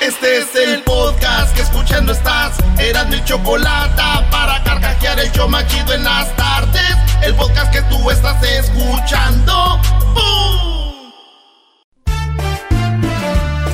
Este 0.00 0.38
es 0.38 0.54
el 0.54 0.82
podcast 0.84 1.54
que 1.54 1.62
escuchando 1.62 2.12
estás. 2.12 2.56
Eran 2.78 3.10
mi 3.10 3.22
chocolate 3.24 4.02
para 4.30 4.62
carcajear 4.62 5.18
el 5.18 5.30
yo 5.32 5.48
machido 5.48 5.92
en 5.92 6.04
las 6.04 6.34
tardes. 6.36 6.96
El 7.22 7.34
podcast 7.34 7.72
que 7.72 7.82
tú 7.82 8.10
estás 8.10 8.42
escuchando. 8.42 9.80
¡Bum! 10.14 11.12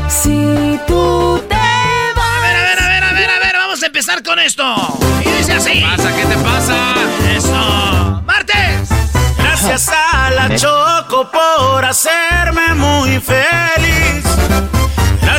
Si 0.08 0.80
tú 0.86 1.44
te 1.48 1.54
A 1.54 2.40
ver, 2.40 2.56
a 2.56 2.62
ver, 2.62 2.78
a 2.78 2.88
ver, 2.88 3.04
a 3.04 3.12
ver, 3.12 3.30
a 3.30 3.38
ver, 3.38 3.56
vamos 3.56 3.82
a 3.82 3.86
empezar 3.86 4.22
con 4.22 4.38
esto. 4.38 4.64
Y 5.24 5.28
dice 5.28 5.52
así. 5.52 5.72
¿Qué 5.74 5.80
pasa? 5.82 6.16
¿Qué 6.16 6.24
te 6.24 6.36
pasa? 6.36 6.94
Eso. 7.36 8.22
Martes. 8.24 8.88
Gracias 9.36 9.88
a 9.90 10.30
la 10.30 10.56
Choco 10.56 11.30
por 11.30 11.84
hacerme 11.84 12.74
muy 12.74 13.20
feliz. 13.20 14.24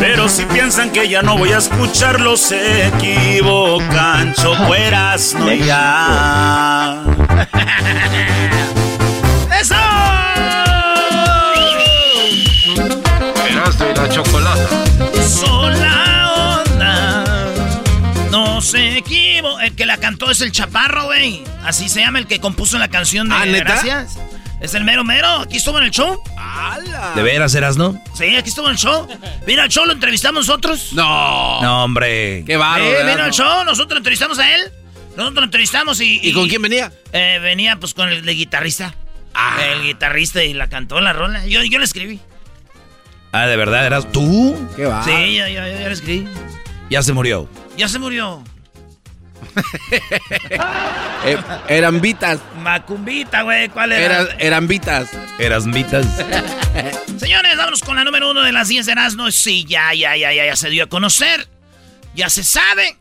Pero 0.00 0.28
si 0.28 0.44
piensan 0.46 0.90
que 0.90 1.08
ya 1.08 1.22
no 1.22 1.38
voy 1.38 1.52
a 1.52 1.58
escucharlos, 1.58 2.40
se 2.40 2.88
equivocan. 2.88 4.34
Chocueras, 4.34 5.34
no 5.34 5.52
ya. 5.52 7.00
¡Eso! 9.60 9.74
Erasmo 13.48 13.86
y 13.90 13.94
la 13.96 14.08
chocolata. 14.08 14.68
Son 15.22 15.80
la 15.80 16.62
onda. 16.64 17.24
No 18.30 18.60
se 18.60 18.98
equivo. 18.98 19.58
El 19.60 19.74
que 19.74 19.86
la 19.86 19.98
cantó 19.98 20.30
es 20.30 20.40
el 20.40 20.52
Chaparro, 20.52 21.04
güey. 21.06 21.44
Así 21.64 21.88
se 21.88 22.00
llama 22.00 22.18
el 22.18 22.26
que 22.26 22.40
compuso 22.40 22.78
la 22.78 22.88
canción 22.88 23.28
de 23.28 23.34
¿Ah, 23.36 23.46
neta? 23.46 23.64
Gracias. 23.64 24.18
Es 24.64 24.72
el 24.72 24.82
mero 24.82 25.04
mero. 25.04 25.28
Aquí 25.40 25.58
estuvo 25.58 25.78
en 25.78 25.84
el 25.84 25.90
show. 25.90 26.22
¿De 27.14 27.22
veras, 27.22 27.54
Erasno? 27.54 28.02
Sí, 28.16 28.34
aquí 28.34 28.48
estuvo 28.48 28.64
en 28.64 28.72
el 28.72 28.78
show. 28.78 29.06
Mira 29.46 29.64
el 29.64 29.68
show, 29.68 29.84
lo 29.84 29.92
entrevistamos 29.92 30.46
nosotros. 30.46 30.94
No. 30.94 31.60
No, 31.60 31.84
hombre. 31.84 32.44
Qué 32.46 32.56
bárbaro. 32.56 32.82
Eh, 32.82 33.04
vino 33.04 33.24
al 33.24 33.30
show, 33.30 33.62
nosotros 33.66 33.90
lo 33.90 33.98
entrevistamos 33.98 34.38
a 34.38 34.54
él. 34.54 34.72
Nosotros 35.16 35.34
lo 35.34 35.44
entrevistamos 35.44 36.00
y. 36.00 36.18
¿Y 36.22 36.32
con 36.32 36.48
quién 36.48 36.62
venía? 36.62 36.90
Eh, 37.12 37.40
venía 37.42 37.76
pues 37.78 37.92
con 37.92 38.08
el 38.08 38.24
de 38.24 38.32
guitarrista. 38.32 38.94
El 39.70 39.82
guitarrista 39.82 40.42
y 40.42 40.54
la 40.54 40.70
cantó 40.70 40.98
la 40.98 41.12
rola. 41.12 41.46
Yo, 41.46 41.62
yo 41.62 41.78
la 41.78 41.84
escribí. 41.84 42.18
Ah, 43.32 43.46
¿de 43.46 43.56
verdad 43.56 43.84
eras 43.84 44.10
tú? 44.12 44.56
¿Qué 44.76 44.86
va? 44.86 45.04
Sí, 45.04 45.34
yo, 45.34 45.46
yo, 45.46 45.56
yo 45.56 45.88
la 45.88 45.92
escribí. 45.92 46.26
Ya 46.88 47.02
se 47.02 47.12
murió. 47.12 47.50
Ya 47.76 47.86
se 47.86 47.98
murió. 47.98 48.42
Eh, 51.26 51.38
eran 51.68 52.02
vitas. 52.02 52.38
Macumbita, 52.60 53.42
güey. 53.42 53.70
¿Cuál 53.70 53.92
era? 53.92 54.04
Eran, 54.04 54.28
eran 54.38 54.68
vitas. 54.68 55.08
Eras 55.38 55.64
mitas. 55.64 56.04
Señores, 57.16 57.56
vámonos 57.56 57.80
con 57.80 57.96
la 57.96 58.04
número 58.04 58.30
uno 58.30 58.42
de 58.42 58.52
las 58.52 58.68
10 58.68 58.84
de 58.84 58.92
Erasmo. 58.92 59.30
Sí, 59.30 59.64
ya, 59.66 59.94
ya, 59.94 60.16
ya, 60.18 60.34
ya, 60.34 60.44
ya 60.44 60.54
se 60.56 60.68
dio 60.68 60.84
a 60.84 60.86
conocer. 60.86 61.48
Ya 62.14 62.28
se 62.28 62.44
sabe. 62.44 62.98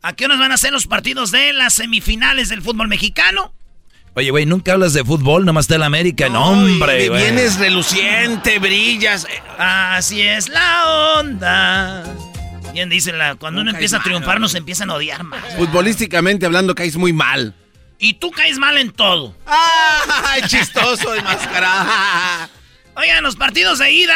¿A 0.00 0.14
qué 0.14 0.24
horas 0.24 0.38
van 0.38 0.52
a 0.52 0.56
ser 0.56 0.72
los 0.72 0.86
partidos 0.86 1.32
de 1.32 1.52
las 1.52 1.74
semifinales 1.74 2.48
del 2.48 2.62
fútbol 2.62 2.88
mexicano? 2.88 3.52
Oye, 4.14 4.30
güey, 4.30 4.46
nunca 4.46 4.72
hablas 4.72 4.94
de 4.94 5.04
fútbol, 5.04 5.44
nomás 5.44 5.68
de 5.68 5.76
la 5.76 5.84
América. 5.84 6.30
No, 6.30 6.46
hombre, 6.52 7.08
güey. 7.10 7.20
Vienes 7.24 7.58
reluciente, 7.58 8.58
brillas. 8.58 9.26
Eh, 9.26 9.42
Así 9.58 10.22
es 10.22 10.48
la 10.48 11.18
onda. 11.18 12.02
Bien, 12.76 12.90
dicen, 12.90 13.16
la, 13.16 13.36
cuando 13.36 13.62
uno 13.62 13.70
No 13.72 13.76
empieza 13.78 13.96
a 13.96 13.98
caes 14.00 14.04
triunfar 14.04 14.34
mal, 14.34 14.42
nos 14.42 14.54
empiezan 14.54 14.90
a 14.90 14.94
odiar 14.96 15.24
más. 15.24 15.42
Futbolísticamente 15.56 16.44
hablando, 16.44 16.74
caes 16.74 16.96
muy 16.96 17.12
mal. 17.14 17.54
Y 17.98 18.12
tú 18.14 18.30
caes 18.30 18.58
mal 18.58 18.76
en 18.76 18.90
todo. 18.92 19.34
¡Ay, 19.46 20.42
chistoso 20.46 21.12
de 21.12 21.22
mascarada! 21.22 22.50
Oigan, 22.96 23.22
los 23.24 23.36
partidos 23.36 23.78
de 23.78 23.90
ida. 23.92 24.14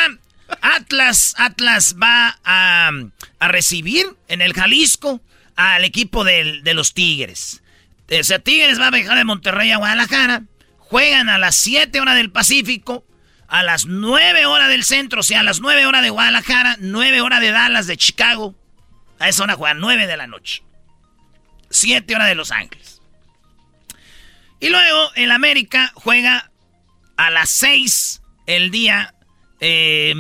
Atlas, 0.61 1.35
Atlas 1.39 1.97
va 2.03 2.39
a, 2.45 2.91
a 3.39 3.49
recibir 3.49 4.05
en 4.29 4.43
el 4.43 4.53
Jalisco 4.53 5.23
al 5.57 5.85
equipo 5.85 6.23
del- 6.25 6.63
de 6.63 6.75
los 6.75 6.93
Tigres. 6.93 7.63
O 8.11 8.25
sea, 8.25 8.41
Tigres 8.41 8.79
va 8.79 8.89
a 8.89 8.91
viajar 8.91 9.17
de 9.17 9.25
Monterrey 9.25 9.71
a 9.71 9.79
Guadalajara. 9.79 10.43
Juegan 10.79 11.31
a 11.31 11.39
las 11.39 11.57
7 11.57 11.99
horas 12.01 12.17
del 12.17 12.31
Pacífico, 12.31 13.07
a 13.51 13.65
las 13.65 13.87
9 13.87 14.47
horas 14.47 14.69
del 14.69 14.85
centro, 14.85 15.21
o 15.21 15.23
sea, 15.25 15.41
a 15.41 15.43
las 15.43 15.61
9 15.61 15.85
horas 15.85 16.03
de 16.03 16.11
Guadalajara, 16.11 16.77
9 16.79 17.21
horas 17.21 17.41
de 17.41 17.51
Dallas, 17.51 17.87
de 17.89 17.97
Chicago. 17.97 18.55
A 19.19 19.29
esa 19.29 19.43
hora 19.43 19.57
juegan 19.57 19.81
9 19.81 20.07
de 20.07 20.17
la 20.17 20.29
noche. 20.29 20.63
7 21.69 22.15
horas 22.15 22.29
de 22.29 22.37
Los 22.37 22.53
Ángeles. 22.53 23.03
Y 24.61 24.69
luego 24.69 25.11
el 25.17 25.33
América 25.33 25.91
juega 25.95 26.53
a 27.17 27.31
las 27.31 27.51
6 27.51 28.23
el 28.47 28.71
día 28.71 29.15
eh, 29.59 30.15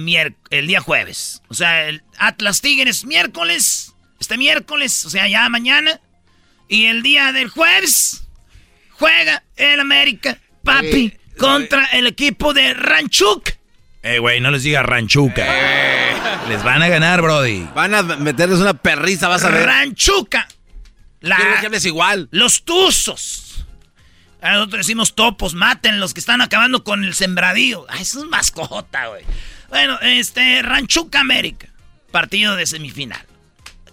el 0.50 0.66
día 0.66 0.80
jueves. 0.80 1.42
O 1.48 1.54
sea, 1.54 1.88
el 1.88 2.02
Atlas 2.18 2.60
Tigres 2.60 3.04
miércoles, 3.04 3.94
este 4.18 4.38
miércoles, 4.38 5.04
o 5.04 5.10
sea, 5.10 5.28
ya 5.28 5.48
mañana. 5.48 6.00
Y 6.68 6.86
el 6.86 7.02
día 7.02 7.32
del 7.32 7.48
jueves 7.48 8.24
juega 8.90 9.44
el 9.56 9.80
América, 9.80 10.38
papi, 10.64 11.16
contra 11.40 11.84
el 11.86 12.06
equipo 12.06 12.52
de 12.54 12.74
Ranchuk. 12.74 13.50
Eh, 14.02 14.18
güey, 14.18 14.40
no 14.40 14.50
les 14.50 14.62
diga 14.62 14.82
ranchuca. 14.82 15.44
Les 16.48 16.62
van 16.62 16.82
a 16.82 16.88
ganar, 16.88 17.20
Brody. 17.20 17.68
Van 17.74 17.94
a 17.94 18.02
meterles 18.02 18.58
una 18.60 18.74
perriza, 18.74 19.28
vas 19.28 19.44
a 19.44 19.50
ver. 19.50 19.66
Ranchuca. 19.66 20.48
La- 21.20 21.36
Quiero 21.36 21.60
que 21.60 21.66
hables 21.66 21.84
igual. 21.84 22.28
Los 22.30 22.64
tuzos. 22.64 23.66
A 24.40 24.52
nosotros 24.52 24.86
decimos 24.86 25.14
topos, 25.14 25.52
maten 25.52 26.00
los 26.00 26.14
que 26.14 26.20
están 26.20 26.40
acabando 26.40 26.82
con 26.82 27.04
el 27.04 27.12
sembradío. 27.14 27.84
Ay, 27.90 28.02
eso 28.02 28.20
es 28.20 28.24
mascota, 28.26 29.08
güey. 29.08 29.22
Bueno, 29.68 29.98
este, 30.00 30.62
Ranchuca 30.62 31.20
América. 31.20 31.68
Partido 32.10 32.56
de 32.56 32.64
semifinal. 32.66 33.20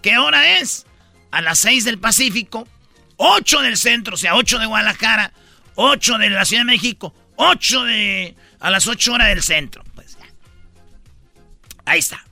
¿Qué 0.01 0.17
hora 0.17 0.59
es? 0.59 0.85
A 1.31 1.41
las 1.41 1.59
6 1.59 1.83
del 1.83 1.99
Pacífico. 1.99 2.65
8 3.17 3.61
del 3.61 3.75
centro, 3.77 4.13
o 4.13 4.17
sea, 4.17 4.35
8 4.35 4.57
de 4.59 4.67
Guadalajara, 4.67 5.33
8 5.75 6.17
de 6.19 6.29
la 6.29 6.45
Ciudad 6.45 6.61
de 6.61 6.65
México, 6.71 7.13
8 7.37 7.83
de 7.85 8.35
a 8.59 8.69
las 8.69 8.87
8 8.87 9.13
horas 9.13 9.29
del 9.29 9.41
centro. 9.41 9.83
Pues 9.95 10.17
ya. 10.17 10.25
Ahí 11.85 11.99
está. 11.99 12.23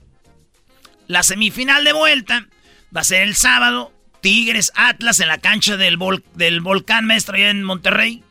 La 1.06 1.22
semifinal 1.22 1.84
de 1.84 1.92
vuelta 1.92 2.46
va 2.94 3.00
a 3.00 3.04
ser 3.04 3.22
el 3.22 3.34
sábado. 3.34 3.92
Tigres 4.20 4.72
Atlas 4.74 5.20
en 5.20 5.28
la 5.28 5.38
cancha 5.38 5.76
del, 5.76 5.98
del 6.34 6.60
Volcán 6.60 7.06
Maestro 7.06 7.36
allá 7.36 7.50
en 7.50 7.62
Monterrey. 7.62 8.22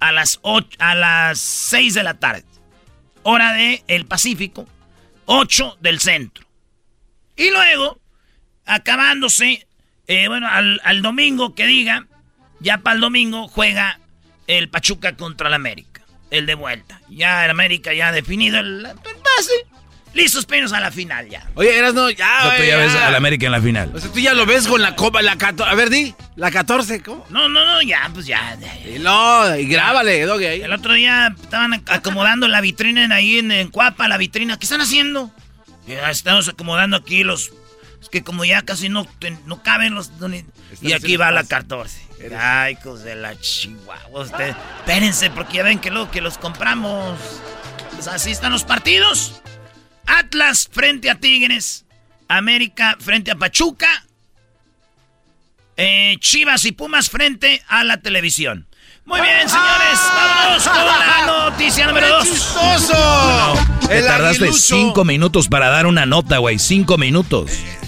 A 0.00 0.12
las, 0.12 0.40
a 0.78 0.94
las 0.94 1.40
6 1.40 1.94
de 1.94 2.02
la 2.04 2.14
tarde. 2.14 2.44
Hora 3.24 3.52
de 3.52 3.82
el 3.88 4.06
Pacífico. 4.06 4.66
8 5.26 5.78
del 5.80 6.00
centro. 6.00 6.46
Y 7.36 7.50
luego, 7.50 8.00
acabándose, 8.64 9.66
eh, 10.06 10.28
bueno, 10.28 10.48
al, 10.48 10.80
al, 10.84 11.02
domingo 11.02 11.54
que 11.54 11.66
diga, 11.66 12.06
ya 12.60 12.78
para 12.78 12.94
el 12.94 13.00
domingo 13.00 13.48
juega 13.48 14.00
el 14.46 14.68
Pachuca 14.68 15.16
contra 15.16 15.48
el 15.48 15.54
América. 15.54 15.87
El 16.30 16.46
de 16.46 16.54
vuelta. 16.54 17.00
Ya 17.08 17.44
el 17.44 17.50
América 17.50 17.92
ya 17.94 18.08
ha 18.08 18.12
definido 18.12 18.58
el, 18.58 18.84
el 18.84 18.94
pase. 18.94 19.66
Listos 20.14 20.46
penos 20.46 20.72
a 20.72 20.80
la 20.80 20.90
final 20.90 21.28
ya. 21.28 21.46
Oye, 21.54 21.76
eras 21.76 21.92
no, 21.94 22.08
ya. 22.10 22.40
O 22.44 22.48
sea, 22.48 22.56
tú 22.56 22.64
ya 22.64 22.76
ves 22.76 22.94
al 22.94 23.14
América 23.14 23.46
en 23.46 23.52
la 23.52 23.60
final. 23.60 23.90
O 23.94 24.00
sea, 24.00 24.10
tú 24.10 24.18
ya 24.18 24.32
lo 24.32 24.46
ves 24.46 24.66
con 24.66 24.80
la 24.80 24.96
copa, 24.96 25.20
la 25.20 25.36
14. 25.36 25.70
A 25.70 25.74
ver, 25.74 25.90
di, 25.90 26.14
la 26.34 26.50
14, 26.50 27.02
¿cómo? 27.02 27.26
No, 27.28 27.48
no, 27.48 27.64
no, 27.64 27.82
ya, 27.82 28.10
pues 28.14 28.26
ya. 28.26 28.58
Y 28.86 28.98
no, 28.98 29.54
y 29.54 29.66
grábale, 29.66 30.24
Doggy, 30.24 30.46
ahí. 30.46 30.62
El 30.62 30.72
otro 30.72 30.94
día 30.94 31.34
estaban 31.40 31.84
acomodando 31.86 32.48
la 32.48 32.60
vitrina 32.62 33.14
ahí 33.14 33.38
en, 33.38 33.52
en 33.52 33.68
Cuapa, 33.68 34.08
la 34.08 34.16
vitrina. 34.16 34.58
¿Qué 34.58 34.64
están 34.64 34.80
haciendo? 34.80 35.30
Ya 35.86 36.10
estamos 36.10 36.48
acomodando 36.48 36.96
aquí 36.96 37.22
los. 37.22 37.52
Es 38.00 38.08
que 38.08 38.22
como 38.22 38.44
ya 38.44 38.62
casi 38.62 38.88
no, 38.88 39.06
no 39.46 39.62
caben 39.62 39.94
los. 39.94 40.10
Y 40.80 40.92
aquí 40.92 41.16
va 41.16 41.30
la 41.30 41.44
14. 41.44 42.08
Ay, 42.38 42.74
hijos 42.74 43.02
de 43.02 43.16
la 43.16 43.38
chihuahua. 43.38 44.22
Ustedes, 44.22 44.56
espérense, 44.80 45.30
porque 45.30 45.58
ya 45.58 45.62
ven 45.62 45.78
que 45.78 45.90
luego 45.90 46.10
que 46.10 46.20
los 46.20 46.38
compramos. 46.38 47.18
Pues 47.92 48.06
así 48.06 48.30
están 48.30 48.52
los 48.52 48.64
partidos. 48.64 49.40
Atlas 50.06 50.68
frente 50.70 51.10
a 51.10 51.16
Tigres. 51.16 51.84
América 52.28 52.96
frente 53.00 53.30
a 53.30 53.36
Pachuca. 53.36 53.88
Eh, 55.76 56.16
Chivas 56.20 56.64
y 56.64 56.72
Pumas 56.72 57.08
frente 57.08 57.62
a 57.68 57.84
la 57.84 58.00
televisión. 58.00 58.66
Muy 59.04 59.20
bien, 59.20 59.48
señores. 59.48 59.98
Vámonos 60.14 60.68
con 60.68 60.84
la 60.84 61.26
noticia 61.26 61.86
número 61.86 62.08
dos. 62.08 62.24
¡Chistoso! 62.24 63.54
Te 63.88 64.02
tardaste 64.02 64.52
cinco 64.52 65.04
minutos 65.04 65.48
para 65.48 65.68
dar 65.68 65.86
una 65.86 66.04
nota, 66.04 66.38
güey. 66.38 66.58
Cinco 66.58 66.98
minutos. 66.98 67.50
Miras, 67.50 67.87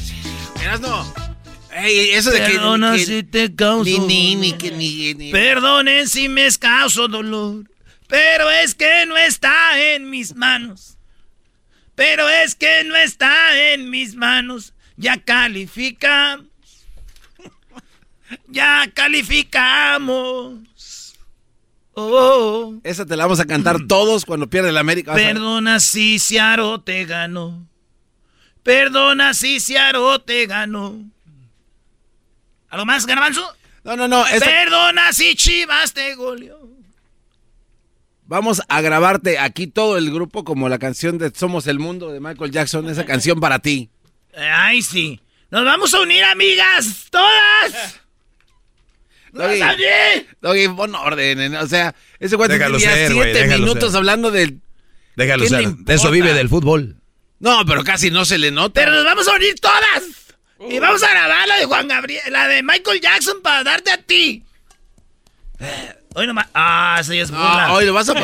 no. 0.80 1.14
Ey, 1.72 2.10
eso 2.10 2.30
de 2.30 2.40
Perdona 2.40 2.92
que, 2.96 3.06
si 3.06 3.22
te 3.22 3.54
causo 3.54 3.84
ni, 3.84 4.34
ni, 4.34 4.52
ni, 4.52 5.32
Perdonen 5.32 6.08
si 6.08 6.28
me 6.28 6.48
causo 6.58 7.08
dolor. 7.08 7.70
Pero 8.08 8.50
es 8.50 8.74
que 8.74 9.06
no 9.06 9.16
está 9.16 9.94
en 9.94 10.10
mis 10.10 10.34
manos. 10.34 10.98
Pero 11.94 12.28
es 12.28 12.54
que 12.54 12.82
no 12.84 12.96
está 12.96 13.72
en 13.72 13.88
mis 13.88 14.16
manos. 14.16 14.74
Ya 14.96 15.22
calificamos. 15.22 16.46
Ya 18.48 18.90
calificamos. 18.94 20.58
Oh. 21.94 22.74
Esa 22.84 23.04
te 23.06 23.16
la 23.16 23.24
vamos 23.24 23.40
a 23.40 23.44
cantar 23.44 23.86
todos 23.86 24.24
cuando 24.24 24.48
pierde 24.48 24.72
la 24.72 24.80
América. 24.80 25.14
Perdona 25.14 25.80
si 25.80 26.18
Ciaro 26.18 26.80
te 26.80 27.04
ganó. 27.04 27.69
Perdona 28.62 29.34
si 29.34 29.60
Ciaro 29.60 30.20
te 30.20 30.46
ganó. 30.46 30.96
¿Algo 32.68 32.86
más, 32.86 33.06
Garbanzo? 33.06 33.42
No, 33.84 33.96
no, 33.96 34.06
no. 34.06 34.26
esa- 34.26 34.44
Perdona 34.44 35.12
si 35.12 35.34
Chivas 35.34 35.92
te 35.92 36.14
goleó. 36.14 36.68
Vamos 38.26 38.62
a 38.68 38.80
grabarte 38.80 39.38
aquí 39.40 39.66
todo 39.66 39.98
el 39.98 40.12
grupo 40.12 40.44
como 40.44 40.68
la 40.68 40.78
canción 40.78 41.18
de 41.18 41.32
Somos 41.34 41.66
el 41.66 41.80
Mundo 41.80 42.12
de 42.12 42.20
Michael 42.20 42.52
Jackson. 42.52 42.88
Esa 42.88 43.04
canción 43.04 43.40
para 43.40 43.58
ti. 43.58 43.90
Ay, 44.36 44.82
sí. 44.82 45.20
Nos 45.50 45.64
vamos 45.64 45.92
a 45.94 46.00
unir, 46.00 46.22
amigas. 46.22 47.06
Todas. 47.10 47.72
¡Nos 49.32 49.46
Doggy! 49.58 50.26
Doggy, 50.40 50.68
pon 50.68 50.94
orden. 50.94 51.56
O 51.56 51.66
sea, 51.66 51.94
ese 52.20 52.36
güey 52.36 52.48
Déjalo 52.48 52.78
tenía 52.78 52.94
ser, 52.94 53.12
siete 53.12 53.32
déjalo 53.32 53.58
minutos 53.64 53.90
ser. 53.90 53.98
hablando 53.98 54.30
del... 54.30 54.60
Déjalo 55.16 55.44
¿Qué 55.44 55.50
le 55.50 55.56
ser. 55.64 55.74
De 55.76 55.94
eso 55.94 56.10
vive 56.12 56.32
del 56.34 56.48
fútbol. 56.48 57.00
No, 57.40 57.64
pero 57.66 57.82
casi 57.82 58.10
no 58.10 58.25
se 58.25 58.38
le 58.38 58.50
nota. 58.50 58.75
Pero 58.81 58.92
nos 58.92 59.04
vamos 59.04 59.26
a 59.26 59.32
unir 59.34 59.58
todas. 59.60 60.02
Y 60.70 60.78
vamos 60.78 61.02
a 61.02 61.10
grabar 61.10 61.48
la 61.48 61.56
de 61.56 61.64
Juan 61.64 61.88
Gabriel, 61.88 62.22
la 62.31 62.46
de 62.46 62.62
Michael 62.62 63.00
Jackson 63.00 63.40
para 63.42 63.64
darte 63.64 63.90
a 63.90 63.96
ti. 63.96 64.44
Eh, 65.58 65.94
Hoy 66.14 66.26
nomás. 66.26 66.48
Ah, 66.54 66.98
eso 67.00 67.14
ya 67.14 67.22
es 67.22 67.31
burla. 67.31 67.66
Ah, 67.66 67.72
hoy 67.72 67.87
lo 67.87 67.94
vas 67.94 68.08
a 68.08 68.14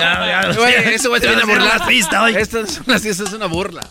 te 1.21 1.27
Ya 1.27 1.35
viene 1.35 1.43
a 1.43 1.47
va 1.49 1.55
ser 1.55 1.65
burlar. 1.65 1.77
una 1.77 1.87
pista 1.87 2.23
hoy. 2.23 2.35
Esto 2.35 2.61
es 2.61 2.81
una, 2.85 2.97
esto 2.97 3.25
es 3.25 3.33
una 3.33 3.47
burla. 3.47 3.89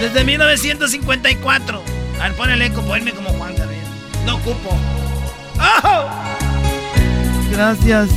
Desde 0.00 0.24
1954. 0.24 1.82
A 2.20 2.22
ver, 2.24 2.36
ponele 2.36 2.66
eco, 2.66 2.82
ponme 2.82 3.12
como 3.12 3.30
Juan 3.30 3.54
Gabriel. 3.56 3.84
No 4.26 4.38
cupo. 4.40 4.76
¡Oh! 5.60 6.10
Gracias 7.52 8.08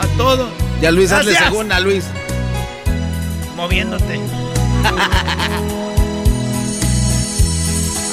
a 0.00 0.06
todos. 0.16 0.50
Ya 0.80 0.90
Luis, 0.90 1.12
hazle 1.12 1.36
segunda, 1.36 1.78
Luis. 1.78 2.04
Moviéndote. 3.58 4.14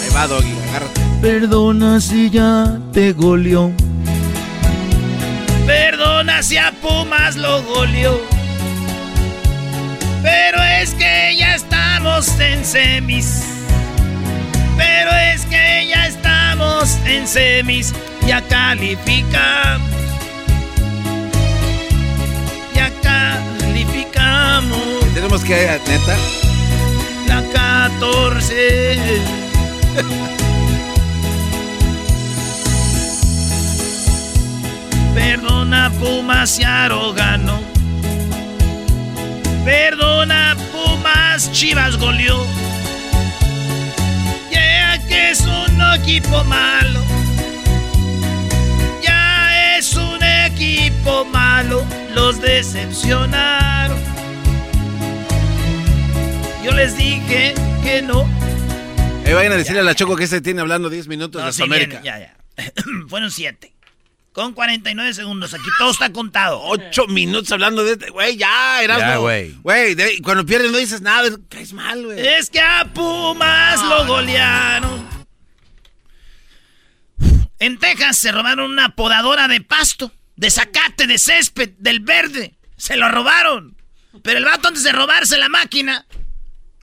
Ahí 0.02 0.10
va, 0.16 0.26
Doggy, 0.26 0.56
agárrate. 0.70 1.02
Perdona 1.22 2.02
si 2.02 2.32
ya 2.32 2.80
te 2.92 3.14
goleó. 3.14 3.72
Perdona 5.68 6.42
si 6.42 6.58
a 6.58 6.72
Pumas 6.82 7.36
lo 7.36 7.62
goleó. 7.62 8.20
Pero 10.24 10.64
es 10.64 10.96
que 10.96 11.36
ya 11.38 11.54
estamos 11.54 12.28
en 12.40 12.66
semis. 12.66 13.44
Pero 14.76 15.12
es 15.12 15.46
que 15.46 15.88
ya 15.88 16.08
estamos 16.08 16.98
en 17.06 17.28
semis. 17.28 17.94
Ya 18.26 18.42
calificamos. 18.42 19.92
Ya 22.74 22.90
calificamos. 23.04 24.95
Tenemos 25.16 25.46
que, 25.46 25.56
neta. 25.88 26.18
La 27.26 27.42
14. 27.42 29.22
Perdona 35.16 35.89
Pumas 36.01 36.60
y 36.60 36.63
ganó. 37.16 37.62
Perdona 39.63 40.58
Pumas, 40.74 41.50
Chivas 41.54 41.96
goleó. 41.96 42.46
Ya 44.51 44.98
que 45.08 45.32
es 45.32 45.39
un 45.39 45.82
equipo 45.94 46.44
malo. 46.44 47.00
Ya 49.01 49.78
es 49.78 49.96
un 49.96 50.22
equipo 50.22 51.24
malo. 51.24 51.86
Los 52.13 52.42
decepcionaron. 52.42 54.14
Yo 56.65 56.72
les 56.72 56.98
dije 56.98 57.53
que 57.84 58.01
no. 58.01 58.27
Ahí 59.24 59.34
vayan 59.34 59.51
a 59.51 59.55
decirle 59.55 59.81
a 59.81 59.84
la 59.84 59.93
Choco 59.93 60.15
que 60.15 60.24
este 60.24 60.41
tiene 60.41 60.62
hablando 60.62 60.89
10 60.89 61.07
minutos 61.07 61.39
No, 61.39 61.45
de 61.45 61.53
sí, 61.53 61.62
América. 61.62 62.01
viene, 62.01 62.19
ya, 62.19 62.34
ya. 62.57 62.74
Fueron 63.07 63.29
siete. 63.29 63.75
Con 64.31 64.53
49 64.53 65.13
segundos. 65.13 65.53
Aquí 65.53 65.67
todo 65.77 65.91
está 65.91 66.12
contado. 66.12 66.60
Ocho 66.63 67.05
minutos 67.05 67.51
hablando 67.51 67.84
de 67.84 67.91
este. 67.91 68.10
Güey, 68.10 68.36
ya, 68.38 68.81
Erasmo. 68.81 69.05
Ya, 69.05 69.17
güey. 69.17 69.51
Güey, 69.62 69.95
cuando 70.24 70.43
pierdes 70.43 70.72
no 70.72 70.79
dices 70.79 71.01
nada. 71.01 71.29
Caes 71.50 71.72
mal, 71.74 72.03
güey. 72.03 72.19
Es 72.25 72.50
que 72.50 72.60
a 72.60 72.91
Pumas 72.91 73.84
lo 73.84 74.07
golearon. 74.07 75.07
En 77.60 77.77
Texas 77.77 78.17
se 78.17 78.31
robaron 78.31 78.72
una 78.72 78.95
podadora 78.95 79.48
de 79.48 79.62
pasto, 79.62 80.12
de 80.36 80.50
zacate, 80.50 81.05
de 81.05 81.19
césped, 81.19 81.69
del 81.77 82.00
verde. 82.00 82.55
Se 82.75 82.98
lo 82.98 83.07
robaron. 83.10 83.77
Pero 84.24 84.39
el 84.39 84.45
vato 84.45 84.67
antes 84.69 84.84
de 84.84 84.91
robarse 84.91 85.38
la 85.38 85.48
máquina, 85.50 86.05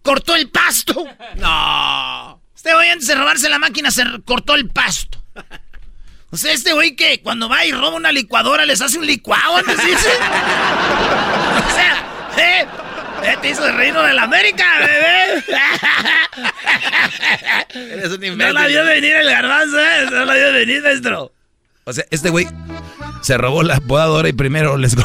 cortó 0.02 0.35
el 0.35 0.49
pasto. 0.50 1.04
No. 1.37 2.40
Este 2.54 2.75
güey 2.75 2.90
antes 2.90 3.09
de 3.09 3.14
robarse 3.14 3.49
la 3.49 3.59
máquina 3.59 3.90
se 3.90 4.04
cortó 4.25 4.54
el 4.54 4.68
pasto. 4.68 5.18
O 6.30 6.37
sea, 6.37 6.52
este 6.52 6.73
güey 6.73 6.97
que 6.97 7.21
cuando 7.21 7.49
va 7.49 7.64
y 7.64 7.73
roba 7.73 7.97
una 7.97 8.11
licuadora 8.11 8.64
les 8.64 8.80
hace 8.80 8.99
un 8.99 9.06
licuado 9.06 9.56
antes 9.56 9.76
dice. 9.76 10.09
o 11.66 11.71
sea, 11.75 12.06
eh, 12.38 12.66
eh, 13.25 13.37
te 13.42 13.50
hizo 13.50 13.66
el 13.66 13.76
reino 13.76 14.02
de 14.02 14.14
la 14.14 14.23
América, 14.23 14.64
bebé. 14.78 15.44
Eres 17.75 18.12
un 18.12 18.38
no 18.38 18.52
la 18.52 18.66
vio 18.66 18.85
venir 18.85 19.14
el 19.14 19.28
garbanzo, 19.28 19.78
eh. 19.78 20.06
No 20.11 20.25
la 20.25 20.35
vio 20.35 20.52
venir, 20.52 20.82
maestro. 20.82 21.32
O 21.85 21.92
sea, 21.92 22.04
este 22.11 22.30
güey 22.30 22.49
se 23.23 23.37
robó 23.37 23.62
la 23.62 23.80
podadora 23.80 24.28
y 24.28 24.32
primero 24.32 24.76
les, 24.76 24.97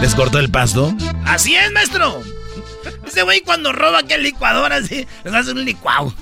les 0.00 0.14
cortó 0.14 0.38
el 0.38 0.50
pasto. 0.50 0.94
Así 1.26 1.54
es, 1.54 1.70
maestro. 1.72 2.22
Este 3.12 3.24
güey 3.24 3.42
cuando 3.42 3.74
roba 3.74 3.98
aquel 3.98 4.22
licuadora 4.22 4.76
así, 4.76 5.06
les 5.22 5.34
hace 5.34 5.50
un 5.50 5.66
licuado. 5.66 6.14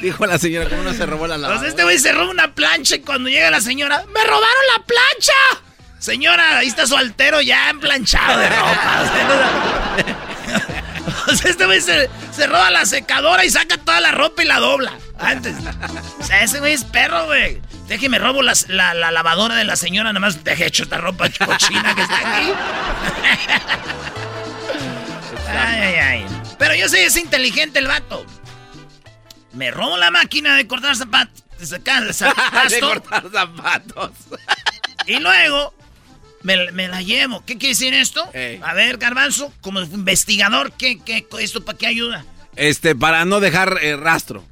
Dijo 0.00 0.24
la 0.24 0.38
señora, 0.38 0.66
¿cómo 0.66 0.82
no 0.82 0.94
se 0.94 1.04
robó 1.04 1.26
la 1.26 1.36
lavadora? 1.36 1.60
Pues 1.60 1.72
este 1.72 1.84
güey 1.84 1.98
se 1.98 2.10
roba 2.10 2.30
una 2.30 2.54
plancha 2.54 2.96
y 2.96 3.00
cuando 3.00 3.28
llega 3.28 3.50
la 3.50 3.60
señora, 3.60 4.02
¡me 4.06 4.24
robaron 4.24 4.64
la 4.74 4.82
plancha! 4.86 5.66
Señora, 5.98 6.56
ahí 6.56 6.68
está 6.68 6.86
su 6.86 6.96
altero 6.96 7.42
ya 7.42 7.68
emplanchado 7.68 8.38
de 8.38 8.48
ropa. 8.48 9.12
Pues 11.26 11.44
este 11.44 11.66
güey 11.66 11.82
se, 11.82 12.08
se, 12.34 12.46
roba 12.46 12.70
la 12.70 12.86
secadora 12.86 13.44
y 13.44 13.50
saca 13.50 13.76
toda 13.76 14.00
la 14.00 14.12
ropa 14.12 14.42
y 14.42 14.46
la 14.46 14.60
dobla. 14.60 14.92
Antes. 15.18 15.54
O 16.18 16.24
sea, 16.24 16.42
ese 16.42 16.60
güey 16.60 16.72
es 16.72 16.84
perro, 16.84 17.26
güey. 17.26 17.60
Déjeme 17.86 18.18
robo 18.18 18.40
la, 18.40 18.54
la, 18.68 18.94
la, 18.94 19.10
lavadora 19.10 19.56
de 19.56 19.64
la 19.64 19.76
señora, 19.76 20.14
nada 20.14 20.20
más 20.20 20.42
deje 20.44 20.66
hecho 20.66 20.84
esta 20.84 20.96
ropa 20.96 21.28
cochina 21.28 21.94
que 21.94 22.02
está 22.02 22.38
aquí. 22.38 22.52
ay, 25.48 25.82
ay, 25.82 25.94
ay. 25.94 26.26
Pero 26.58 26.74
yo 26.74 26.88
sé, 26.88 27.06
es 27.06 27.16
inteligente 27.16 27.78
el 27.78 27.86
vato. 27.86 28.24
Me 29.52 29.70
robo 29.70 29.96
la 29.96 30.10
máquina 30.10 30.56
de 30.56 30.66
cortar 30.66 30.96
zapatos. 30.96 31.44
de 31.58 32.80
cortar 32.80 33.30
zapatos. 33.30 34.12
y 35.06 35.18
luego 35.18 35.74
me, 36.42 36.70
me, 36.72 36.88
la 36.88 37.02
llevo. 37.02 37.44
¿Qué 37.44 37.58
quiere 37.58 37.74
decir 37.74 37.94
esto? 37.94 38.30
A 38.62 38.74
ver, 38.74 38.98
Garbanzo, 38.98 39.52
como 39.60 39.80
investigador, 39.80 40.72
¿qué, 40.72 41.00
qué, 41.00 41.26
¿esto 41.40 41.64
para 41.64 41.78
qué 41.78 41.86
ayuda? 41.86 42.24
Este, 42.56 42.94
para 42.94 43.24
no 43.24 43.40
dejar 43.40 43.78
eh, 43.82 43.96
rastro. 43.96 44.44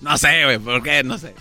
No 0.00 0.18
sé, 0.18 0.44
güey, 0.44 0.58
¿por 0.58 0.82
qué? 0.82 1.02
No 1.02 1.16
sé. 1.16 1.34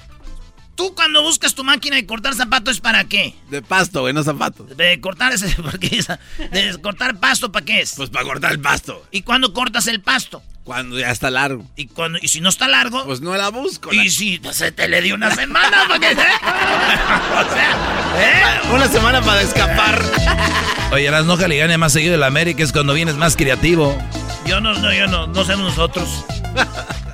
Tú 0.75 0.95
cuando 0.95 1.21
buscas 1.21 1.53
tu 1.53 1.63
máquina 1.63 1.97
de 1.97 2.05
cortar 2.07 2.33
zapatos, 2.33 2.79
¿para 2.79 3.03
qué? 3.03 3.35
De 3.49 3.61
pasto, 3.61 4.01
güey, 4.01 4.13
no 4.13 4.23
zapatos. 4.23 4.75
De 4.75 4.99
cortar 4.99 5.31
ese, 5.31 5.55
porque 5.61 6.03
de 6.51 6.81
cortar 6.81 7.19
pasto, 7.19 7.51
¿para 7.51 7.65
qué 7.65 7.81
es? 7.81 7.93
Pues 7.95 8.09
para 8.09 8.25
cortar 8.25 8.51
el 8.51 8.59
pasto. 8.59 9.05
¿Y 9.11 9.21
cuando 9.21 9.53
cortas 9.53 9.85
el 9.87 10.01
pasto? 10.01 10.41
Cuando 10.63 10.97
ya 10.97 11.11
está 11.11 11.29
largo. 11.29 11.65
¿Y, 11.75 11.87
cuando, 11.87 12.17
y 12.21 12.29
si 12.29 12.41
no 12.41 12.49
está 12.49 12.67
largo? 12.67 13.03
Pues 13.05 13.21
no 13.21 13.35
la 13.35 13.49
busco. 13.49 13.93
Y 13.93 14.09
si 14.09 14.39
pues, 14.39 14.55
se 14.55 14.71
te 14.71 14.87
le 14.87 15.01
dio 15.01 15.13
una 15.13 15.35
semana 15.35 15.85
para 15.87 15.99
que... 15.99 16.11
¿eh? 16.11 16.15
o 16.15 17.53
sea, 17.53 17.71
¿eh? 18.17 18.73
Una 18.73 18.87
semana 18.87 19.21
para 19.21 19.41
escapar. 19.41 20.01
Oye, 20.91 21.11
las 21.11 21.25
no 21.25 21.35
le 21.35 21.57
gane 21.57 21.77
más 21.77 21.93
seguido 21.93 22.15
el 22.15 22.23
América 22.23 22.63
es 22.63 22.71
cuando 22.71 22.93
vienes 22.93 23.15
más 23.15 23.35
creativo. 23.35 23.95
Yo 24.45 24.61
no, 24.61 24.73
no, 24.73 24.93
yo 24.93 25.07
no, 25.07 25.27
no 25.27 25.43
somos 25.43 25.75
nosotros. 25.75 26.25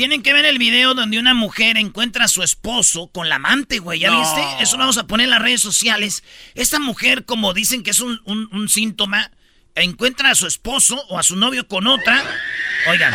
Tienen 0.00 0.22
que 0.22 0.32
ver 0.32 0.46
el 0.46 0.56
video 0.56 0.94
donde 0.94 1.18
una 1.18 1.34
mujer 1.34 1.76
encuentra 1.76 2.24
a 2.24 2.28
su 2.28 2.42
esposo 2.42 3.08
con 3.08 3.28
la 3.28 3.34
amante, 3.34 3.80
güey. 3.80 4.00
¿Ya 4.00 4.10
no. 4.10 4.18
viste? 4.18 4.40
Eso 4.62 4.78
lo 4.78 4.84
vamos 4.84 4.96
a 4.96 5.06
poner 5.06 5.24
en 5.24 5.30
las 5.30 5.42
redes 5.42 5.60
sociales. 5.60 6.24
Esta 6.54 6.78
mujer, 6.78 7.26
como 7.26 7.52
dicen 7.52 7.82
que 7.82 7.90
es 7.90 8.00
un, 8.00 8.18
un, 8.24 8.48
un 8.50 8.70
síntoma, 8.70 9.30
encuentra 9.74 10.30
a 10.30 10.34
su 10.34 10.46
esposo 10.46 10.96
o 11.10 11.18
a 11.18 11.22
su 11.22 11.36
novio 11.36 11.68
con 11.68 11.86
otra. 11.86 12.24
Oigan. 12.88 13.12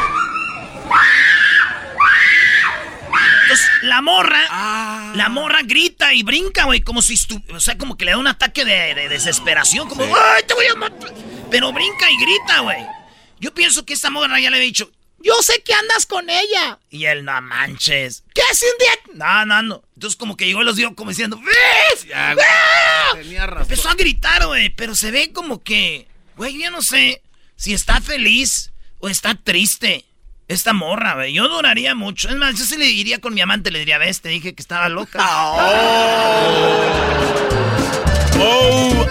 Entonces, 3.41 3.67
la 3.81 4.03
morra, 4.03 4.45
ah. 4.51 5.13
la 5.15 5.29
morra 5.29 5.63
grita 5.63 6.13
y 6.13 6.21
brinca, 6.21 6.65
güey, 6.65 6.81
como 6.81 7.01
si 7.01 7.15
o 7.51 7.59
sea, 7.59 7.79
como 7.79 7.97
que 7.97 8.05
le 8.05 8.11
da 8.11 8.19
un 8.19 8.27
ataque 8.27 8.63
de, 8.63 8.93
de 8.93 9.09
desesperación, 9.09 9.89
como, 9.89 10.05
sí. 10.05 10.11
¡ay, 10.15 10.43
te 10.47 10.53
voy 10.53 10.67
a 10.67 10.75
matar! 10.75 11.11
Pero 11.49 11.73
brinca 11.73 12.11
y 12.11 12.17
grita, 12.17 12.59
güey. 12.59 12.85
Yo 13.39 13.55
pienso 13.55 13.87
que 13.87 13.95
esta 13.95 14.11
morra 14.11 14.39
ya 14.39 14.51
le 14.51 14.57
había 14.57 14.67
dicho, 14.67 14.91
yo 15.25 15.41
sé 15.41 15.63
que 15.63 15.73
andas 15.73 16.05
con 16.05 16.29
ella. 16.29 16.77
Y 16.91 17.05
él, 17.05 17.25
no 17.25 17.41
manches. 17.41 18.23
¿Qué 18.33 18.43
hace 18.51 18.65
un 18.65 18.77
día? 18.77 18.91
No, 19.25 19.45
no, 19.45 19.63
no. 19.63 19.83
Entonces 19.95 20.15
como 20.15 20.37
que 20.37 20.45
llegó 20.45 20.61
y 20.61 20.65
los 20.65 20.75
dio 20.75 20.93
como 20.93 21.09
diciendo, 21.09 21.41
¿ves? 21.41 22.05
Ya. 22.05 22.33
¡Ah! 22.33 23.15
Tenía 23.15 23.47
razón. 23.47 23.63
Empezó 23.63 23.89
a 23.89 23.95
gritar, 23.95 24.45
güey, 24.45 24.69
pero 24.69 24.93
se 24.93 25.09
ve 25.09 25.33
como 25.33 25.63
que, 25.63 26.07
güey, 26.37 26.61
yo 26.61 26.69
no 26.69 26.83
sé 26.83 27.23
si 27.55 27.73
está 27.73 28.01
feliz 28.01 28.71
o 28.99 29.09
está 29.09 29.33
triste. 29.33 30.05
Esta 30.47 30.73
morra, 30.73 31.15
güey. 31.15 31.33
Yo 31.33 31.47
duraría 31.47 31.95
mucho. 31.95 32.29
Es 32.29 32.35
más, 32.35 32.55
yo 32.55 32.63
sí 32.65 32.77
le 32.77 32.85
diría 32.85 33.19
con 33.19 33.33
mi 33.33 33.41
amante, 33.41 33.71
le 33.71 33.79
diría, 33.79 33.97
ves, 33.97 34.21
te 34.21 34.29
dije 34.29 34.53
que 34.53 34.61
estaba 34.61 34.89
loca. 34.89 35.27
Oh, 35.27 35.95
oh. 38.39 39.05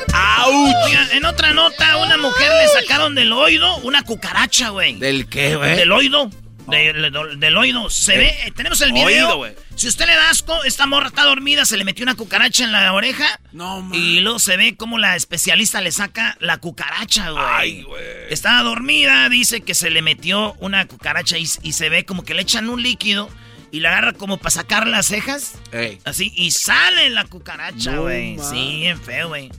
Oigan, 0.47 1.11
en 1.13 1.25
otra 1.25 1.53
nota, 1.55 1.97
una 1.99 2.19
mujer 2.19 2.51
le 2.61 2.69
sacaron 2.69 3.15
del 3.15 3.33
oído 3.33 3.77
una 3.79 4.03
cucaracha, 4.03 4.71
güey. 4.71 4.95
¿Del 4.99 5.29
qué, 5.29 5.57
güey? 5.57 5.77
Del 5.77 5.91
oído. 5.93 6.31
De, 6.67 6.93
de, 6.93 7.37
del 7.37 7.57
oído. 7.57 7.91
Se 7.91 8.17
ve, 8.17 8.53
tenemos 8.57 8.81
el 8.81 8.93
video. 8.93 9.39
Oído, 9.39 9.55
si 9.75 9.89
usted 9.89 10.07
le 10.07 10.15
da 10.15 10.31
asco, 10.31 10.65
esta 10.65 10.87
morra 10.87 11.09
está 11.09 11.25
dormida, 11.25 11.65
se 11.65 11.77
le 11.77 11.85
metió 11.85 12.05
una 12.05 12.15
cucaracha 12.15 12.65
en 12.65 12.73
la 12.73 12.93
oreja. 12.93 13.41
No, 13.53 13.83
man. 13.83 13.99
Y 13.99 14.21
luego 14.21 14.39
se 14.39 14.57
ve 14.57 14.77
como 14.77 14.99
la 14.99 15.17
especialista 15.17 15.81
le 15.81 15.93
saca 15.93 16.37
la 16.41 16.59
cucaracha, 16.59 17.31
güey. 17.31 17.45
Ay, 17.47 17.83
güey. 17.83 18.03
Estaba 18.31 18.63
dormida, 18.63 19.29
dice 19.29 19.61
que 19.63 19.75
se 19.75 19.91
le 19.91 20.01
metió 20.03 20.55
una 20.59 20.87
cucaracha 20.87 21.39
y, 21.39 21.47
y 21.63 21.73
se 21.73 21.89
ve 21.89 22.05
como 22.05 22.25
que 22.25 22.35
le 22.35 22.43
echan 22.43 22.69
un 22.69 22.83
líquido 22.83 23.29
y 23.75 23.81
la 23.81 23.89
agarra 23.89 24.13
como 24.13 24.37
para 24.37 24.51
sacar 24.51 24.87
las 24.87 25.07
cejas. 25.07 25.59
Ey. 25.73 25.99
Así, 26.05 26.33
y 26.37 26.53
sale 26.53 27.11
la 27.11 27.25
cucaracha, 27.25 27.97
güey. 27.97 28.37
No, 28.37 28.49
sí, 28.49 28.77
bien 28.77 29.01
feo, 29.01 29.27
güey. 29.27 29.51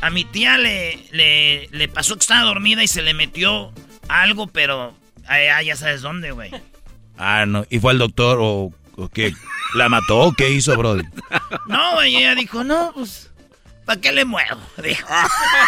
A 0.00 0.10
mi 0.10 0.24
tía 0.24 0.58
le, 0.58 0.96
le, 1.10 1.68
le 1.72 1.88
pasó 1.88 2.14
que 2.14 2.20
estaba 2.20 2.42
dormida 2.42 2.84
y 2.84 2.88
se 2.88 3.02
le 3.02 3.14
metió 3.14 3.72
algo, 4.06 4.46
pero 4.46 4.94
allá 5.26 5.60
ya 5.62 5.74
sabes 5.74 6.02
dónde, 6.02 6.30
güey. 6.30 6.52
Ah, 7.18 7.46
no. 7.46 7.64
¿Y 7.68 7.80
fue 7.80 7.90
al 7.90 7.98
doctor 7.98 8.38
o, 8.40 8.72
o 8.94 9.08
qué? 9.08 9.34
¿La 9.74 9.88
mató 9.88 10.20
o 10.20 10.32
qué 10.34 10.50
hizo, 10.50 10.76
Brody? 10.76 11.02
No, 11.66 11.94
güey, 11.94 12.14
ella 12.14 12.36
dijo, 12.36 12.62
no, 12.62 12.92
pues, 12.94 13.32
¿para 13.84 14.00
qué 14.00 14.12
le 14.12 14.24
muevo? 14.24 14.60
Dijo, 14.82 15.08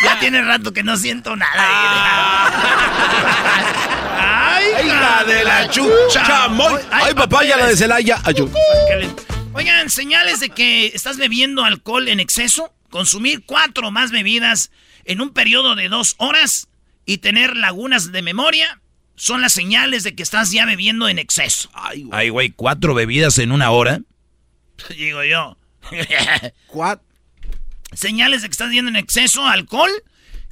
ya 0.04 0.18
tiene 0.18 0.42
rato 0.42 0.73
que 0.73 0.82
no 0.82 0.96
siento 0.96 1.37
nada. 1.37 2.52
¡Ay, 4.18 4.64
hija 4.87 5.25
de 5.25 5.44
la 5.44 5.70
chucha! 5.70 6.46
Ay, 6.46 6.85
ay, 6.90 7.14
papaya, 7.14 7.56
la 7.56 7.66
de 7.66 7.76
Celaya. 7.76 8.20
Ayú. 8.25 8.50
Oigan, 9.52 9.90
señales 9.90 10.40
de 10.40 10.50
que 10.50 10.87
estás 10.87 11.16
bebiendo 11.16 11.64
alcohol 11.64 12.08
en 12.08 12.20
exceso. 12.20 12.73
Consumir 12.90 13.44
cuatro 13.44 13.88
o 13.88 13.90
más 13.90 14.11
bebidas 14.11 14.70
en 15.04 15.20
un 15.20 15.30
periodo 15.32 15.75
de 15.75 15.88
dos 15.88 16.14
horas 16.18 16.68
y 17.04 17.18
tener 17.18 17.56
lagunas 17.56 18.12
de 18.12 18.23
memoria 18.23 18.80
son 19.16 19.40
las 19.40 19.52
señales 19.52 20.02
de 20.02 20.14
que 20.14 20.23
estás 20.23 20.50
ya 20.50 20.66
bebiendo 20.66 21.08
en 21.08 21.18
exceso. 21.18 21.70
Ay, 21.73 22.02
güey. 22.04 22.18
Ay, 22.20 22.28
güey, 22.28 22.50
cuatro 22.50 22.94
bebidas 22.94 23.38
en 23.38 23.50
una 23.50 23.70
hora. 23.70 24.00
Digo 24.96 25.25
yo. 25.25 25.56
¿Cuat? 26.66 27.00
Señales 27.97 28.43
de 28.43 28.49
que 28.49 28.53
estás 28.53 28.69
bebiendo 28.69 28.91
en 28.91 28.97
exceso 28.97 29.47
alcohol. 29.47 29.91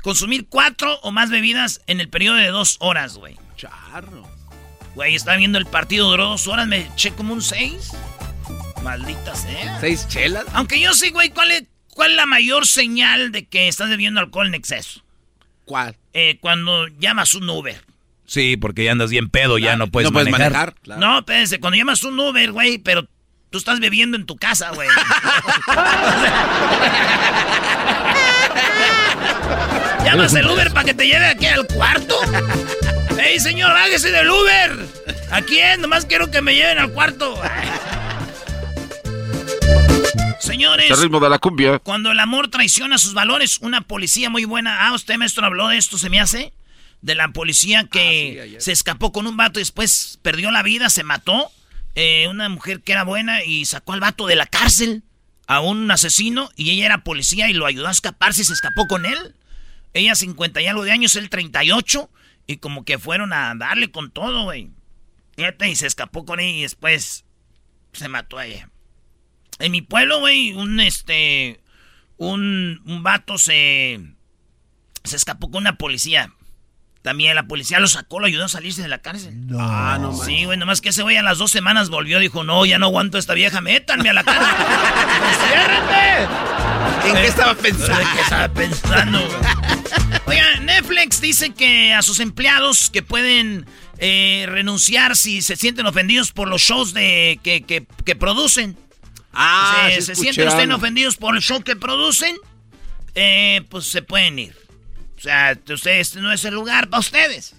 Consumir 0.02 0.46
cuatro 0.48 0.98
o 1.02 1.12
más 1.12 1.30
bebidas 1.30 1.80
en 1.86 2.00
el 2.00 2.08
periodo 2.08 2.36
de 2.36 2.48
dos 2.48 2.76
horas, 2.80 3.16
güey. 3.16 3.36
Charro. 3.56 4.28
Güey, 4.94 5.14
estaba 5.14 5.36
viendo 5.36 5.58
el 5.58 5.66
partido, 5.66 6.08
duró 6.08 6.28
dos 6.28 6.46
horas, 6.46 6.66
me 6.66 6.78
eché 6.78 7.12
como 7.12 7.34
un 7.34 7.42
seis. 7.42 7.90
Maldita 8.82 9.34
sea. 9.34 9.80
¿Seis 9.80 10.06
chelas? 10.08 10.44
Aunque 10.52 10.78
yo 10.80 10.92
sé, 10.94 11.10
güey, 11.10 11.30
¿cuál 11.30 11.50
es, 11.52 11.64
¿cuál 11.94 12.10
es 12.12 12.16
la 12.16 12.26
mayor 12.26 12.66
señal 12.66 13.32
de 13.32 13.46
que 13.46 13.68
estás 13.68 13.88
bebiendo 13.88 14.20
alcohol 14.20 14.46
en 14.46 14.54
exceso? 14.54 15.02
¿Cuál? 15.64 15.96
Eh, 16.12 16.38
cuando 16.40 16.86
llamas 16.88 17.34
un 17.34 17.48
Uber. 17.48 17.82
Sí, 18.26 18.56
porque 18.56 18.84
ya 18.84 18.92
andas 18.92 19.10
bien 19.10 19.28
pedo, 19.30 19.58
ya 19.58 19.76
no 19.76 19.88
puedes 19.88 20.10
no 20.10 20.12
puedes 20.12 20.30
manejar. 20.30 20.52
manejar. 20.52 20.74
claro. 20.82 21.00
No, 21.00 21.18
espérense, 21.18 21.60
cuando 21.60 21.76
llamas 21.76 22.02
un 22.04 22.18
Uber, 22.18 22.52
güey, 22.52 22.78
pero 22.78 23.06
tú 23.54 23.58
estás 23.58 23.78
bebiendo 23.78 24.16
en 24.16 24.26
tu 24.26 24.36
casa, 24.36 24.70
güey. 24.70 24.88
Llamas 30.04 30.34
el 30.34 30.50
Uber 30.50 30.72
para 30.72 30.86
que 30.86 30.94
te 30.94 31.06
lleve 31.06 31.26
aquí 31.26 31.46
al 31.46 31.64
cuarto. 31.68 32.18
¡Ey, 33.22 33.38
señor, 33.38 33.70
bájese 33.72 34.10
del 34.10 34.28
Uber! 34.28 34.88
¿A 35.30 35.40
quién? 35.42 35.80
Nomás 35.80 36.04
quiero 36.04 36.32
que 36.32 36.42
me 36.42 36.56
lleven 36.56 36.78
al 36.78 36.90
cuarto. 36.90 37.40
Señores, 40.40 40.90
El 40.90 41.00
ritmo 41.00 41.20
de 41.20 41.28
la 41.30 41.38
cumbia. 41.38 41.78
cuando 41.78 42.10
el 42.10 42.18
amor 42.18 42.48
traiciona 42.48 42.98
sus 42.98 43.14
valores, 43.14 43.58
una 43.60 43.82
policía 43.82 44.30
muy 44.30 44.46
buena. 44.46 44.88
Ah, 44.88 44.94
usted, 44.94 45.14
maestro, 45.16 45.46
habló 45.46 45.68
de 45.68 45.76
esto, 45.78 45.96
se 45.96 46.10
me 46.10 46.18
hace. 46.18 46.52
De 47.02 47.14
la 47.14 47.28
policía 47.28 47.86
que 47.88 48.40
Ah, 48.42 48.46
sí, 48.58 48.64
se 48.64 48.72
escapó 48.72 49.12
con 49.12 49.28
un 49.28 49.36
vato 49.36 49.60
y 49.60 49.62
después 49.62 50.18
perdió 50.22 50.50
la 50.50 50.64
vida, 50.64 50.90
se 50.90 51.04
mató. 51.04 51.52
Eh, 51.94 52.26
una 52.28 52.48
mujer 52.48 52.82
que 52.82 52.92
era 52.92 53.04
buena 53.04 53.44
y 53.44 53.64
sacó 53.66 53.92
al 53.92 54.00
vato 54.00 54.26
de 54.26 54.36
la 54.36 54.46
cárcel 54.46 55.04
a 55.46 55.60
un 55.60 55.90
asesino 55.90 56.50
y 56.56 56.70
ella 56.70 56.86
era 56.86 57.04
policía 57.04 57.48
y 57.48 57.52
lo 57.52 57.66
ayudó 57.66 57.88
a 57.88 57.92
escaparse 57.92 58.42
y 58.42 58.44
se 58.44 58.52
escapó 58.52 58.86
con 58.86 59.06
él. 59.06 59.34
Ella 59.92 60.14
50 60.14 60.60
y 60.60 60.66
algo 60.66 60.82
de 60.84 60.92
años, 60.92 61.14
él 61.16 61.30
38 61.30 62.10
y 62.46 62.56
como 62.56 62.84
que 62.84 62.98
fueron 62.98 63.32
a 63.32 63.54
darle 63.54 63.90
con 63.90 64.10
todo, 64.10 64.44
güey. 64.44 64.70
Y 65.36 65.74
se 65.74 65.86
escapó 65.86 66.24
con 66.24 66.40
ella 66.40 66.58
y 66.58 66.62
después 66.62 67.24
se 67.92 68.08
mató 68.08 68.38
a 68.38 68.46
ella. 68.46 68.70
En 69.58 69.72
mi 69.72 69.82
pueblo, 69.82 70.20
güey, 70.20 70.52
un 70.52 70.80
este. 70.80 71.60
Un, 72.16 72.82
un 72.86 73.02
vato 73.02 73.38
se. 73.38 74.00
Se 75.02 75.16
escapó 75.16 75.50
con 75.50 75.62
una 75.62 75.76
policía. 75.76 76.32
También 77.04 77.34
la 77.34 77.46
policía 77.46 77.80
lo 77.80 77.86
sacó, 77.86 78.18
lo 78.18 78.24
ayudó 78.24 78.46
a 78.46 78.48
salirse 78.48 78.80
de 78.80 78.88
la 78.88 78.96
cárcel. 78.96 79.34
Ah, 79.58 79.98
no 80.00 80.12
manches. 80.12 80.26
Sí, 80.26 80.46
güey, 80.46 80.56
nomás 80.56 80.80
que 80.80 80.88
ese 80.88 81.02
güey 81.02 81.18
a 81.18 81.22
las 81.22 81.36
dos 81.36 81.50
semanas 81.50 81.90
volvió. 81.90 82.18
Dijo, 82.18 82.44
no, 82.44 82.64
ya 82.64 82.78
no 82.78 82.86
aguanto 82.86 83.18
a 83.18 83.20
esta 83.20 83.34
vieja, 83.34 83.60
métanme 83.60 84.08
a 84.08 84.14
la 84.14 84.24
cárcel. 84.24 84.46
¡Ciérrate! 85.46 86.28
¿En 87.06 87.14
qué 87.16 87.26
estaba 87.26 87.50
¿En 87.50 87.56
qué 87.58 87.62
pensando? 87.62 88.20
estaba 88.22 88.48
pensando, 88.48 89.18
güey? 89.18 89.38
Oiga, 90.24 90.60
Netflix 90.60 91.20
dice 91.20 91.50
que 91.52 91.92
a 91.92 92.00
sus 92.00 92.20
empleados 92.20 92.88
que 92.88 93.02
pueden 93.02 93.66
eh, 93.98 94.46
renunciar 94.48 95.14
si 95.14 95.42
se 95.42 95.56
sienten 95.56 95.84
ofendidos 95.84 96.32
por 96.32 96.48
los 96.48 96.62
shows 96.62 96.94
de 96.94 97.38
que, 97.42 97.64
que, 97.64 98.16
producen. 98.16 98.78
Ah, 99.34 99.88
se, 99.90 100.00
se 100.00 100.14
sienten 100.14 100.48
ustedes 100.48 100.70
ofendidos 100.70 101.18
por 101.18 101.36
el 101.36 101.42
show 101.42 101.62
que 101.62 101.76
producen, 101.76 102.34
eh, 103.14 103.60
pues 103.68 103.84
se 103.84 104.00
pueden 104.00 104.38
ir. 104.38 104.63
O 105.24 105.26
sea, 105.26 105.58
ustedes 105.72 106.16
no 106.16 106.30
es 106.32 106.44
el 106.44 106.52
lugar 106.52 106.90
para 106.90 107.00
ustedes. 107.00 107.54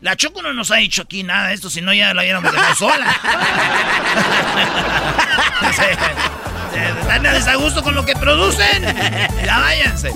La 0.00 0.16
Choco 0.16 0.42
no 0.42 0.52
nos 0.52 0.72
ha 0.72 0.78
dicho 0.78 1.02
aquí 1.02 1.22
nada 1.22 1.46
de 1.46 1.54
esto, 1.54 1.70
si 1.70 1.80
no 1.80 1.94
ya 1.94 2.12
la 2.12 2.22
hubiéramos 2.22 2.50
dejado 2.50 2.74
sola. 2.74 3.06
Están 7.00 7.24
a 7.24 7.34
desagusto 7.34 7.84
con 7.84 7.94
lo 7.94 8.04
que 8.04 8.16
producen. 8.16 8.82
Ya 8.82 9.60
váyanse. 9.60 10.12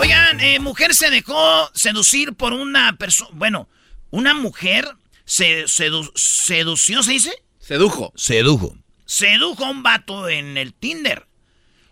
Oigan, 0.00 0.40
eh, 0.40 0.58
mujer 0.58 0.92
se 0.92 1.08
dejó 1.08 1.70
seducir 1.72 2.34
por 2.34 2.52
una 2.52 2.96
persona. 2.96 3.30
Bueno, 3.34 3.68
una 4.10 4.34
mujer 4.34 4.88
se 5.24 5.68
sedució, 5.68 7.04
¿se 7.04 7.12
dice? 7.12 7.30
Sedujo. 7.60 8.12
Sedujo. 8.16 8.76
Sedujo 9.04 9.64
a 9.64 9.70
un 9.70 9.84
vato 9.84 10.28
en 10.28 10.56
el 10.56 10.74
Tinder. 10.74 11.28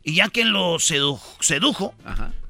Y 0.03 0.17
ya 0.17 0.31
que 0.31 0.45
lo 0.45 0.81
sedujo, 0.81 1.37
sedujo 1.39 1.95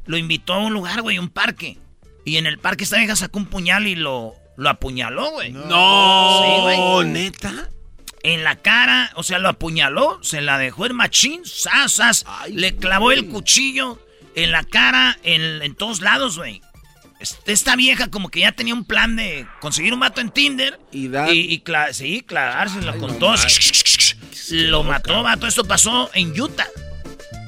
lo 0.07 0.17
invitó 0.17 0.55
a 0.55 0.59
un 0.59 0.73
lugar, 0.73 1.03
güey, 1.03 1.19
un 1.19 1.31
parque. 1.31 1.79
Y 2.25 2.37
en 2.37 2.47
el 2.47 2.59
parque 2.59 2.85
esta 2.85 2.99
vieja 2.99 3.17
sacó 3.17 3.39
un 3.39 3.47
puñal 3.47 3.87
y 3.87 3.95
lo, 3.95 4.35
lo 4.57 4.71
apuñaló, 4.71 5.31
güey. 5.33 5.53
No, 5.53 6.43
sí, 6.43 6.61
güey. 6.63 7.09
¿Neta? 7.09 7.71
En 8.23 8.43
la 8.43 8.57
cara, 8.57 9.13
o 9.17 9.23
sea, 9.23 9.39
lo 9.39 9.51
apuñaló, 9.51 10.19
se 10.23 10.41
la 10.41 10.57
dejó 10.57 10.87
el 10.87 10.95
machín, 10.95 11.45
sasas, 11.45 12.25
le 12.49 12.75
clavó 12.75 13.13
el 13.13 13.29
cuchillo 13.29 13.99
en 14.35 14.51
la 14.51 14.65
cara, 14.65 15.19
en, 15.23 15.75
todos 15.75 16.01
lados, 16.01 16.39
güey. 16.39 16.63
Esta 17.47 17.77
vieja 17.77 18.11
como 18.11 18.31
que 18.31 18.41
ya 18.41 18.53
tenía 18.53 18.75
un 18.75 18.85
plan 18.85 19.17
de 19.17 19.47
conseguir 19.61 19.93
un 19.93 20.01
vato 20.01 20.23
en 20.23 20.31
Tinder. 20.31 20.81
Y, 20.91 21.09
dar... 21.09 21.33
y, 21.33 21.63
sí, 21.93 22.23
clavársela 22.27 22.95
con 22.95 23.19
todo. 23.19 23.35
Lo 24.51 24.83
mató, 24.83 25.23
vato. 25.23 25.47
Esto 25.47 25.65
pasó 25.65 26.11
en 26.15 26.39
Utah. 26.39 26.67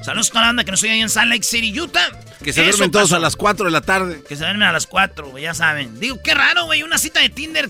Saludos 0.07 0.31
a 0.35 0.39
la 0.39 0.47
banda 0.47 0.63
que 0.63 0.71
no 0.71 0.75
estoy 0.75 0.91
ahí 0.91 1.01
en 1.01 1.09
Salt 1.09 1.29
Lake 1.29 1.43
City, 1.43 1.77
Utah. 1.77 2.09
Que 2.41 2.53
se 2.53 2.63
duermen 2.63 2.91
todos 2.91 3.11
a 3.11 3.19
las 3.19 3.35
4 3.35 3.65
de 3.65 3.71
la 3.71 3.81
tarde. 3.81 4.23
Que 4.25 4.37
se 4.37 4.43
duermen 4.45 4.65
a 4.65 4.71
las 4.71 4.87
4, 4.87 5.37
ya 5.37 5.53
saben. 5.53 5.99
Digo, 5.99 6.21
qué 6.23 6.33
raro, 6.33 6.63
güey. 6.63 6.81
Una 6.81 6.97
cita 6.97 7.19
de 7.19 7.27
Tinder. 7.27 7.69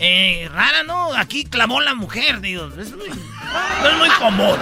Eh, 0.00 0.48
rara, 0.52 0.82
¿no? 0.82 1.14
Aquí 1.14 1.44
clavó 1.44 1.80
la 1.80 1.94
mujer, 1.94 2.40
digo. 2.40 2.68
Es 2.76 2.90
muy, 2.90 3.06
no 3.08 3.88
es 3.88 3.98
muy 3.98 4.08
común. 4.18 4.58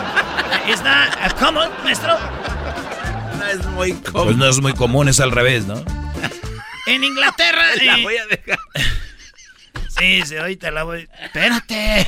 ¿Está 0.68 1.34
común, 1.40 1.64
maestro? 1.82 2.18
es 3.50 3.64
muy 3.68 3.94
común. 3.94 4.24
Pues 4.24 4.36
no 4.36 4.48
es 4.50 4.60
muy 4.60 4.74
común, 4.74 5.08
es 5.08 5.20
al 5.20 5.32
revés, 5.32 5.64
¿no? 5.64 5.82
En 6.88 7.04
Inglaterra. 7.04 7.74
la 7.82 8.00
eh, 8.00 8.02
voy 8.02 8.18
a 8.18 8.26
dejar. 8.26 8.58
Sí, 9.98 10.20
sí, 10.26 10.36
ahorita 10.36 10.72
la 10.72 10.82
voy. 10.82 11.08
Espérate. 11.22 12.04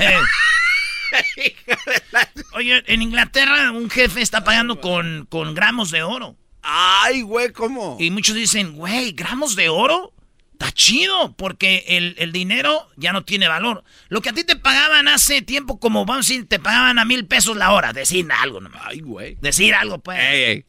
Oye, 2.52 2.82
en 2.86 3.02
Inglaterra 3.02 3.70
un 3.72 3.90
jefe 3.90 4.20
está 4.20 4.44
pagando 4.44 4.80
con, 4.80 5.26
con 5.30 5.54
gramos 5.54 5.90
de 5.90 6.02
oro. 6.02 6.36
Ay, 6.62 7.22
güey, 7.22 7.52
¿cómo? 7.52 7.96
Y 7.98 8.10
muchos 8.10 8.34
dicen, 8.34 8.74
güey, 8.74 9.12
gramos 9.12 9.56
de 9.56 9.68
oro. 9.68 10.12
Está 10.52 10.72
chido, 10.72 11.34
porque 11.36 11.84
el, 11.88 12.14
el, 12.18 12.32
dinero 12.32 12.90
ya 12.96 13.14
no 13.14 13.24
tiene 13.24 13.48
valor. 13.48 13.82
Lo 14.10 14.20
que 14.20 14.28
a 14.28 14.34
ti 14.34 14.44
te 14.44 14.56
pagaban 14.56 15.08
hace 15.08 15.40
tiempo, 15.40 15.80
como 15.80 16.04
vamos 16.04 16.26
a 16.26 16.28
decir, 16.28 16.48
te 16.48 16.58
pagaban 16.58 16.98
a 16.98 17.06
mil 17.06 17.26
pesos 17.26 17.56
la 17.56 17.72
hora. 17.72 17.94
Decir 17.94 18.28
algo 18.30 18.60
nomás. 18.60 18.82
Ay, 18.84 19.00
güey. 19.00 19.38
Decir 19.40 19.74
algo, 19.74 20.00
pues. 20.00 20.64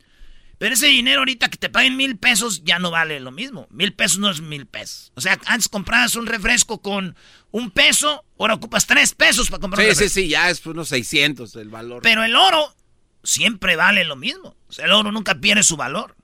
Pero 0.61 0.75
ese 0.75 0.85
dinero 0.85 1.21
ahorita 1.21 1.49
que 1.49 1.57
te 1.57 1.69
paguen 1.69 1.97
mil 1.97 2.19
pesos 2.19 2.63
ya 2.63 2.77
no 2.77 2.91
vale 2.91 3.19
lo 3.19 3.31
mismo. 3.31 3.67
Mil 3.71 3.93
pesos 3.93 4.19
no 4.19 4.29
es 4.29 4.41
mil 4.41 4.67
pesos. 4.67 5.11
O 5.15 5.19
sea, 5.19 5.39
antes 5.47 5.67
comprabas 5.67 6.15
un 6.15 6.27
refresco 6.27 6.83
con 6.83 7.15
un 7.51 7.69
peso, 7.71 8.23
ahora 8.39 8.55
ocupas 8.55 8.87
tres 8.87 9.13
pesos 9.13 9.49
para 9.49 9.59
comprar 9.59 9.85
sí. 9.93 9.95
Sí, 9.95 10.09
sí, 10.09 10.27
ya 10.29 10.49
es 10.49 10.65
unos 10.65 10.87
600 10.89 11.55
el 11.57 11.69
valor. 11.69 12.01
Pero 12.01 12.23
el 12.23 12.35
oro 12.35 12.75
siempre 13.23 13.75
vale 13.75 14.03
lo 14.05 14.15
mismo. 14.15 14.55
O 14.67 14.73
sea, 14.73 14.85
el 14.85 14.91
oro 14.91 15.11
nunca 15.11 15.35
pierde 15.35 15.63
su 15.63 15.77
valor. 15.77 16.15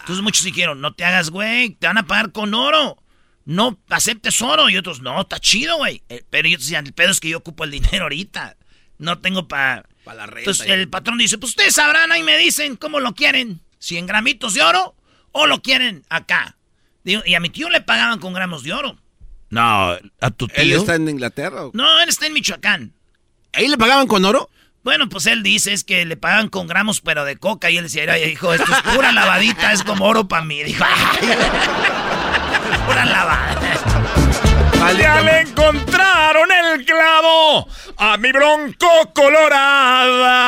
Entonces 0.00 0.22
muchos 0.22 0.44
dijeron, 0.44 0.80
no 0.80 0.94
te 0.94 1.04
hagas, 1.04 1.30
güey, 1.30 1.70
te 1.70 1.86
van 1.86 1.98
a 1.98 2.06
pagar 2.06 2.32
con 2.32 2.54
oro. 2.54 3.00
No 3.44 3.78
aceptes 3.88 4.40
oro. 4.42 4.68
Y 4.68 4.76
otros, 4.76 5.00
no, 5.00 5.20
está 5.20 5.38
chido, 5.38 5.76
güey. 5.76 6.02
Eh, 6.08 6.24
pero 6.30 6.48
ellos 6.48 6.60
decían, 6.60 6.86
el 6.86 6.92
pedo 6.92 7.10
es 7.10 7.20
que 7.20 7.28
yo 7.28 7.38
ocupo 7.38 7.64
el 7.64 7.70
dinero 7.70 8.04
ahorita. 8.04 8.56
No 8.98 9.20
tengo 9.20 9.48
para... 9.48 9.86
Para 10.04 10.18
la 10.18 10.26
renta. 10.26 10.50
Entonces 10.50 10.66
el 10.68 10.88
patrón 10.88 11.18
dice, 11.18 11.38
pues 11.38 11.50
ustedes 11.50 11.74
sabrán, 11.74 12.12
ahí 12.12 12.22
me 12.22 12.36
dicen 12.36 12.76
cómo 12.76 13.00
lo 13.00 13.14
quieren. 13.14 13.60
100 13.78 14.06
gramitos 14.06 14.54
de 14.54 14.62
oro 14.62 14.96
o 15.32 15.46
lo 15.46 15.62
quieren 15.62 16.04
acá. 16.08 16.56
y 17.04 17.34
a 17.34 17.40
mi 17.40 17.50
tío 17.50 17.70
le 17.70 17.80
pagaban 17.80 18.18
con 18.18 18.34
gramos 18.34 18.62
de 18.62 18.72
oro. 18.72 18.98
No, 19.50 19.96
a 20.20 20.30
tu 20.30 20.48
tío. 20.48 20.62
¿Él 20.62 20.72
está 20.72 20.96
en 20.96 21.08
Inglaterra? 21.08 21.62
No, 21.72 22.00
él 22.00 22.08
está 22.08 22.26
en 22.26 22.32
Michoacán. 22.32 22.92
¿Ahí 23.52 23.68
le 23.68 23.78
pagaban 23.78 24.06
con 24.06 24.24
oro? 24.24 24.50
Bueno, 24.82 25.08
pues 25.08 25.26
él 25.26 25.42
dice 25.42 25.72
es 25.72 25.84
que 25.84 26.04
le 26.04 26.16
pagan 26.16 26.48
con 26.48 26.66
gramos, 26.66 27.00
pero 27.00 27.24
de 27.24 27.36
coca. 27.36 27.70
Y 27.70 27.78
él 27.78 27.84
decía, 27.84 28.18
hijo, 28.18 28.52
esto 28.52 28.70
es 28.70 28.94
pura 28.94 29.12
lavadita, 29.12 29.72
es 29.72 29.82
como 29.82 30.04
oro 30.04 30.28
para 30.28 30.44
mí. 30.44 30.62
Dijo, 30.62 30.84
pura 32.86 33.04
lavada. 33.06 33.60
Ya 34.98 35.22
le 35.22 35.40
encontraron 35.40 36.48
el 36.52 36.84
clavo 36.84 37.66
a 37.96 38.18
mi 38.18 38.30
bronco 38.32 39.12
colorada. 39.14 40.44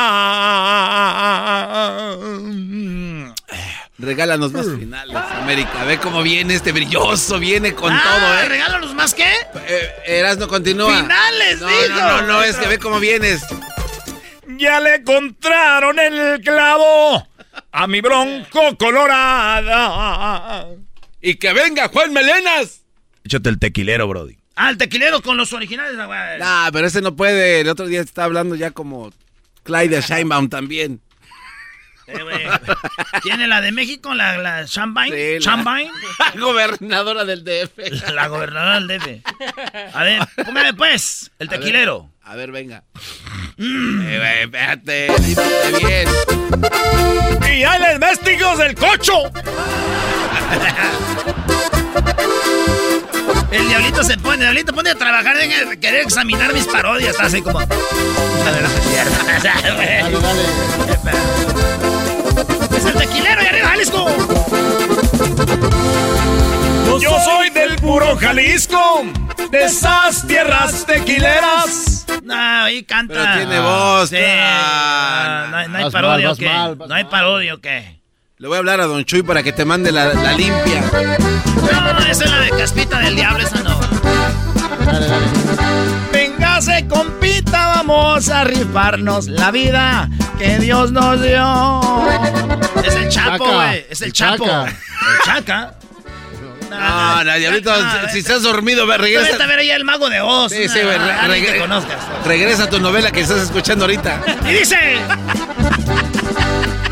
Regálanos 3.98 4.52
más 4.52 4.66
finales, 4.78 5.16
América. 5.16 5.84
Ve 5.84 5.98
cómo 5.98 6.22
viene 6.22 6.54
este 6.54 6.72
brilloso, 6.72 7.38
viene 7.38 7.74
con 7.74 7.90
ah, 7.92 8.02
todo, 8.02 8.34
¿eh? 8.40 8.48
¿Regálanos 8.48 8.94
más 8.94 9.14
qué? 9.14 9.30
Eh, 9.66 10.22
no 10.38 10.48
continúa. 10.48 11.00
Finales, 11.02 11.60
no, 11.60 11.68
No, 11.88 12.20
no, 12.20 12.26
no, 12.26 12.42
es 12.42 12.56
que 12.56 12.68
ve 12.68 12.78
cómo 12.78 13.00
vienes. 13.00 13.42
Ya 14.58 14.80
le 14.80 14.96
encontraron 14.96 15.98
el 15.98 16.42
clavo 16.42 17.26
a 17.72 17.86
mi 17.86 18.02
bronco 18.02 18.76
colorada. 18.78 20.66
Y 21.22 21.36
que 21.36 21.54
venga 21.54 21.88
Juan 21.88 22.12
Melenas. 22.12 22.82
Échate 23.24 23.48
el 23.48 23.58
tequilero, 23.58 24.06
Brody. 24.08 24.36
Ah, 24.56 24.68
el 24.70 24.76
tequilero 24.76 25.22
con 25.22 25.38
los 25.38 25.52
originales. 25.54 25.96
Ah, 26.42 26.68
pero 26.72 26.86
ese 26.86 27.00
no 27.00 27.16
puede. 27.16 27.60
El 27.60 27.68
otro 27.68 27.86
día 27.86 28.02
está 28.02 28.24
hablando 28.24 28.54
ya 28.56 28.72
como 28.72 29.10
Clyde 29.62 30.02
Scheinbaum 30.02 30.50
también. 30.50 31.00
Eh, 32.06 32.48
¿Tiene 33.22 33.48
la 33.48 33.60
de 33.60 33.72
México, 33.72 34.14
la, 34.14 34.38
la 34.38 34.64
Champagne? 34.66 35.40
La, 35.46 36.40
gobernadora 36.40 37.24
del 37.24 37.42
DF. 37.44 37.78
La, 38.12 38.28
gobernadora 38.28 38.80
del 38.80 38.88
DF. 38.88 39.24
A 39.94 40.02
ver, 40.02 40.22
póngame 40.44 40.74
pues, 40.74 41.30
el 41.38 41.48
tequilero. 41.48 42.10
A 42.22 42.36
ver, 42.36 42.52
venga. 42.52 42.84
Mm. 43.56 44.02
Eh, 44.02 44.42
espérate, 44.42 45.08
bien. 45.78 46.08
Y 47.42 47.64
hay 47.64 47.80
los 47.80 47.98
vestidos 48.00 48.58
del 48.58 48.74
cocho. 48.74 49.14
El 53.50 53.68
diablito 53.68 54.02
se 54.02 54.16
pone, 54.18 54.34
el 54.34 54.40
diablito 54.40 54.72
pone 54.72 54.90
a 54.90 54.94
trabajar, 54.94 55.36
en 55.40 55.80
querer 55.80 56.02
examinar 56.02 56.52
mis 56.52 56.66
parodias, 56.66 57.10
está 57.10 57.26
así 57.26 57.42
como. 57.42 57.60
Dale, 58.44 58.62
dale. 59.42 60.04
El 62.86 62.94
tequilero 62.94 63.42
y 63.42 63.46
arriba, 63.46 63.68
Jalisco. 63.68 64.06
Yo 67.00 67.10
soy 67.24 67.50
del 67.50 67.76
puro 67.76 68.16
Jalisco, 68.16 69.04
de 69.50 69.64
esas 69.64 70.26
tierras 70.26 70.86
tequileras. 70.86 72.06
No, 72.22 72.34
ahí 72.34 72.82
canta. 72.84 73.14
Pero 73.14 73.36
tiene 73.36 73.60
voz. 73.60 74.08
Sí. 74.10 74.16
no, 74.16 75.78
hay 75.78 75.90
parodia, 75.90 76.32
¿o 76.32 76.36
qué? 76.36 76.50
no 76.88 76.94
hay 76.94 77.04
parodia, 77.04 77.54
¿o 77.54 77.58
qué? 77.58 78.00
Le 78.38 78.48
voy 78.48 78.56
a 78.56 78.58
hablar 78.58 78.80
a 78.80 78.86
Don 78.86 79.04
Chuy 79.04 79.22
para 79.22 79.42
que 79.42 79.52
te 79.52 79.64
mande 79.64 79.92
la, 79.92 80.12
la 80.12 80.32
limpia. 80.32 80.84
No, 81.72 81.98
esa 82.06 82.24
es 82.24 82.30
la 82.30 82.40
de 82.40 82.50
Caspita 82.50 82.98
del 83.00 83.16
Diablo, 83.16 83.42
esa 83.42 83.62
no. 83.62 83.80
Dale, 84.84 85.06
dale. 85.06 85.35
Véngase, 86.56 86.88
compita, 86.88 87.66
vamos 87.76 88.30
a 88.30 88.42
rifarnos 88.44 89.26
la 89.26 89.50
vida 89.50 90.08
que 90.38 90.58
Dios 90.58 90.90
nos 90.90 91.20
dio. 91.20 92.08
Es 92.82 92.94
el 92.94 93.10
Chapo, 93.10 93.44
güey. 93.44 93.84
Es 93.90 94.00
el, 94.00 94.10
Chapo. 94.10 94.46
El 94.46 94.74
Chaca. 95.22 95.74
No, 96.70 97.24
no, 97.24 97.34
diablito, 97.34 97.70
si 98.10 98.20
estás 98.20 98.42
dormido, 98.42 98.86
regresa. 98.86 99.36
a 99.44 99.46
ver 99.46 99.58
ahí 99.58 99.70
el 99.70 99.84
mago 99.84 100.08
de 100.08 100.22
Oz. 100.22 100.50
Sí, 100.50 100.66
sí, 100.66 100.78
güey. 100.80 100.96
regresa 102.24 102.64
a 102.64 102.70
tu 102.70 102.80
novela 102.80 103.10
que 103.10 103.20
estás 103.20 103.42
escuchando 103.42 103.84
ahorita. 103.84 104.22
Y 104.48 104.52
dice... 104.54 104.96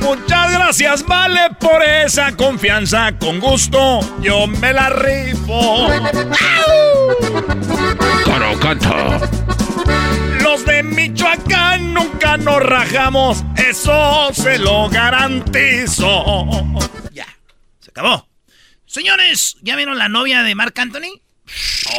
Muchas 0.05 0.53
gracias, 0.53 1.07
vale, 1.07 1.41
por 1.59 1.83
esa 1.83 2.37
confianza. 2.37 3.17
Con 3.19 3.41
gusto, 3.41 4.01
yo 4.21 4.47
me 4.47 4.73
la 4.73 4.91
rifo. 4.91 5.89
Caro 8.25 8.61
canta. 8.61 9.19
Los 10.43 10.65
de 10.67 10.83
Michoacán 10.83 11.95
nunca 11.95 12.37
nos 12.37 12.63
rajamos, 12.63 13.43
eso 13.57 14.29
se 14.35 14.59
lo 14.59 14.91
garantizo. 14.91 16.45
Ya. 17.13 17.27
acabó. 17.89 18.29
Señores, 18.85 19.57
¿ya 19.63 19.75
vieron 19.75 19.97
la 19.97 20.11
novia 20.11 20.43
de 20.43 20.55
Mark 20.55 20.75
Anthony? 20.77 21.19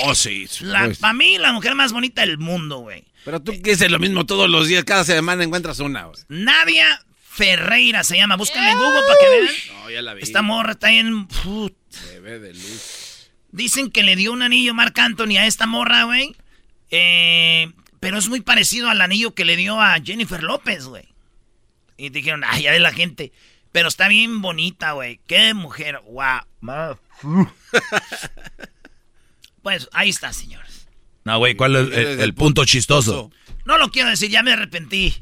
Oh, 0.03 0.13
sí. 0.13 0.47
La, 0.61 0.91
para 0.99 1.13
mí, 1.13 1.39
la 1.39 1.53
mujer 1.53 1.73
más 1.73 1.91
bonita 1.91 2.21
del 2.21 2.37
mundo, 2.37 2.79
güey. 2.79 3.03
Pero 3.25 3.41
tú 3.41 3.51
que 3.63 3.71
dices 3.71 3.89
lo 3.89 3.97
mismo 3.97 4.27
todos 4.27 4.47
los 4.47 4.67
días, 4.67 4.83
cada 4.83 5.03
semana 5.03 5.43
encuentras 5.43 5.79
una, 5.79 6.05
güey. 6.05 6.19
Nadia 6.27 7.01
Ferreira 7.35 8.05
se 8.05 8.15
llama. 8.15 8.37
Búscala 8.37 8.71
en 8.71 8.77
Google 8.77 9.01
para 9.05 9.19
que 9.19 9.29
vean. 9.29 9.53
No, 9.73 9.89
ya 9.89 10.01
la 10.01 10.13
vi. 10.13 10.23
Esta 10.23 10.41
morra 10.41 10.71
está 10.71 10.89
en. 10.91 11.27
Bebé 12.13 12.39
de 12.39 12.53
luz. 12.53 13.29
Dicen 13.51 13.91
que 13.91 14.03
le 14.03 14.15
dio 14.15 14.31
un 14.31 14.41
anillo 14.41 14.73
Marc 14.73 14.97
Anthony 14.97 15.37
a 15.37 15.45
esta 15.45 15.65
morra, 15.65 16.05
güey. 16.05 16.33
Eh, 16.91 17.73
pero 17.99 18.17
es 18.17 18.29
muy 18.29 18.39
parecido 18.39 18.89
al 18.89 19.01
anillo 19.01 19.33
que 19.33 19.43
le 19.43 19.57
dio 19.57 19.81
a 19.81 19.99
Jennifer 20.01 20.43
López, 20.43 20.85
güey. 20.85 21.09
Y 21.97 22.09
dijeron, 22.09 22.43
ay, 22.45 22.63
ya 22.63 22.71
ve 22.71 22.79
la 22.79 22.93
gente. 22.93 23.33
Pero 23.73 23.89
está 23.89 24.07
bien 24.07 24.41
bonita, 24.41 24.93
güey. 24.93 25.19
Qué 25.27 25.53
mujer, 25.53 25.99
guau. 26.05 26.45
pues 29.61 29.89
ahí 29.91 30.09
está, 30.09 30.31
señores. 30.31 30.87
No, 31.25 31.37
güey, 31.39 31.55
¿cuál 31.55 31.75
es 31.75 31.97
el, 31.97 32.19
el 32.21 32.33
punto 32.33 32.63
chistoso? 32.63 33.29
No 33.65 33.77
lo 33.77 33.91
quiero 33.91 34.09
decir, 34.09 34.29
ya 34.29 34.41
me 34.41 34.53
arrepentí. 34.53 35.13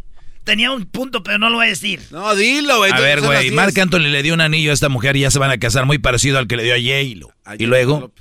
Tenía 0.44 0.72
un 0.72 0.86
punto, 0.86 1.24
pero 1.24 1.38
no 1.38 1.50
lo 1.50 1.58
voy 1.58 1.68
a 1.68 1.70
decir. 1.70 2.02
No, 2.12 2.36
dilo, 2.36 2.78
güey. 2.78 2.92
A 2.92 3.00
ver, 3.00 3.22
güey, 3.22 3.52
Marc 3.52 3.78
Anthony 3.78 4.10
le 4.10 4.24
dio 4.24 4.34
un 4.34 4.42
anillo 4.42 4.72
a 4.72 4.74
esta 4.74 4.90
mujer 4.90 5.16
y 5.16 5.22
ya 5.22 5.32
se 5.32 5.40
van 5.40 5.52
a 5.52 5.58
casar 5.58 5.86
muy 5.86 6.00
parecido 6.00 6.38
al 6.38 6.48
que 6.48 6.58
le 6.58 6.64
dio 6.64 6.74
a 6.74 6.78
J-Lo. 6.78 7.34
Y 7.58 7.66
luego... 7.66 8.12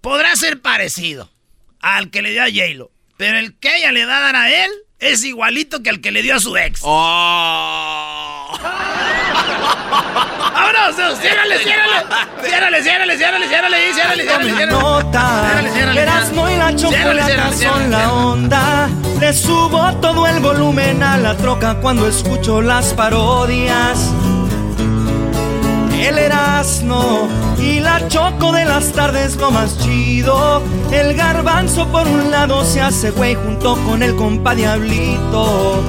Podrá 0.00 0.36
ser 0.36 0.60
parecido 0.60 1.32
al 1.80 2.10
que 2.10 2.20
le 2.20 2.32
dio 2.32 2.42
a 2.42 2.50
J-Lo, 2.50 2.90
pero 3.16 3.38
el 3.38 3.56
que 3.58 3.78
ella 3.78 3.90
le 3.92 4.04
va 4.04 4.18
a 4.18 4.20
dar 4.20 4.36
a 4.36 4.64
él 4.64 4.70
es 4.98 5.24
igualito 5.24 5.82
que 5.82 5.88
al 5.88 6.02
que 6.02 6.10
le 6.10 6.22
dio 6.22 6.34
a 6.34 6.40
su 6.40 6.54
ex. 6.58 6.80
¡Oh! 6.82 8.13
¡Vámonos! 10.74 11.18
¡Ciérrale, 11.20 11.58
ciérrale! 11.58 11.92
¡Ciérrale, 12.42 12.82
ciérrale, 12.82 13.16
ciérrale, 13.16 13.48
ciérrale! 13.48 13.92
¡Ciérrale, 13.94 14.22
ciérrale, 14.22 14.54
ciérrale! 14.54 14.66
Nota, 14.66 15.62
Erasmo 15.96 16.50
y 16.50 16.56
la 16.56 16.74
chocolata 16.74 17.52
son 17.52 17.90
la 17.90 18.12
onda. 18.12 18.88
Le 19.20 19.32
subo 19.32 19.92
todo 20.00 20.26
el 20.26 20.40
volumen 20.40 21.02
a 21.02 21.16
la 21.16 21.36
troca 21.36 21.76
cuando 21.76 22.08
escucho 22.08 22.60
las 22.60 22.92
parodias. 22.94 24.12
El 25.98 26.18
Erasmo 26.18 27.28
y 27.58 27.80
la 27.80 28.06
choco 28.08 28.52
de 28.52 28.64
las 28.64 28.92
tardes 28.92 29.36
lo 29.36 29.50
más 29.50 29.78
chido. 29.78 30.62
El 30.90 31.14
garbanzo 31.14 31.86
por 31.88 32.06
un 32.06 32.30
lado 32.30 32.64
se 32.64 32.80
hace 32.80 33.10
güey 33.10 33.34
junto 33.36 33.76
con 33.84 34.02
el 34.02 34.14
compa 34.16 34.54
Diablito. 34.54 35.82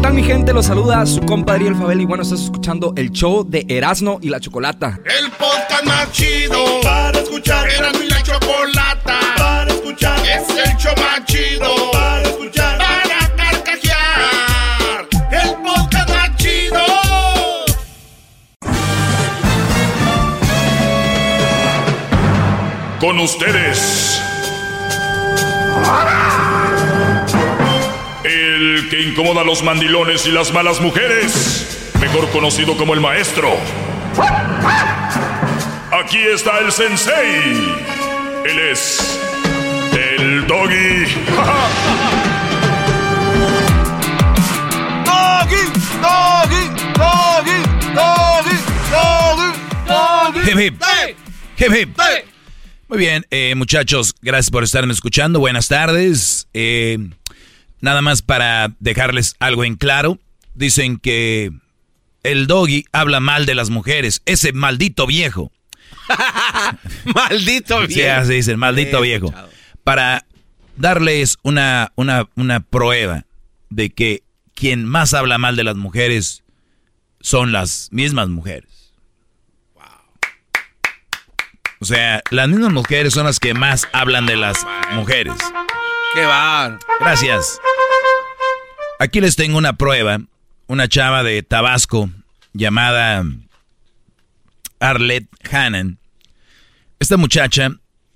¿Qué 0.00 0.04
tal 0.04 0.14
mi 0.14 0.22
gente? 0.22 0.54
Los 0.54 0.64
saluda 0.64 1.04
su 1.04 1.20
compadre 1.20 1.66
El 1.66 1.76
Fabel 1.76 2.00
y 2.00 2.06
bueno, 2.06 2.22
estás 2.22 2.40
escuchando 2.40 2.94
el 2.96 3.10
show 3.10 3.44
de 3.46 3.66
Erasmo 3.68 4.18
y 4.22 4.30
la 4.30 4.40
Chocolata. 4.40 4.98
El 5.04 5.30
podcast 5.32 5.84
más 5.84 6.10
chido 6.10 6.80
para 6.82 7.18
escuchar. 7.20 7.68
Erasmo 7.68 8.04
y 8.04 8.08
la 8.08 8.22
Chocolata 8.22 9.18
para 9.36 9.70
escuchar. 9.70 10.18
Es 10.20 10.48
el 10.48 10.74
show 10.78 10.94
más 10.96 11.22
chido 11.26 11.90
para 11.92 12.22
escuchar. 12.22 12.78
Para 12.78 13.36
carcajear. 13.36 15.06
El 15.32 15.50
podcast 15.62 16.08
más 16.08 16.36
chido. 16.38 16.80
Con 23.00 23.18
ustedes. 23.18 24.22
El 25.76 26.19
que 29.10 29.20
incomoda 29.20 29.42
a 29.42 29.44
los 29.44 29.62
mandilones 29.62 30.26
y 30.26 30.30
las 30.30 30.52
malas 30.52 30.80
mujeres. 30.80 31.90
Mejor 32.00 32.30
conocido 32.30 32.76
como 32.76 32.94
el 32.94 33.00
maestro. 33.00 33.56
Aquí 35.92 36.18
está 36.18 36.58
el 36.58 36.72
sensei. 36.72 37.76
Él 38.44 38.58
es 38.70 39.18
el 39.92 40.46
doggy. 40.46 41.04
Doggy, 45.04 45.62
doggy, 46.00 46.68
doggy, 46.96 47.62
doggy, 47.94 48.56
doggy, 48.90 49.50
doggy. 49.86 50.50
Hip, 50.50 50.58
hip. 50.58 50.82
Hip, 51.58 51.72
hip. 51.72 52.00
Muy 52.88 52.98
bien, 52.98 53.24
eh, 53.30 53.54
muchachos, 53.54 54.14
gracias 54.20 54.50
por 54.50 54.64
estarme 54.64 54.92
escuchando. 54.92 55.38
Buenas 55.38 55.68
tardes. 55.68 56.48
Eh, 56.54 56.98
nada 57.80 58.02
más 58.02 58.22
para 58.22 58.72
dejarles 58.80 59.34
algo 59.38 59.64
en 59.64 59.76
claro. 59.76 60.18
Dicen 60.54 60.98
que 60.98 61.50
el 62.22 62.46
doggy 62.46 62.84
habla 62.92 63.20
mal 63.20 63.46
de 63.46 63.54
las 63.54 63.70
mujeres. 63.70 64.22
Ese 64.26 64.52
maldito 64.52 65.06
viejo. 65.06 65.52
Maldito 67.14 67.80
Sí, 67.86 67.94
viejo. 67.94 68.20
así 68.20 68.34
dicen, 68.34 68.58
maldito 68.58 68.98
Sí, 68.98 69.02
viejo. 69.04 69.26
escuchado. 69.26 69.50
Para 69.84 70.26
darles 70.76 71.38
una, 71.42 71.92
una, 71.96 72.28
una 72.36 72.60
prueba 72.60 73.24
de 73.70 73.90
que 73.90 74.22
quien 74.54 74.84
más 74.84 75.14
habla 75.14 75.38
mal 75.38 75.56
de 75.56 75.64
las 75.64 75.76
mujeres 75.76 76.42
son 77.20 77.52
las 77.52 77.88
mismas 77.92 78.28
mujeres. 78.28 78.92
O 81.82 81.86
sea, 81.86 82.22
las 82.30 82.48
mismas 82.48 82.72
mujeres 82.72 83.14
son 83.14 83.24
las 83.24 83.38
que 83.40 83.54
más 83.54 83.88
hablan 83.92 84.26
de 84.26 84.36
las 84.36 84.66
mujeres. 84.92 85.34
Qué 86.12 86.24
va. 86.24 86.78
Gracias. 86.98 87.60
Aquí 88.98 89.20
les 89.20 89.36
tengo 89.36 89.58
una 89.58 89.74
prueba. 89.74 90.18
Una 90.66 90.88
chava 90.88 91.22
de 91.22 91.42
Tabasco 91.42 92.10
llamada 92.52 93.24
Arlette 94.80 95.28
Hannan. 95.50 95.98
Esta 96.98 97.16
muchacha 97.16 97.70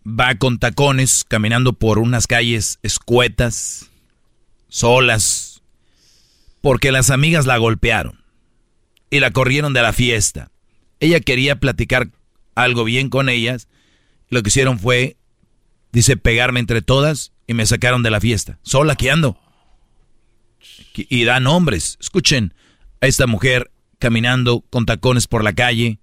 va 0.06 0.34
con 0.36 0.58
tacones 0.58 1.24
caminando 1.26 1.72
por 1.72 1.98
unas 1.98 2.26
calles 2.26 2.78
escuetas, 2.82 3.90
solas, 4.68 5.62
porque 6.60 6.92
las 6.92 7.10
amigas 7.10 7.46
la 7.46 7.56
golpearon 7.58 8.22
y 9.10 9.20
la 9.20 9.30
corrieron 9.30 9.72
de 9.72 9.82
la 9.82 9.92
fiesta. 9.92 10.50
Ella 11.00 11.20
quería 11.20 11.60
platicar 11.60 12.08
algo 12.54 12.84
bien 12.84 13.08
con 13.08 13.28
ellas. 13.28 13.68
Lo 14.30 14.42
que 14.42 14.48
hicieron 14.48 14.78
fue, 14.78 15.16
dice, 15.92 16.16
pegarme 16.16 16.60
entre 16.60 16.82
todas 16.82 17.33
y 17.46 17.54
me 17.54 17.66
sacaron 17.66 18.02
de 18.02 18.10
la 18.10 18.20
fiesta. 18.20 18.58
Sola 18.62 18.96
que 18.96 19.10
ando. 19.10 19.38
Y 20.94 21.24
da 21.24 21.40
nombres. 21.40 21.98
Escuchen 22.00 22.54
a 23.00 23.06
esta 23.06 23.26
mujer 23.26 23.70
caminando 23.98 24.64
con 24.70 24.86
tacones 24.86 25.26
por 25.26 25.44
la 25.44 25.52
calle. 25.52 25.98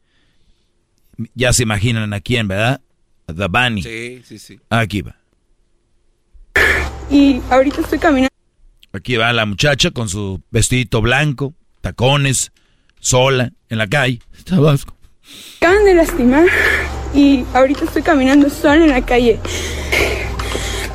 Ya 1.34 1.54
se 1.54 1.64
imaginan 1.64 2.14
a 2.14 2.20
quién, 2.20 2.48
¿verdad? 2.48 2.82
A 3.28 3.34
The 3.34 3.48
Bunny. 3.48 3.84
Sí, 3.84 4.22
sí, 4.26 4.40
sí. 4.40 4.60
Aquí 4.70 5.02
va. 5.02 5.16
Y 7.10 7.42
ahorita 7.50 7.82
estoy 7.82 8.00
caminando. 8.00 8.32
Aquí 8.94 9.16
va 9.16 9.32
la 9.32 9.46
muchacha 9.46 9.92
con 9.92 10.10
su 10.10 10.42
vestidito 10.52 11.02
blanco, 11.02 11.54
tacones, 11.82 12.52
sola, 13.00 13.54
en 13.70 13.78
la 13.78 13.88
calle. 13.88 14.20
Tabasco. 14.44 14.96
Acaban 15.58 15.86
de 15.86 15.94
lastimar 15.94 16.46
y 17.14 17.46
ahorita 17.54 17.86
estoy 17.86 18.02
caminando 18.02 18.50
sola 18.50 18.84
en 18.84 18.90
la 18.90 19.06
calle. 19.06 19.40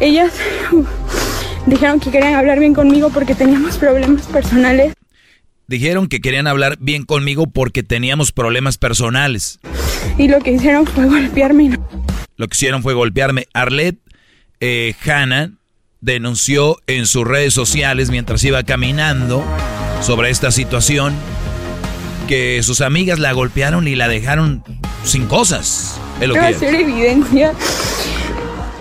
Ellas 0.01 0.33
dijeron 1.67 2.01
que 2.01 2.11
querían 2.11 2.35
hablar 2.35 2.59
bien 2.59 2.75
conmigo 2.75 3.11
porque 3.11 3.35
teníamos 3.35 3.79
problemas 3.79 4.27
personales. 4.27 4.93
Dijeron 5.69 6.07
que 6.09 6.21
querían 6.21 6.47
hablar 6.47 6.77
bien 6.81 7.05
conmigo 7.05 7.49
porque 7.49 7.83
teníamos 7.83 8.31
problemas 8.31 8.79
personales. 8.79 9.59
Y 10.17 10.29
lo 10.29 10.39
que 10.39 10.53
hicieron 10.53 10.87
fue 10.87 11.07
golpearme. 11.07 11.79
Lo 12.37 12.47
que 12.47 12.55
hicieron 12.55 12.83
fue 12.83 12.95
golpearme. 12.95 13.49
Arlette 13.53 13.99
eh, 14.61 14.95
Hanna 15.05 15.53
denunció 16.01 16.77
en 16.87 17.07
sus 17.07 17.27
redes 17.27 17.53
sociales 17.53 18.11
mientras 18.11 18.45
iba 18.45 18.63
caminando 18.63 19.45
sobre 20.03 20.31
esta 20.31 20.53
situación 20.53 21.15
que 22.29 22.63
sus 22.63 22.81
amigas 22.81 23.19
la 23.19 23.33
golpearon 23.33 23.89
y 23.89 23.97
la 23.97 24.07
dejaron 24.07 24.63
sin 25.05 25.27
cosas. 25.27 26.01
Es 26.21 26.29
lo 26.29 26.35
que 26.35 26.41
hacer 26.41 26.75
evidencia 26.75 27.53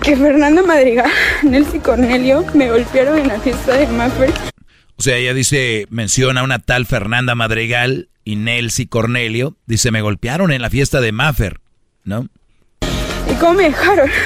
que 0.06 0.16
Fernanda 0.16 0.62
Madrigal, 0.62 1.10
Nelcy 1.44 1.80
Cornelio 1.80 2.46
me 2.54 2.70
golpearon 2.70 3.18
en 3.18 3.28
la 3.28 3.40
fiesta 3.40 3.76
de 3.76 3.88
Maffer. 3.88 4.32
O 4.98 5.02
sea, 5.02 5.18
ella 5.18 5.34
dice, 5.34 5.88
menciona 5.90 6.42
a 6.42 6.44
una 6.44 6.60
tal 6.60 6.86
Fernanda 6.86 7.34
Madrigal 7.34 8.10
y 8.24 8.36
Nelcy 8.36 8.86
Cornelio. 8.86 9.58
Dice, 9.66 9.90
me 9.90 10.02
golpearon 10.02 10.52
en 10.52 10.62
la 10.62 10.70
fiesta 10.70 11.02
de 11.02 11.12
Maffer, 11.12 11.60
¿no? 12.04 12.28
¿Y 13.30 13.34
cómo 13.40 13.56
me 13.56 13.64
dejaron? 13.64 14.10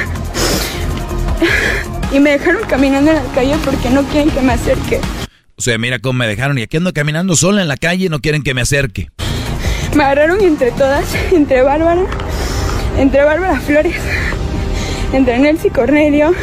Y 2.12 2.20
me 2.20 2.32
dejaron 2.32 2.63
caminando 2.68 3.12
en 3.12 3.18
la 3.18 3.34
calle 3.36 3.56
porque 3.63 3.92
no 3.92 4.02
quieren 4.06 4.32
que 4.32 4.42
me 4.42 4.54
acerque. 4.54 5.00
O 5.56 5.62
sea, 5.62 5.78
mira 5.78 6.00
cómo 6.00 6.18
me 6.18 6.28
dejaron 6.28 6.58
y 6.58 6.63
aquí 6.63 6.78
ando 6.78 6.92
caminando 6.92 7.36
sola 7.36 7.62
en 7.62 7.68
la 7.68 7.78
calle 7.78 8.06
y 8.08 8.10
no 8.10 8.20
quieren 8.20 8.42
que 8.42 8.56
me 8.56 8.62
acerque. 8.62 9.12
Me 9.96 10.04
agarraron 10.04 10.42
entre 10.42 10.72
todas, 10.72 11.06
entre 11.32 11.62
Bárbara, 11.62 12.02
entre 12.98 13.24
Bárbara 13.24 13.60
Flores, 13.60 13.96
entre 15.13 15.39
Nelcy 15.39 15.69
Cornelio 15.69 16.34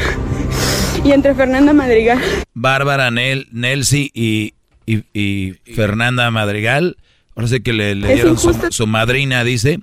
y 1.05 1.13
entre 1.13 1.35
Fernanda 1.35 1.73
Madrigal. 1.73 2.19
Bárbara, 2.55 3.11
Nel, 3.11 3.49
Nelcy 3.53 4.11
y, 4.15 4.55
y- 4.87 5.05
y 5.13 5.55
Fernanda 5.75 6.31
Madrigal. 6.31 6.97
Ahora 7.35 7.49
sé 7.49 7.63
que 7.63 7.73
le, 7.73 7.95
dieron 7.95 8.39
su, 8.39 8.87
madrina, 8.87 9.45
dice. 9.45 9.79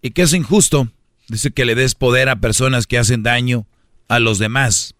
¿Y 0.00 0.10
qué 0.10 0.22
es 0.22 0.32
injusto? 0.32 0.88
Dice 1.28 1.50
que 1.50 1.64
le 1.66 1.74
des 1.74 1.94
poder 1.94 2.28
a 2.30 2.36
personas 2.36 2.86
que 2.86 2.98
hacen 2.98 3.22
daño 3.22 3.66
a 4.08 4.18
los 4.18 4.38
demás. 4.38 4.94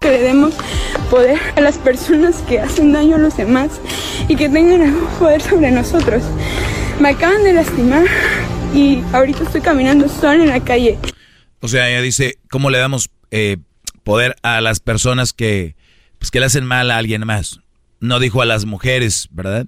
que 0.00 0.10
le 0.10 0.18
demos 0.18 0.52
poder 1.10 1.38
a 1.54 1.60
las 1.60 1.78
personas 1.78 2.36
que 2.48 2.58
hacen 2.58 2.92
daño 2.92 3.14
a 3.14 3.18
los 3.18 3.36
demás 3.36 3.70
y 4.28 4.34
que 4.34 4.48
tengan 4.48 4.82
algún 4.82 5.06
poder 5.20 5.40
sobre 5.40 5.70
nosotros. 5.70 6.24
Me 6.98 7.10
acaban 7.10 7.44
de 7.44 7.52
lastimar 7.52 8.04
y 8.74 9.00
ahorita 9.12 9.44
estoy 9.44 9.60
caminando 9.60 10.08
sola 10.08 10.42
en 10.42 10.48
la 10.48 10.58
calle. 10.58 10.98
O 11.62 11.68
sea, 11.68 11.88
ella 11.88 12.02
dice, 12.02 12.38
¿cómo 12.50 12.68
le 12.70 12.78
damos 12.78 13.08
eh, 13.30 13.56
poder 14.04 14.36
a 14.42 14.60
las 14.60 14.80
personas 14.80 15.32
que, 15.32 15.74
pues, 16.18 16.30
que 16.30 16.40
le 16.40 16.46
hacen 16.46 16.64
mal 16.66 16.90
a 16.90 16.98
alguien 16.98 17.24
más? 17.26 17.60
No 18.00 18.18
dijo 18.18 18.42
a 18.42 18.44
las 18.46 18.64
mujeres, 18.66 19.28
¿verdad? 19.30 19.66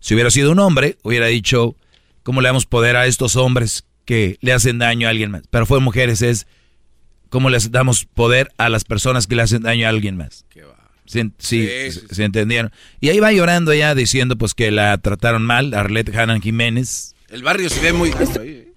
Si 0.00 0.14
hubiera 0.14 0.30
sido 0.30 0.50
un 0.52 0.58
hombre, 0.58 0.98
hubiera 1.02 1.26
dicho, 1.26 1.76
¿cómo 2.22 2.40
le 2.40 2.48
damos 2.48 2.66
poder 2.66 2.96
a 2.96 3.06
estos 3.06 3.36
hombres 3.36 3.84
que 4.04 4.38
le 4.40 4.52
hacen 4.52 4.78
daño 4.78 5.06
a 5.06 5.10
alguien 5.10 5.30
más? 5.30 5.42
Pero 5.50 5.66
fue 5.66 5.78
mujeres, 5.80 6.20
es, 6.20 6.46
¿cómo 7.28 7.48
les 7.48 7.70
damos 7.70 8.06
poder 8.06 8.48
a 8.58 8.68
las 8.68 8.84
personas 8.84 9.26
que 9.26 9.36
le 9.36 9.42
hacen 9.42 9.62
daño 9.62 9.86
a 9.86 9.90
alguien 9.90 10.16
más? 10.16 10.44
Sí, 11.06 11.32
sí, 11.38 11.66
se- 11.92 12.14
se 12.14 12.24
entendieron. 12.24 12.72
Y 13.00 13.08
ahí 13.08 13.18
va 13.20 13.32
llorando 13.32 13.72
ya 13.74 13.94
diciendo 13.94 14.36
pues 14.36 14.54
que 14.54 14.70
la 14.70 14.96
trataron 14.98 15.42
mal, 15.44 15.74
Arlette 15.74 16.14
Hanan 16.16 16.40
Jiménez. 16.40 17.14
El 17.28 17.42
barrio 17.42 17.68
se 17.68 17.80
ve 17.80 17.92
muy... 17.92 18.10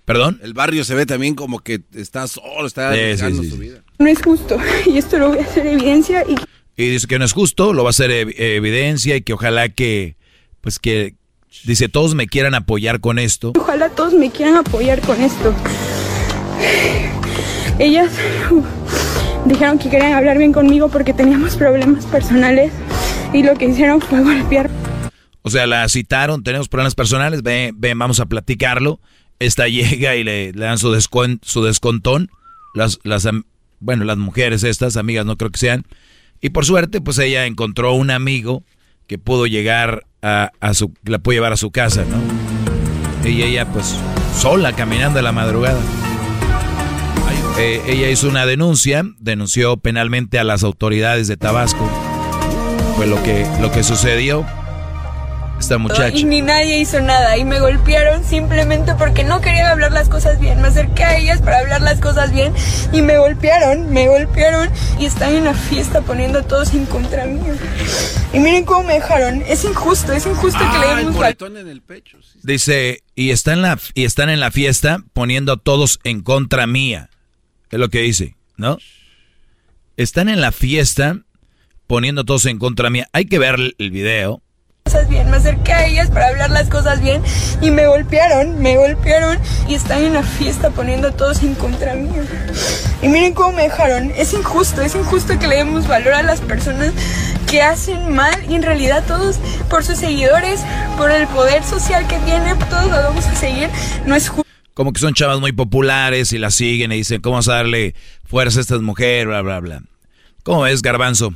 ¿Perdón? 0.05 0.39
El 0.43 0.53
barrio 0.53 0.83
se 0.83 0.95
ve 0.95 1.05
también 1.05 1.33
como 1.35 1.59
que 1.59 1.81
está 1.93 2.27
solo, 2.27 2.67
está 2.67 2.93
Sí, 2.93 2.99
sí, 3.17 3.35
su 3.35 3.43
sí. 3.43 3.57
vida. 3.57 3.83
No 3.99 4.07
es 4.07 4.21
justo 4.21 4.57
y 4.85 4.97
esto 4.97 5.17
lo 5.17 5.29
voy 5.29 5.39
a 5.39 5.43
hacer 5.43 5.65
evidencia 5.65 6.23
y 6.27 6.35
Y 6.75 6.89
dice 6.89 7.07
que 7.07 7.19
no 7.19 7.25
es 7.25 7.31
justo, 7.33 7.71
lo 7.73 7.83
va 7.83 7.89
a 7.89 7.91
hacer 7.91 8.09
ev- 8.11 8.33
evidencia 8.37 9.15
y 9.15 9.21
que 9.21 9.33
ojalá 9.33 9.69
que, 9.69 10.17
pues 10.61 10.79
que, 10.79 11.15
dice, 11.63 11.87
todos 11.87 12.15
me 12.15 12.27
quieran 12.27 12.53
apoyar 12.55 12.99
con 12.99 13.17
esto. 13.19 13.53
ojalá 13.57 13.89
todos 13.89 14.13
me 14.13 14.29
quieran 14.31 14.55
apoyar 14.57 14.99
con 15.01 15.21
esto. 15.21 15.53
Ellas 17.79 18.11
dijeron 19.45 19.79
que 19.79 19.89
querían 19.89 20.13
hablar 20.13 20.37
bien 20.37 20.53
conmigo 20.53 20.89
porque 20.89 21.13
teníamos 21.13 21.55
problemas 21.55 22.05
personales 22.05 22.71
y 23.33 23.43
lo 23.43 23.55
que 23.55 23.65
hicieron 23.65 23.99
fue 23.99 24.21
golpear 24.21 24.69
O 25.41 25.49
sea, 25.49 25.65
la 25.67 25.87
citaron, 25.89 26.43
tenemos 26.43 26.69
problemas 26.69 26.93
personales, 26.95 27.41
ven, 27.41 27.75
ven, 27.79 27.97
vamos 27.97 28.19
a 28.19 28.25
platicarlo. 28.25 28.99
Esta 29.45 29.67
llega 29.67 30.15
y 30.15 30.23
le, 30.23 30.51
dan 30.53 30.77
su, 30.77 30.93
descuen- 30.93 31.39
su 31.43 31.63
descontón. 31.63 32.29
Las, 32.73 32.99
las, 33.03 33.27
bueno, 33.79 34.03
las 34.05 34.17
mujeres 34.17 34.63
estas, 34.63 34.97
amigas 34.97 35.25
no 35.25 35.37
creo 35.37 35.51
que 35.51 35.59
sean. 35.59 35.85
Y 36.41 36.49
por 36.49 36.65
suerte, 36.65 37.01
pues 37.01 37.17
ella 37.19 37.45
encontró 37.45 37.93
un 37.93 38.09
amigo 38.11 38.63
que 39.07 39.17
pudo 39.17 39.45
llegar 39.47 40.05
a, 40.21 40.51
a 40.59 40.73
su, 40.73 40.93
la 41.03 41.19
pudo 41.19 41.33
llevar 41.33 41.53
a 41.53 41.57
su 41.57 41.71
casa, 41.71 42.03
¿no? 42.05 43.29
Y 43.29 43.41
ella, 43.43 43.65
pues, 43.71 43.95
sola, 44.37 44.73
caminando 44.73 45.19
a 45.19 45.21
la 45.21 45.31
madrugada. 45.31 45.79
Eh, 47.59 47.81
ella 47.87 48.09
hizo 48.09 48.27
una 48.27 48.45
denuncia, 48.45 49.03
denunció 49.19 49.77
penalmente 49.77 50.39
a 50.39 50.43
las 50.43 50.63
autoridades 50.63 51.27
de 51.27 51.37
Tabasco. 51.37 51.87
Fue 52.97 53.07
lo 53.07 53.21
que, 53.23 53.45
lo 53.61 53.71
que 53.71 53.83
sucedió. 53.83 54.45
Esta 55.63 55.77
muchacha. 55.77 56.15
y 56.17 56.25
ni 56.25 56.41
nadie 56.41 56.77
hizo 56.79 56.99
nada 57.01 57.37
y 57.37 57.45
me 57.45 57.59
golpearon 57.59 58.23
simplemente 58.23 58.93
porque 58.95 59.23
no 59.23 59.39
querían 59.41 59.67
hablar 59.67 59.91
las 59.93 60.09
cosas 60.09 60.39
bien. 60.39 60.61
Me 60.61 60.67
acerqué 60.67 61.03
a 61.03 61.17
ellas 61.17 61.41
para 61.41 61.59
hablar 61.59 61.81
las 61.81 61.99
cosas 61.99 62.31
bien 62.33 62.53
y 62.91 63.01
me 63.01 63.17
golpearon, 63.17 63.89
me 63.91 64.07
golpearon 64.07 64.69
y 64.99 65.05
están 65.05 65.33
en 65.35 65.45
la 65.45 65.53
fiesta 65.53 66.01
poniendo 66.01 66.39
a 66.39 66.43
todos 66.43 66.73
en 66.73 66.85
contra 66.85 67.25
mío. 67.25 67.53
Y 68.33 68.39
miren 68.39 68.65
cómo 68.65 68.83
me 68.83 68.93
dejaron. 68.95 69.41
Es 69.47 69.63
injusto, 69.63 70.11
es 70.11 70.25
injusto 70.25 70.59
que 70.59 70.65
le 70.79 70.85
Ah, 70.85 70.95
demos 70.97 71.13
val- 71.13 71.13
moretón 71.13 71.55
en 71.57 71.67
el 71.69 71.81
pecho. 71.81 72.17
sí. 72.21 72.39
Dice, 72.43 73.03
y, 73.15 73.29
está 73.31 73.53
en 73.53 73.61
la, 73.61 73.79
y 73.93 74.03
están 74.03 74.29
en 74.29 74.39
la 74.41 74.51
fiesta 74.51 74.99
poniendo 75.13 75.53
a 75.53 75.57
todos 75.57 75.99
en 76.03 76.21
contra 76.21 76.67
mía. 76.67 77.09
Es 77.71 77.79
lo 77.79 77.89
que 77.89 77.99
dice, 78.01 78.35
¿no? 78.57 78.77
Están 79.95 80.27
en 80.29 80.41
la 80.41 80.51
fiesta 80.51 81.19
poniendo 81.87 82.21
a 82.21 82.23
todos 82.25 82.45
en 82.47 82.57
contra 82.59 82.89
mía. 82.89 83.07
Hay 83.13 83.25
que 83.25 83.39
ver 83.39 83.55
el 83.77 83.91
video. 83.91 84.41
Cosas 84.83 85.09
bien. 85.09 85.29
Me 85.29 85.37
acerqué 85.37 85.73
a 85.73 85.85
ellas 85.85 86.09
para 86.09 86.27
hablar 86.27 86.51
las 86.51 86.69
cosas 86.69 87.01
bien 87.01 87.21
y 87.61 87.71
me 87.71 87.87
golpearon, 87.87 88.59
me 88.59 88.77
golpearon 88.77 89.39
y 89.67 89.75
están 89.75 90.03
en 90.03 90.13
la 90.13 90.23
fiesta 90.23 90.69
poniendo 90.69 91.07
a 91.07 91.11
todos 91.11 91.41
en 91.43 91.55
contra 91.55 91.95
mío. 91.95 92.23
Y 93.01 93.07
miren 93.07 93.33
cómo 93.33 93.53
me 93.53 93.63
dejaron. 93.63 94.11
Es 94.15 94.33
injusto, 94.33 94.81
es 94.81 94.95
injusto 94.95 95.37
que 95.39 95.47
le 95.47 95.57
demos 95.57 95.87
valor 95.87 96.13
a 96.13 96.23
las 96.23 96.41
personas 96.41 96.91
que 97.49 97.61
hacen 97.61 98.13
mal 98.13 98.35
y 98.49 98.55
en 98.55 98.63
realidad 98.63 99.03
todos 99.07 99.37
por 99.69 99.83
sus 99.83 99.97
seguidores, 99.97 100.61
por 100.97 101.11
el 101.11 101.27
poder 101.27 101.63
social 101.63 102.07
que 102.07 102.17
tienen, 102.19 102.57
todos 102.59 102.85
lo 102.85 102.95
vamos 102.95 103.25
a 103.25 103.35
seguir. 103.35 103.69
No 104.05 104.15
es 104.15 104.29
justo. 104.29 104.43
Como 104.73 104.91
que 104.91 104.99
son 104.99 105.13
chavas 105.13 105.39
muy 105.39 105.51
populares 105.51 106.33
y 106.33 106.39
las 106.39 106.55
siguen 106.55 106.91
y 106.91 106.97
dicen, 106.97 107.21
¿cómo 107.21 107.35
vas 107.35 107.47
a 107.47 107.55
darle 107.55 107.93
fuerza 108.25 108.59
a 108.59 108.61
estas 108.61 108.81
mujeres? 108.81 109.27
Bla, 109.27 109.41
bla, 109.41 109.59
bla. 109.59 109.81
¿Cómo 110.43 110.61
ves, 110.61 110.81
Garbanzo? 110.81 111.33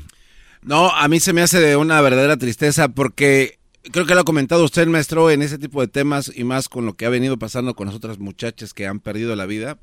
No, 0.68 0.90
a 0.92 1.08
mí 1.08 1.20
se 1.22 1.32
me 1.32 1.42
hace 1.42 1.60
de 1.62 1.78
una 1.78 2.02
verdadera 2.02 2.36
tristeza 2.36 2.90
porque 2.90 3.58
creo 3.92 4.06
que 4.06 4.14
lo 4.16 4.22
ha 4.22 4.26
comentado 4.26 4.66
usted, 4.66 4.86
maestro, 4.88 5.32
en 5.32 5.42
ese 5.42 5.58
tipo 5.58 5.80
de 5.80 5.88
temas 5.88 6.30
y 6.36 6.44
más 6.44 6.68
con 6.68 6.86
lo 6.86 6.94
que 6.96 7.06
ha 7.06 7.10
venido 7.10 7.38
pasando 7.40 7.74
con 7.74 7.88
las 7.88 7.96
otras 7.96 8.20
muchachas 8.20 8.74
que 8.74 8.86
han 8.86 9.00
perdido 9.00 9.34
la 9.38 9.46
vida, 9.46 9.80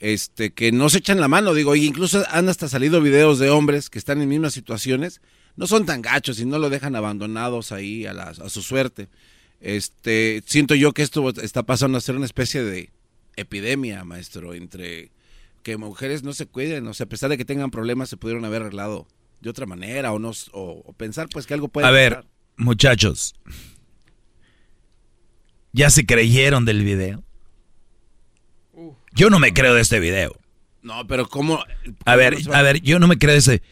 este, 0.00 0.54
que 0.54 0.72
no 0.72 0.88
se 0.88 0.98
echan 0.98 1.20
la 1.20 1.28
mano, 1.28 1.52
digo, 1.52 1.76
y 1.76 1.84
incluso 1.84 2.24
han 2.30 2.48
hasta 2.48 2.68
salido 2.70 3.02
videos 3.02 3.38
de 3.38 3.50
hombres 3.50 3.90
que 3.90 3.98
están 3.98 4.22
en 4.22 4.30
mismas 4.30 4.54
situaciones, 4.54 5.20
no 5.56 5.66
son 5.66 5.84
tan 5.84 6.00
gachos 6.00 6.40
y 6.40 6.46
no 6.46 6.58
lo 6.58 6.70
dejan 6.70 6.96
abandonados 6.96 7.70
ahí 7.70 8.06
a, 8.06 8.14
la- 8.14 8.30
a 8.30 8.48
su 8.48 8.62
suerte. 8.62 9.08
Este, 9.60 10.42
siento 10.46 10.74
yo 10.74 10.92
que 10.92 11.02
esto 11.02 11.28
está 11.42 11.64
pasando 11.64 11.98
a 11.98 12.00
ser 12.00 12.16
una 12.16 12.24
especie 12.26 12.62
de 12.62 12.88
epidemia, 13.36 14.04
maestro, 14.04 14.54
entre 14.54 15.10
que 15.62 15.76
mujeres 15.76 16.22
no 16.22 16.32
se 16.32 16.46
cuiden, 16.46 16.86
o 16.86 16.94
sea, 16.94 17.04
a 17.04 17.08
pesar 17.10 17.28
de 17.28 17.36
que 17.36 17.44
tengan 17.44 17.70
problemas, 17.70 18.08
se 18.08 18.16
pudieron 18.16 18.46
haber 18.46 18.62
arreglado 18.62 19.06
de 19.44 19.50
otra 19.50 19.66
manera 19.66 20.10
o 20.12 20.18
no 20.18 20.32
o, 20.52 20.82
o 20.84 20.92
pensar 20.94 21.28
pues 21.28 21.46
que 21.46 21.52
algo 21.52 21.68
puede 21.68 21.86
A 21.86 21.90
ver, 21.90 22.24
muchachos. 22.56 23.34
¿Ya 25.72 25.90
se 25.90 26.06
creyeron 26.06 26.64
del 26.64 26.82
video? 26.82 27.22
Yo 29.12 29.28
no 29.28 29.38
me 29.38 29.52
creo 29.52 29.74
de 29.74 29.82
este 29.82 30.00
video. 30.00 30.34
No, 30.82 31.06
pero 31.06 31.28
cómo 31.28 31.62
A 32.04 32.16
ver, 32.16 32.36
a 32.52 32.62
ver, 32.62 32.80
yo 32.80 32.98
no 32.98 33.06
me 33.06 33.18
creo 33.18 33.32
de 33.32 33.38
ese. 33.38 33.62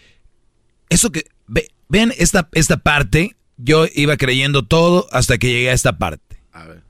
Eso 0.88 1.10
que. 1.10 1.24
Ve, 1.46 1.68
ven 1.88 2.12
esta, 2.18 2.48
esta 2.52 2.76
parte. 2.76 3.36
Yo 3.56 3.86
iba 3.94 4.16
creyendo 4.16 4.64
todo 4.64 5.08
hasta 5.10 5.38
que 5.38 5.48
llegué 5.48 5.70
a 5.70 5.74
esta 5.74 5.98
parte. 5.98 6.42
A 6.52 6.66
ver. 6.66 6.82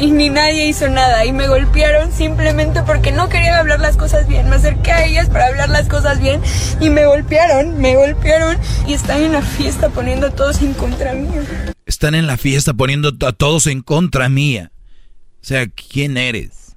Y 0.00 0.10
ni 0.10 0.28
nadie 0.28 0.66
hizo 0.68 0.88
nada 0.88 1.24
y 1.24 1.32
me 1.32 1.46
golpearon 1.48 2.12
simplemente 2.12 2.82
porque 2.82 3.12
no 3.12 3.28
querían 3.28 3.54
hablar 3.54 3.80
las 3.80 3.96
cosas 3.96 4.26
bien. 4.28 4.48
Me 4.48 4.56
acerqué 4.56 4.90
a 4.92 5.04
ellas 5.06 5.28
para 5.30 5.46
hablar 5.46 5.68
las 5.68 5.88
cosas 5.88 6.20
bien 6.20 6.40
y 6.80 6.90
me 6.90 7.06
golpearon, 7.06 7.78
me 7.78 7.94
golpearon 7.96 8.56
y 8.86 8.92
están 8.94 9.22
en 9.22 9.32
la 9.32 9.42
fiesta 9.42 9.88
poniendo 9.90 10.26
a 10.28 10.30
todos 10.30 10.60
en 10.62 10.74
contra 10.74 11.14
mío. 11.14 11.42
Están 11.86 12.14
en 12.14 12.26
la 12.26 12.36
fiesta 12.36 12.74
poniendo 12.74 13.12
a 13.26 13.32
todos 13.32 13.66
en 13.66 13.80
contra 13.82 14.28
mía. 14.28 14.70
O 15.40 15.44
sea, 15.44 15.66
¿quién 15.68 16.16
eres? 16.16 16.74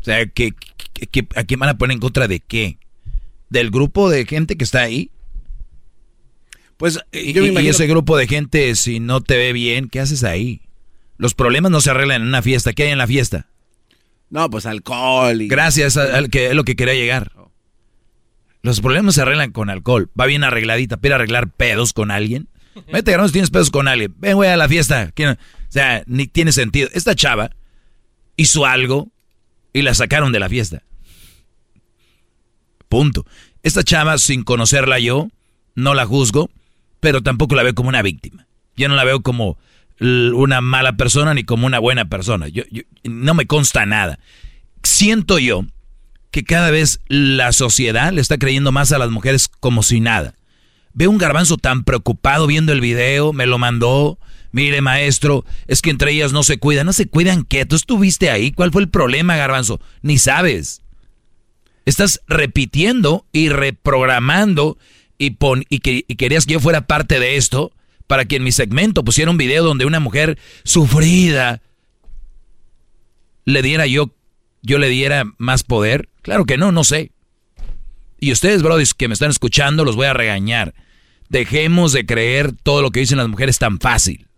O 0.00 0.04
sea, 0.04 0.26
¿qué, 0.26 0.52
qué- 0.94 1.06
qué- 1.06 1.28
¿a 1.36 1.44
quién 1.44 1.58
van 1.60 1.68
a 1.70 1.78
poner 1.78 1.94
en 1.94 2.00
contra 2.00 2.28
de 2.28 2.40
qué? 2.40 2.78
¿Del 3.50 3.70
grupo 3.70 4.10
de 4.10 4.26
gente 4.26 4.56
que 4.56 4.64
está 4.64 4.82
ahí? 4.82 5.10
Pues 6.76 6.98
Y, 7.12 7.32
yo 7.32 7.42
me 7.42 7.48
y 7.48 7.50
imagino- 7.52 7.70
ese 7.70 7.86
grupo 7.86 8.16
de 8.16 8.26
gente, 8.26 8.74
si 8.76 9.00
no 9.00 9.20
te 9.20 9.36
ve 9.36 9.52
bien, 9.52 9.88
¿qué 9.88 10.00
haces 10.00 10.24
ahí? 10.24 10.60
Los 11.18 11.34
problemas 11.34 11.70
no 11.70 11.80
se 11.80 11.90
arreglan 11.90 12.22
en 12.22 12.28
una 12.28 12.42
fiesta. 12.42 12.72
¿Qué 12.72 12.84
hay 12.84 12.90
en 12.90 12.98
la 12.98 13.06
fiesta? 13.06 13.46
No, 14.30 14.48
pues 14.50 14.66
alcohol 14.66 15.42
y... 15.42 15.48
Gracias 15.48 15.96
a- 15.96 16.16
al 16.16 16.30
que 16.30 16.46
es 16.48 16.54
lo 16.54 16.64
que 16.64 16.74
quería 16.76 16.94
llegar. 16.94 17.32
Los 18.62 18.80
problemas 18.80 19.14
se 19.16 19.22
arreglan 19.22 19.52
con 19.52 19.70
alcohol. 19.70 20.10
Va 20.18 20.26
bien 20.26 20.44
arregladita. 20.44 20.96
¿Pero 20.96 21.14
arreglar 21.16 21.50
pedos 21.50 21.92
con 21.92 22.10
alguien? 22.10 22.48
Vete, 22.92 23.14
si 23.26 23.32
tienes 23.32 23.50
pedos 23.50 23.70
con 23.70 23.88
alguien. 23.88 24.14
Ven, 24.18 24.34
güey, 24.36 24.50
a 24.50 24.56
la 24.56 24.68
fiesta. 24.68 25.10
¿Quién- 25.12 25.30
O 25.30 25.36
sea, 25.68 26.02
ni 26.06 26.26
tiene 26.26 26.52
sentido. 26.52 26.88
Esta 26.92 27.14
chava 27.14 27.50
hizo 28.36 28.64
algo 28.66 29.08
y 29.72 29.82
la 29.82 29.94
sacaron 29.94 30.32
de 30.32 30.40
la 30.40 30.48
fiesta. 30.48 30.82
Punto. 32.88 33.24
Esta 33.62 33.82
chava, 33.82 34.18
sin 34.18 34.42
conocerla 34.44 34.98
yo, 34.98 35.28
no 35.74 35.94
la 35.94 36.04
juzgo, 36.06 36.50
pero 37.00 37.22
tampoco 37.22 37.54
la 37.54 37.62
veo 37.62 37.74
como 37.74 37.88
una 37.88 38.02
víctima. 38.02 38.46
Yo 38.76 38.88
no 38.88 38.94
la 38.96 39.04
veo 39.04 39.22
como 39.22 39.58
una 40.00 40.60
mala 40.60 40.96
persona 40.96 41.34
ni 41.34 41.44
como 41.44 41.66
una 41.66 41.78
buena 41.78 42.06
persona. 42.06 42.48
Yo, 42.48 42.64
no 43.04 43.34
me 43.34 43.46
consta 43.46 43.86
nada. 43.86 44.18
Siento 44.82 45.38
yo 45.38 45.64
que 46.30 46.44
cada 46.44 46.70
vez 46.70 47.00
la 47.08 47.52
sociedad 47.52 48.12
le 48.12 48.20
está 48.20 48.38
creyendo 48.38 48.72
más 48.72 48.92
a 48.92 48.98
las 48.98 49.10
mujeres 49.10 49.48
como 49.48 49.82
si 49.82 50.00
nada. 50.00 50.34
Veo 50.94 51.10
un 51.10 51.18
garbanzo 51.18 51.56
tan 51.56 51.84
preocupado 51.84 52.46
viendo 52.46 52.72
el 52.72 52.80
video, 52.80 53.32
me 53.32 53.46
lo 53.46 53.58
mandó. 53.58 54.18
Mire, 54.50 54.82
maestro, 54.82 55.44
es 55.66 55.80
que 55.80 55.90
entre 55.90 56.12
ellas 56.12 56.32
no 56.32 56.42
se 56.42 56.58
cuidan. 56.58 56.86
¿No 56.86 56.92
se 56.92 57.06
cuidan 57.06 57.44
qué? 57.44 57.64
¿Tú 57.64 57.76
estuviste 57.76 58.30
ahí? 58.30 58.52
¿Cuál 58.52 58.70
fue 58.72 58.82
el 58.82 58.90
problema, 58.90 59.36
garbanzo? 59.36 59.80
Ni 60.02 60.18
sabes. 60.18 60.82
Estás 61.86 62.20
repitiendo 62.26 63.26
y 63.32 63.48
reprogramando 63.48 64.78
y, 65.16 65.30
pon, 65.30 65.64
y, 65.68 65.78
que, 65.78 66.04
y 66.06 66.16
querías 66.16 66.46
que 66.46 66.54
yo 66.54 66.60
fuera 66.60 66.86
parte 66.86 67.18
de 67.18 67.36
esto 67.36 67.72
para 68.06 68.24
que 68.24 68.36
en 68.36 68.44
mi 68.44 68.52
segmento 68.52 69.04
pusiera 69.04 69.30
un 69.30 69.36
video 69.36 69.64
donde 69.64 69.86
una 69.86 70.00
mujer 70.00 70.38
sufrida 70.64 71.62
le 73.44 73.62
diera 73.62 73.86
yo, 73.86 74.14
yo 74.62 74.78
le 74.78 74.88
diera 74.88 75.24
más 75.38 75.62
poder? 75.62 76.08
Claro 76.22 76.44
que 76.44 76.56
no, 76.56 76.72
no 76.72 76.84
sé. 76.84 77.12
Y 78.20 78.30
ustedes, 78.30 78.62
brodis, 78.62 78.94
que 78.94 79.08
me 79.08 79.14
están 79.14 79.30
escuchando, 79.30 79.84
los 79.84 79.96
voy 79.96 80.06
a 80.06 80.14
regañar. 80.14 80.74
Dejemos 81.28 81.92
de 81.92 82.06
creer 82.06 82.52
todo 82.52 82.82
lo 82.82 82.90
que 82.90 83.00
dicen 83.00 83.18
las 83.18 83.28
mujeres 83.28 83.58
tan 83.58 83.80
fácil. 83.80 84.28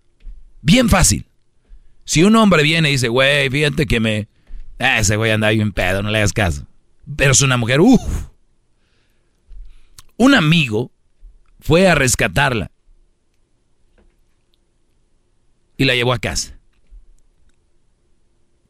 Bien 0.63 0.89
fácil. 0.89 1.27
Si 2.05 2.23
un 2.23 2.37
hombre 2.37 2.63
viene 2.63 2.89
y 2.89 2.93
dice, 2.93 3.09
güey, 3.09 3.51
fíjate 3.51 3.87
que 3.87 4.01
me... 4.01 4.29
Ah, 4.79 4.99
ese 4.99 5.17
güey 5.17 5.31
anda 5.31 5.49
ahí 5.49 5.61
en 5.61 5.73
pedo, 5.73 6.03
no 6.03 6.11
le 6.11 6.19
hagas 6.19 6.33
caso. 6.33 6.67
Pero 7.17 7.33
es 7.33 7.43
una 7.43 7.57
mujer, 7.57 7.81
uff. 7.81 8.29
Un 10.17 10.35
amigo 10.35 10.91
fue 11.61 11.89
a 11.89 11.95
rescatarla. 11.95 12.71
Y 15.77 15.85
la 15.85 15.95
llevó 15.95 16.13
a 16.13 16.19
casa. 16.19 16.59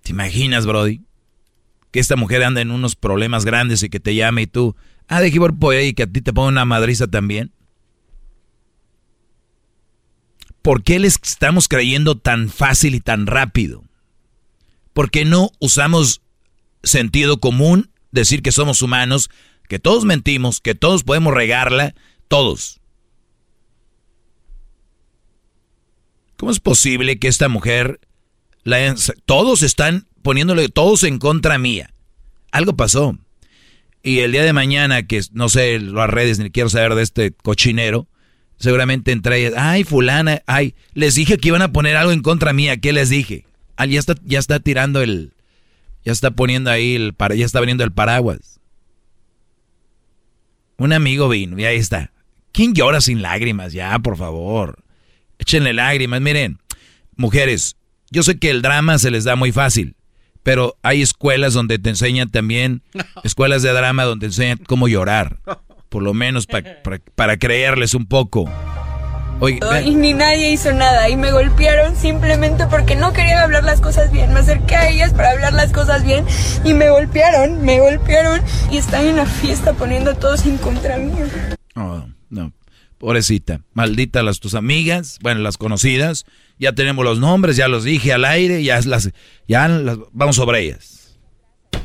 ¿Te 0.03 0.13
imaginas, 0.13 0.67
Brody? 0.67 1.03
Que 1.91 2.01
esta 2.01 2.17
mujer 2.17 2.43
anda 2.43 2.61
en 2.61 2.71
unos 2.71 2.97
problemas 2.97 3.45
grandes 3.45 3.83
y 3.83 3.89
que 3.89 4.01
te 4.01 4.15
llame 4.15 4.43
y 4.43 4.47
tú, 4.47 4.77
ah, 5.09 5.21
de 5.21 5.33
por 5.59 5.75
ahí 5.75 5.89
y 5.89 5.95
que 5.95 6.05
a 6.05 6.07
ti 6.07 6.21
te 6.21 6.33
ponga 6.33 6.49
una 6.49 6.65
madriza 6.65 7.07
también. 7.07 7.53
¿Por 10.61 10.83
qué 10.83 10.99
les 10.99 11.19
estamos 11.23 11.69
creyendo 11.69 12.17
tan 12.17 12.49
fácil 12.49 12.95
y 12.95 13.01
tan 13.01 13.27
rápido? 13.27 13.85
¿Por 14.95 15.11
qué 15.11 15.25
no 15.25 15.51
usamos 15.59 16.23
sentido 16.83 17.39
común, 17.39 17.91
decir 18.13 18.43
que 18.43 18.53
somos 18.53 18.81
humanos, 18.81 19.31
que 19.69 19.79
todos 19.79 20.05
mentimos, 20.05 20.61
que 20.61 20.75
todos 20.75 21.03
podemos 21.05 21.35
regarla, 21.35 21.95
todos? 22.29 22.81
¿Cómo 26.37 26.53
es 26.53 26.61
posible 26.61 27.19
que 27.19 27.29
esta 27.29 27.49
mujer, 27.49 28.01
la, 28.63 28.95
todos 29.25 29.63
están 29.63 30.07
poniéndole 30.23 30.69
todos 30.69 31.05
en 31.05 31.19
contra 31.19 31.59
mía? 31.59 31.91
Algo 32.51 32.77
pasó. 32.77 33.19
Y 34.03 34.21
el 34.21 34.33
día 34.33 34.43
de 34.43 34.53
mañana, 34.53 35.05
que 35.05 35.23
no 35.33 35.49
sé 35.49 35.79
las 35.81 36.11
redes, 36.11 36.39
ni 36.39 36.51
quiero 36.51 36.69
saber 36.69 36.95
de 36.95 37.03
este 37.03 37.33
cochinero, 37.33 38.09
Seguramente 38.57 39.13
entre 39.13 39.41
ellas, 39.41 39.55
ay, 39.57 39.85
fulana, 39.85 40.43
ay, 40.47 40.75
les 40.93 41.15
dije 41.17 41.39
que 41.39 41.49
iban 41.49 41.63
a 41.63 41.73
poner 41.73 41.97
algo 41.97 42.13
en 42.13 42.23
contra 42.23 42.53
mía, 42.53 42.77
¿qué 42.77 42.93
les 42.93 43.11
dije? 43.11 43.45
Ah, 43.77 43.87
ya 43.87 43.99
está, 43.99 44.15
ya 44.25 44.39
está 44.39 44.61
tirando 44.61 45.03
el, 45.03 45.33
ya 46.05 46.13
está 46.13 46.31
poniendo 46.31 46.71
ahí 46.71 46.95
el, 46.95 47.15
ya 47.37 47.45
está 47.45 47.61
veniendo 47.61 47.85
el 47.85 47.93
paraguas. 47.93 48.61
Un 50.77 50.93
amigo 50.93 51.29
vino 51.29 51.59
y 51.59 51.65
ahí 51.65 51.77
está. 51.77 52.13
¿Quién 52.53 52.75
llora 52.75 53.01
sin 53.01 53.23
lágrimas? 53.23 53.73
Ya, 53.73 53.99
por 53.99 54.17
favor. 54.17 54.79
Échenle 55.45 55.73
lágrimas. 55.73 56.21
Miren, 56.21 56.59
mujeres, 57.17 57.77
yo 58.11 58.23
sé 58.23 58.39
que 58.39 58.51
el 58.51 58.63
drama 58.63 58.99
se 58.99 59.11
les 59.11 59.25
da 59.25 59.37
muy 59.37 59.53
fácil, 59.53 59.97
pero 60.43 60.77
hay 60.83 61.03
escuelas 61.03 61.55
donde 61.55 61.79
te 61.79 61.91
enseñan 61.91 62.31
también, 62.31 62.83
escuelas 63.25 63.63
de 63.63 63.73
drama 63.73 64.05
donde 64.05 64.25
te 64.25 64.33
enseñan 64.33 64.59
cómo 64.59 64.89
llorar 64.89 65.39
por 65.95 66.03
lo 66.03 66.13
menos 66.13 66.49
para 67.15 67.37
creerles 67.37 67.95
un 67.95 68.07
poco. 68.07 68.51
y 69.85 69.95
ni 69.95 70.13
nadie 70.13 70.51
hizo 70.51 70.73
nada 70.73 71.09
y 71.09 71.17
me 71.17 71.31
golpearon 71.31 71.95
simplemente 71.95 72.67
porque 72.67 72.97
no 72.97 73.13
querían 73.13 73.39
hablar 73.39 73.63
las 73.63 73.81
cosas 73.81 74.11
bien. 74.11 74.33
Me 74.33 74.41
acerqué 74.41 74.75
a 74.75 74.89
ellas 74.89 75.13
para 75.13 75.31
hablar 75.31 75.53
las 75.53 75.73
cosas 75.73 76.03
bien 76.03 76.25
y 76.65 76.75
me 76.75 76.91
golpearon, 76.91 77.63
me 77.65 77.79
golpearon 77.79 78.41
y 78.73 78.79
están 78.79 79.07
en 79.07 79.19
la 79.19 79.27
fiesta 79.27 79.75
poniendo 79.75 80.11
a 80.11 80.15
todos 80.15 80.45
en 80.47 80.57
contra 80.57 80.97
mío. 80.97 81.27
Oh, 81.77 82.03
no. 82.29 82.51
Pobrecita, 83.05 83.61
maldita 83.75 84.23
las 84.23 84.41
tus 84.41 84.55
amigas, 84.55 85.19
bueno, 85.21 85.43
las 85.43 85.59
conocidas, 85.59 86.25
ya 86.59 86.73
tenemos 86.73 87.05
los 87.05 87.19
nombres, 87.19 87.55
ya 87.55 87.69
los 87.69 87.85
dije 87.85 88.15
al 88.15 88.25
aire, 88.25 88.65
ya 88.65 88.81
las, 88.81 89.11
ya 89.47 89.69
las, 89.69 89.99
vamos 90.13 90.37
sobre 90.37 90.63
ellas. 90.63 91.19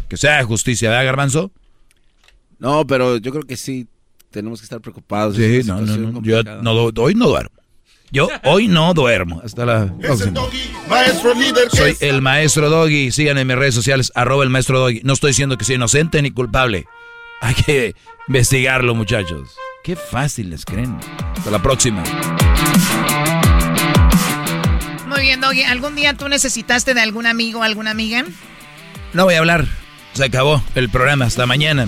Que 0.08 0.16
sea 0.16 0.42
justicia, 0.46 0.90
¿verdad, 0.90 1.04
Garbanzo? 1.04 1.52
No, 2.58 2.88
pero 2.88 3.18
yo 3.18 3.32
creo 3.32 3.44
que 3.44 3.58
sí 3.58 3.90
tenemos 4.32 4.62
que 4.62 4.64
estar 4.64 4.80
preocupados. 4.80 5.36
Sí, 5.36 5.60
no, 5.66 5.82
no, 5.82 5.98
no. 5.98 6.22
Yo 6.22 6.40
hoy 7.04 7.16
no 7.16 7.28
duermo. 7.28 7.60
Yo 8.12 8.30
hoy 8.46 8.70
no 8.70 8.94
duermo. 8.94 9.42
Hasta 9.44 9.66
la 9.66 9.94
próxima. 9.98 10.40
maestro 10.88 11.34
líder. 11.34 11.70
Soy 11.70 11.98
el 12.00 12.22
maestro 12.22 12.70
Doggy. 12.70 13.12
Síganme 13.12 13.42
en 13.42 13.48
mis 13.48 13.58
redes 13.58 13.76
sociales, 13.76 14.14
arroba 14.16 14.46
el 14.46 14.50
maestro 14.52 14.80
Doggy. 14.80 15.02
No 15.04 15.12
estoy 15.12 15.32
diciendo 15.32 15.58
que 15.58 15.66
soy 15.66 15.76
inocente 15.76 16.22
ni 16.22 16.32
culpable. 16.32 16.86
Hay 17.42 17.56
que 17.56 17.94
investigarlo, 18.30 18.96
muchachos. 18.96 19.50
Qué 19.84 19.96
fácil 19.96 20.50
les 20.50 20.66
creen. 20.66 20.98
Hasta 21.38 21.52
la 21.52 21.62
próxima. 21.62 22.04
Muy 25.08 25.22
bien, 25.22 25.40
Doggy. 25.40 25.64
¿Algún 25.64 25.96
día 25.96 26.14
tú 26.16 26.28
necesitaste 26.28 26.94
de 26.94 27.02
algún 27.02 27.26
amigo 27.26 27.62
o 27.62 27.64
alguna 27.64 27.92
amiga? 27.92 28.26
No 29.14 29.24
voy 29.24 29.36
a 29.36 29.40
hablar. 29.40 29.66
Se 30.14 30.26
acabó 30.26 30.62
el 30.76 30.90
programa. 30.90 31.26
Hasta 31.26 31.46
mañana. 31.46 31.88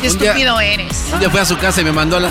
Qué 0.00 0.06
estúpido 0.06 0.60
eres. 0.60 1.08
Un 1.12 1.18
día 1.18 1.28
fui 1.28 1.40
a 1.40 1.44
su 1.44 1.58
casa 1.58 1.80
y 1.80 1.84
me 1.84 1.92
mandó 1.92 2.20
la. 2.20 2.30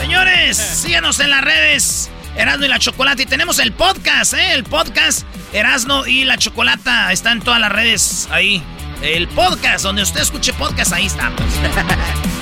Señores, 0.00 0.56
síganos 0.56 1.18
en 1.18 1.30
las 1.30 1.42
redes. 1.42 2.10
Erasno 2.36 2.66
y 2.66 2.68
la 2.68 2.78
Chocolata. 2.78 3.22
Y 3.22 3.26
tenemos 3.26 3.58
el 3.58 3.72
podcast, 3.72 4.34
¿eh? 4.34 4.52
El 4.52 4.62
podcast 4.62 5.26
Erasno 5.52 6.06
y 6.06 6.24
la 6.24 6.38
Chocolata. 6.38 7.10
Está 7.10 7.32
en 7.32 7.40
todas 7.40 7.58
las 7.58 7.72
redes 7.72 8.28
ahí. 8.30 8.62
El 9.02 9.26
podcast, 9.28 9.82
donde 9.82 10.02
usted 10.02 10.20
escuche 10.20 10.52
podcast, 10.52 10.92
ahí 10.92 11.06
estamos. 11.06 11.40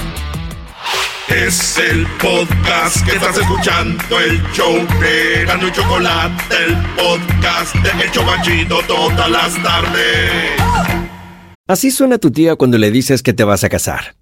Es 1.28 1.78
el 1.78 2.06
podcast 2.20 3.04
que 3.06 3.16
estás 3.16 3.38
escuchando, 3.38 4.20
el 4.20 4.42
show 4.52 4.74
de 5.00 5.40
Erasno 5.40 5.68
y 5.68 5.72
Chocolata, 5.72 6.44
el 6.66 6.76
podcast 6.94 7.74
de 7.76 8.04
Hecho 8.04 8.24
Banchito 8.26 8.80
todas 8.86 9.30
las 9.30 9.62
tardes. 9.62 10.52
Así 11.66 11.90
suena 11.90 12.18
tu 12.18 12.30
tía 12.30 12.56
cuando 12.56 12.76
le 12.76 12.90
dices 12.90 13.22
que 13.22 13.32
te 13.32 13.42
vas 13.42 13.64
a 13.64 13.70
casar 13.70 14.16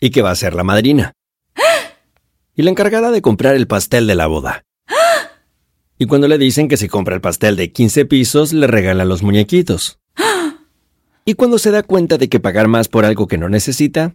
y 0.00 0.10
que 0.10 0.22
va 0.22 0.32
a 0.32 0.36
ser 0.36 0.54
la 0.54 0.64
madrina. 0.64 1.12
Y 2.56 2.62
la 2.62 2.70
encargada 2.70 3.12
de 3.12 3.22
comprar 3.22 3.54
el 3.54 3.68
pastel 3.68 4.08
de 4.08 4.16
la 4.16 4.26
boda. 4.26 4.64
Y 5.98 6.06
cuando 6.06 6.26
le 6.26 6.36
dicen 6.36 6.68
que 6.68 6.76
si 6.76 6.88
compra 6.88 7.14
el 7.14 7.20
pastel 7.20 7.54
de 7.54 7.72
15 7.72 8.06
pisos, 8.06 8.52
le 8.52 8.66
regalan 8.66 9.08
los 9.08 9.22
muñequitos. 9.22 10.00
Y 11.24 11.34
cuando 11.34 11.58
se 11.58 11.70
da 11.70 11.84
cuenta 11.84 12.18
de 12.18 12.28
que 12.28 12.40
pagar 12.40 12.66
más 12.66 12.88
por 12.88 13.04
algo 13.04 13.28
que 13.28 13.38
no 13.38 13.48
necesita, 13.48 14.14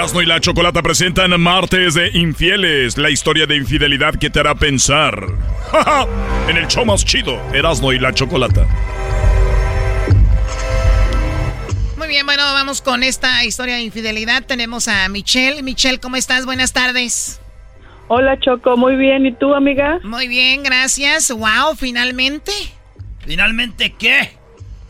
Erasmo 0.00 0.22
y 0.22 0.26
la 0.26 0.40
Chocolata 0.40 0.80
presentan 0.80 1.38
Martes 1.38 1.92
de 1.92 2.08
Infieles, 2.14 2.96
la 2.96 3.10
historia 3.10 3.44
de 3.44 3.54
infidelidad 3.54 4.14
que 4.14 4.30
te 4.30 4.40
hará 4.40 4.54
pensar. 4.54 5.26
en 6.48 6.56
el 6.56 6.66
show 6.68 6.86
más 6.86 7.04
chido, 7.04 7.38
Erasmo 7.52 7.92
y 7.92 7.98
la 7.98 8.10
Chocolata. 8.14 8.66
Muy 11.98 12.08
bien, 12.08 12.24
bueno, 12.24 12.42
vamos 12.44 12.80
con 12.80 13.02
esta 13.02 13.44
historia 13.44 13.74
de 13.74 13.82
infidelidad. 13.82 14.42
Tenemos 14.46 14.88
a 14.88 15.06
Michelle. 15.10 15.62
Michelle, 15.62 16.00
¿cómo 16.00 16.16
estás? 16.16 16.46
Buenas 16.46 16.72
tardes. 16.72 17.38
Hola 18.08 18.40
Choco, 18.40 18.78
muy 18.78 18.96
bien. 18.96 19.26
¿Y 19.26 19.32
tú, 19.32 19.54
amiga? 19.54 20.00
Muy 20.02 20.28
bien, 20.28 20.62
gracias. 20.62 21.30
Wow, 21.30 21.76
finalmente. 21.76 22.52
¿Finalmente 23.18 23.94
qué? 23.98 24.30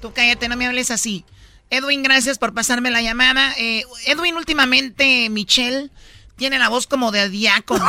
Tú 0.00 0.12
cállate, 0.12 0.48
no 0.48 0.56
me 0.56 0.68
hables 0.68 0.92
así. 0.92 1.24
Edwin, 1.70 2.02
gracias 2.02 2.38
por 2.38 2.52
pasarme 2.52 2.90
la 2.90 3.00
llamada. 3.02 3.52
Eh, 3.56 3.84
Edwin, 4.06 4.36
últimamente, 4.36 5.28
Michelle 5.30 5.88
tiene 6.36 6.58
la 6.58 6.68
voz 6.68 6.86
como 6.86 7.12
de 7.12 7.28
diácono. 7.30 7.84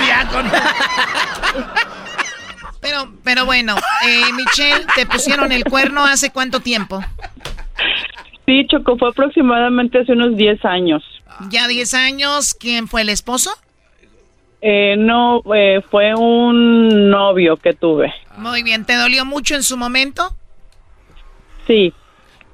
diácono. 0.00 0.50
pero, 2.80 3.12
pero 3.22 3.44
bueno, 3.44 3.76
eh, 4.06 4.32
Michelle, 4.32 4.86
¿te 4.94 5.04
pusieron 5.06 5.52
el 5.52 5.64
cuerno 5.64 6.04
hace 6.04 6.30
cuánto 6.30 6.60
tiempo? 6.60 7.04
Sí, 8.46 8.66
Choco, 8.68 8.96
fue 8.98 9.10
aproximadamente 9.10 10.00
hace 10.00 10.12
unos 10.12 10.36
10 10.36 10.64
años. 10.64 11.02
¿Ya 11.50 11.68
10 11.68 11.94
años? 11.94 12.54
¿Quién 12.54 12.88
fue 12.88 13.02
el 13.02 13.08
esposo? 13.08 13.50
Eh, 14.60 14.94
no, 14.96 15.42
eh, 15.54 15.80
fue 15.90 16.14
un 16.14 17.10
novio 17.10 17.56
que 17.56 17.72
tuve. 17.74 18.12
Muy 18.36 18.62
bien, 18.62 18.84
¿te 18.84 18.94
dolió 18.96 19.24
mucho 19.24 19.54
en 19.54 19.62
su 19.64 19.76
momento? 19.76 20.34
Sí. 21.66 21.92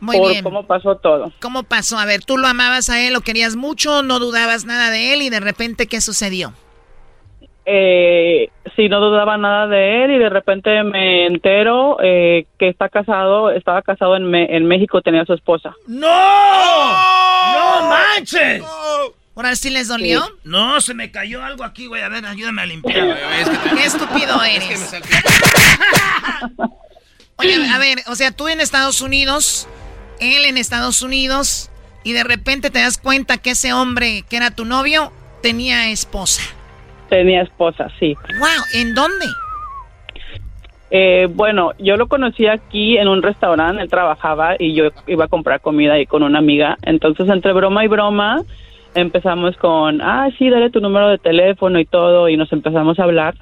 Muy 0.01 0.17
por 0.17 0.31
bien. 0.31 0.45
cómo 0.45 0.65
pasó 0.67 0.97
todo. 0.97 1.33
¿Cómo 1.41 1.65
pasó? 1.65 1.99
A 1.99 2.05
ver, 2.05 2.25
tú 2.25 2.37
lo 2.39 2.47
amabas 2.47 2.89
a 2.89 3.01
él, 3.05 3.13
lo 3.15 3.21
querías 3.23 3.57
mucho, 3.57 4.03
no 4.05 4.19
dudabas 4.21 4.65
nada 4.65 4.91
de 4.91 5.13
él 5.13 5.23
y 5.23 5.31
de 5.31 5.41
repente, 5.41 5.87
¿qué 5.89 6.01
sucedió? 6.01 6.53
Eh, 7.71 8.49
sí, 8.77 8.89
no 8.89 9.01
dudaba 9.01 9.37
nada 9.37 9.67
de 9.67 10.05
él 10.05 10.11
y 10.13 10.19
de 10.19 10.31
repente 10.31 10.83
me 10.85 11.27
entero 11.27 11.99
eh, 12.03 12.47
que 12.59 12.69
está 12.69 12.89
casado, 12.89 13.51
estaba 13.51 13.83
casado 13.83 14.17
en, 14.17 14.25
Me- 14.31 14.57
en 14.57 14.67
México, 14.67 15.03
tenía 15.03 15.23
a 15.23 15.27
su 15.27 15.35
esposa. 15.35 15.75
¡No! 15.87 16.07
¡No 16.09 17.89
manches! 17.91 18.63
¿Ahora 19.37 19.55
sí 19.55 19.69
les 19.71 19.89
dolió? 19.89 20.23
No, 20.45 20.81
se 20.81 20.95
me 20.95 21.11
cayó 21.11 21.45
algo 21.45 21.63
aquí, 21.63 21.87
güey. 21.87 22.03
A 22.03 22.09
ver, 22.09 22.25
ayúdame 22.25 22.63
a 22.63 22.67
limpiar. 22.67 23.17
Qué 23.77 23.85
estúpido 23.85 24.43
eres. 24.45 24.95
Oye, 27.39 27.55
a 27.55 27.79
ver, 27.79 27.99
o 28.09 28.17
sea, 28.17 28.33
tú 28.33 28.49
en 28.49 28.61
Estados 28.61 29.01
Unidos, 29.01 29.69
él 30.21 30.45
en 30.45 30.57
Estados 30.57 31.03
Unidos, 31.03 31.71
y 32.03 32.13
de 32.13 32.25
repente 32.25 32.71
te 32.71 32.81
das 32.81 32.99
cuenta 32.99 33.39
que 33.39 33.51
ese 33.51 33.73
hombre 33.73 34.25
que 34.29 34.37
era 34.37 34.51
tu 34.51 34.65
novio 34.65 35.13
tenía 35.41 35.91
esposa. 35.91 36.43
Tenía 37.09 37.43
esposa, 37.43 37.89
sí. 38.01 38.17
¡Wow! 38.39 38.65
¿En 38.75 38.95
dónde? 38.95 39.27
Eh, 40.91 41.29
bueno, 41.31 41.73
yo 41.79 41.97
lo 41.97 42.09
conocí 42.09 42.47
aquí 42.47 42.97
en 42.97 43.09
un 43.09 43.23
restaurante, 43.23 43.83
él 43.83 43.91
trabajaba 43.91 44.57
y 44.59 44.75
yo 44.75 44.91
iba 45.07 45.27
a 45.27 45.29
comprar 45.29 45.61
comida 45.61 45.95
ahí 45.95 46.07
con 46.07 46.23
una 46.23 46.39
amiga. 46.39 46.77
Entonces, 46.83 47.29
entre 47.29 47.53
broma 47.53 47.85
y 47.85 47.89
broma, 47.89 48.43
empezamos 48.95 49.57
con, 49.59 50.01
ah, 50.01 50.29
sí, 50.39 50.49
dale 50.51 50.71
tu 50.71 50.81
número 50.81 51.09
de 51.09 51.19
teléfono 51.19 51.79
y 51.79 51.85
todo, 51.85 52.29
y 52.29 52.37
nos 52.37 52.53
empezamos 52.53 52.99
a 52.99 53.05
hablar. 53.05 53.35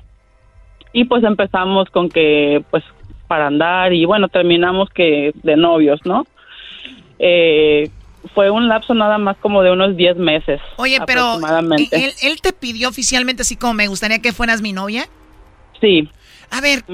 Y 0.92 1.04
pues 1.04 1.24
empezamos 1.24 1.88
con 1.90 2.08
que, 2.08 2.62
pues, 2.70 2.84
para 3.26 3.46
andar, 3.48 3.92
y 3.92 4.04
bueno, 4.04 4.28
terminamos 4.28 4.88
que 4.90 5.32
de 5.42 5.56
novios, 5.56 6.00
¿no? 6.04 6.26
Eh, 7.18 7.90
fue 8.34 8.50
un 8.50 8.68
lapso 8.68 8.92
nada 8.94 9.18
más 9.18 9.36
como 9.38 9.62
de 9.62 9.70
unos 9.70 9.96
10 9.96 10.16
meses. 10.16 10.60
Oye, 10.76 10.98
pero. 11.06 11.38
¿él, 11.92 12.12
él 12.22 12.40
te 12.40 12.52
pidió 12.52 12.88
oficialmente 12.88 13.42
así 13.42 13.56
como 13.56 13.74
me 13.74 13.88
gustaría 13.88 14.20
que 14.20 14.32
fueras 14.32 14.62
mi 14.62 14.72
novia? 14.72 15.08
Sí. 15.80 16.08
A 16.50 16.60
ver, 16.60 16.84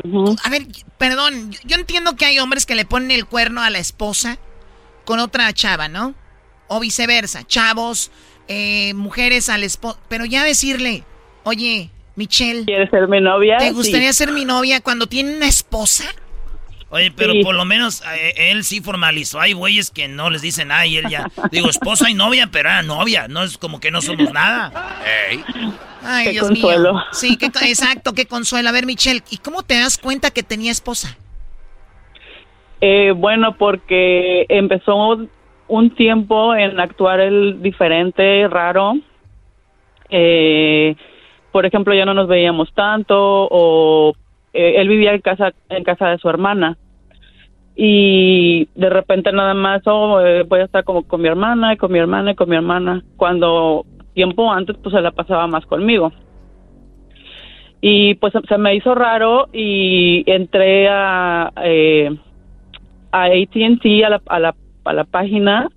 a 0.45 0.51
ver, 0.51 0.63
perdón, 0.99 1.51
yo- 1.67 1.77
entiendo 1.77 2.17
que 2.17 2.25
hay 2.25 2.39
hombres 2.39 2.65
que 2.67 2.75
le 2.75 2.85
ponen 2.85 3.11
el 3.11 3.27
cuerno 3.27 3.63
a 3.63 3.71
la 3.71 3.79
esposa 3.79 4.39
con 5.05 5.19
otra 5.21 5.53
chava, 5.53 5.89
¿no? 5.89 6.15
O 6.69 6.81
viceversa, 6.81 7.47
chavos, 7.47 8.11
eh, 8.49 8.95
mujeres 8.95 9.49
al 9.51 9.63
esposo, 9.63 9.99
pero 10.09 10.25
ya 10.25 10.43
decirle, 10.45 11.05
oye, 11.45 11.91
Michelle, 12.17 12.65
¿Quieres 12.65 12.89
ser 12.91 13.09
mi 13.09 13.21
novia? 13.21 13.59
¿te 13.59 13.69
Sí. 13.69 13.75
gustaría 13.75 14.13
ser 14.15 14.33
mi 14.33 14.45
novia 14.47 14.81
cuando 14.81 15.07
tiene 15.07 15.37
una 15.37 15.49
esposa? 15.49 16.05
Oye, 16.95 17.11
pero 17.11 17.33
Sí. 17.33 17.43
por 17.43 17.55
lo 17.55 17.65
menos 17.65 18.03
eh, 18.15 18.35
él 18.51 18.65
sí 18.65 18.81
formalizó. 18.83 19.41
Hay 19.41 19.55
güeyes 19.55 19.91
que 19.91 20.09
no 20.09 20.29
les 20.29 20.43
dicen, 20.43 20.71
ay, 20.71 20.99
él 20.99 21.09
ya. 21.09 21.27
Digo, 21.51 21.71
esposa 21.71 22.11
y 22.11 22.15
novia, 22.15 22.51
pero 22.53 22.69
era 22.69 22.83
novia. 22.83 23.29
No 23.29 23.43
es 23.43 23.57
como 23.57 23.81
que 23.81 23.91
no 23.91 24.03
somos 24.03 24.31
nada. 24.33 24.71
Ay, 26.05 26.25
Qué 26.27 26.31
Dios 26.33 26.49
consuelo. 26.49 26.93
mío. 26.93 27.03
Sí, 27.13 27.37
qué, 27.39 27.47
exacto, 27.47 28.13
qué 28.13 28.27
consuelo. 28.27 28.69
A 28.69 28.73
ver, 28.73 28.85
Michelle, 28.85 29.23
¿y 29.31 29.39
cómo 29.39 29.63
te 29.63 29.79
das 29.81 29.97
cuenta 29.97 30.31
que 30.31 30.43
tenía 30.43 30.71
esposa? 30.71 31.17
Eh, 32.83 33.13
bueno, 33.17 33.57
porque 33.57 34.45
empezó 34.51 35.19
un 35.69 35.95
tiempo 35.95 36.55
en 36.55 36.79
actuar 36.79 37.21
el 37.21 37.63
diferente, 37.63 38.47
raro. 38.49 38.95
Eh, 40.11 40.95
por 41.53 41.65
ejemplo, 41.65 41.95
ya 41.95 42.05
no 42.05 42.13
nos 42.13 42.29
veíamos 42.29 42.73
tanto 42.75 43.17
o 43.51 44.15
eh, 44.53 44.75
él 44.77 44.89
vivía 44.89 45.15
en 45.15 45.21
casa 45.21 45.53
en 45.69 45.85
casa 45.85 46.09
de 46.09 46.19
su 46.19 46.29
hermana. 46.29 46.77
Y 47.75 48.69
de 48.75 48.91
repente 48.91 49.33
nada 49.33 49.55
más 49.55 49.83
oh, 49.87 50.21
eh, 50.21 50.43
voy 50.43 50.61
a 50.61 50.65
estar 50.65 50.85
como 50.85 51.05
con 51.05 51.23
mi 51.23 51.29
hermana 51.29 51.73
y 51.73 51.77
con 51.79 51.91
mi 51.91 51.99
hermana 51.99 52.33
y 52.33 52.35
con 52.35 52.51
mi 52.51 52.57
hermana 52.57 53.03
cuando 53.17 53.87
tiempo 54.15 54.53
antes 54.53 54.77
pues 54.83 54.95
se 54.95 55.01
la 55.01 55.13
pasaba 55.13 55.47
más 55.47 55.65
conmigo. 55.67 56.13
Y 57.81 58.15
pues 58.15 58.33
se 58.49 58.59
me 58.59 58.75
hizo 58.75 58.95
raro 58.95 59.49
y 59.53 60.23
entré 60.31 60.89
a 60.89 61.53
eh, 61.65 62.11
a 63.11 63.25
AT&T 63.25 64.05
a 64.05 64.11
la, 64.11 64.23
a 64.27 64.39
la 64.39 64.55
a 64.85 64.93
la 64.93 65.05
página 65.05 65.69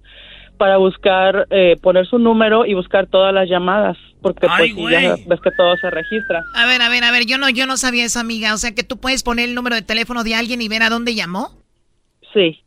para 0.56 0.78
buscar 0.78 1.48
eh, 1.50 1.78
poner 1.82 2.06
su 2.08 2.18
número 2.18 2.66
y 2.66 2.74
buscar 2.74 3.08
todas 3.08 3.34
las 3.34 3.50
llamadas 3.50 3.98
porque 4.22 4.48
Ay, 4.50 4.74
pues 4.74 4.92
ya 4.92 5.16
ves 5.28 5.40
que 5.42 5.52
todo 5.52 5.78
se 5.78 5.90
registra 5.92 6.44
A 6.56 6.66
ver, 6.66 6.82
a 6.82 6.90
ver, 6.90 7.04
a 7.04 7.12
ver, 7.12 7.26
yo 7.26 7.38
no, 7.38 7.50
yo 7.50 7.68
no 7.68 7.78
sabía 7.78 8.06
eso, 8.06 8.20
amiga. 8.20 8.54
O 8.56 8.58
sea 8.58 8.74
que 8.74 8.84
tú 8.84 8.98
puedes 8.98 9.22
poner 9.22 9.50
el 9.50 9.56
número 9.56 9.76
de 9.76 9.84
teléfono 9.84 10.24
de 10.24 10.34
alguien 10.34 10.62
y 10.62 10.68
ver 10.68 10.82
a 10.82 10.90
dónde 10.90 11.14
llamó. 11.14 11.52
sí 12.34 12.62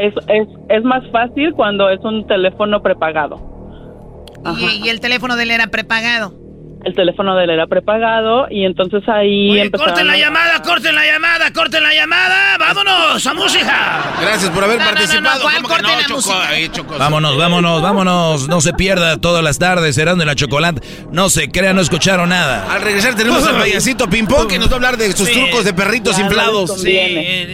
es, 0.00 0.14
es, 0.28 0.48
es 0.68 0.84
más 0.84 1.02
fácil 1.10 1.52
cuando 1.54 1.90
es 1.90 2.00
un 2.04 2.26
teléfono 2.26 2.82
prepagado 2.82 3.36
Y, 4.58 4.86
y 4.86 4.88
el 4.88 5.00
teléfono 5.00 5.36
de 5.36 5.42
él 5.42 5.50
era 5.50 5.66
prepagado. 5.66 6.41
El 6.84 6.94
teléfono 6.94 7.36
de 7.36 7.44
él 7.44 7.50
era 7.50 7.66
prepagado 7.66 8.46
y 8.50 8.64
entonces 8.64 9.02
ahí 9.08 9.50
Oye, 9.52 9.70
corten 9.70 10.06
la 10.06 10.14
a- 10.14 10.16
llamada, 10.18 10.62
corten 10.62 10.94
la 10.94 11.04
llamada, 11.06 11.52
corten 11.52 11.82
la 11.82 11.94
llamada. 11.94 12.58
¡Vámonos 12.58 13.26
a 13.26 13.34
música! 13.34 14.14
Gracias 14.20 14.50
por 14.50 14.64
haber 14.64 14.78
No, 14.78 14.84
no, 14.84 14.90
no, 14.90 14.96
participado. 14.96 15.36
no, 15.36 15.42
¿cuál 15.42 15.54
¿Cómo 15.56 15.68
que 15.68 15.74
corte 15.74 15.92
no, 15.92 16.00
la 16.00 16.06
Choco? 16.06 16.82
música? 16.82 16.98
Vámonos, 16.98 17.36
vámonos, 17.36 17.82
vámonos. 17.82 18.48
No 18.48 18.60
se 18.60 18.72
pierda 18.74 19.16
todas 19.20 19.42
las 19.44 19.58
tardes, 19.58 19.96
Erasmo 19.98 20.22
y 20.22 20.26
la 20.26 20.34
Chocolate. 20.34 20.80
No 21.12 21.28
se 21.30 21.48
crea, 21.50 21.72
no 21.72 21.80
escucharon 21.80 22.28
nada. 22.30 22.66
Al 22.72 22.82
regresar 22.82 23.14
tenemos 23.14 23.46
al 23.46 23.56
payasito 23.56 24.08
Pimpón 24.10 24.48
que 24.48 24.58
nos 24.58 24.68
va 24.68 24.72
a 24.72 24.76
hablar 24.76 24.96
de 24.96 25.12
sus 25.12 25.28
Sí. 25.28 25.34
trucos 25.34 25.64
de 25.64 25.72
perritos 25.74 26.18
inflados. 26.18 26.80
Sí, 26.82 26.98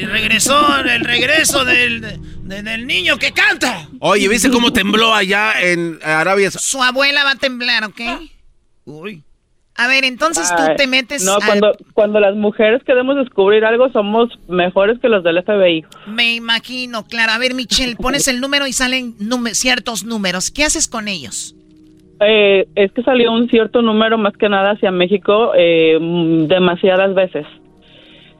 regresó, 0.06 0.78
el 0.80 1.04
regreso 1.04 1.64
del, 1.64 2.00
de- 2.00 2.62
del 2.62 2.86
niño 2.86 3.18
que 3.18 3.32
canta. 3.32 3.88
Oye, 4.00 4.26
¿viste 4.28 4.50
cómo 4.50 4.72
tembló 4.72 5.14
allá 5.14 5.52
en 5.60 5.98
Arabia? 6.02 6.50
Su 6.50 6.82
abuela 6.82 7.24
va 7.24 7.32
a 7.32 7.36
temblar, 7.36 7.84
¿ok? 7.84 8.00
Uy. 8.88 9.22
A 9.76 9.86
ver, 9.86 10.04
entonces 10.04 10.50
tú 10.56 10.62
te 10.76 10.88
metes 10.88 11.24
no 11.24 11.34
al- 11.34 11.42
cuando 11.46 11.72
cuando 11.94 12.18
las 12.18 12.34
mujeres 12.34 12.82
queremos 12.82 13.14
descubrir 13.14 13.64
algo 13.64 13.88
somos 13.92 14.28
mejores 14.48 14.98
que 14.98 15.08
los 15.08 15.22
del 15.22 15.38
FBI 15.44 15.84
Me 16.08 16.34
imagino, 16.34 17.04
claro. 17.06 17.30
A 17.32 17.38
ver, 17.38 17.54
Michelle, 17.54 17.94
pones 17.94 18.26
el 18.26 18.40
número 18.40 18.66
y 18.66 18.72
salen 18.72 19.14
ciertos 19.52 20.04
números. 20.04 20.50
¿Qué 20.50 20.64
haces 20.64 20.88
con 20.88 21.06
ellos? 21.06 21.54
Eh, 22.20 22.66
es 22.74 22.90
que 22.90 23.04
salió 23.04 23.30
un 23.30 23.48
cierto 23.48 23.80
número 23.80 24.18
más 24.18 24.36
que 24.36 24.48
nada 24.48 24.72
hacia 24.72 24.90
México 24.90 25.52
eh, 25.56 25.96
demasiadas 26.48 27.14
veces. 27.14 27.46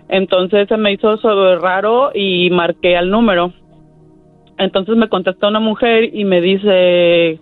Entonces 0.08 0.66
se 0.68 0.76
me 0.76 0.92
hizo 0.92 1.18
sobre 1.18 1.56
raro 1.58 2.10
y 2.14 2.50
marqué 2.50 2.96
al 2.96 3.10
número. 3.10 3.52
Entonces 4.58 4.96
me 4.96 5.08
contestó 5.08 5.46
una 5.46 5.60
mujer 5.60 6.12
y 6.12 6.24
me 6.24 6.40
dice, 6.40 7.38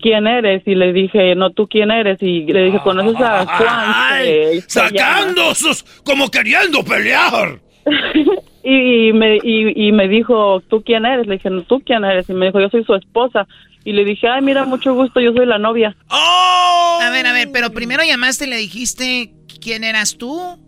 ¿quién 0.00 0.26
eres? 0.26 0.62
Y 0.66 0.74
le 0.74 0.92
dije, 0.92 1.34
no, 1.34 1.50
¿tú 1.50 1.68
quién 1.68 1.90
eres? 1.90 2.22
Y 2.22 2.44
le 2.46 2.64
dije, 2.64 2.80
¿conoces 2.82 3.20
a 3.20 3.44
Juan? 3.58 3.68
Ay, 3.68 4.26
que 4.26 4.60
se 4.66 4.80
llama?" 4.80 4.88
sacando 4.90 5.54
sus, 5.54 5.82
como 6.04 6.30
queriendo 6.30 6.82
pelear. 6.84 7.60
Y, 8.60 9.08
y 9.08 9.12
me, 9.14 9.36
y, 9.36 9.88
y 9.88 9.92
me 9.92 10.08
dijo, 10.08 10.60
¿tú 10.68 10.82
quién 10.82 11.06
eres? 11.06 11.26
Le 11.26 11.34
dije, 11.34 11.48
no, 11.48 11.62
¿tú 11.62 11.80
quién 11.80 12.04
eres? 12.04 12.28
Y 12.28 12.34
me 12.34 12.46
dijo, 12.46 12.60
yo 12.60 12.68
soy 12.68 12.84
su 12.84 12.94
esposa. 12.94 13.46
Y 13.84 13.92
le 13.92 14.04
dije, 14.04 14.28
ay, 14.28 14.42
mira, 14.42 14.66
mucho 14.66 14.92
gusto, 14.92 15.20
yo 15.20 15.32
soy 15.32 15.46
la 15.46 15.58
novia. 15.58 15.96
A 16.10 17.08
ver, 17.10 17.26
a 17.26 17.32
ver, 17.32 17.48
pero 17.50 17.70
primero 17.70 18.02
llamaste 18.04 18.44
y 18.44 18.50
le 18.50 18.56
dijiste 18.56 19.32
quién 19.62 19.84
eras 19.84 20.18
tú. 20.18 20.58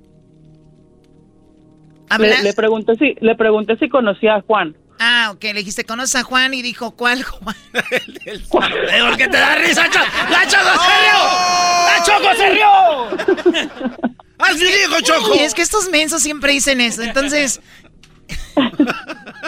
Le, 2.18 2.43
le 2.43 2.53
pregunté 2.55 2.95
si 2.97 3.16
le 3.20 3.35
pregunté 3.35 3.76
si 3.76 3.89
conocía 3.89 4.37
a 4.37 4.41
Juan. 4.41 4.76
Ah, 5.03 5.30
ok, 5.32 5.42
le 5.44 5.55
dijiste, 5.55 5.84
¿conoces 5.84 6.14
a 6.16 6.22
Juan? 6.24 6.53
Y 6.53 6.61
dijo, 6.61 6.90
¿cuál 6.90 7.22
Juan? 7.22 7.57
¿Por 7.72 9.16
qué 9.16 9.28
te 9.28 9.36
da 9.38 9.55
risa, 9.57 9.88
Cho- 9.90 9.98
¡La 10.30 10.46
Choco 10.46 10.84
se 10.84 11.01
rió! 11.01 11.18
¡La 11.86 12.03
Choco 12.05 12.36
se 12.36 12.51
rió! 12.51 13.90
¡Así 14.38 14.64
dijo 14.64 15.01
Choco! 15.01 15.34
Y 15.36 15.38
es 15.38 15.55
que 15.55 15.62
estos 15.62 15.88
mensos 15.88 16.22
siempre 16.22 16.53
dicen 16.53 16.80
eso. 16.82 17.03
Entonces, 17.03 17.61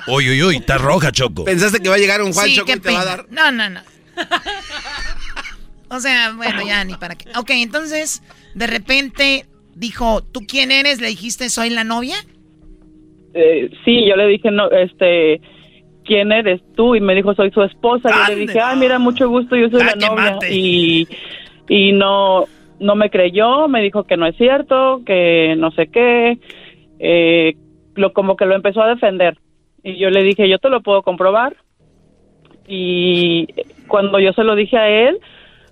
Uy, 0.07 0.31
uy, 0.31 0.43
uy, 0.43 0.57
está 0.57 0.79
roja, 0.79 1.13
Choco. 1.13 1.45
¿Pensaste 1.45 1.81
que 1.81 1.89
va 1.89 1.97
a 1.97 1.99
llegar 1.99 2.23
un 2.23 2.33
Juan 2.33 2.47
sí, 2.47 2.57
Choco 2.57 2.73
y 2.73 2.81
te 2.81 2.91
va 2.91 3.01
a 3.03 3.05
dar? 3.05 3.27
No, 3.31 3.53
no, 3.53 3.69
no. 3.69 3.81
O 5.89 6.01
sea, 6.01 6.33
bueno, 6.33 6.67
ya 6.67 6.83
ni 6.85 6.95
para 6.95 7.15
qué. 7.17 7.31
Ok, 7.37 7.51
entonces, 7.51 8.23
de 8.55 8.67
repente 8.67 9.47
dijo, 9.75 10.23
¿tú 10.23 10.41
quién 10.49 10.73
eres? 10.73 11.03
Le 11.03 11.09
dijiste, 11.09 11.51
soy 11.51 11.69
la 11.69 11.85
novia. 11.85 12.17
Eh, 13.35 13.71
sí, 13.85 14.07
yo 14.07 14.17
le 14.17 14.27
dije, 14.27 14.51
no, 14.51 14.71
este, 14.71 15.41
¿quién 16.05 16.33
eres 16.33 16.61
tú? 16.75 16.95
Y 16.95 17.01
me 17.01 17.15
dijo, 17.15 17.35
soy 17.35 17.51
su 17.51 17.63
esposa. 17.63 18.11
Y 18.11 18.31
yo 18.31 18.35
le 18.35 18.41
dije, 18.47 18.61
ah, 18.61 18.75
mira, 18.77 18.99
mucho 18.99 19.29
gusto, 19.29 19.57
yo 19.57 19.69
soy 19.71 19.83
Ah, 19.83 19.95
la 19.97 20.09
novia. 20.09 20.39
Y, 20.51 21.07
y 21.69 21.93
no, 21.93 22.45
no 22.81 22.95
me 22.95 23.11
creyó, 23.11 23.69
me 23.69 23.83
dijo 23.83 24.05
que 24.05 24.17
no 24.17 24.27
es 24.27 24.37
cierto, 24.37 25.03
que 25.07 25.55
no 25.57 25.71
sé 25.73 25.89
qué. 25.89 26.39
Eh, 26.99 27.55
lo, 27.95 28.13
como 28.13 28.37
que 28.37 28.47
lo 28.47 28.55
empezó 28.55 28.83
a 28.83 28.89
defender. 28.89 29.39
Y 29.83 29.97
yo 29.97 30.11
le 30.11 30.23
dije, 30.23 30.49
yo 30.49 30.59
te 30.59 30.69
lo 30.69 30.83
puedo 30.83 31.03
comprobar. 31.03 31.57
Y 32.69 33.49
cuando 33.89 34.21
yo 34.21 34.33
se 34.33 34.45
lo 34.45 34.55
dije 34.55 34.77
a 34.77 34.89
él, 34.89 35.19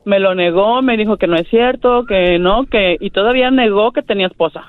me 0.05 0.19
lo 0.19 0.35
negó, 0.35 0.83
me 0.83 0.97
dijo 0.97 1.17
que 1.17 1.27
no 1.27 1.37
es 1.37 1.49
cierto, 1.49 2.05
que 2.05 2.39
no, 2.39 2.67
que 2.67 2.97
y 2.99 3.11
todavía 3.11 3.51
negó 3.51 3.93
que 3.93 4.03
tenía 4.03 4.27
esposa. 4.27 4.65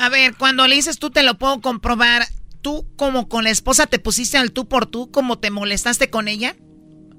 A 0.00 0.08
ver, 0.08 0.32
cuando 0.38 0.66
le 0.66 0.76
dices 0.76 0.98
tú 0.98 1.10
te 1.10 1.22
lo 1.22 1.34
puedo 1.34 1.60
comprobar, 1.60 2.22
¿tú 2.62 2.84
como 2.96 3.28
con 3.28 3.44
la 3.44 3.50
esposa 3.50 3.86
te 3.86 3.98
pusiste 3.98 4.38
al 4.38 4.52
tú 4.52 4.66
por 4.66 4.86
tú, 4.86 5.10
como 5.10 5.38
te 5.38 5.50
molestaste 5.50 6.08
con 6.10 6.26
ella? 6.28 6.54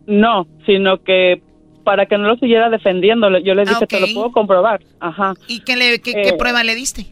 No, 0.08 0.48
sino 0.66 1.02
que 1.04 1.42
para 1.84 2.06
que 2.08 2.18
no 2.18 2.28
lo 2.28 2.36
siguiera 2.38 2.70
defendiendo, 2.70 3.28
yo 3.40 3.54
le 3.56 3.64
dije, 3.64 3.76
Ah, 3.82 3.86
te 3.86 4.00
lo 4.00 4.08
puedo 4.14 4.32
comprobar. 4.32 4.82
Ajá. 5.00 5.34
¿Y 5.48 5.60
qué, 5.62 5.76
le, 5.76 6.00
qué, 6.00 6.12
qué 6.14 6.30
Eh, 6.30 6.38
prueba 6.38 6.64
le 6.64 6.76
diste? 6.76 7.06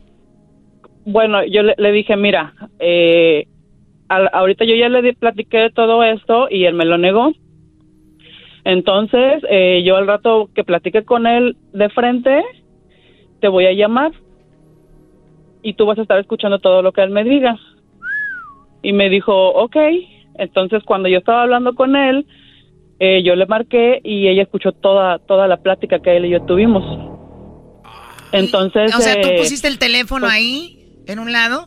Bueno, 1.05 1.43
yo 1.45 1.63
le, 1.63 1.75
le 1.77 1.91
dije, 1.91 2.15
mira, 2.15 2.53
eh, 2.79 3.45
al- 4.09 4.29
ahorita 4.33 4.65
yo 4.65 4.75
ya 4.75 4.89
le 4.89 5.01
di- 5.01 5.13
platiqué 5.13 5.57
de 5.57 5.69
todo 5.71 6.03
esto 6.03 6.47
y 6.49 6.65
él 6.65 6.73
me 6.73 6.85
lo 6.85 6.97
negó. 6.97 7.31
Entonces, 8.63 9.41
eh, 9.49 9.81
yo 9.85 9.95
al 9.97 10.07
rato 10.07 10.49
que 10.53 10.63
platique 10.63 11.03
con 11.05 11.25
él 11.25 11.55
de 11.73 11.89
frente, 11.89 12.43
te 13.39 13.47
voy 13.47 13.65
a 13.65 13.73
llamar 13.73 14.11
y 15.61 15.73
tú 15.73 15.85
vas 15.85 15.97
a 15.99 16.03
estar 16.03 16.19
escuchando 16.19 16.59
todo 16.59 16.81
lo 16.81 16.91
que 16.91 17.01
él 17.01 17.09
me 17.09 17.23
diga. 17.23 17.57
Y 18.81 18.93
me 18.93 19.09
dijo, 19.09 19.33
ok. 19.49 19.75
Entonces, 20.35 20.83
cuando 20.85 21.09
yo 21.09 21.17
estaba 21.17 21.43
hablando 21.43 21.73
con 21.75 21.95
él, 21.95 22.25
eh, 22.99 23.23
yo 23.23 23.35
le 23.35 23.45
marqué 23.45 23.99
y 24.03 24.27
ella 24.27 24.43
escuchó 24.43 24.71
toda 24.71 25.19
toda 25.19 25.47
la 25.47 25.57
plática 25.57 25.99
que 25.99 26.15
él 26.17 26.25
y 26.25 26.29
yo 26.29 26.41
tuvimos. 26.45 26.83
Entonces, 28.31 28.95
O 28.95 28.99
sea, 29.01 29.19
tú 29.21 29.27
eh, 29.29 29.37
pusiste 29.37 29.67
el 29.67 29.79
teléfono 29.79 30.25
pues- 30.25 30.33
ahí, 30.33 30.77
en 31.07 31.19
un 31.19 31.31
lado, 31.31 31.65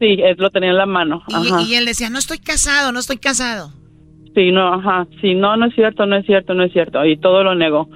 Sí, 0.00 0.16
él 0.22 0.34
lo 0.38 0.50
tenía 0.50 0.70
en 0.70 0.76
la 0.76 0.86
mano. 0.86 1.22
y, 1.28 1.34
Ajá. 1.34 1.62
y 1.62 1.74
él 1.76 1.86
decía, 1.86 2.10
no 2.10 2.18
estoy 2.18 2.38
casado, 2.38 2.90
no 2.90 2.98
estoy 2.98 3.16
casado. 3.18 3.68
Sí, 4.34 4.50
no, 4.50 4.74
ajá. 4.74 5.06
Sí, 5.20 5.34
no, 5.34 5.56
no 5.56 5.66
es 5.66 5.74
cierto, 5.76 6.04
no 6.06 6.16
es 6.16 6.26
cierto, 6.26 6.52
no 6.54 6.64
es 6.64 6.72
cierto. 6.72 7.04
Y 7.06 7.16
todo 7.16 7.44
lo 7.44 7.54
negó. 7.54 7.88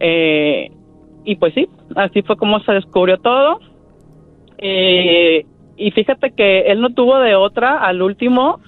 Eh, 0.00 0.68
y 1.24 1.36
pues 1.36 1.54
sí, 1.54 1.68
así 1.94 2.22
fue 2.22 2.36
como 2.36 2.58
se 2.64 2.72
descubrió 2.72 3.18
todo. 3.18 3.60
Eh, 4.62 5.44
y 5.76 5.90
fíjate 5.90 6.32
que 6.36 6.60
él 6.70 6.80
no 6.80 6.90
tuvo 6.94 7.18
de 7.18 7.34
otra 7.34 7.78
al 7.84 8.00
último 8.02 8.60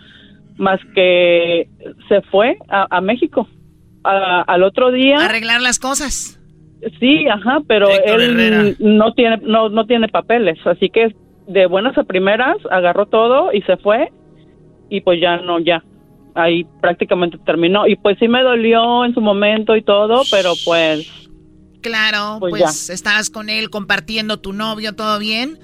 más 0.57 0.81
que 0.95 1.69
se 2.09 2.21
fue 2.23 2.57
a, 2.69 2.87
a 2.91 3.01
México. 3.01 3.49
A- 4.03 4.43
al 4.43 4.63
otro 4.65 4.91
día. 4.91 5.17
Arreglar 5.25 5.61
las 5.61 5.79
cosas. 5.79 6.39
Sí, 7.01 7.27
ajá, 7.29 7.61
pero 7.67 7.89
Héctor 7.89 8.21
Herrera. 8.21 8.61
él 8.61 8.77
no 8.79 9.15
tiene 9.15 9.39
no 9.43 9.71
no 9.71 9.87
tiene 9.87 10.09
papeles, 10.09 10.59
así 10.67 10.91
que 10.91 11.15
de 11.47 11.67
buenas 11.67 11.97
a 11.97 12.05
primeras 12.05 12.57
agarró 12.71 13.07
todo 13.07 13.53
y 13.55 13.63
se 13.63 13.77
fue 13.79 14.11
y 14.91 15.01
pues 15.01 15.19
ya 15.21 15.39
no 15.39 15.59
ya 15.61 15.83
ahí 16.35 16.67
prácticamente 16.83 17.39
terminó 17.47 17.87
y 17.87 17.97
pues 17.97 18.19
sí 18.19 18.29
me 18.29 18.43
dolió 18.43 19.05
en 19.07 19.15
su 19.15 19.23
momento 19.23 19.77
y 19.77 19.83
todo, 19.83 20.23
pero 20.31 20.53
pues 20.67 21.11
Claro, 21.81 22.37
Pues 22.41 22.51
pues, 22.51 22.91
estabas 22.91 23.29
con 23.31 23.49
él 23.51 23.69
compartiendo 23.71 24.39
tu 24.39 24.53
novio, 24.53 24.95
todo 24.95 25.19
bien. 25.19 25.59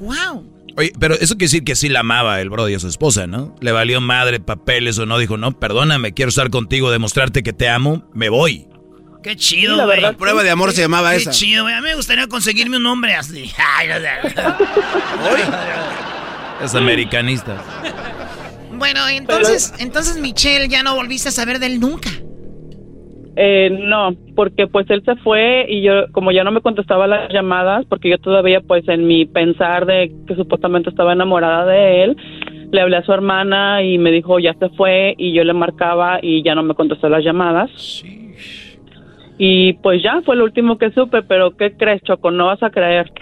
Wow. 0.00 0.54
Oye, 0.76 0.92
pero 1.00 1.14
eso 1.14 1.34
quiere 1.34 1.46
decir 1.46 1.64
que 1.64 1.74
sí 1.74 1.88
la 1.88 2.00
amaba 2.00 2.40
el 2.40 2.50
Brody 2.50 2.74
a 2.74 2.78
su 2.78 2.86
esposa, 2.88 3.26
¿no? 3.26 3.56
Le 3.60 3.72
valió 3.72 4.00
madre 4.00 4.38
papeles 4.38 4.98
o 4.98 5.06
no, 5.06 5.18
dijo, 5.18 5.36
no, 5.36 5.52
perdóname, 5.58 6.12
quiero 6.14 6.28
estar 6.28 6.50
contigo, 6.50 6.90
demostrarte 6.92 7.42
que 7.42 7.52
te 7.52 7.68
amo, 7.68 8.04
me 8.14 8.28
voy. 8.28 8.68
Qué 9.22 9.34
chido, 9.34 9.72
Sí, 9.72 9.78
la 9.78 9.86
verdad, 9.86 10.16
Prueba 10.16 10.44
de 10.44 10.50
amor 10.50 10.72
se 10.72 10.82
llamaba 10.82 11.10
Qué 11.10 11.16
esa. 11.16 11.32
chido, 11.32 11.64
güey. 11.64 11.74
A 11.74 11.80
mí 11.80 11.88
me 11.88 11.96
gustaría 11.96 12.28
conseguirme 12.28 12.76
un 12.76 12.86
hombre 12.86 13.14
así. 13.14 13.50
Ay, 13.76 13.88
no 13.88 13.94
sé. 13.96 14.34
Es 16.64 16.74
americanista. 16.74 17.62
bueno, 18.72 19.06
entonces, 19.08 19.72
entonces 19.78 20.16
Michelle 20.18 20.68
ya 20.68 20.82
no 20.84 20.94
volviste 20.94 21.28
a 21.30 21.32
saber 21.32 21.58
de 21.58 21.66
él 21.66 21.80
nunca. 21.80 22.10
Eh, 23.40 23.70
no, 23.70 24.14
porque 24.34 24.66
pues 24.66 24.90
él 24.90 25.02
se 25.04 25.14
fue 25.16 25.64
y 25.68 25.80
yo, 25.82 26.10
como 26.10 26.32
ya 26.32 26.42
no 26.42 26.50
me 26.50 26.60
contestaba 26.60 27.06
las 27.06 27.32
llamadas, 27.32 27.86
porque 27.88 28.10
yo 28.10 28.18
todavía 28.18 28.60
pues 28.62 28.82
en 28.88 29.06
mi 29.06 29.26
pensar 29.26 29.86
de 29.86 30.12
que 30.26 30.34
supuestamente 30.34 30.90
estaba 30.90 31.12
enamorada 31.12 31.64
de 31.66 32.02
él, 32.02 32.16
le 32.72 32.80
hablé 32.80 32.96
a 32.96 33.04
su 33.04 33.12
hermana 33.12 33.82
y 33.84 33.96
me 33.98 34.10
dijo 34.10 34.40
ya 34.40 34.54
se 34.54 34.68
fue 34.70 35.14
y 35.16 35.32
yo 35.32 35.44
le 35.44 35.52
marcaba 35.52 36.18
y 36.20 36.42
ya 36.42 36.56
no 36.56 36.64
me 36.64 36.74
contestó 36.74 37.08
las 37.08 37.22
llamadas. 37.24 37.70
Y 39.38 39.74
pues 39.74 40.02
ya 40.02 40.20
fue 40.22 40.34
lo 40.34 40.42
último 40.44 40.76
que 40.78 40.90
supe, 40.90 41.22
pero 41.22 41.56
¿qué 41.56 41.76
crees, 41.76 42.02
Choco? 42.02 42.30
No 42.32 42.46
vas 42.46 42.62
a 42.62 42.70
creer. 42.70 43.12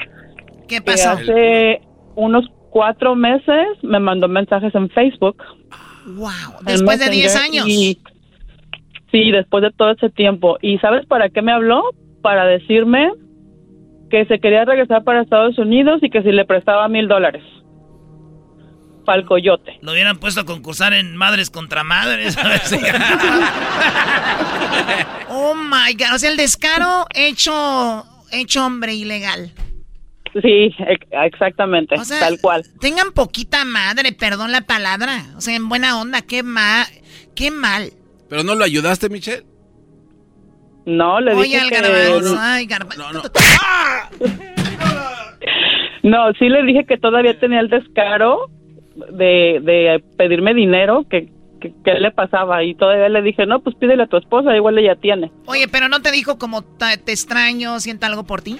¿Qué 0.66 0.76
Que 0.76 0.80
pasó? 0.80 1.10
hace 1.10 1.82
unos 2.14 2.46
cuatro 2.70 3.14
meses 3.14 3.66
me 3.82 4.00
mandó 4.00 4.28
mensajes 4.28 4.74
en 4.74 4.88
Facebook. 4.88 5.36
Wow. 6.06 6.28
Después 6.64 6.98
de 7.00 7.10
10 7.10 7.34
Messenger, 7.34 7.60
años. 7.62 7.68
y- 7.68 7.98
sí, 9.10 9.30
después 9.30 9.62
de 9.62 9.70
todo 9.72 9.90
ese 9.92 10.10
tiempo. 10.10 10.58
¿Y 10.62 10.78
sabes 10.78 11.06
para 11.06 11.28
qué 11.30 11.42
me 11.42 11.52
habló? 11.52 11.82
Para 12.22 12.44
decirme 12.46 13.10
que 14.10 14.24
se 14.26 14.38
quería 14.40 14.64
regresar 14.64 15.04
para 15.04 15.22
Estados 15.22 15.58
Unidos 15.58 15.98
y 16.02 16.10
que 16.10 16.22
si 16.22 16.30
le 16.32 16.44
prestaba 16.44 16.88
mil 16.88 17.08
dólares. 17.08 17.42
Para 19.04 19.18
el 19.20 19.26
coyote. 19.26 19.78
Lo 19.82 19.92
hubieran 19.92 20.18
puesto 20.18 20.40
a 20.40 20.44
concursar 20.44 20.92
en 20.92 21.16
Madres 21.16 21.48
contra 21.50 21.84
Madres. 21.84 22.36
A 22.38 22.48
ver 22.48 22.58
si- 22.60 22.76
oh 25.28 25.54
my 25.54 25.94
God. 25.94 26.14
O 26.14 26.18
sea, 26.18 26.30
el 26.30 26.36
descaro 26.36 27.06
hecho, 27.14 28.04
hecho 28.32 28.64
hombre 28.66 28.94
ilegal. 28.94 29.52
Sí, 30.42 30.74
ex- 30.86 31.06
exactamente, 31.12 31.94
O 31.98 32.04
sea, 32.04 32.18
tal 32.20 32.38
cual. 32.40 32.62
Tengan 32.80 33.12
poquita 33.12 33.64
madre, 33.64 34.12
perdón 34.12 34.52
la 34.52 34.60
palabra. 34.62 35.22
O 35.36 35.40
sea, 35.40 35.54
en 35.56 35.68
buena 35.68 35.98
onda, 36.00 36.20
qué 36.22 36.42
mal. 36.42 36.86
Qué 37.34 37.50
mal. 37.50 37.90
¿Pero 38.28 38.42
no 38.42 38.54
lo 38.54 38.64
ayudaste, 38.64 39.08
Michelle? 39.08 39.44
No, 40.84 41.20
le 41.20 41.34
Oye, 41.34 41.44
dije 41.44 41.60
al 41.60 41.68
que... 41.70 41.80
garbanzo. 41.80 42.36
Ay, 42.38 42.66
garbanzo. 42.66 43.22
No, 46.02 46.32
sí 46.38 46.48
le 46.48 46.62
dije 46.62 46.84
que 46.86 46.98
todavía 46.98 47.38
tenía 47.38 47.60
el 47.60 47.68
descaro 47.68 48.48
de, 49.12 49.60
de 49.62 50.02
pedirme 50.16 50.54
dinero, 50.54 51.04
que, 51.10 51.28
que, 51.60 51.72
que 51.84 51.94
le 51.94 52.12
pasaba. 52.12 52.62
Y 52.62 52.74
todavía 52.76 53.08
le 53.08 53.22
dije, 53.22 53.44
no, 53.46 53.60
pues 53.60 53.74
pídele 53.76 54.04
a 54.04 54.06
tu 54.06 54.16
esposa, 54.16 54.54
igual 54.54 54.78
ella 54.78 54.94
tiene. 54.94 55.32
Oye, 55.46 55.66
pero 55.68 55.88
no 55.88 56.00
te 56.02 56.12
dijo 56.12 56.38
como 56.38 56.62
"Ta- 56.62 56.96
te 56.96 57.10
extraño, 57.12 57.80
siento 57.80 58.06
algo 58.06 58.24
por 58.24 58.40
ti. 58.42 58.56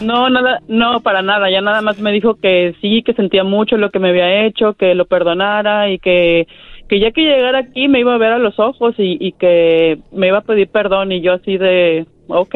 No, 0.00 0.28
nada, 0.30 0.60
no, 0.66 1.00
para 1.00 1.22
nada. 1.22 1.48
Ya 1.48 1.60
nada 1.60 1.80
más 1.80 1.98
me 1.98 2.10
dijo 2.10 2.34
que 2.34 2.74
sí, 2.80 3.02
que 3.06 3.12
sentía 3.14 3.44
mucho 3.44 3.76
lo 3.76 3.90
que 3.90 4.00
me 4.00 4.08
había 4.08 4.44
hecho, 4.46 4.74
que 4.74 4.96
lo 4.96 5.04
perdonara 5.06 5.90
y 5.90 6.00
que, 6.00 6.48
que 6.90 7.00
ya 7.00 7.10
que 7.12 7.22
llegara 7.22 7.60
aquí 7.60 7.88
me 7.88 8.00
iba 8.00 8.14
a 8.14 8.18
ver 8.18 8.32
a 8.32 8.38
los 8.38 8.58
ojos 8.58 8.94
y, 8.98 9.16
y 9.18 9.32
que 9.32 9.98
me 10.12 10.26
iba 10.28 10.38
a 10.38 10.42
pedir 10.42 10.68
perdón. 10.68 11.12
Y 11.12 11.22
yo 11.22 11.32
así 11.34 11.56
de, 11.56 12.06
ok. 12.28 12.54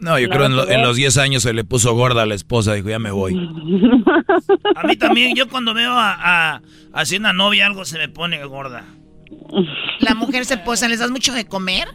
No, 0.00 0.18
yo 0.18 0.28
creo 0.28 0.46
en, 0.46 0.56
lo- 0.56 0.68
en 0.68 0.82
los 0.82 0.96
10 0.96 1.16
años 1.18 1.42
se 1.44 1.52
le 1.54 1.64
puso 1.64 1.94
gorda 1.94 2.22
a 2.22 2.26
la 2.26 2.34
esposa, 2.34 2.74
dijo, 2.74 2.88
ya 2.90 2.98
me 2.98 3.10
voy. 3.12 3.34
A 4.74 4.82
mí 4.86 4.96
también, 4.96 5.34
yo 5.36 5.48
cuando 5.48 5.72
veo 5.72 5.92
a, 5.92 6.16
a, 6.56 6.62
así 6.92 7.16
una 7.16 7.32
novia 7.32 7.66
algo 7.66 7.84
se 7.84 7.98
me 7.98 8.08
pone 8.08 8.44
gorda. 8.44 8.84
La 10.00 10.14
mujer 10.14 10.44
se 10.44 10.58
posa, 10.58 10.88
¿les 10.88 10.98
das 10.98 11.10
mucho 11.10 11.32
de 11.32 11.46
comer? 11.46 11.88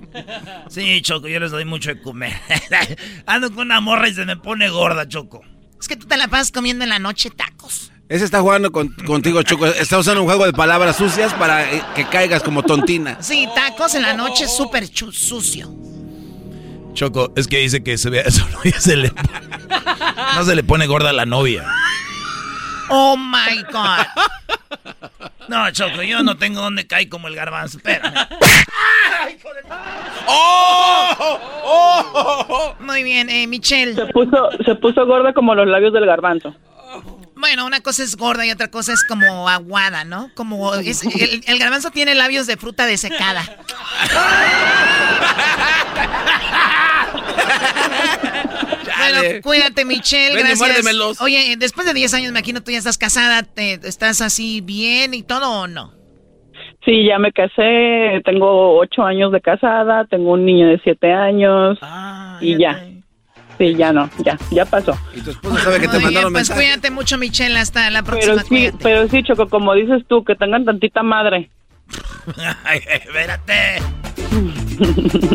Sí, 0.69 1.01
Choco, 1.01 1.27
yo 1.27 1.39
les 1.39 1.51
doy 1.51 1.65
mucho 1.65 1.93
de 1.93 2.01
comer. 2.01 2.33
Ando 3.25 3.51
con 3.51 3.65
una 3.67 3.81
morra 3.81 4.07
y 4.07 4.13
se 4.13 4.25
me 4.25 4.37
pone 4.37 4.69
gorda, 4.69 5.07
Choco. 5.07 5.41
Es 5.79 5.87
que 5.87 5.95
tú 5.95 6.07
te 6.07 6.17
la 6.17 6.27
pasas 6.27 6.51
comiendo 6.51 6.83
en 6.83 6.89
la 6.89 6.99
noche 6.99 7.29
tacos. 7.29 7.91
Ese 8.09 8.25
está 8.25 8.41
jugando 8.41 8.71
con- 8.71 8.89
contigo, 9.05 9.43
Choco. 9.43 9.67
Está 9.67 9.99
usando 9.99 10.21
un 10.21 10.27
juego 10.27 10.45
de 10.45 10.51
palabras 10.53 10.95
sucias 10.95 11.31
para 11.35 11.71
eh, 11.71 11.83
que 11.95 12.05
caigas 12.05 12.41
como 12.41 12.63
tontina. 12.63 13.17
Sí, 13.21 13.47
tacos 13.53 13.93
en 13.93 14.01
la 14.01 14.13
noche 14.15 14.47
súper 14.47 14.87
sucio. 14.87 15.69
Choco, 16.93 17.31
es 17.35 17.47
que 17.47 17.59
dice 17.59 17.83
que 17.83 17.97
se 17.99 18.09
ve 18.09 18.29
su 18.31 18.47
novia 18.49 18.79
se 18.79 18.95
le... 18.95 19.13
No 20.35 20.43
se 20.43 20.55
le 20.55 20.63
pone 20.63 20.87
gorda 20.87 21.11
a 21.11 21.13
la 21.13 21.25
novia. 21.27 21.65
Oh 22.89 23.15
my 23.15 23.61
God. 23.71 24.07
No, 25.47 25.69
Choco, 25.71 26.01
yo 26.01 26.23
no 26.23 26.35
tengo 26.37 26.61
donde 26.61 26.87
caer 26.87 27.09
como 27.09 27.27
el 27.27 27.35
garbanzo. 27.35 27.77
Espérame. 27.77 28.15
Muy 32.79 33.03
bien, 33.03 33.29
eh, 33.29 33.45
Michelle. 33.47 33.93
Se 33.95 34.05
puso, 34.07 34.49
se 34.65 34.75
puso 34.75 35.05
gorda 35.05 35.33
como 35.33 35.53
los 35.55 35.67
labios 35.67 35.93
del 35.93 36.05
garbanzo. 36.05 36.55
Bueno, 37.39 37.65
una 37.65 37.79
cosa 37.79 38.03
es 38.03 38.15
gorda 38.17 38.45
y 38.45 38.51
otra 38.51 38.69
cosa 38.69 38.93
es 38.93 39.03
como 39.05 39.47
aguada, 39.49 40.03
¿no? 40.03 40.29
Como 40.35 40.73
es- 40.75 41.03
el, 41.03 41.41
el 41.47 41.59
garbanzo 41.59 41.89
tiene 41.91 42.13
labios 42.13 42.47
de 42.47 42.57
fruta 42.57 42.85
desecada. 42.85 43.43
bueno, 48.97 49.41
cuídate, 49.43 49.85
Michelle. 49.85 50.35
Ven 50.35 50.45
y 50.45 50.49
gracias. 50.49 50.59
muérdemelos. 50.59 51.21
Oye, 51.21 51.55
después 51.57 51.87
de 51.87 51.93
10 51.93 52.13
años, 52.13 52.31
me 52.31 52.39
imagino 52.39 52.61
tú 52.61 52.71
ya 52.71 52.77
estás 52.77 52.97
casada. 52.97 53.43
te- 53.43 53.79
¿Estás 53.87 54.21
así 54.21 54.61
bien 54.61 55.13
y 55.13 55.23
todo 55.23 55.61
o 55.61 55.67
no? 55.67 55.93
Sí, 56.85 57.05
ya 57.07 57.19
me 57.19 57.31
casé, 57.33 58.21
tengo 58.23 58.77
ocho 58.77 59.03
años 59.03 59.31
de 59.31 59.41
casada, 59.41 60.05
tengo 60.05 60.31
un 60.31 60.45
niño 60.45 60.67
de 60.67 60.79
siete 60.83 61.11
años 61.11 61.77
y 62.41 62.57
ya. 62.57 62.81
Sí, 63.59 63.75
ya 63.75 63.91
no, 63.91 64.09
ya, 64.23 64.37
ya 64.51 64.65
pasó. 64.65 64.97
Y 65.13 65.19
tu 65.19 65.31
esposa 65.31 65.63
sabe 65.65 65.81
que 65.81 65.87
te 65.87 65.87
Muy 65.87 65.99
bien, 65.99 66.03
mandaron 66.05 66.31
pues 66.33 66.49
mensaje. 66.49 66.59
cuídate 66.61 66.91
mucho, 66.91 67.17
Michelle. 67.17 67.59
Hasta 67.59 67.89
la 67.89 68.03
próxima. 68.03 68.35
Pero 68.35 68.47
sí, 68.47 68.71
pero 68.81 69.07
sí, 69.09 69.21
Choco, 69.21 69.49
como 69.49 69.73
dices 69.73 70.01
tú, 70.07 70.23
que 70.23 70.35
tengan 70.35 70.63
tantita 70.63 71.03
madre. 71.03 71.49
Ay, 72.63 72.79
espérate. 72.89 73.81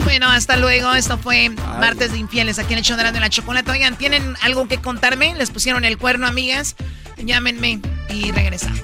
bueno, 0.04 0.26
hasta 0.28 0.56
luego. 0.56 0.94
Esto 0.94 1.18
fue 1.18 1.50
Martes 1.50 2.12
de 2.12 2.18
Infieles 2.18 2.58
aquí 2.58 2.72
en 2.72 2.78
el 2.78 2.84
show 2.84 2.96
de 2.96 3.20
la 3.20 3.28
Chocolate. 3.28 3.70
Oigan, 3.70 3.96
¿tienen 3.96 4.34
algo 4.42 4.68
que 4.68 4.78
contarme? 4.78 5.34
¿Les 5.34 5.50
pusieron 5.50 5.84
el 5.84 5.98
cuerno, 5.98 6.26
amigas? 6.26 6.76
Llámenme 7.18 7.80
y 8.08 8.32
regresamos. 8.32 8.80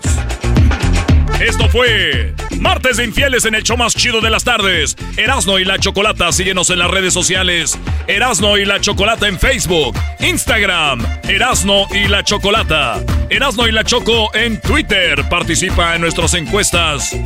Esto 1.39 1.69
fue 1.69 2.35
Martes 2.59 2.97
de 2.97 3.05
Infieles 3.05 3.45
en 3.45 3.55
el 3.55 3.63
show 3.63 3.77
más 3.77 3.95
chido 3.95 4.21
de 4.21 4.31
las 4.31 4.45
tardes. 4.45 4.97
Erasno 5.17 5.59
y 5.59 5.65
la 5.65 5.79
Chocolata. 5.79 6.33
Síguenos 6.33 6.71
en 6.71 6.79
las 6.79 6.91
redes 6.91 7.15
sociales. 7.15 7.79
Erasno 8.07 8.59
y 8.59 8.65
la 8.65 8.81
Chocolata 8.81 9.29
en 9.29 9.39
Facebook, 9.39 9.97
Instagram. 10.19 11.05
Erasno 11.25 11.87
y 11.91 12.09
la 12.09 12.25
Chocolata. 12.25 13.03
Erasno 13.31 13.69
y 13.69 13.73
la 13.73 13.85
Choco 13.85 14.35
en 14.35 14.61
Twitter. 14.61 15.29
Participa 15.29 15.95
en 15.95 16.01
nuestras 16.03 16.35
encuestas. 16.35 17.17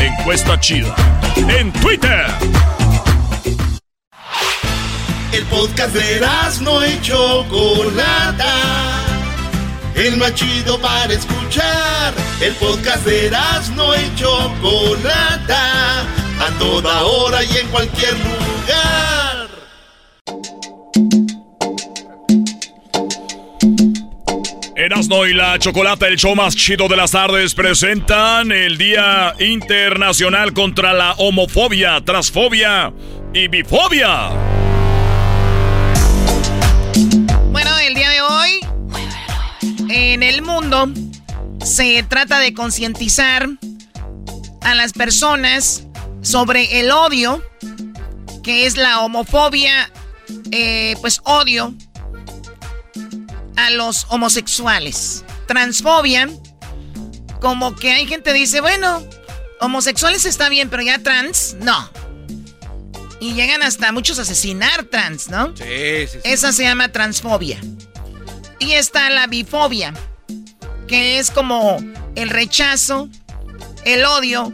Encuesta 0.00 0.58
chida. 0.60 0.94
En 1.36 1.72
Twitter. 1.72 2.26
El 5.32 5.44
podcast 5.44 5.94
de 5.94 6.20
no 6.62 6.86
y 6.86 7.00
Chocolata. 7.00 8.44
El 9.96 10.18
más 10.18 10.34
chido 10.34 10.78
para 10.78 11.12
escuchar. 11.12 12.12
El 12.40 12.52
podcast 12.54 13.04
de 13.06 13.30
no 13.74 13.94
y 13.94 14.14
Chocolata. 14.14 16.02
A 16.38 16.50
toda 16.58 17.02
hora 17.02 17.42
y 17.42 17.56
en 17.56 17.66
cualquier 17.68 18.12
lugar. 18.12 19.48
Erasno 24.76 25.26
y 25.26 25.32
la 25.32 25.58
Chocolata, 25.58 26.06
el 26.06 26.18
show 26.18 26.36
más 26.36 26.54
chido 26.54 26.86
de 26.88 26.96
las 26.96 27.12
tardes, 27.12 27.54
presentan 27.54 28.52
el 28.52 28.76
Día 28.76 29.34
Internacional 29.40 30.52
contra 30.52 30.92
la 30.92 31.12
Homofobia, 31.12 32.02
Transfobia 32.04 32.92
y 33.32 33.48
Bifobia. 33.48 34.75
En 39.88 40.22
el 40.22 40.42
mundo, 40.42 40.90
se 41.64 42.02
trata 42.02 42.38
de 42.38 42.54
concientizar 42.54 43.48
a 44.62 44.74
las 44.74 44.92
personas 44.92 45.84
sobre 46.22 46.80
el 46.80 46.90
odio, 46.90 47.42
que 48.42 48.66
es 48.66 48.76
la 48.76 49.00
homofobia, 49.00 49.90
eh, 50.50 50.96
pues 51.00 51.20
odio 51.24 51.74
a 53.56 53.70
los 53.70 54.06
homosexuales. 54.08 55.24
Transfobia, 55.46 56.28
como 57.40 57.76
que 57.76 57.92
hay 57.92 58.06
gente 58.06 58.32
que 58.32 58.38
dice, 58.38 58.60
bueno, 58.60 59.04
homosexuales 59.60 60.24
está 60.24 60.48
bien, 60.48 60.68
pero 60.68 60.82
ya 60.82 60.98
trans, 60.98 61.56
no. 61.60 61.90
Y 63.20 63.34
llegan 63.34 63.62
hasta 63.62 63.92
muchos 63.92 64.18
a 64.18 64.22
asesinar 64.22 64.84
trans, 64.84 65.28
¿no? 65.28 65.56
Sí, 65.56 65.64
sí, 65.64 66.06
sí. 66.08 66.18
Esa 66.24 66.52
se 66.52 66.64
llama 66.64 66.90
transfobia. 66.92 67.60
Y 68.58 68.72
está 68.72 69.10
la 69.10 69.26
bifobia, 69.26 69.92
que 70.88 71.18
es 71.18 71.30
como 71.30 71.76
el 72.14 72.30
rechazo, 72.30 73.08
el 73.84 74.04
odio 74.04 74.52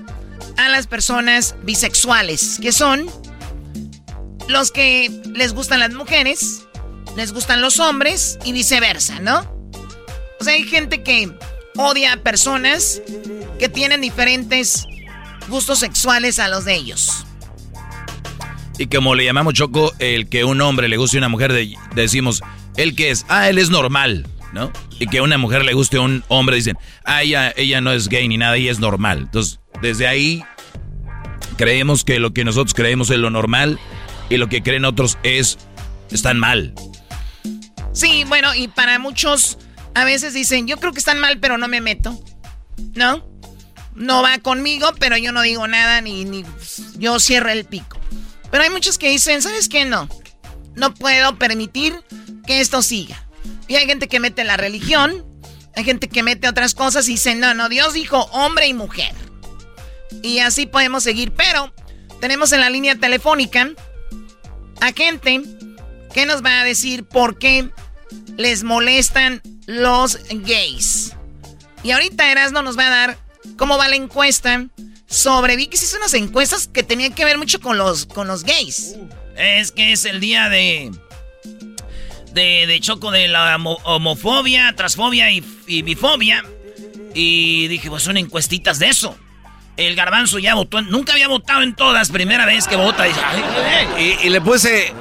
a 0.57 0.69
las 0.69 0.87
personas 0.87 1.55
bisexuales, 1.63 2.59
que 2.61 2.73
son 2.73 3.07
los 4.49 4.71
que 4.73 5.09
les 5.35 5.55
gustan 5.55 5.81
las 5.81 5.93
mujeres, 5.93 6.63
les 7.17 7.33
gustan 7.33 7.61
los 7.61 7.79
hombres 7.79 8.39
y 8.45 8.53
viceversa, 8.53 9.21
¿no? 9.21 9.41
O 10.41 10.45
sea, 10.45 10.55
hay 10.55 10.65
gente 10.65 11.03
que 11.03 11.31
odia 11.77 12.15
a 12.15 12.17
personas 12.19 13.01
que 13.59 13.69
tienen 13.69 14.01
diferentes 14.01 14.85
gustos 15.49 15.79
sexuales 15.79 16.39
a 16.41 16.49
los 16.49 16.65
de 16.65 16.75
ellos. 16.75 17.25
Y 18.79 18.87
como 18.89 19.15
le 19.15 19.25
llamamos 19.25 19.55
Choco, 19.55 19.93
el 20.01 20.29
que 20.29 20.45
un 20.45 20.61
hombre 20.61 20.89
le 20.89 20.97
guste 20.97 21.19
a 21.19 21.21
una 21.21 21.29
mujer, 21.29 21.53
de- 21.53 21.77
decimos, 21.95 22.43
¿él 22.77 22.95
que 22.95 23.11
es? 23.11 23.25
Ah, 23.29 23.49
él 23.49 23.59
es 23.59 23.71
normal, 23.71 24.27
¿no? 24.53 24.73
Y 24.99 25.07
que 25.07 25.19
a 25.19 25.23
una 25.23 25.39
mujer 25.39 25.65
le 25.65 25.75
guste 25.75 25.97
a 25.97 26.01
un 26.01 26.25
hombre, 26.29 26.57
dicen, 26.57 26.77
ah, 27.05 27.23
ella, 27.23 27.53
ella 27.57 27.81
no 27.81 27.93
es 27.93 28.09
gay 28.09 28.29
ni 28.29 28.37
nada, 28.37 28.57
ella 28.57 28.71
es 28.71 28.79
normal. 28.79 29.19
Entonces, 29.23 29.61
desde 29.81 30.07
ahí 30.07 30.45
creemos 31.57 32.05
que 32.05 32.19
lo 32.19 32.33
que 32.33 32.45
nosotros 32.45 32.75
creemos 32.75 33.11
es 33.11 33.19
lo 33.19 33.31
normal 33.31 33.79
y 34.29 34.37
lo 34.37 34.49
que 34.49 34.63
creen 34.63 34.85
otros 34.85 35.19
es, 35.23 35.59
están 36.11 36.39
mal. 36.39 36.75
Sí, 37.93 38.25
bueno, 38.27 38.55
y 38.55 38.69
para 38.69 38.99
muchos 38.99 39.59
a 39.95 40.05
veces 40.05 40.35
dicen, 40.35 40.67
yo 40.67 40.79
creo 40.79 40.93
que 40.93 40.99
están 40.99 41.19
mal, 41.19 41.39
pero 41.39 41.59
no 41.59 41.69
me 41.69 41.81
meto. 41.81 42.19
¿No? 42.95 43.27
No 43.95 44.23
va 44.23 44.39
conmigo, 44.39 44.91
pero 44.99 45.19
yo 45.19 45.33
no 45.33 45.43
digo 45.43 45.69
nada, 45.69 46.01
ni, 46.01 46.25
ni 46.25 46.45
yo 46.97 47.21
cierro 47.21 47.51
el 47.51 47.65
pico. 47.65 47.99
Pero 48.51 48.65
hay 48.65 48.71
muchos 48.71 48.97
que 48.97 49.11
dicen, 49.11 49.43
¿sabes 49.43 49.69
qué? 49.69 49.85
No. 49.85 50.09
No 50.75 50.95
puedo 50.95 51.37
permitir 51.37 51.95
que 52.47 52.61
esto 52.61 52.83
siga. 52.83 53.27
Y 53.69 53.77
hay 53.77 53.87
gente 53.87 54.09
que 54.09 54.21
mete 54.21 54.45
la 54.45 54.57
religión, 54.57 55.25
hay 55.75 55.85
gente 55.85 56.09
que 56.09 56.23
mete 56.23 56.49
otras 56.49 56.75
cosas 56.75 57.09
y 57.09 57.13
dice, 57.13 57.35
no, 57.35 57.55
no, 57.55 57.69
Dios 57.69 57.95
dijo 57.95 58.19
hombre 58.33 58.67
y 58.67 58.75
mujer. 58.75 59.15
Y 60.23 60.41
así 60.41 60.67
podemos 60.67 61.03
seguir. 61.03 61.33
Pero 61.33 61.73
tenemos 62.21 62.53
en 62.53 62.61
la 62.61 62.71
línea 62.71 62.95
telefónica 62.97 63.71
a 64.81 64.93
gente 64.93 65.43
que 66.13 66.27
nos 66.27 66.45
va 66.45 66.61
a 66.61 66.65
decir 66.65 67.05
por 67.05 67.39
qué 67.39 67.71
les 68.37 68.63
molestan 68.63 69.41
los 69.67 70.19
gays. 70.31 71.15
Y 71.83 71.91
ahorita 71.91 72.31
Erasmo 72.31 72.63
nos 72.63 72.79
va 72.79 72.87
a 72.87 72.91
dar 72.91 73.19
cómo 73.57 73.79
va 73.79 73.89
la 73.89 73.97
encuesta 73.97 74.67
sobre... 75.07 75.57
Vi 75.57 75.67
que 75.67 75.77
se 75.77 75.87
hizo 75.87 75.97
unas 75.97 76.15
encuestas 76.15 76.69
que 76.69 76.83
tenían 76.83 77.13
que 77.13 77.25
ver 77.25 77.39
mucho 77.39 77.61
con 77.61 77.79
los, 77.79 78.07
con 78.07 78.29
los 78.29 78.45
gays. 78.45 78.97
Es 79.37 79.73
que 79.73 79.93
es 79.93 80.05
el 80.05 80.21
día 80.21 80.49
de... 80.49 80.93
De, 82.33 82.67
de 82.67 82.81
choco 82.81 83.11
de 83.11 83.29
la 83.29 83.57
homo- 83.57 83.79
homofobia, 83.85 84.75
transfobia 84.77 85.31
y, 85.31 85.45
y 85.67 85.83
bifobia. 85.83 86.43
Y 87.15 87.69
dije, 87.69 87.91
pues 87.91 88.03
son 88.03 88.17
encuestitas 88.17 88.79
de 88.79 88.89
eso. 88.89 89.17
El 89.77 89.95
garbanzo 89.97 90.39
ya 90.39 90.55
votó, 90.55 90.81
nunca 90.83 91.13
había 91.13 91.29
votado 91.29 91.63
en 91.63 91.75
todas, 91.75 92.11
primera 92.11 92.45
vez 92.47 92.67
que 92.69 92.77
vota. 92.77 93.05
Dice, 93.05 93.21
"Ay, 93.25 93.43
ay". 93.97 94.19
Y, 94.23 94.27
y 94.27 94.31
le 94.31 94.41
puse. 94.41 94.93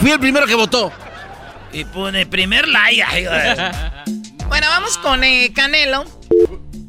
Fui 0.00 0.10
el 0.10 0.20
primero 0.20 0.46
que 0.46 0.54
votó. 0.54 0.92
Y 1.72 1.84
pone 1.84 2.24
primer 2.26 2.66
like. 2.68 3.02
bueno, 4.48 4.66
vamos 4.68 4.96
con 4.98 5.22
eh, 5.24 5.50
Canelo. 5.54 6.04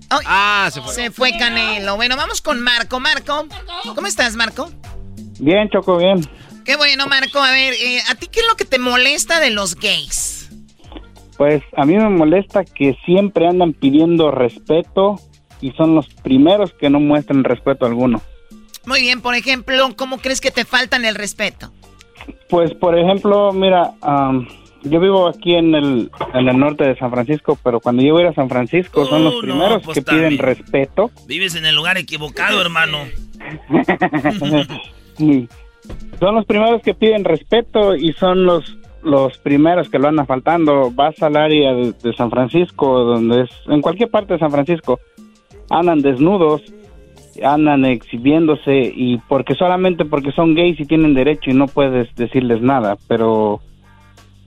Ay, 0.10 0.20
Ah, 0.26 0.70
se 0.74 0.82
fue. 0.82 0.94
Se 0.94 1.12
fue 1.12 1.32
Canelo. 1.38 1.96
Bueno, 1.98 2.16
vamos 2.18 2.42
con 2.42 2.60
Marco. 2.62 3.00
Marco, 3.00 3.48
¿cómo 3.96 4.08
estás, 4.08 4.36
Marco? 4.36 4.72
Bien, 5.40 5.70
Choco, 5.70 5.98
bien. 5.98 6.28
Qué 6.70 6.76
bueno, 6.76 7.08
Marco. 7.08 7.40
A 7.40 7.52
ver, 7.52 7.74
eh, 7.74 8.00
¿a 8.12 8.14
ti 8.14 8.28
qué 8.32 8.42
es 8.42 8.46
lo 8.48 8.56
que 8.56 8.64
te 8.64 8.78
molesta 8.78 9.40
de 9.40 9.50
los 9.50 9.74
gays? 9.74 10.52
Pues 11.36 11.64
a 11.76 11.84
mí 11.84 11.98
me 11.98 12.08
molesta 12.10 12.64
que 12.64 12.96
siempre 13.08 13.48
andan 13.48 13.74
pidiendo 13.74 14.30
respeto 14.30 15.20
y 15.62 15.72
son 15.72 15.96
los 15.96 16.06
primeros 16.22 16.72
que 16.74 16.92
no 16.92 17.00
muestran 17.00 17.44
respeto 17.44 17.88
alguno. 17.88 18.22
Muy 18.86 19.02
bien, 19.02 19.20
por 19.22 19.34
ejemplo, 19.34 19.96
¿cómo 19.96 20.20
crees 20.20 20.42
que 20.42 20.52
te 20.52 20.64
faltan 20.64 21.06
el 21.06 21.16
respeto? 21.16 21.72
Pues, 22.52 22.72
por 22.76 23.00
ejemplo, 23.00 23.52
mira, 23.52 23.94
am, 24.02 24.48
yo 24.84 25.00
vivo 25.00 25.28
aquí 25.28 25.56
en 25.56 25.74
el, 25.74 26.12
en 26.36 26.50
el 26.50 26.60
norte 26.60 26.84
de 26.84 26.96
San 27.00 27.10
Francisco, 27.10 27.58
pero 27.64 27.80
cuando 27.80 28.04
yo 28.04 28.14
voy 28.14 28.22
a 28.22 28.26
ir 28.28 28.32
a 28.32 28.36
San 28.36 28.48
Francisco 28.48 29.08
son 29.08 29.24
los 29.24 29.34
Oh, 29.34 29.38
no, 29.38 29.42
primeros 29.42 29.82
pues 29.84 29.96
que 29.96 30.04
piden 30.04 30.38
respeto. 30.38 31.10
Vives 31.26 31.56
en 31.56 31.66
el 31.66 31.76
lugar 31.76 31.98
equivocado, 31.98 32.62
hermano. 32.62 33.08
Y 35.22 35.50
son 36.20 36.36
los 36.36 36.46
primeros 36.46 36.82
que 36.82 36.94
piden 36.94 37.24
respeto 37.24 37.96
y 37.96 38.14
son 38.14 38.46
los 38.46 38.76
los 39.02 39.38
primeros 39.38 39.90
que 39.90 39.98
lo 39.98 40.10
andan 40.10 40.28
faltando. 40.28 40.92
Vas 40.92 41.22
al 41.24 41.38
área 41.38 41.74
de, 41.74 41.94
de 41.94 42.14
San 42.14 42.30
Francisco, 42.30 43.00
donde 43.00 43.44
es, 43.44 43.50
en 43.68 43.82
cualquier 43.82 44.10
parte 44.10 44.34
de 44.34 44.40
San 44.40 44.52
Francisco, 44.52 45.00
andan 45.70 46.02
desnudos, 46.02 46.62
andan 47.44 47.86
exhibiéndose 47.86 48.92
y 48.94 49.18
porque 49.30 49.56
solamente 49.56 50.06
porque 50.06 50.32
son 50.32 50.56
gays 50.56 50.80
y 50.80 50.86
tienen 50.86 51.14
derecho 51.14 51.50
y 51.50 51.54
no 51.54 51.68
puedes 51.68 52.14
decirles 52.16 52.62
nada, 52.62 52.98
pero 53.08 53.62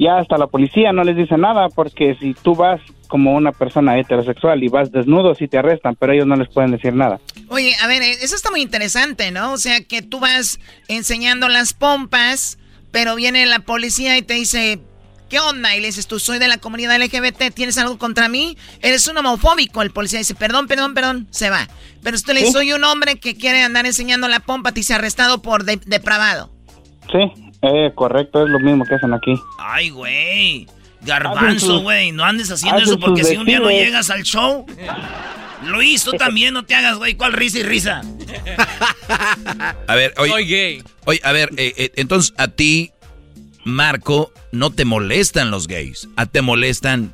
ya 0.02 0.18
hasta 0.18 0.36
la 0.38 0.46
policía 0.46 0.92
no 0.92 1.04
les 1.04 1.16
dice 1.16 1.36
nada 1.36 1.68
porque 1.68 2.16
si 2.20 2.34
tú 2.34 2.54
vas 2.54 2.80
como 3.08 3.34
una 3.34 3.52
persona 3.52 3.98
heterosexual 3.98 4.62
y 4.62 4.68
vas 4.68 4.90
desnudo 4.90 5.34
sí 5.34 5.46
te 5.48 5.58
arrestan, 5.58 5.96
pero 5.98 6.12
ellos 6.14 6.26
no 6.26 6.36
les 6.36 6.48
pueden 6.48 6.70
decir 6.70 6.94
nada. 6.94 7.20
Oye, 7.48 7.74
a 7.82 7.86
ver, 7.86 8.02
eh, 8.02 8.12
eso 8.22 8.34
está 8.34 8.50
muy 8.50 8.62
interesante, 8.62 9.30
¿no? 9.30 9.52
O 9.52 9.58
sea, 9.58 9.82
que 9.84 10.00
tú 10.02 10.18
vas 10.20 10.58
enseñando 10.88 11.48
las 11.48 11.74
pompas, 11.74 12.58
pero 12.90 13.14
viene 13.14 13.44
la 13.46 13.58
policía 13.60 14.16
y 14.16 14.22
te 14.22 14.34
dice, 14.34 14.80
¿qué 15.28 15.38
onda? 15.40 15.76
Y 15.76 15.80
le 15.80 15.86
dices, 15.88 16.06
tú 16.06 16.18
soy 16.18 16.38
de 16.38 16.48
la 16.48 16.56
comunidad 16.58 16.98
LGBT, 16.98 17.52
¿tienes 17.54 17.76
algo 17.78 17.98
contra 17.98 18.28
mí? 18.30 18.56
Eres 18.80 19.06
un 19.08 19.18
homofóbico. 19.18 19.82
El 19.82 19.90
policía 19.90 20.18
dice, 20.18 20.34
perdón, 20.34 20.66
perdón, 20.66 20.94
perdón, 20.94 21.26
se 21.30 21.50
va. 21.50 21.68
Pero 22.02 22.18
tú 22.20 22.32
le 22.32 22.40
dices, 22.40 22.54
soy 22.54 22.72
un 22.72 22.84
hombre 22.84 23.18
que 23.20 23.34
quiere 23.36 23.62
andar 23.62 23.84
enseñando 23.86 24.26
la 24.28 24.40
pompa, 24.40 24.72
te 24.72 24.80
dice 24.80 24.94
arrestado 24.94 25.42
por 25.42 25.64
de- 25.64 25.76
depravado. 25.84 26.50
Sí, 27.10 27.30
eh, 27.62 27.92
correcto, 27.94 28.44
es 28.44 28.50
lo 28.50 28.58
mismo 28.60 28.84
que 28.84 28.94
hacen 28.94 29.14
aquí. 29.14 29.34
Ay, 29.58 29.90
güey. 29.90 30.66
Garbanzo, 31.02 31.80
güey. 31.80 32.12
No 32.12 32.24
andes 32.24 32.50
haciendo 32.50 32.82
eso 32.82 32.98
porque 32.98 33.24
si 33.24 33.36
un 33.36 33.46
día 33.46 33.58
no 33.58 33.70
llegas 33.70 34.10
al 34.10 34.22
show. 34.22 34.66
Luis, 35.64 36.04
tú 36.04 36.12
también 36.12 36.54
no 36.54 36.64
te 36.64 36.74
hagas, 36.74 36.96
güey. 36.96 37.14
¿Cuál 37.14 37.32
risa 37.32 37.58
y 37.58 37.62
risa? 37.62 38.02
A 39.86 39.94
ver, 39.94 40.14
oye. 40.18 40.30
Soy 40.30 40.46
gay. 40.46 40.82
Oye, 41.04 41.20
a 41.24 41.32
ver, 41.32 41.50
eh, 41.56 41.72
eh, 41.76 41.92
entonces 41.96 42.32
a 42.36 42.48
ti, 42.48 42.92
Marco, 43.64 44.32
no 44.52 44.70
te 44.70 44.84
molestan 44.84 45.50
los 45.50 45.66
gays. 45.66 46.08
A 46.16 46.26
te 46.26 46.42
molestan 46.42 47.12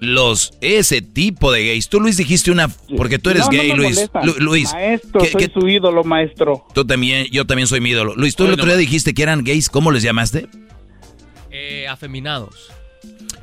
los 0.00 0.52
ese 0.60 1.00
tipo 1.02 1.50
de 1.52 1.66
gays. 1.66 1.88
Tú, 1.88 2.00
Luis, 2.00 2.16
dijiste 2.16 2.50
una. 2.50 2.68
Porque 2.96 3.18
tú 3.18 3.30
eres 3.30 3.42
No, 3.46 3.52
no 3.52 3.52
gay, 3.58 3.68
me 3.70 3.76
Luis. 3.76 4.10
Lu- 4.22 4.34
Luis. 4.38 4.72
Maestro, 4.72 5.20
¿qué- 5.20 5.30
soy 5.32 5.46
qué- 5.46 5.52
su 5.52 5.68
ídolo, 5.68 6.04
maestro. 6.04 6.66
Tú 6.74 6.84
también, 6.86 7.26
yo 7.30 7.46
también 7.46 7.66
soy 7.66 7.80
mi 7.80 7.90
ídolo. 7.90 8.14
Luis, 8.16 8.36
tú 8.36 8.44
el 8.44 8.52
otro 8.52 8.66
día 8.66 8.76
dijiste 8.76 9.14
que 9.14 9.22
eran 9.22 9.42
gays. 9.44 9.68
¿Cómo 9.70 9.90
les 9.92 10.02
llamaste? 10.02 10.48
Eh, 11.50 11.86
afeminados. 11.88 12.70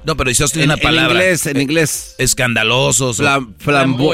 No, 0.05 0.15
pero 0.17 0.29
hiciste 0.29 0.59
En- 0.59 0.65
una 0.65 0.73
en 0.75 0.79
palabra. 0.81 1.13
inglés, 1.13 1.45
en 1.47 1.57
Eh, 1.57 1.61
inglés. 1.63 2.15
Escandalosos. 2.17 3.19
Flam- 3.19 3.55
flambo- 3.57 4.13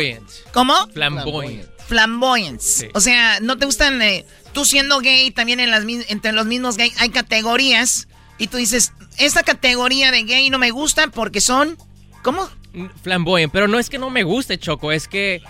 ¿Cómo? 0.53 0.75
Flamboyant. 0.93 1.65
Flamboyance. 1.87 2.91
O 2.93 3.01
sea, 3.01 3.39
¿no 3.41 3.57
te 3.57 3.65
gustan, 3.65 4.01
eh, 4.01 4.23
tú 4.53 4.63
siendo 4.63 4.99
gay, 4.99 5.31
también 5.31 5.59
en 5.59 5.71
las, 5.71 5.83
entre 6.09 6.31
los 6.31 6.45
mismos 6.45 6.77
gays 6.77 6.93
hay 7.01 7.09
categorías? 7.09 8.07
Y 8.37 8.47
tú 8.47 8.57
dices, 8.57 8.93
esta 9.17 9.43
categoría 9.43 10.11
de 10.11 10.23
gay 10.23 10.49
no 10.49 10.59
me 10.59 10.71
gusta 10.71 11.07
porque 11.09 11.41
son... 11.41 11.77
¿Cómo? 12.23 12.49
Flamboyant. 13.03 13.51
Pero 13.51 13.67
no 13.67 13.79
es 13.79 13.89
que 13.89 13.97
no 13.97 14.09
me 14.09 14.23
guste, 14.23 14.57
Choco. 14.57 14.91
Es 14.91 15.07
que 15.07 15.41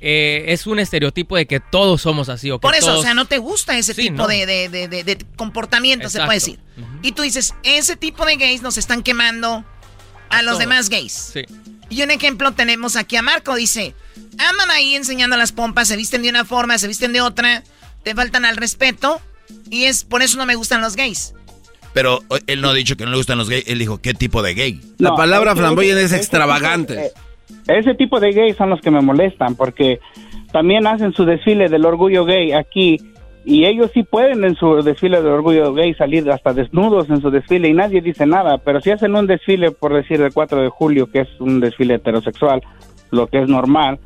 eh, 0.00 0.44
es 0.48 0.66
un 0.66 0.78
estereotipo 0.78 1.36
de 1.36 1.46
que 1.46 1.60
todos 1.60 2.02
somos 2.02 2.28
así. 2.28 2.50
O 2.50 2.58
que 2.58 2.62
Por 2.62 2.74
eso, 2.74 2.86
todos- 2.86 3.00
o 3.00 3.02
sea, 3.02 3.14
no 3.14 3.26
te 3.26 3.38
gusta 3.38 3.76
ese 3.78 3.94
Sí, 3.94 4.02
tipo 4.02 4.16
no. 4.22 4.26
de, 4.28 4.46
de- 4.46 4.68
de- 4.68 4.88
de- 4.88 5.04
de 5.04 5.26
comportamiento, 5.36 6.08
se 6.08 6.18
puede 6.18 6.34
decir. 6.34 6.58
Y 7.02 7.12
tú 7.12 7.22
dices, 7.22 7.54
ese 7.62 7.96
tipo 7.96 8.24
de 8.26 8.36
gays 8.36 8.62
nos 8.62 8.78
están 8.78 9.02
quemando 9.02 9.64
a, 10.28 10.42
los 10.42 10.52
todos. 10.52 10.58
demás 10.60 10.88
gays. 10.88 11.12
Sí. 11.32 11.42
Y 11.88 12.02
un 12.02 12.10
ejemplo 12.10 12.52
tenemos 12.52 12.96
aquí 12.96 13.16
a 13.16 13.22
Marco, 13.22 13.54
dice, 13.54 13.94
andan 14.38 14.70
ahí 14.70 14.94
enseñando 14.96 15.36
las 15.36 15.52
pompas, 15.52 15.88
se 15.88 15.96
visten 15.96 16.22
de 16.22 16.30
una 16.30 16.44
forma, 16.44 16.78
se 16.78 16.88
visten 16.88 17.12
de 17.12 17.20
otra, 17.20 17.62
te 18.02 18.14
faltan 18.14 18.44
al 18.46 18.56
respeto, 18.56 19.20
y 19.70 19.84
es 19.84 20.02
por 20.04 20.22
eso 20.22 20.38
no 20.38 20.46
me 20.46 20.54
gustan 20.54 20.80
los 20.80 20.96
gays. 20.96 21.34
Pero 21.92 22.20
él 22.46 22.60
no 22.62 22.70
ha 22.70 22.74
dicho 22.74 22.96
que 22.96 23.04
no 23.04 23.10
le 23.10 23.16
gustan 23.18 23.38
los 23.38 23.50
gays. 23.50 23.68
Él 23.68 23.78
dijo, 23.78 24.00
¿qué 24.00 24.14
tipo 24.14 24.42
de 24.42 24.54
gay? 24.54 24.80
La 24.98 25.14
palabra 25.14 25.52
ese- 25.52 25.60
flamboyant 25.60 25.98
ese- 25.98 26.06
es 26.06 26.12
extravagante. 26.20 27.06
eh, 27.06 27.10
Ese 27.68 27.94
tipo 27.94 28.18
de 28.18 28.32
gays 28.32 28.56
son 28.56 28.70
los 28.70 28.80
que 28.80 28.90
me 28.90 29.00
molestan 29.02 29.54
porque 29.54 30.00
también 30.52 30.86
hacen 30.86 31.12
su 31.12 31.24
desfile 31.24 31.68
del 31.68 31.84
orgullo 31.84 32.24
gay 32.24 32.52
aquí 32.52 32.96
y 33.44 33.66
ellos 33.66 33.90
sí 33.92 34.02
pueden 34.04 34.44
en 34.44 34.54
su 34.56 34.82
desfile 34.82 35.18
del 35.18 35.32
orgullo 35.32 35.72
gay 35.74 35.92
salir 35.94 36.28
hasta 36.30 36.52
desnudos 36.54 37.10
en 37.10 37.20
su 37.20 37.30
desfile 37.30 37.68
y 37.68 37.72
nadie 37.74 38.00
dice 38.00 38.24
nada, 38.26 38.58
pero 38.58 38.80
si 38.80 38.90
hacen 38.90 39.14
un 39.14 39.26
desfile, 39.26 39.70
por 39.70 39.92
decir, 39.94 40.18
del 40.18 40.32
4 40.32 40.62
de 40.62 40.68
julio, 40.70 41.10
que 41.10 41.20
es 41.20 41.28
un 41.40 41.60
desfile 41.60 41.94
heterosexual, 41.94 42.62
lo 43.10 43.26
que 43.26 43.42
es 43.42 43.48
normal, 43.48 43.98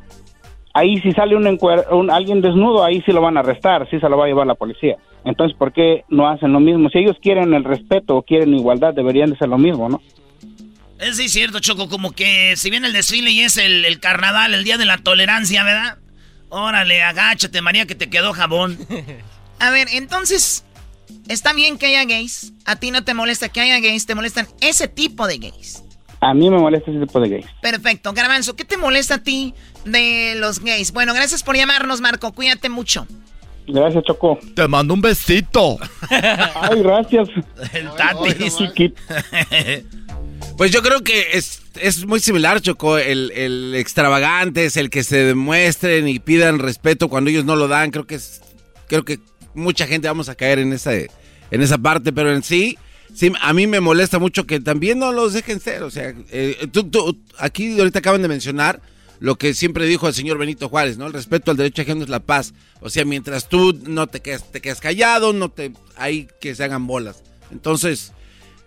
ahí 0.73 0.99
si 1.01 1.11
sale 1.11 1.35
un, 1.35 1.45
encuer- 1.45 1.85
un- 1.91 2.11
alguien 2.11 2.41
desnudo, 2.41 2.83
ahí 2.83 3.01
sí 3.05 3.11
lo 3.11 3.21
van 3.21 3.37
a 3.37 3.41
arrestar, 3.41 3.87
sí 3.89 3.99
se 3.99 4.09
lo 4.09 4.17
va 4.17 4.25
a 4.25 4.27
llevar 4.27 4.47
la 4.47 4.55
policía. 4.55 4.95
Entonces, 5.25 5.57
¿por 5.57 5.73
qué 5.73 6.03
no 6.09 6.27
hacen 6.29 6.53
lo 6.53 6.59
mismo? 6.59 6.89
Si 6.89 6.99
ellos 6.99 7.17
quieren 7.21 7.53
el 7.53 7.63
respeto 7.63 8.15
o 8.15 8.21
quieren 8.23 8.53
igualdad, 8.53 8.93
deberían 8.93 9.29
de 9.31 9.37
ser 9.37 9.49
lo 9.49 9.57
mismo, 9.57 9.89
¿no? 9.89 10.01
Es 10.99 11.17
sí 11.17 11.29
cierto, 11.29 11.59
Choco, 11.59 11.89
como 11.89 12.11
que 12.11 12.55
si 12.55 12.69
viene 12.71 12.87
el 12.87 12.93
desfile 12.93 13.29
y 13.31 13.41
es 13.41 13.57
el, 13.57 13.85
el 13.85 13.99
carnaval, 13.99 14.53
el 14.53 14.63
día 14.63 14.77
de 14.77 14.85
la 14.85 14.97
tolerancia, 14.97 15.63
¿verdad? 15.63 15.97
Órale, 16.49 17.01
agáchate, 17.03 17.61
María, 17.61 17.85
que 17.85 17.93
te 17.95 18.09
quedó 18.09 18.33
jabón. 18.33 18.77
A 19.59 19.69
ver, 19.69 19.87
entonces, 19.93 20.65
está 21.27 21.53
bien 21.53 21.77
que 21.77 21.87
haya 21.87 22.05
gays. 22.05 22.53
A 22.65 22.77
ti 22.77 22.91
no 22.91 23.03
te 23.03 23.13
molesta 23.13 23.49
que 23.49 23.59
haya 23.61 23.79
gays, 23.79 24.05
te 24.05 24.15
molestan 24.15 24.47
ese 24.61 24.87
tipo 24.87 25.27
de 25.27 25.37
gays. 25.39 25.83
A 26.19 26.33
mí 26.33 26.49
me 26.49 26.57
molesta 26.57 26.89
ese 26.89 26.99
tipo 26.99 27.19
de 27.19 27.29
gays. 27.29 27.45
Perfecto. 27.61 28.11
Garbanzo, 28.13 28.55
¿qué 28.55 28.65
te 28.65 28.77
molesta 28.77 29.15
a 29.15 29.23
ti 29.23 29.53
de 29.87 30.35
los 30.37 30.59
gays? 30.59 30.91
Bueno, 30.91 31.13
gracias 31.13 31.43
por 31.43 31.55
llamarnos, 31.55 32.01
Marco. 32.01 32.31
Cuídate 32.33 32.69
mucho. 32.69 33.07
Gracias, 33.67 34.03
Choco. 34.05 34.39
Te 34.55 34.67
mando 34.67 34.93
un 34.93 35.01
besito. 35.01 35.77
Ay, 36.09 36.81
gracias. 36.81 37.27
El 37.73 37.89
tatis. 37.91 38.55
Pues 40.57 40.71
yo 40.71 40.81
creo 40.81 41.03
que 41.03 41.27
es, 41.33 41.61
es 41.79 42.05
muy 42.05 42.19
similar, 42.19 42.61
Choco. 42.61 42.97
El, 42.97 43.31
el 43.35 43.75
extravagante 43.75 44.65
es 44.65 44.75
el 44.77 44.89
que 44.89 45.03
se 45.03 45.17
demuestren 45.17 46.07
y 46.07 46.17
pidan 46.19 46.57
respeto 46.59 47.09
cuando 47.09 47.29
ellos 47.29 47.45
no 47.45 47.55
lo 47.55 47.67
dan. 47.67 47.91
Creo 47.91 48.07
que 48.07 48.15
es, 48.15 48.41
creo 48.87 49.05
que 49.05 49.19
mucha 49.53 49.85
gente 49.85 50.07
vamos 50.07 50.29
a 50.29 50.35
caer 50.35 50.57
en 50.59 50.73
esa, 50.73 50.93
en 50.95 51.09
esa 51.51 51.77
parte, 51.77 52.11
pero 52.11 52.31
en 52.33 52.41
sí, 52.41 52.77
sí, 53.13 53.31
a 53.39 53.53
mí 53.53 53.67
me 53.67 53.81
molesta 53.81 54.17
mucho 54.17 54.45
que 54.47 54.59
también 54.59 54.97
no 54.97 55.11
los 55.11 55.33
dejen 55.33 55.59
ser. 55.59 55.83
O 55.83 55.91
sea, 55.91 56.13
eh, 56.31 56.67
tú- 56.71 56.89
tú- 56.89 57.17
aquí 57.37 57.77
ahorita 57.77 57.99
acaban 57.99 58.21
de 58.23 58.27
mencionar 58.27 58.81
lo 59.19 59.37
que 59.37 59.53
siempre 59.53 59.85
dijo 59.85 60.07
el 60.07 60.13
señor 60.13 60.37
Benito 60.37 60.69
Juárez, 60.69 60.97
¿no? 60.97 61.07
El 61.07 61.13
respeto 61.13 61.51
al 61.51 61.57
derecho 61.57 61.81
ajeno 61.81 62.03
es 62.03 62.09
la 62.09 62.19
paz. 62.19 62.53
O 62.81 62.89
sea, 62.89 63.05
mientras 63.05 63.49
tú 63.49 63.79
no 63.85 64.07
te 64.07 64.21
quedes, 64.21 64.51
te 64.51 64.61
quedes 64.61 64.79
callado, 64.79 65.33
no 65.33 65.49
te, 65.49 65.73
hay 65.95 66.27
que 66.39 66.53
se 66.55 66.63
hagan 66.63 66.87
bolas. 66.87 67.23
Entonces, 67.51 68.11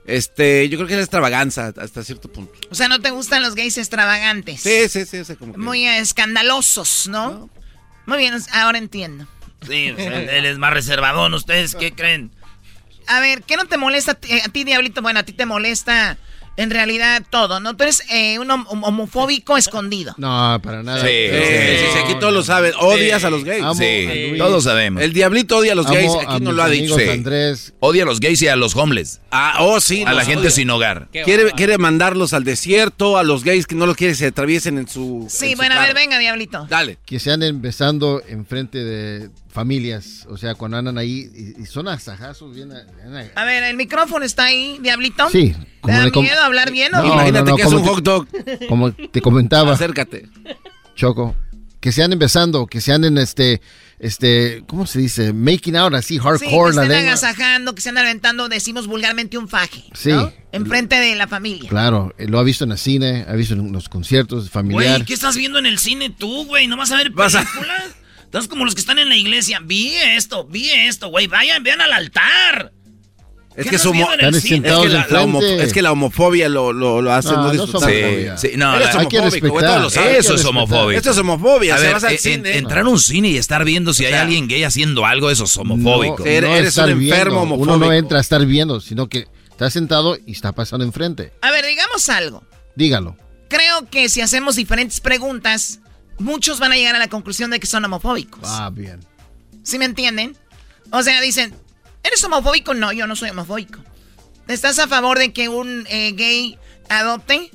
este, 0.06 0.68
yo 0.68 0.78
creo 0.78 0.88
que 0.88 0.94
es 0.94 1.00
extravaganza 1.00 1.72
hasta 1.76 2.02
cierto 2.02 2.32
punto. 2.32 2.52
O 2.70 2.74
sea, 2.74 2.88
¿no 2.88 3.00
te 3.00 3.10
gustan 3.10 3.42
los 3.42 3.54
gays 3.54 3.78
extravagantes? 3.78 4.60
Sí, 4.60 4.88
sí, 4.88 5.04
sí, 5.04 5.24
sea, 5.24 5.36
como 5.36 5.52
que- 5.52 5.58
Muy 5.58 5.86
eh, 5.86 5.98
escandalosos, 5.98 7.08
¿no? 7.08 7.48
Muy 8.06 8.18
bien, 8.18 8.34
ahora 8.52 8.78
entiendo. 8.78 9.26
Sí, 9.66 9.90
o 9.90 9.96
sea, 9.96 10.20
él 10.22 10.46
es 10.46 10.58
más 10.58 10.72
reservadón. 10.72 11.34
¿Ustedes 11.34 11.74
qué 11.74 11.92
creen? 11.92 12.30
A 13.06 13.20
ver, 13.20 13.42
¿qué 13.42 13.56
no 13.56 13.66
te 13.66 13.76
molesta 13.76 14.12
a 14.12 14.14
ti, 14.14 14.32
a 14.40 14.48
ti, 14.48 14.64
Diablito? 14.64 15.02
Bueno, 15.02 15.20
a 15.20 15.22
ti 15.22 15.32
te 15.32 15.46
molesta 15.46 16.16
en 16.60 16.70
realidad 16.70 17.22
todo, 17.30 17.60
¿no? 17.60 17.76
Tú 17.76 17.84
eres 17.84 18.02
eh, 18.10 18.38
un 18.38 18.48
hom- 18.48 18.66
homofóbico 18.68 19.56
escondido. 19.56 20.14
No, 20.18 20.60
para 20.62 20.82
nada. 20.82 21.00
Sí, 21.00 21.08
sí, 21.30 21.38
sí, 21.38 21.86
sí, 21.92 21.98
aquí 22.04 22.14
todos 22.20 22.32
lo 22.32 22.42
saben. 22.42 22.72
Odias 22.78 23.24
a 23.24 23.30
los 23.30 23.44
gays. 23.44 23.62
Amo 23.62 23.74
Sí, 23.74 24.34
todos 24.38 24.64
sabemos. 24.64 25.02
El 25.02 25.12
diablito 25.12 25.56
odia 25.56 25.72
a 25.72 25.74
los 25.74 25.86
Amo 25.86 25.94
gays, 25.94 26.12
a 26.14 26.32
aquí 26.34 26.42
no 26.44 26.52
lo 26.52 26.62
ha 26.62 26.68
dicho. 26.68 26.96
Andrés. 27.10 27.72
Odia 27.80 28.02
a 28.02 28.06
los 28.06 28.20
gays 28.20 28.42
y 28.42 28.48
a 28.48 28.56
los 28.56 28.76
homeless. 28.76 29.20
Ah, 29.30 29.56
oh, 29.60 29.80
sí. 29.80 30.04
A 30.06 30.12
la 30.12 30.24
gente 30.24 30.42
odia. 30.42 30.50
sin 30.50 30.70
hogar. 30.70 31.08
Quiere, 31.12 31.52
quiere 31.52 31.78
mandarlos 31.78 32.32
al 32.34 32.44
desierto, 32.44 33.18
a 33.18 33.22
los 33.22 33.44
gays 33.44 33.66
que 33.66 33.74
no 33.74 33.86
los 33.86 33.96
quiere 33.96 34.12
que 34.12 34.18
se 34.18 34.26
atraviesen 34.26 34.78
en 34.78 34.88
su. 34.88 35.26
Sí, 35.28 35.46
en 35.46 35.50
su 35.52 35.56
bueno, 35.56 35.74
a 35.76 35.80
ver, 35.80 35.94
venga, 35.94 36.18
Diablito. 36.18 36.66
Dale. 36.68 36.98
Que 37.06 37.18
se 37.18 37.30
anden 37.32 37.60
besando 37.62 38.22
enfrente 38.28 38.78
de 38.78 39.30
familias. 39.52 40.26
O 40.30 40.36
sea, 40.36 40.54
cuando 40.54 40.76
andan 40.76 40.98
ahí 40.98 41.28
y, 41.58 41.62
y 41.62 41.66
son 41.66 41.88
asajazos 41.88 42.54
bien. 42.54 42.68
bien- 42.70 43.30
A 43.34 43.44
ver, 43.44 43.64
el 43.64 43.76
micrófono 43.76 44.24
está 44.24 44.44
ahí, 44.44 44.78
Diablito. 44.80 45.28
Sí. 45.30 45.54
¿Te 45.84 45.92
da 45.92 46.04
miedo 46.10 46.42
hablar 46.42 46.70
bien 46.70 46.94
o 46.94 47.02
No? 47.02 47.12
Imagínate 47.14 47.44
no, 47.44 47.50
no, 47.50 47.56
que 47.56 47.62
es 47.62 47.72
un 47.72 47.82
te- 47.82 47.88
hot 47.88 48.04
dog. 48.04 48.28
Como 48.68 48.92
te 48.92 49.20
comentaba, 49.20 49.72
Acércate. 49.72 50.28
Choco. 50.94 51.34
Que 51.80 51.92
se 51.92 52.02
anden 52.02 52.18
besando, 52.18 52.66
que 52.66 52.82
se 52.82 52.92
anden 52.92 53.16
este, 53.16 53.62
este, 53.98 54.62
¿cómo 54.66 54.86
se 54.86 54.98
dice? 54.98 55.32
Making 55.32 55.76
out 55.76 55.94
así, 55.94 56.14
Sí, 56.14 56.20
que 56.20 56.24
hardcore 56.24 56.74
la 56.74 56.82
estén 56.82 56.98
agasajando, 57.08 57.74
que 57.74 57.80
se 57.80 57.88
andan 57.88 58.04
aventando, 58.04 58.50
decimos 58.50 58.86
vulgarmente 58.86 59.38
un 59.38 59.48
faje. 59.48 59.84
Sí. 59.94 60.10
¿no? 60.10 60.30
Enfrente 60.52 60.96
de 60.96 61.14
la 61.14 61.26
familia. 61.26 61.70
Claro, 61.70 62.14
eh, 62.18 62.26
lo 62.28 62.38
ha 62.38 62.42
visto 62.42 62.64
en 62.64 62.72
el 62.72 62.78
cine, 62.78 63.24
ha 63.26 63.32
visto 63.32 63.54
en 63.54 63.72
los 63.72 63.88
conciertos 63.88 64.50
familiar. 64.50 64.96
Güey, 64.96 65.04
¿qué 65.06 65.14
estás 65.14 65.36
viendo 65.38 65.58
en 65.58 65.64
el 65.64 65.78
cine 65.78 66.10
tú, 66.10 66.44
güey? 66.44 66.66
¿No 66.66 66.76
vas 66.76 66.90
a 66.92 66.96
ver 66.96 67.14
películas? 67.14 67.46
Estás 68.30 68.46
como 68.46 68.64
los 68.64 68.74
que 68.74 68.80
están 68.80 68.98
en 69.00 69.08
la 69.08 69.16
iglesia. 69.16 69.58
Vi 69.60 69.94
esto, 69.96 70.44
vi 70.46 70.70
esto, 70.70 71.08
güey. 71.08 71.26
Vayan, 71.26 71.62
vean 71.64 71.80
al 71.80 71.92
altar. 71.92 72.72
Es 73.56 73.64
¿Qué 73.64 73.70
que, 73.70 73.78
su 73.78 73.92
es, 73.92 74.42
que 74.42 74.48
sentados 74.48 74.88
la, 74.88 75.06
la 75.10 75.22
homo- 75.22 75.42
es 75.42 75.72
que 75.72 75.82
la 75.82 75.90
homofobia 75.90 76.48
lo, 76.48 76.72
lo, 76.72 77.02
lo 77.02 77.12
hace 77.12 77.30
No, 77.30 77.38
no, 77.38 77.42
no 77.42 77.50
disfrutar. 77.50 77.80
somos 77.80 77.90
Sí, 77.90 78.02
homofobia. 78.04 78.38
sí, 78.38 78.50
no, 78.56 78.76
Eres 78.76 78.94
la- 78.94 79.00
Hay 79.00 79.06
que 79.08 79.18
homofóbico, 79.18 79.48
todos 79.58 79.96
lo 79.96 80.02
Eso 80.04 80.34
es 80.36 80.44
homofóbico. 80.44 80.90
Esto 80.92 81.10
es 81.10 81.18
homofobia. 81.18 81.74
A 81.74 81.78
se 81.78 81.84
ver, 81.84 81.92
vas 81.94 82.04
al 82.04 82.12
en- 82.12 82.18
cine. 82.20 82.56
entrar 82.56 82.84
a 82.86 82.88
un 82.88 83.00
cine 83.00 83.28
y 83.30 83.36
estar 83.36 83.64
viendo 83.64 83.92
si 83.92 84.04
hay 84.06 84.12
sea, 84.12 84.22
alguien 84.22 84.46
gay 84.46 84.62
haciendo 84.62 85.04
algo, 85.04 85.28
eso 85.30 85.44
es 85.44 85.56
homofóbico. 85.56 86.18
No, 86.20 86.24
Eres- 86.26 86.76
no 86.76 86.84
un 86.84 86.90
enfermo 86.90 87.40
viendo. 87.40 87.54
Uno 87.56 87.66
no 87.66 87.72
homofóbico. 87.72 87.92
entra 87.92 88.18
a 88.18 88.20
estar 88.20 88.46
viendo, 88.46 88.80
sino 88.80 89.08
que 89.08 89.26
está 89.50 89.68
sentado 89.68 90.16
y 90.24 90.30
está 90.30 90.52
pasando 90.52 90.84
enfrente. 90.84 91.32
A 91.42 91.50
ver, 91.50 91.66
digamos 91.66 92.08
algo. 92.08 92.44
Dígalo. 92.76 93.16
Creo 93.48 93.90
que 93.90 94.08
si 94.08 94.20
hacemos 94.20 94.54
diferentes 94.54 95.00
preguntas, 95.00 95.80
muchos 96.20 96.60
van 96.60 96.72
a 96.72 96.76
llegar 96.76 96.94
a 96.94 96.98
la 96.98 97.08
conclusión 97.08 97.50
de 97.50 97.60
que 97.60 97.66
son 97.66 97.84
homofóbicos. 97.84 98.42
Ah, 98.44 98.70
bien. 98.72 99.00
¿Sí 99.62 99.78
me 99.78 99.84
entienden? 99.84 100.36
O 100.90 101.02
sea, 101.02 101.20
dicen, 101.20 101.54
¿eres 102.02 102.22
homofóbico? 102.24 102.74
No, 102.74 102.92
yo 102.92 103.06
no 103.06 103.16
soy 103.16 103.30
homofóbico. 103.30 103.80
¿Estás 104.48 104.78
a 104.78 104.88
favor 104.88 105.18
de 105.18 105.32
que 105.32 105.48
un 105.48 105.86
eh, 105.88 106.12
gay 106.12 106.58
adopte? 106.88 107.50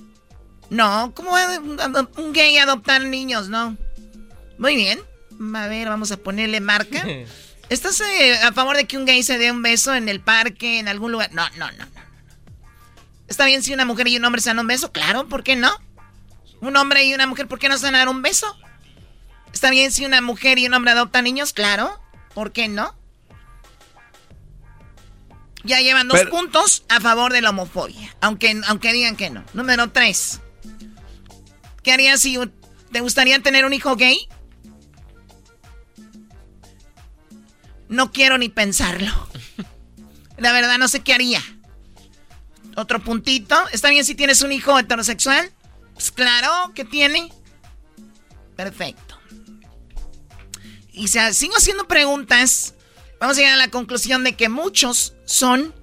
No, 0.70 1.13
¿cómo 1.16 1.32
va 1.32 1.59
un 2.18 2.34
gay 2.34 2.57
adoptar 2.57 3.03
niños? 3.03 3.49
No. 3.49 3.78
Muy 4.57 4.76
bien. 4.76 4.99
A 5.55 5.68
ver, 5.68 5.89
vamos 5.89 6.11
a 6.11 6.18
ponerle 6.18 6.59
marca. 6.61 7.05
¿Estás 7.70 7.99
eh, 8.01 8.38
a 8.43 8.53
favor 8.53 8.78
de 8.78 8.86
que 8.86 8.97
un 8.97 9.05
gay 9.05 9.24
se 9.24 9.38
dé 9.38 9.51
un 9.51 9.61
beso 9.61 9.93
en 9.95 10.07
el 10.07 10.22
parque, 10.22 10.80
en 10.80 10.88
algún 10.88 11.11
lugar? 11.11 11.34
No, 11.34 11.47
no, 11.57 11.72
no, 11.72 11.78
no. 11.78 11.86
no. 11.86 12.05
¿Está 13.28 13.45
bien 13.45 13.63
si 13.63 13.74
una 13.74 13.86
mujer 13.86 14.07
y 14.07 14.18
un 14.18 14.26
hombre 14.26 14.41
se 14.41 14.49
dan 14.49 14.59
un 14.59 14.68
beso? 14.68 14.91
Claro, 14.91 15.28
¿por 15.28 15.43
qué 15.43 15.55
no? 15.55 15.72
Un 16.62 16.76
hombre 16.78 17.03
y 17.06 17.14
una 17.14 17.28
mujer, 17.28 17.47
¿por 17.47 17.60
qué 17.60 17.70
no 17.70 17.78
se 17.78 17.86
van 17.86 17.95
a 17.95 17.99
dar 17.99 18.10
un 18.10 18.22
beso? 18.22 18.58
¿Está 19.53 19.70
bien 19.70 19.91
si 19.91 20.06
una 20.06 20.22
mujer 20.22 20.58
y 20.58 20.66
un 20.68 20.74
hombre 20.74 20.91
adoptan 20.91 21.24
niños? 21.24 21.53
Claro, 21.53 21.99
¿por 22.34 22.51
qué 22.51 22.68
no? 22.68 22.95
Ya 25.64 25.80
llevan 25.80 26.08
dos 26.08 26.20
Pero- 26.20 26.32
puntos 26.32 26.84
a 26.89 26.99
favor 26.99 27.34
de 27.34 27.41
la 27.41 27.49
homofobia, 27.51 28.16
aunque, 28.22 28.62
aunque 28.68 28.93
digan 28.93 29.16
que 29.16 29.30
no. 29.30 29.43
Número 29.53 29.89
tres. 29.91 30.41
¿Qué 31.84 31.91
harías 31.91 32.20
si 32.22 32.38
te 32.91 32.99
gustaría 32.99 33.39
tener 33.41 33.66
un 33.66 33.74
hijo 33.74 33.95
gay? 33.95 34.28
No 37.88 38.12
quiero 38.12 38.38
ni 38.38 38.49
pensarlo. 38.49 39.12
La 40.38 40.51
verdad 40.51 40.78
no 40.78 40.88
sé 40.88 41.01
qué 41.01 41.14
haría. 41.14 41.41
Otro 42.76 42.99
puntito. 43.03 43.56
¿Está 43.72 43.89
bien 43.89 44.03
si 44.03 44.16
tienes 44.16 44.41
un 44.41 44.51
hijo 44.51 44.78
heterosexual? 44.78 45.51
Pues 45.96 46.12
claro 46.12 46.72
que 46.76 46.86
tiene. 46.86 47.32
Perfecto. 48.56 49.18
Y 50.93 51.08
si 51.10 51.20
sigo 51.34 51.56
haciendo 51.58 51.88
preguntas, 51.88 52.74
vamos 53.20 53.38
a 53.38 53.39
llegar 53.41 53.56
a 53.56 53.58
la 53.58 53.70
conclusión 53.70 54.24
de 54.24 54.36
que 54.36 54.48
muchos 54.48 55.14
son, 55.26 55.74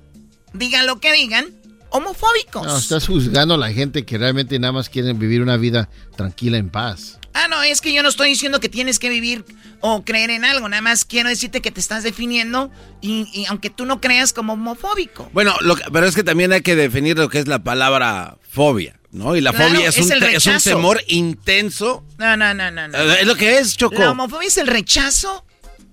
digan 0.55 0.87
lo 0.87 1.01
que 1.01 1.13
digan, 1.13 1.47
homofóbicos. 1.91 2.67
No, 2.67 2.77
estás 2.79 3.07
juzgando 3.07 3.55
a 3.55 3.59
la 3.59 3.71
gente 3.73 4.07
que 4.07 4.17
realmente 4.17 4.59
nada 4.59 4.73
más 4.73 4.89
quieren 4.89 5.19
vivir 5.19 5.43
una 5.43 5.59
vida 5.59 5.91
tranquila 6.17 6.57
en 6.57 6.71
paz. 6.71 7.19
Ah, 7.35 7.49
no, 7.49 7.63
es 7.63 7.81
que 7.83 7.93
yo 7.93 8.03
no 8.03 8.09
estoy 8.11 8.29
diciendo 8.31 8.61
que 8.61 8.69
tienes 8.71 8.99
que 8.99 9.09
vivir 9.11 9.45
o 9.81 10.03
creer 10.05 10.31
en 10.31 10.45
algo, 10.45 10.69
nada 10.69 10.83
más 10.83 11.05
quiero 11.05 11.29
decirte 11.29 11.61
que 11.61 11.71
te 11.71 11.81
estás 11.81 12.03
definiendo 12.03 12.71
y, 13.01 13.27
y 13.33 13.47
aunque 13.47 13.69
tú 13.69 13.85
no 13.85 14.01
creas 14.01 14.33
como 14.33 14.53
homofóbico. 14.55 15.29
Bueno, 15.35 15.55
lo 15.61 15.77
que- 15.77 15.85
pero 15.93 16.07
es 16.07 16.15
que 16.15 16.23
también 16.25 16.53
hay 16.53 16.61
que 16.63 16.77
definir 16.77 17.19
lo 17.19 17.29
que 17.29 17.39
es 17.39 17.49
la 17.49 17.63
palabra 17.65 18.39
fobia, 18.49 18.99
¿no? 19.13 19.37
Y 19.37 19.41
la 19.41 19.53
Claro, 19.53 19.75
fobia 19.75 19.89
es, 19.89 19.97
es 19.99 20.07
un 20.07 20.13
el 20.13 20.23
es 20.25 20.47
un 20.47 20.59
temor 20.59 21.03
intenso. 21.09 22.05
No, 22.19 22.37
no, 22.37 22.53
no, 22.55 22.71
no. 22.71 22.89
no. 22.89 22.99
Eh, 22.99 23.19
Es 23.21 23.27
lo 23.27 23.37
que 23.37 23.59
es, 23.59 23.77
Choco. 23.77 23.99
La 23.99 24.11
homofobia 24.11 24.49
es 24.49 24.59
el 24.59 24.67
rechazo 24.67 25.45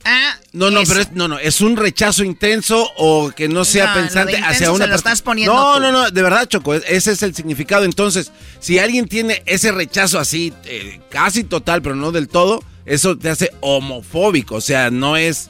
a 0.05 0.37
No, 0.53 0.71
no, 0.71 0.79
eso. 0.81 0.93
pero 0.93 1.01
es, 1.03 1.11
no, 1.11 1.27
no, 1.27 1.37
es 1.39 1.59
un 1.59 1.75
rechazo 1.75 2.23
intenso 2.23 2.89
o 2.97 3.31
que 3.31 3.49
no 3.49 3.65
sea 3.65 3.87
No, 3.87 3.93
pensante 4.01 4.37
hacia 4.37 4.71
una 4.71 4.85
persona. 4.87 5.15
No, 5.45 5.73
tú. 5.75 5.79
no, 5.81 5.91
no, 5.91 6.09
de 6.09 6.21
verdad, 6.21 6.47
Choco, 6.47 6.75
e- 6.75 6.83
ese 6.87 7.11
es 7.11 7.21
el 7.21 7.35
significado. 7.35 7.83
Entonces, 7.83 8.31
si 8.61 8.79
alguien 8.79 9.07
tiene 9.07 9.43
ese 9.45 9.71
rechazo 9.73 10.17
así, 10.19 10.53
eh, 10.65 11.01
casi 11.09 11.43
total, 11.43 11.81
pero 11.81 11.95
no 11.95 12.11
del 12.13 12.29
todo, 12.29 12.63
eso 12.85 13.17
te 13.17 13.29
hace 13.29 13.51
homofóbico. 13.59 14.55
O 14.55 14.61
sea, 14.61 14.89
no 14.89 15.17
es. 15.17 15.49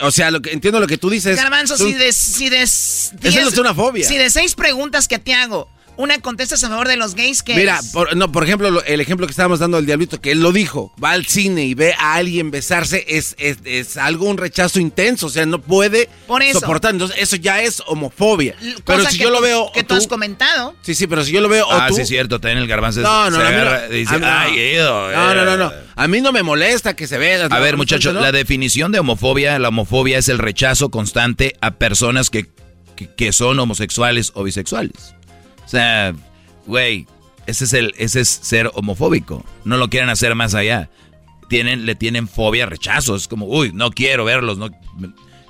O 0.00 0.10
sea, 0.10 0.30
lo 0.30 0.42
que 0.42 0.52
entiendo 0.52 0.78
lo 0.78 0.86
que 0.86 0.98
tú 0.98 1.08
dices. 1.08 1.34
Garbanzo, 1.36 1.78
tú- 1.78 1.86
si 1.86 1.94
de, 1.94 2.12
si 2.12 2.50
de 2.50 2.62
Eso 2.62 3.10
no 3.22 3.48
es 3.48 3.58
una 3.58 3.72
fobia. 3.74 4.06
Si 4.06 4.18
de 4.18 4.28
seis 4.28 4.54
preguntas 4.54 5.08
que 5.08 5.18
te 5.18 5.32
hago, 5.32 5.70
una 5.96 6.18
contestas 6.20 6.62
a 6.64 6.68
favor 6.68 6.88
de 6.88 6.96
los 6.96 7.14
gays, 7.14 7.42
¿qué 7.42 7.54
Mira, 7.54 7.78
es? 7.78 7.86
por, 7.92 8.16
no, 8.16 8.30
por 8.32 8.44
ejemplo, 8.44 8.70
lo- 8.70 8.84
el 8.84 9.00
ejemplo 9.00 9.26
que 9.26 9.30
estábamos 9.30 9.58
dando 9.58 9.76
del 9.78 9.86
diablito, 9.86 10.20
que 10.20 10.32
él 10.32 10.40
lo 10.40 10.52
dijo, 10.52 10.92
va 11.02 11.10
al 11.12 11.26
cine 11.26 11.64
y 11.64 11.74
ve 11.74 11.94
a 11.98 12.14
alguien 12.14 12.50
besarse, 12.50 13.04
es, 13.08 13.34
es, 13.38 13.58
es 13.64 13.96
algo, 13.96 14.26
un 14.26 14.36
rechazo 14.38 14.80
intenso, 14.80 15.26
o 15.26 15.30
sea, 15.30 15.46
no 15.46 15.60
puede 15.60 16.08
Por 16.26 16.42
eso. 16.42 16.60
soportar, 16.60 16.92
entonces 16.92 17.16
eso 17.20 17.36
ya 17.36 17.62
es 17.62 17.82
homofobia. 17.86 18.54
Pero 18.84 18.98
Cosa 19.00 19.10
si 19.10 19.18
que 19.18 19.24
yo 19.24 19.30
lo 19.30 19.38
tú- 19.38 19.42
veo... 19.44 19.70
Que 19.72 19.84
tú 19.84 19.94
has 19.94 20.06
comentado. 20.06 20.74
sí, 20.82 20.94
sí, 20.94 21.06
pero 21.06 21.24
si 21.24 21.32
yo 21.32 21.40
lo 21.40 21.48
veo... 21.48 21.66
o 21.66 21.72
Ah, 21.72 21.86
tú- 21.88 21.96
sí, 21.96 22.02
es 22.02 22.08
cierto, 22.08 22.40
también 22.40 22.58
el 22.58 22.66
garbanzo 22.68 23.00
No, 23.00 23.30
no, 23.30 23.36
se 23.38 23.42
no, 23.52 23.64
no- 23.64 23.88
dice, 23.88 24.18
no. 24.18 24.26
ay, 24.26 24.76
No, 24.78 25.34
no, 25.34 25.44
no, 25.44 25.54
eh". 25.54 25.56
no. 25.56 25.72
A 25.98 26.08
mí 26.08 26.20
no 26.20 26.30
me 26.32 26.42
molesta 26.42 26.94
que 26.94 27.06
se 27.06 27.16
vea. 27.18 27.46
A 27.46 27.58
ver, 27.58 27.76
muchachos, 27.76 28.14
la 28.14 28.30
definición 28.32 28.92
de 28.92 28.98
homofobia, 28.98 29.58
la 29.58 29.68
homofobia 29.68 30.18
es 30.18 30.28
el 30.28 30.38
rechazo 30.38 30.90
constante 30.90 31.56
a 31.62 31.70
personas 31.72 32.28
que, 32.28 32.46
que, 32.96 33.08
que 33.14 33.32
son 33.32 33.58
homosexuales 33.58 34.30
o 34.34 34.42
bisexuales. 34.44 35.14
O 35.66 35.68
sea, 35.68 36.14
güey, 36.66 37.06
ese 37.46 37.64
es 37.64 37.72
el, 37.72 37.94
ese 37.98 38.20
es 38.20 38.28
ser 38.28 38.70
homofóbico. 38.74 39.44
No 39.64 39.76
lo 39.76 39.90
quieren 39.90 40.08
hacer 40.08 40.34
más 40.34 40.54
allá. 40.54 40.88
Tienen, 41.48 41.86
le 41.86 41.94
tienen 41.94 42.28
fobia, 42.28 42.66
rechazo. 42.66 43.14
Es 43.16 43.28
como, 43.28 43.46
uy, 43.46 43.72
no 43.74 43.90
quiero 43.90 44.24
verlos. 44.24 44.58
No. 44.58 44.70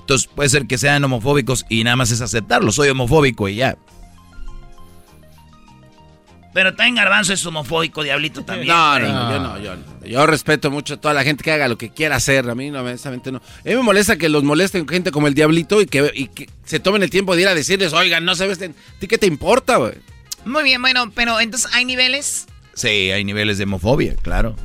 Entonces 0.00 0.28
puede 0.34 0.48
ser 0.48 0.66
que 0.66 0.78
sean 0.78 1.04
homofóbicos 1.04 1.66
y 1.68 1.84
nada 1.84 1.96
más 1.96 2.10
es 2.10 2.20
aceptarlo. 2.20 2.72
Soy 2.72 2.88
homofóbico 2.88 3.48
y 3.48 3.56
ya. 3.56 3.76
Pero 6.56 6.74
también 6.74 6.94
Garbanzo 6.94 7.34
es 7.34 7.44
homofóbico, 7.44 8.02
Diablito 8.02 8.42
también. 8.42 8.68
No, 8.68 8.98
no, 8.98 9.08
no, 9.08 9.30
yo 9.30 9.40
no, 9.40 9.58
yo 9.58 9.76
no. 9.76 10.06
Yo 10.06 10.26
respeto 10.26 10.70
mucho 10.70 10.94
a 10.94 10.96
toda 10.96 11.12
la 11.12 11.22
gente 11.22 11.44
que 11.44 11.52
haga 11.52 11.68
lo 11.68 11.76
que 11.76 11.90
quiera 11.90 12.16
hacer. 12.16 12.48
A 12.48 12.54
mí, 12.54 12.70
no, 12.70 12.80
honestamente, 12.80 13.30
no. 13.30 13.42
A 13.42 13.68
mí 13.68 13.74
me 13.74 13.82
molesta 13.82 14.16
que 14.16 14.30
los 14.30 14.42
molesten 14.42 14.88
gente 14.88 15.10
como 15.10 15.26
el 15.26 15.34
Diablito 15.34 15.82
y 15.82 15.86
que, 15.86 16.10
y 16.14 16.28
que 16.28 16.48
se 16.64 16.80
tomen 16.80 17.02
el 17.02 17.10
tiempo 17.10 17.36
de 17.36 17.42
ir 17.42 17.48
a 17.48 17.54
decirles, 17.54 17.92
oigan, 17.92 18.24
no 18.24 18.34
se 18.34 18.46
vesten. 18.46 18.74
¿A 18.96 18.98
ti 18.98 19.06
qué 19.06 19.18
te 19.18 19.26
importa, 19.26 19.76
güey? 19.76 19.96
Muy 20.46 20.62
bien, 20.62 20.80
bueno, 20.80 21.12
pero 21.14 21.38
entonces 21.40 21.70
hay 21.74 21.84
niveles. 21.84 22.46
Sí, 22.72 22.88
hay 22.88 23.22
niveles 23.22 23.58
de 23.58 23.64
homofobia, 23.64 24.14
claro. 24.22 24.56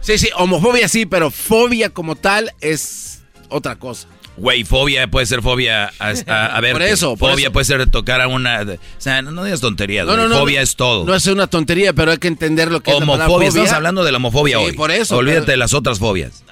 Sí, 0.00 0.18
sí, 0.18 0.30
homofobia 0.34 0.88
sí, 0.88 1.06
pero 1.06 1.30
fobia 1.30 1.90
como 1.90 2.16
tal 2.16 2.52
es 2.60 3.22
otra 3.50 3.76
cosa. 3.76 4.08
Güey, 4.36 4.64
fobia 4.64 5.06
puede 5.08 5.26
ser 5.26 5.42
fobia 5.42 5.92
a, 6.00 6.12
a- 6.26 6.56
a 6.56 6.60
ver. 6.60 6.72
Por 6.72 6.82
eso, 6.82 7.16
por 7.16 7.30
Fobia 7.30 7.44
eso. 7.46 7.52
puede 7.52 7.64
ser 7.66 7.88
tocar 7.88 8.20
a 8.20 8.26
una. 8.26 8.62
O 8.62 8.76
sea, 8.98 9.22
no, 9.22 9.30
no 9.30 9.44
digas 9.44 9.60
tonterías. 9.60 10.06
No, 10.06 10.16
no, 10.16 10.26
no, 10.28 10.38
fobia 10.40 10.58
no, 10.58 10.64
es 10.64 10.74
todo. 10.74 11.04
No 11.04 11.14
es 11.14 11.24
una 11.28 11.46
tontería, 11.46 11.92
pero 11.92 12.10
hay 12.10 12.18
que 12.18 12.26
entender 12.28 12.70
lo 12.72 12.80
que 12.82 12.90
es 12.90 12.98
la 12.98 13.04
homofobia. 13.04 13.26
fobia. 13.28 13.48
Estamos 13.48 13.72
hablando 13.72 14.02
de 14.02 14.10
la 14.10 14.16
homofobia 14.16 14.58
Sí, 14.58 14.64
hoy. 14.64 14.72
por 14.72 14.90
eso, 14.90 15.16
Olvídate 15.16 15.42
pero- 15.42 15.52
de 15.52 15.56
las 15.58 15.72
otras 15.72 15.98
fobias. 16.00 16.42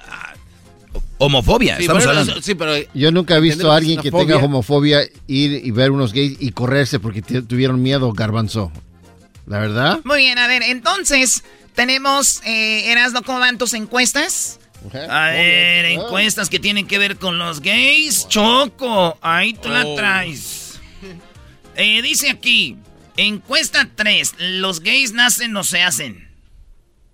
Homofobia, 1.17 1.77
Sí, 1.77 1.83
estamos 1.83 2.05
hablando. 2.05 2.41
sí, 2.41 2.55
pero 2.55 2.73
Yo 2.93 3.11
nunca 3.11 3.37
he 3.37 3.39
visto 3.39 3.71
a 3.71 3.77
alguien 3.77 4.01
que 4.01 4.11
fobia. 4.11 4.25
tenga 4.35 4.45
homofobia 4.45 5.01
ir 5.27 5.61
y 5.65 5.71
ver 5.71 5.91
unos 5.91 6.11
gays 6.11 6.37
y 6.39 6.51
correrse 6.51 6.99
porque 6.99 7.21
tuvieron 7.21 7.81
miedo, 7.81 8.11
garbanzo. 8.13 8.71
¿La 9.45 9.59
verdad? 9.59 9.99
Muy 10.05 10.19
bien, 10.19 10.37
a 10.39 10.47
ver, 10.47 10.63
entonces 10.63 11.43
tenemos, 11.75 12.41
eh, 12.45 12.91
Erasno, 12.91 13.23
¿cómo 13.23 13.39
van 13.39 13.57
tus 13.57 13.73
encuestas? 13.73 14.59
A 15.09 15.29
ver, 15.31 15.85
encuestas 15.85 16.49
que 16.49 16.59
tienen 16.59 16.87
que 16.87 16.97
ver 16.99 17.17
con 17.17 17.39
los 17.39 17.61
gays. 17.61 18.27
Choco, 18.27 19.17
ahí 19.21 19.53
tú 19.53 19.69
la 19.69 19.85
Oh. 19.85 19.95
traes. 19.95 20.79
Eh, 21.75 22.01
dice 22.01 22.29
aquí, 22.29 22.77
encuesta 23.17 23.89
3, 23.95 24.35
los 24.39 24.81
gays 24.81 25.13
nacen 25.13 25.55
o 25.57 25.63
se 25.63 25.81
hacen. 25.81 26.29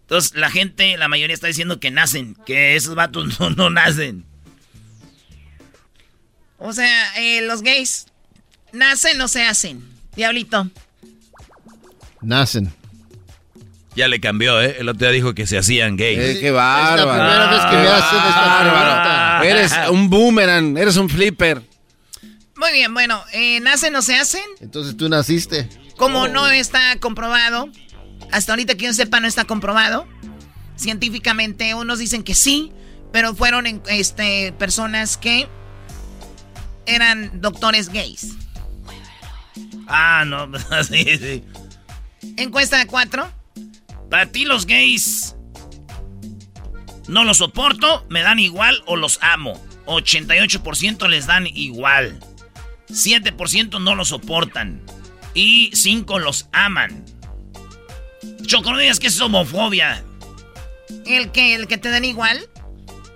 Entonces 0.02 0.34
la 0.36 0.50
gente, 0.50 0.98
la 0.98 1.08
mayoría 1.08 1.34
está 1.34 1.48
diciendo 1.48 1.80
que 1.80 1.92
nacen, 1.92 2.36
que 2.46 2.76
esos 2.76 2.96
vatos 2.96 3.40
no, 3.40 3.50
no 3.52 3.70
nacen. 3.70 4.26
O 6.58 6.74
sea, 6.74 7.16
eh, 7.18 7.42
los 7.42 7.62
gays 7.62 8.08
nacen 8.74 9.22
o 9.22 9.28
se 9.28 9.44
hacen. 9.44 9.82
Diablito. 10.16 10.70
Nacen. 12.22 12.74
Ya 13.96 14.08
le 14.08 14.20
cambió, 14.20 14.62
¿eh? 14.62 14.78
El 14.80 14.88
otro 14.90 15.00
día 15.08 15.12
dijo 15.12 15.34
que 15.34 15.48
se 15.48 15.58
hacían 15.58 15.98
gays. 15.98 16.20
Eh, 16.20 16.38
qué 16.40 16.52
bárbaro. 16.52 17.00
Es 17.02 17.06
la 17.06 17.12
primera 17.14 17.50
vez 17.50 17.62
que 17.66 17.76
me 17.78 17.88
hacen 17.88 18.18
esta 18.20 18.46
Bárbaro. 18.46 19.44
Eres 19.44 19.74
un 19.92 20.10
boomerang, 20.10 20.78
eres 20.78 20.96
un 20.98 21.10
flipper. 21.10 21.62
Muy 22.56 22.72
bien, 22.74 22.94
bueno, 22.94 23.24
eh, 23.34 23.60
¿nacen 23.62 23.96
o 23.96 24.02
se 24.02 24.16
hacen? 24.16 24.44
Entonces 24.62 24.96
tú 24.98 25.10
naciste. 25.10 25.68
Como 25.98 26.28
no 26.28 26.48
está 26.48 26.98
comprobado, 27.00 27.70
hasta 28.32 28.52
ahorita 28.54 28.76
que 28.76 28.86
yo 28.86 28.94
sepa 28.94 29.20
no 29.20 29.28
está 29.28 29.46
comprobado. 29.46 30.08
Científicamente 30.76 31.74
unos 31.74 32.00
dicen 32.00 32.24
que 32.24 32.36
sí, 32.36 32.72
pero 33.12 33.34
fueron 33.36 33.66
en- 33.66 33.82
este, 33.88 34.54
personas 34.58 35.18
que 35.18 35.48
eran 36.86 37.42
doctores 37.42 37.90
gays. 37.90 38.34
Ah, 39.88 40.24
no, 40.26 40.50
sí, 40.90 41.06
sí. 41.18 41.44
Encuesta 42.38 42.86
4. 42.86 43.39
Para 44.10 44.26
ti 44.32 44.46
los 44.46 44.66
gays 44.66 45.36
no 47.10 47.24
los 47.24 47.38
soporto, 47.38 48.06
me 48.08 48.22
dan 48.22 48.38
igual 48.38 48.84
o 48.86 48.96
los 48.96 49.18
amo. 49.22 49.60
88% 49.88 51.08
les 51.08 51.26
dan 51.26 51.48
igual. 51.48 52.20
7% 52.92 53.82
no 53.82 53.96
los 53.96 54.10
soportan. 54.10 54.84
Y 55.34 55.72
5 55.74 56.20
los 56.20 56.50
aman. 56.52 57.04
Choco, 58.46 58.72
no 58.72 58.78
digas 58.78 59.00
que 59.00 59.08
es 59.08 59.20
homofobia. 59.20 60.04
¿El 61.08 61.32
que, 61.32 61.56
el 61.56 61.68
que 61.68 61.80
te 61.80 61.90
dan 61.90 62.06
igual? 62.06 62.48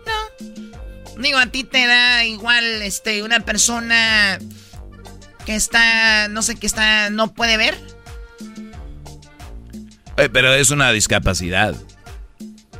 No. 0.07 1.21
Digo, 1.21 1.37
a 1.37 1.47
ti 1.47 1.63
te 1.63 1.85
da 1.85 2.25
igual 2.25 2.63
este, 2.81 3.21
una 3.21 3.41
persona 3.41 4.39
que 5.45 5.55
está, 5.55 6.27
no 6.29 6.41
sé, 6.41 6.55
que 6.55 6.65
está, 6.65 7.11
no 7.11 7.35
puede 7.35 7.57
ver. 7.57 7.79
Eh, 10.17 10.29
pero 10.31 10.53
es 10.53 10.71
una 10.71 10.91
discapacidad. 10.91 11.75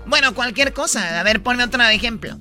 Bueno, 0.05 0.34
cualquier 0.34 0.73
cosa. 0.73 1.19
A 1.19 1.23
ver, 1.23 1.41
ponme 1.41 1.63
otro 1.63 1.81
ejemplo. 1.84 2.38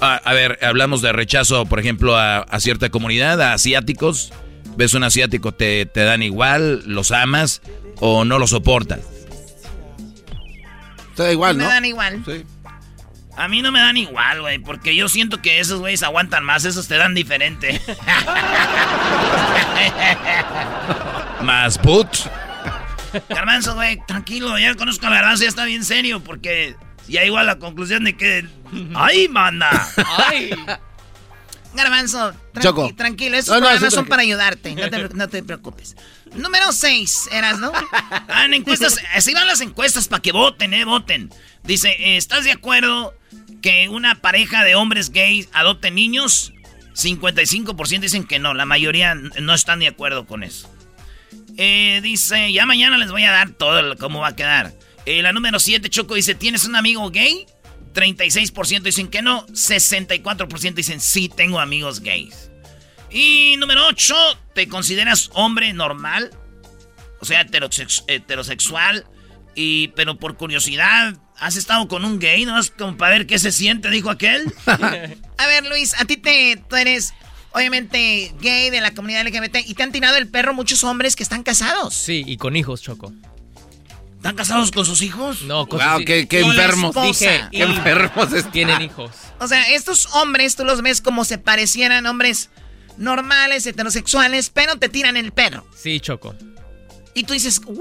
Ah, 0.00 0.20
a 0.24 0.32
ver, 0.32 0.58
hablamos 0.62 1.02
de 1.02 1.12
rechazo, 1.12 1.66
por 1.66 1.80
ejemplo, 1.80 2.16
a, 2.16 2.38
a 2.38 2.60
cierta 2.60 2.88
comunidad, 2.90 3.40
a 3.42 3.54
asiáticos. 3.54 4.32
ves 4.76 4.94
un 4.94 5.02
asiático, 5.02 5.52
te, 5.52 5.86
te 5.86 6.04
dan 6.04 6.22
igual, 6.22 6.82
los 6.86 7.10
amas 7.10 7.62
o 7.98 8.24
no 8.24 8.38
los 8.38 8.50
soportas. 8.50 9.00
Te 11.16 11.24
da 11.24 11.32
igual, 11.32 11.56
me 11.56 11.64
¿no? 11.64 11.70
dan 11.70 11.84
igual. 11.84 12.22
Sí. 12.24 12.44
A 13.36 13.48
mí 13.48 13.62
no 13.62 13.72
me 13.72 13.80
dan 13.80 13.96
igual, 13.96 14.40
güey, 14.40 14.58
porque 14.60 14.94
yo 14.94 15.08
siento 15.08 15.42
que 15.42 15.58
esos 15.60 15.80
güeyes 15.80 16.02
aguantan 16.04 16.44
más, 16.44 16.64
esos 16.64 16.86
te 16.86 16.96
dan 16.96 17.14
diferente. 17.14 17.80
Más 21.42 21.78
put. 21.78 22.08
Garbanzo, 23.28 23.74
güey, 23.74 23.98
tranquilo, 24.06 24.58
ya 24.58 24.74
conozco 24.74 25.06
a 25.06 25.10
Garbanzo, 25.10 25.42
ya 25.44 25.48
está 25.48 25.64
bien 25.64 25.84
serio, 25.84 26.22
porque 26.22 26.76
ya 27.08 27.24
igual 27.24 27.46
la 27.46 27.58
conclusión 27.58 28.04
de 28.04 28.16
que... 28.16 28.46
¡Ay, 28.94 29.28
manda! 29.28 29.88
¡Ay! 30.18 30.50
Garbanzo, 31.74 32.32
tranqui- 32.54 32.62
Choco. 32.62 32.94
tranquilo, 32.96 33.36
estos 33.36 33.54
No, 33.54 33.60
no, 33.60 33.66
programas 33.66 33.92
sí, 33.92 33.94
son 33.96 34.06
para 34.06 34.22
ayudarte, 34.22 34.74
no 34.74 34.88
te, 34.90 35.08
no 35.14 35.28
te 35.28 35.42
preocupes. 35.42 35.96
Número 36.34 36.72
6, 36.72 37.28
eras, 37.32 37.58
¿no? 37.58 37.72
Ah, 38.28 38.44
en 38.46 38.54
encuestas, 38.54 38.98
así 39.14 39.34
van 39.34 39.46
las 39.46 39.60
encuestas 39.60 40.08
para 40.08 40.22
que 40.22 40.32
voten, 40.32 40.72
eh, 40.74 40.84
voten. 40.84 41.30
Dice, 41.64 42.16
¿estás 42.16 42.44
de 42.44 42.52
acuerdo 42.52 43.14
que 43.62 43.88
una 43.90 44.14
pareja 44.16 44.64
de 44.64 44.74
hombres 44.74 45.10
gays 45.10 45.48
adopte 45.52 45.90
niños? 45.90 46.52
55% 46.94 48.00
dicen 48.00 48.24
que 48.24 48.38
no, 48.38 48.54
la 48.54 48.64
mayoría 48.64 49.14
no 49.14 49.54
están 49.54 49.78
de 49.78 49.88
acuerdo 49.88 50.26
con 50.26 50.42
eso. 50.42 50.72
Eh, 51.60 52.00
dice, 52.02 52.52
ya 52.52 52.64
mañana 52.66 52.96
les 52.98 53.10
voy 53.10 53.24
a 53.24 53.32
dar 53.32 53.50
todo 53.50 53.78
el- 53.80 53.98
cómo 53.98 54.20
va 54.20 54.28
a 54.28 54.36
quedar. 54.36 54.72
Eh, 55.06 55.22
la 55.22 55.32
número 55.32 55.58
7, 55.58 55.90
Choco, 55.90 56.14
dice, 56.14 56.34
¿tienes 56.34 56.64
un 56.64 56.76
amigo 56.76 57.10
gay? 57.10 57.46
36% 57.94 58.82
dicen 58.82 59.08
que 59.08 59.22
no, 59.22 59.44
64% 59.48 60.74
dicen 60.74 61.00
sí, 61.00 61.28
tengo 61.28 61.58
amigos 61.58 62.00
gays. 62.00 62.50
Y 63.10 63.56
número 63.58 63.86
8, 63.88 64.14
¿te 64.54 64.68
consideras 64.68 65.30
hombre 65.32 65.72
normal? 65.72 66.30
O 67.20 67.24
sea, 67.24 67.44
heterosex- 67.44 68.04
heterosexual. 68.06 69.04
Y, 69.54 69.88
pero 69.96 70.16
por 70.18 70.36
curiosidad, 70.36 71.16
¿has 71.36 71.56
estado 71.56 71.88
con 71.88 72.04
un 72.04 72.20
gay? 72.20 72.44
¿No? 72.44 72.60
Como 72.78 72.96
para 72.96 73.16
ver 73.16 73.26
qué 73.26 73.40
se 73.40 73.50
siente, 73.50 73.90
dijo 73.90 74.10
aquel. 74.10 74.52
A 74.66 75.46
ver, 75.48 75.66
Luis, 75.66 75.94
a 76.00 76.04
ti 76.04 76.16
te, 76.16 76.62
tú 76.68 76.76
eres 76.76 77.12
obviamente 77.52 78.34
gay 78.40 78.70
de 78.70 78.80
la 78.80 78.92
comunidad 78.94 79.26
LGBT 79.26 79.56
y 79.66 79.74
te 79.74 79.82
han 79.82 79.92
tirado 79.92 80.16
el 80.16 80.28
perro 80.28 80.54
muchos 80.54 80.84
hombres 80.84 81.16
que 81.16 81.22
están 81.22 81.42
casados. 81.42 81.94
Sí, 81.94 82.24
y 82.26 82.36
con 82.36 82.56
hijos, 82.56 82.82
Choco. 82.82 83.12
¿Están 84.16 84.34
casados 84.34 84.72
con 84.72 84.84
sus 84.84 85.02
hijos? 85.02 85.42
No, 85.42 85.68
con 85.68 85.78
Wow, 85.78 85.98
sus 85.98 86.06
qué, 86.06 86.26
qué 86.26 86.40
Con 86.40 86.50
enfermos. 86.50 86.94
Dije, 87.02 87.44
Qué 87.52 87.62
enfermos 87.62 88.32
están. 88.32 88.52
Tienen 88.52 88.82
hijos. 88.82 89.12
O 89.38 89.46
sea, 89.46 89.70
estos 89.70 90.06
hombres 90.14 90.56
tú 90.56 90.64
los 90.64 90.82
ves 90.82 91.00
como 91.00 91.24
se 91.24 91.38
parecieran 91.38 92.04
hombres 92.06 92.50
normales, 92.96 93.64
heterosexuales, 93.64 94.50
pero 94.50 94.76
te 94.76 94.88
tiran 94.88 95.16
el 95.16 95.30
perro. 95.30 95.64
Sí, 95.76 96.00
Choco. 96.00 96.34
Y 97.14 97.24
tú 97.24 97.32
dices, 97.32 97.60
¿what? 97.64 97.78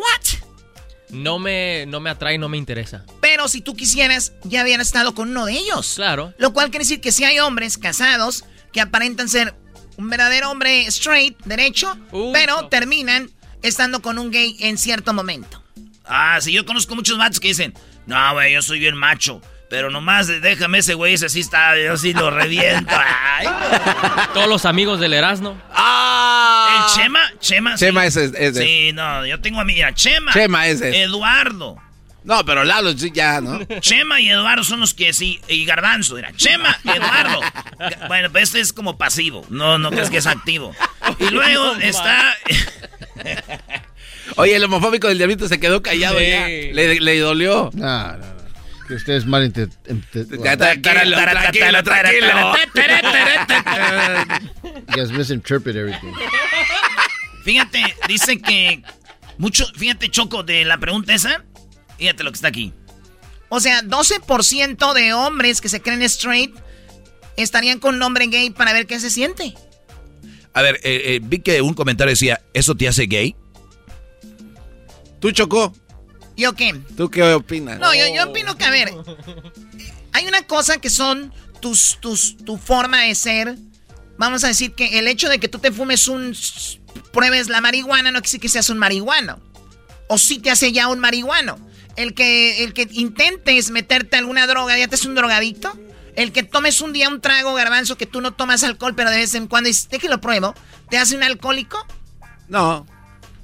No 1.10 1.40
me, 1.40 1.86
no 1.88 2.00
me 2.00 2.10
atrae, 2.12 2.38
no 2.38 2.50
me 2.50 2.58
interesa. 2.58 3.04
Pero 3.20 3.48
si 3.48 3.62
tú 3.62 3.76
quisieras, 3.76 4.34
ya 4.44 4.62
habían 4.62 4.82
estado 4.82 5.16
con 5.16 5.30
uno 5.30 5.46
de 5.46 5.54
ellos. 5.54 5.94
Claro. 5.96 6.34
Lo 6.38 6.54
cual 6.54 6.70
quiere 6.70 6.84
decir 6.84 7.02
que 7.02 7.12
si 7.12 7.24
hay 7.24 7.40
hombres 7.40 7.78
casados 7.80 8.46
que 8.78 8.82
aparentan 8.82 9.28
ser 9.28 9.56
un 9.98 10.08
verdadero 10.08 10.52
hombre 10.52 10.86
straight, 10.86 11.36
derecho, 11.46 11.98
pero 12.32 12.62
no. 12.62 12.68
terminan 12.68 13.28
estando 13.64 14.04
con 14.04 14.20
un 14.20 14.30
gay 14.30 14.56
en 14.60 14.78
cierto 14.78 15.16
momento. 15.16 15.64
Ah, 16.06 16.38
sí, 16.40 16.52
yo 16.52 16.64
conozco 16.64 16.94
muchos 16.94 17.18
vatos 17.18 17.40
que 17.40 17.48
dicen, 17.48 17.74
no, 18.06 18.34
güey, 18.34 18.54
yo 18.54 18.62
soy 18.62 18.78
bien 18.78 18.96
macho. 18.96 19.42
Pero 19.68 19.90
nomás 19.90 20.28
déjame 20.28 20.78
ese 20.78 20.94
güey, 20.94 21.16
ese 21.16 21.28
sí 21.28 21.40
está, 21.40 21.76
yo 21.76 21.98
sí 21.98 22.14
lo 22.14 22.30
reviento. 22.30 22.94
Ay. 23.36 23.48
Todos 24.36 24.48
los 24.48 24.66
amigos 24.66 25.00
del 25.00 25.14
Erasmo. 25.16 25.60
¡Ah! 25.74 26.86
El 26.88 27.02
Chema, 27.02 27.20
Chema. 27.40 27.76
Chema 27.78 28.02
sí. 28.04 28.08
ese 28.08 28.26
es- 28.26 28.34
es 28.36 28.58
Sí, 28.64 28.92
no, 28.94 29.26
yo 29.26 29.42
tengo 29.42 29.60
a 29.60 29.66
mi, 29.66 29.74
mira, 29.74 29.92
Chema. 29.96 30.32
Chema 30.34 30.68
ese 30.68 30.90
es. 30.90 30.96
Eduardo. 30.98 31.78
No, 32.28 32.44
pero 32.46 32.66
Lalo 32.66 32.92
sí 32.98 33.10
ya, 33.14 33.40
¿no? 33.40 33.64
Chema 33.80 34.20
y 34.20 34.28
Eduardo 34.30 34.64
son 34.66 34.82
los 34.82 34.94
que 34.94 35.14
sí, 35.14 35.40
y 35.48 35.64
Garbanzo, 35.66 36.16
mira, 36.16 36.34
Chema 36.36 36.78
y 36.84 36.90
Eduardo. 36.90 37.40
Bueno, 38.10 38.30
pues 38.32 38.44
este 38.44 38.60
es 38.60 38.74
como 38.74 38.98
pasivo, 38.98 39.46
no, 39.50 39.78
no 39.80 39.90
crees 39.92 40.10
que 40.10 40.18
es 40.18 40.28
activo. 40.28 40.76
Y 41.20 41.30
luego 41.30 41.76
está... 41.76 42.36
Oye, 44.36 44.58
el 44.58 44.64
homofóbico 44.66 45.08
del 45.08 45.18
diablito 45.18 45.48
se 45.48 45.58
quedó 45.60 45.82
callado 45.82 46.20
Sí. 46.20 46.26
ya. 46.28 46.48
Le, 46.48 47.00
le 47.00 47.20
dolió. 47.20 47.70
No, 47.74 48.12
no, 48.12 48.18
no. 48.18 48.38
Que 48.88 48.96
ustedes 48.96 49.26
mal 49.26 49.52
tranquilo. 49.54 49.78
You 54.90 54.96
guys 54.96 55.12
misinterpret 55.12 55.76
everything. 55.76 56.14
Fíjate, 57.44 57.96
dice 58.08 58.40
que 58.42 58.82
mucho, 59.38 59.66
fíjate 59.78 60.10
Choco 60.10 60.44
de 60.44 60.66
la 60.66 60.78
pregunta 60.78 61.14
esa, 61.14 61.44
fíjate 61.98 62.24
lo 62.24 62.32
que 62.32 62.36
está 62.36 62.48
aquí. 62.48 62.74
O 63.50 63.60
sea, 63.60 63.82
12% 63.82 64.94
de 64.94 65.14
hombres 65.14 65.62
que 65.62 65.70
se 65.70 65.82
creen 65.82 66.02
straight 66.04 66.54
estarían 67.38 67.80
con 67.80 67.96
un 67.96 68.04
hombre 68.04 68.28
gay 68.28 68.50
para 68.50 68.74
ver 68.74 68.88
qué 68.88 69.00
se 69.00 69.10
siente. 69.10 69.54
A 70.54 70.62
ver, 70.62 70.76
eh, 70.84 71.02
eh, 71.06 71.20
vi 71.22 71.40
que 71.40 71.62
un 71.62 71.74
comentario 71.74 72.12
decía, 72.12 72.42
¿eso 72.54 72.76
te 72.76 72.88
hace 72.88 73.06
gay? 73.06 73.36
¿Tú 75.20 75.32
chocó? 75.32 75.74
¿Yo 76.36 76.54
qué? 76.54 76.76
¿Tú 76.96 77.10
qué 77.10 77.24
opinas? 77.34 77.80
No, 77.80 77.94
yo, 77.94 78.04
yo 78.14 78.30
opino 78.30 78.58
que, 78.58 78.66
a 78.66 78.70
ver, 78.70 78.94
hay 80.14 80.28
una 80.28 80.44
cosa 80.44 80.78
que 80.78 80.90
son 80.90 81.34
tus, 81.62 81.98
tus, 82.00 82.38
tu 82.38 82.58
forma 82.58 83.04
de 83.04 83.16
ser. 83.16 83.56
Vamos 84.18 84.44
a 84.44 84.48
decir 84.48 84.74
que 84.74 85.00
el 85.00 85.08
hecho 85.08 85.30
de 85.30 85.40
que 85.40 85.48
tú 85.48 85.60
te 85.60 85.72
fumes 85.72 86.08
un... 86.08 86.36
pruebes 87.12 87.50
la 87.50 87.62
marihuana 87.62 88.12
no 88.12 88.20
quiere 88.20 88.28
decir 88.28 88.40
que 88.40 88.50
seas 88.50 88.70
un 88.70 88.78
marihuano. 88.78 89.40
O 90.08 90.18
sí 90.18 90.40
te 90.40 90.52
hace 90.52 90.72
ya 90.72 90.88
un 90.88 91.00
marihuano. 91.00 91.60
El 91.98 92.14
que, 92.14 92.64
el 92.64 92.74
que 92.74 92.88
intentes 92.92 93.72
meterte 93.72 94.16
alguna 94.16 94.48
droga, 94.48 94.78
¿ya 94.78 94.88
te 94.88 94.96
es 94.96 95.06
un 95.06 95.16
drogadicto? 95.16 95.78
El 96.16 96.32
que 96.32 96.44
tomes 96.44 96.80
un 96.82 96.94
día 96.94 97.10
un 97.10 97.20
trago, 97.22 97.54
garbanzo, 97.54 97.98
que 97.98 98.06
tú 98.06 98.22
no 98.22 98.34
tomas 98.34 98.64
alcohol, 98.64 98.96
pero 98.96 99.10
de 99.10 99.18
vez 99.18 99.36
en 99.36 99.48
cuando 99.48 99.68
dices, 99.68 99.88
que 99.88 100.08
lo 100.08 100.22
pruebo, 100.22 100.56
¿te 100.90 100.98
hace 100.98 101.18
un 101.18 101.24
alcohólico? 101.24 101.86
No. 102.48 102.88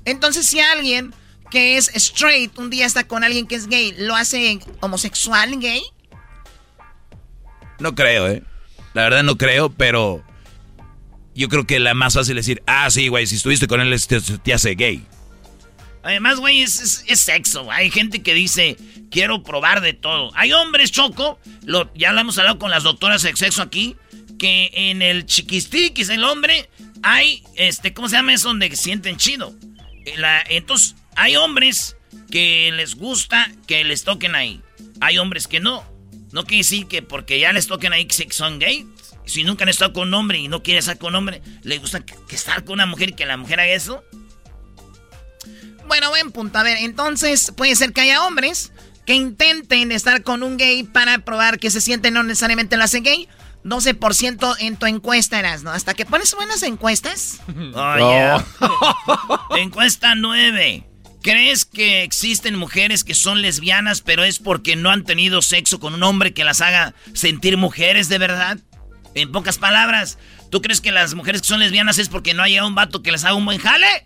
Entonces, 0.05 0.45
si 0.45 0.59
alguien 0.59 1.13
que 1.49 1.77
es 1.77 1.89
straight 1.95 2.57
un 2.57 2.69
día 2.69 2.85
está 2.85 3.03
con 3.03 3.23
alguien 3.23 3.45
que 3.47 3.55
es 3.55 3.67
gay, 3.67 3.93
¿lo 3.97 4.15
hace 4.15 4.59
homosexual 4.79 5.59
gay? 5.59 5.83
No 7.79 7.93
creo, 7.95 8.27
¿eh? 8.27 8.43
La 8.93 9.03
verdad 9.03 9.23
no 9.23 9.37
creo, 9.37 9.69
pero 9.69 10.23
yo 11.35 11.49
creo 11.49 11.65
que 11.65 11.79
la 11.79 11.93
más 11.93 12.13
fácil 12.13 12.37
es 12.37 12.45
decir, 12.45 12.63
ah, 12.65 12.89
sí, 12.89 13.07
güey, 13.07 13.27
si 13.27 13.35
estuviste 13.35 13.67
con 13.67 13.81
él 13.81 14.07
te, 14.07 14.21
te 14.21 14.53
hace 14.53 14.75
gay. 14.75 15.05
Además, 16.03 16.37
güey, 16.39 16.61
es, 16.61 17.03
sexo. 17.15 17.71
Hay 17.71 17.89
gente 17.89 18.21
que 18.21 18.33
dice, 18.33 18.77
quiero 19.09 19.41
probar 19.41 19.81
de 19.81 19.93
todo. 19.93 20.31
Hay 20.35 20.51
hombres, 20.51 20.91
Choco, 20.91 21.39
ya 21.95 22.11
lo 22.11 22.19
hemos 22.21 22.37
hablado 22.37 22.59
con 22.59 22.69
las 22.69 22.83
doctoras 22.83 23.23
de 23.23 23.35
sexo 23.35 23.61
aquí, 23.61 23.95
que 24.37 24.69
en 24.73 25.01
el 25.01 25.25
chiquistiquis, 25.25 26.09
el 26.09 26.25
hombre, 26.25 26.69
hay, 27.01 27.43
este, 27.55 27.93
¿cómo 27.93 28.09
se 28.09 28.17
llama 28.17 28.33
eso? 28.33 28.49
Donde 28.49 28.75
sienten 28.75 29.15
chido. 29.15 29.55
Eh, 30.05 30.15
entonces, 30.49 30.95
hay 31.15 31.37
hombres 31.37 31.95
que 32.29 32.71
les 32.73 32.95
gusta 32.95 33.49
que 33.65 33.85
les 33.85 34.03
toquen 34.03 34.35
ahí. 34.35 34.61
Hay 34.99 35.17
hombres 35.17 35.47
que 35.47 35.61
no. 35.61 35.85
No 36.33 36.43
quiere 36.45 36.63
decir 36.63 36.87
que 36.87 37.01
porque 37.01 37.39
ya 37.39 37.53
les 37.53 37.67
toquen 37.67 37.93
ahí 37.93 38.05
que 38.05 38.31
son 38.31 38.59
gays. 38.59 38.85
Si 39.25 39.45
nunca 39.45 39.63
han 39.63 39.69
estado 39.69 39.93
con 39.93 40.09
un 40.09 40.13
hombre 40.15 40.39
y 40.39 40.49
no 40.49 40.63
quieren 40.63 40.79
estar 40.79 40.97
con 40.97 41.09
un 41.09 41.15
hombre, 41.15 41.41
les 41.61 41.79
gusta 41.79 42.05
que, 42.05 42.15
que 42.27 42.35
estar 42.35 42.65
con 42.65 42.73
una 42.73 42.85
mujer 42.85 43.11
y 43.11 43.13
que 43.13 43.25
la 43.25 43.37
mujer 43.37 43.61
haga 43.61 43.71
eso. 43.71 44.03
Bueno, 45.87 46.09
buen 46.09 46.31
punto. 46.31 46.57
A 46.59 46.63
ver, 46.63 46.77
entonces 46.77 47.51
puede 47.55 47.75
ser 47.75 47.93
que 47.93 48.01
haya 48.01 48.25
hombres 48.25 48.71
que 49.05 49.13
intenten 49.13 49.91
estar 49.91 50.23
con 50.23 50.43
un 50.43 50.57
gay 50.57 50.83
para 50.83 51.19
probar 51.19 51.59
que 51.59 51.69
se 51.69 51.81
siente 51.81 52.11
no 52.11 52.23
necesariamente 52.23 52.77
lo 52.77 52.83
hace 52.83 53.01
gay. 53.01 53.27
12% 53.63 54.57
en 54.59 54.75
tu 54.75 54.85
encuesta 54.85 55.39
eras, 55.39 55.63
¿no? 55.63 55.71
Hasta 55.71 55.93
que 55.93 56.05
pones 56.05 56.33
buenas 56.35 56.63
encuestas. 56.63 57.39
Oh, 57.75 57.97
yeah. 57.97 58.45
Encuesta 59.57 60.15
9. 60.15 60.85
¿Crees 61.21 61.63
que 61.63 62.03
existen 62.03 62.57
mujeres 62.57 63.05
que 63.05 63.13
son 63.13 63.41
lesbianas, 63.41 64.01
pero 64.01 64.25
es 64.25 64.39
porque 64.39 64.75
no 64.75 64.89
han 64.89 65.05
tenido 65.05 65.41
sexo 65.41 65.79
con 65.79 65.93
un 65.93 66.03
hombre 66.03 66.33
que 66.33 66.43
las 66.43 66.59
haga 66.59 66.93
sentir 67.13 67.55
mujeres 67.55 68.09
de 68.09 68.17
verdad? 68.17 68.59
En 69.15 69.31
pocas 69.31 69.57
palabras, 69.57 70.17
¿tú 70.51 70.61
crees 70.61 70.81
que 70.81 70.91
las 70.91 71.13
mujeres 71.13 71.41
que 71.41 71.47
son 71.47 71.59
lesbianas 71.59 71.97
es 71.97 72.09
porque 72.09 72.33
no 72.33 72.43
haya 72.43 72.65
un 72.65 72.75
vato 72.75 73.01
que 73.01 73.11
les 73.11 73.23
haga 73.23 73.35
un 73.35 73.45
buen 73.45 73.59
jale? 73.59 74.05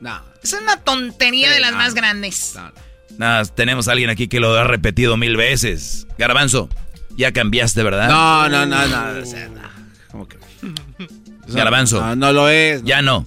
No. 0.00 0.29
Esa 0.42 0.56
es 0.56 0.62
una 0.62 0.76
tontería 0.78 1.48
Sí, 1.48 1.54
de 1.54 1.60
las 1.60 1.72
no. 1.72 1.78
más 1.78 1.94
grandes. 1.94 2.54
Nada, 3.18 3.44
tenemos 3.44 3.88
a 3.88 3.92
alguien 3.92 4.08
aquí 4.10 4.28
que 4.28 4.40
lo 4.40 4.54
ha 4.56 4.64
repetido 4.64 5.16
mil 5.16 5.36
veces. 5.36 6.06
Garbanzo, 6.16 6.68
ya 7.16 7.32
cambiaste, 7.32 7.82
¿verdad? 7.82 8.08
No, 8.08 8.48
no, 8.48 8.64
no, 8.66 8.86
no. 8.86 9.20
o 9.22 9.26
sea, 9.26 9.48
no. 9.48 9.60
¿Cómo 10.10 10.26
que? 10.28 10.38
Garbanzo. 11.48 12.00
No, 12.00 12.16
no 12.16 12.32
lo 12.32 12.48
es. 12.48 12.82
Ya 12.84 13.02
no. 13.02 13.26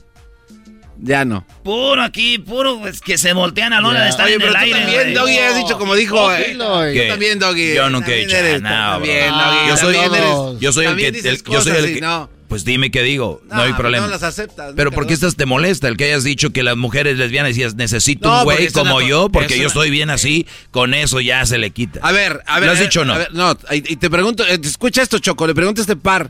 Ya 0.98 1.26
no. 1.26 1.46
Puro 1.64 2.02
aquí, 2.02 2.38
puro 2.40 2.80
pues, 2.80 3.02
que 3.02 3.18
se 3.18 3.34
voltean 3.34 3.74
a 3.74 3.82
la 3.82 3.88
hora 3.90 4.04
de 4.04 4.10
estar 4.10 4.26
Oye, 4.26 4.36
en 4.36 4.40
pero 4.40 4.52
el 4.54 4.58
tú 4.58 4.64
aire. 4.64 4.80
también. 4.80 5.14
Doggy, 5.14 5.38
has 5.40 5.56
dicho 5.58 5.78
como 5.78 5.96
dijo, 5.96 6.16
Oh, 6.16 6.32
eh. 6.32 6.56
güey. 6.56 6.94
Tú 7.02 7.08
también, 7.10 7.40
Doggy. 7.40 7.74
Yo 7.76 7.90
nunca 7.90 8.12
he 8.14 8.20
dicho 8.26 8.38
eres- 8.38 8.62
nada, 8.62 8.98
bro. 9.00 9.06
También, 9.06 9.30
Doggy. 9.34 9.68
Yo 9.68 9.78
soy, 9.78 9.96
yo 10.62 10.72
soy 10.74 10.86
el 10.86 10.96
que, 10.96 11.08
el- 11.10 11.44
yo 11.44 11.62
soy 11.62 11.74
el 11.78 11.94
que- 11.96 12.02
no. 12.02 12.30
Pues 12.54 12.66
dime 12.66 12.92
qué 12.92 13.02
digo, 13.02 13.42
no, 13.50 13.64
hay 13.64 13.74
problema. 13.74 14.06
No 14.06 14.12
las 14.12 14.22
aceptas. 14.22 14.74
Pero 14.76 14.92
¿por 14.92 15.08
qué 15.08 15.16
estás 15.16 15.36
te 15.36 15.48
molesta 15.48 15.88
el 15.88 15.98
que 15.98 16.04
hayas 16.04 16.24
dicho 16.24 16.54
que 16.54 16.62
las 16.62 16.78
mujeres 16.78 17.18
lesbianas 17.18 17.50
decías 17.50 17.74
necesito 17.74 18.30
No, 18.30 18.38
un 18.38 18.44
güey 18.44 18.72
como 18.72 18.98
una- 18.98 19.08
yo 19.08 19.30
porque 19.30 19.58
yo 19.58 19.66
estoy 19.66 19.90
bien 19.90 20.12
así? 20.12 20.46
Con 20.70 20.94
eso 20.94 21.20
ya 21.20 21.44
se 21.48 21.58
le 21.58 21.72
quita. 21.72 22.00
A 22.04 22.12
ver, 22.12 22.44
a 22.46 22.60
ver. 22.60 22.68
¿Lo 22.68 22.74
has 22.74 22.80
dicho 22.80 23.02
o 23.02 23.06
no? 23.06 23.14
a 23.14 23.18
ver, 23.18 23.34
no, 23.34 23.58
y, 23.72 23.96
te 23.96 24.08
pregunto, 24.08 24.46
eh, 24.46 24.60
escucha 24.64 25.02
esto, 25.02 25.18
Choco, 25.18 25.48
le 25.48 25.56
pregunto 25.56 25.82
a 25.82 25.84
este 25.84 25.96
par. 25.96 26.30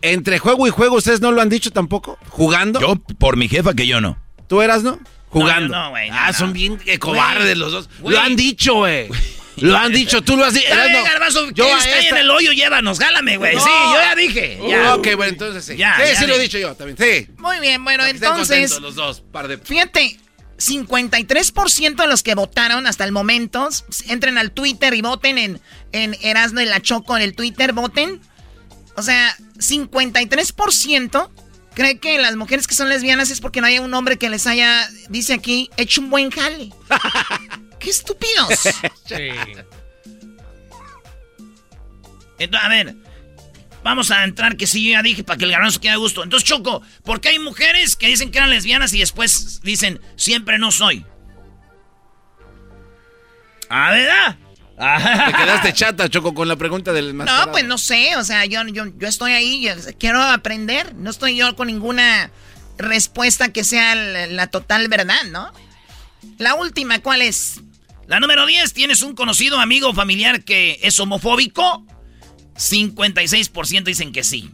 Entre 0.00 0.38
juego 0.38 0.68
y 0.68 0.70
juego, 0.70 0.94
¿ustedes 0.94 1.20
no 1.20 1.32
lo 1.32 1.40
han 1.42 1.48
dicho 1.48 1.72
tampoco? 1.72 2.16
¿Jugando? 2.28 2.80
Yo, 2.80 2.94
por 3.18 3.36
mi 3.36 3.48
jefa, 3.48 3.74
que 3.74 3.88
yo 3.88 4.00
no. 4.00 4.16
¿Tú 4.46 4.62
eras, 4.62 4.84
no? 4.84 5.00
Jugando. 5.28 5.76
No, 5.76 5.90
güey, 5.90 6.08
no, 6.08 6.16
ah, 6.20 6.32
son 6.32 6.52
bien 6.52 6.78
eh, 6.86 7.00
cobardes 7.00 7.58
los 7.58 7.72
dos. 7.72 7.90
Lo 8.04 8.16
han 8.20 8.36
dicho, 8.36 8.74
güey. 8.74 9.08
Lo 9.56 9.76
han 9.76 9.92
dicho, 9.92 10.22
tú 10.22 10.36
lo 10.36 10.44
has 10.46 10.54
dicho. 10.54 10.66
Está 10.66 11.02
Garbanzo, 11.02 11.46
yo 11.50 11.64
¿quieres 11.64 11.82
a 11.82 11.84
caer 11.84 12.04
esta- 12.04 12.16
en 12.16 12.22
el 12.22 12.30
hoyo? 12.30 12.52
Llévanos, 12.52 12.98
jálame, 12.98 13.36
güey. 13.36 13.54
No. 13.54 13.62
Sí, 13.62 13.70
yo 13.70 13.94
ya 13.94 14.14
dije. 14.14 14.58
Ya. 14.68 14.94
Ok, 14.94 15.08
bueno, 15.16 15.24
entonces 15.32 15.64
sí. 15.64 15.76
Ya, 15.76 15.94
sí, 15.96 16.02
ya 16.14 16.20
sí 16.20 16.26
lo 16.26 16.34
he 16.36 16.38
dicho 16.38 16.58
yo 16.58 16.74
también. 16.74 16.96
Sí. 16.96 17.30
Muy 17.38 17.60
bien, 17.60 17.84
bueno, 17.84 18.04
entonces, 18.06 18.48
contentos 18.48 18.80
los 18.80 18.94
dos, 18.94 19.20
par 19.20 19.48
de... 19.48 19.58
fíjate, 19.58 20.18
53% 20.58 21.96
de 21.96 22.06
los 22.06 22.22
que 22.22 22.34
votaron 22.34 22.86
hasta 22.86 23.04
el 23.04 23.12
momento, 23.12 23.68
entren 24.08 24.38
al 24.38 24.52
Twitter 24.52 24.94
y 24.94 25.02
voten 25.02 25.36
en, 25.38 25.60
en 25.92 26.16
Erasmo 26.22 26.60
y 26.60 26.64
la 26.64 26.80
Choco 26.80 27.16
en 27.16 27.22
el 27.22 27.34
Twitter, 27.34 27.72
voten. 27.72 28.20
O 28.96 29.02
sea, 29.02 29.36
53% 29.58 31.30
cree 31.74 31.98
que 31.98 32.18
las 32.18 32.36
mujeres 32.36 32.66
que 32.66 32.74
son 32.74 32.88
lesbianas 32.88 33.30
es 33.30 33.40
porque 33.40 33.60
no 33.60 33.66
hay 33.66 33.78
un 33.78 33.92
hombre 33.94 34.18
que 34.18 34.28
les 34.28 34.46
haya, 34.46 34.88
dice 35.08 35.34
aquí, 35.34 35.70
hecho 35.76 36.00
un 36.00 36.10
buen 36.10 36.30
jale. 36.30 36.70
¡Qué 37.82 37.90
estúpidos! 37.90 38.68
Entonces, 42.38 42.64
a 42.64 42.68
ver, 42.68 42.96
vamos 43.82 44.10
a 44.10 44.24
entrar 44.24 44.56
que 44.56 44.66
sí, 44.66 44.84
yo 44.84 44.92
ya 44.92 45.02
dije, 45.02 45.24
para 45.24 45.38
que 45.38 45.44
el 45.44 45.52
garbanzo 45.52 45.80
quede 45.80 45.92
a 45.92 45.96
gusto. 45.96 46.22
Entonces, 46.22 46.48
Choco, 46.48 46.82
¿por 47.04 47.20
qué 47.20 47.30
hay 47.30 47.38
mujeres 47.38 47.96
que 47.96 48.06
dicen 48.08 48.30
que 48.30 48.38
eran 48.38 48.50
lesbianas 48.50 48.92
y 48.94 49.00
después 49.00 49.60
dicen, 49.62 50.00
siempre 50.16 50.58
no 50.58 50.72
soy? 50.72 51.04
¿Ah, 53.68 53.90
verdad? 53.92 54.36
Te 55.26 55.32
quedaste 55.36 55.72
chata, 55.72 56.08
Choco, 56.08 56.34
con 56.34 56.48
la 56.48 56.56
pregunta 56.56 56.92
del 56.92 57.14
más. 57.14 57.26
No, 57.26 57.52
pues 57.52 57.64
no 57.64 57.78
sé, 57.78 58.16
o 58.16 58.24
sea, 58.24 58.44
yo, 58.46 58.66
yo, 58.68 58.86
yo 58.96 59.08
estoy 59.08 59.32
ahí, 59.32 59.62
yo 59.62 59.74
quiero 59.98 60.20
aprender. 60.20 60.94
No 60.94 61.10
estoy 61.10 61.36
yo 61.36 61.54
con 61.54 61.68
ninguna 61.68 62.30
respuesta 62.78 63.52
que 63.52 63.64
sea 63.64 63.94
la, 63.94 64.26
la 64.26 64.46
total 64.48 64.88
verdad, 64.88 65.24
¿no? 65.30 65.52
La 66.38 66.54
última, 66.54 67.00
¿cuál 67.00 67.22
es? 67.22 67.60
La 68.12 68.20
número 68.20 68.44
10, 68.44 68.74
¿tienes 68.74 69.00
un 69.00 69.14
conocido 69.14 69.58
amigo 69.58 69.88
o 69.88 69.94
familiar 69.94 70.44
que 70.44 70.78
es 70.82 71.00
homofóbico? 71.00 71.82
56% 72.58 73.84
dicen 73.84 74.12
que 74.12 74.22
sí. 74.22 74.50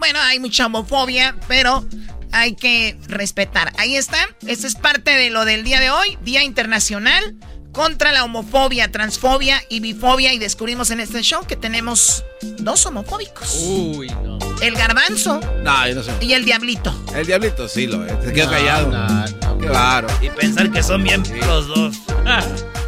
Bueno, 0.00 0.18
hay 0.20 0.40
mucha 0.40 0.66
homofobia, 0.66 1.36
pero 1.46 1.86
hay 2.32 2.56
que 2.56 2.98
respetar. 3.06 3.72
Ahí 3.78 3.94
está, 3.94 4.18
esta 4.48 4.66
es 4.66 4.74
parte 4.74 5.12
de 5.12 5.30
lo 5.30 5.44
del 5.44 5.62
día 5.62 5.78
de 5.78 5.90
hoy, 5.90 6.18
Día 6.22 6.42
Internacional 6.42 7.36
contra 7.70 8.10
la 8.10 8.24
homofobia, 8.24 8.90
transfobia 8.90 9.62
y 9.70 9.78
bifobia. 9.78 10.32
Y 10.32 10.38
descubrimos 10.40 10.90
en 10.90 10.98
este 10.98 11.22
show 11.22 11.46
que 11.46 11.54
tenemos 11.54 12.24
dos 12.58 12.84
homofóbicos. 12.84 13.58
Uy, 13.62 14.08
no. 14.24 14.40
El 14.60 14.74
garbanzo 14.74 15.38
No, 15.62 15.86
yo 15.88 15.94
no 15.94 16.02
sé. 16.02 16.10
y 16.20 16.32
el 16.32 16.44
diablito. 16.44 16.92
El 17.14 17.26
diablito 17.28 17.68
sí 17.68 17.86
lo 17.86 18.04
es. 18.04 18.24
Se 18.24 18.32
queda 18.32 18.46
No, 18.46 18.50
callado. 18.50 18.90
no, 18.90 19.58
Qué 19.60 19.68
raro. 19.68 20.08
Y 20.20 20.30
pensar 20.30 20.72
que 20.72 20.82
son 20.82 21.04
bien 21.04 21.22
los 21.46 21.68
dos. 21.68 21.94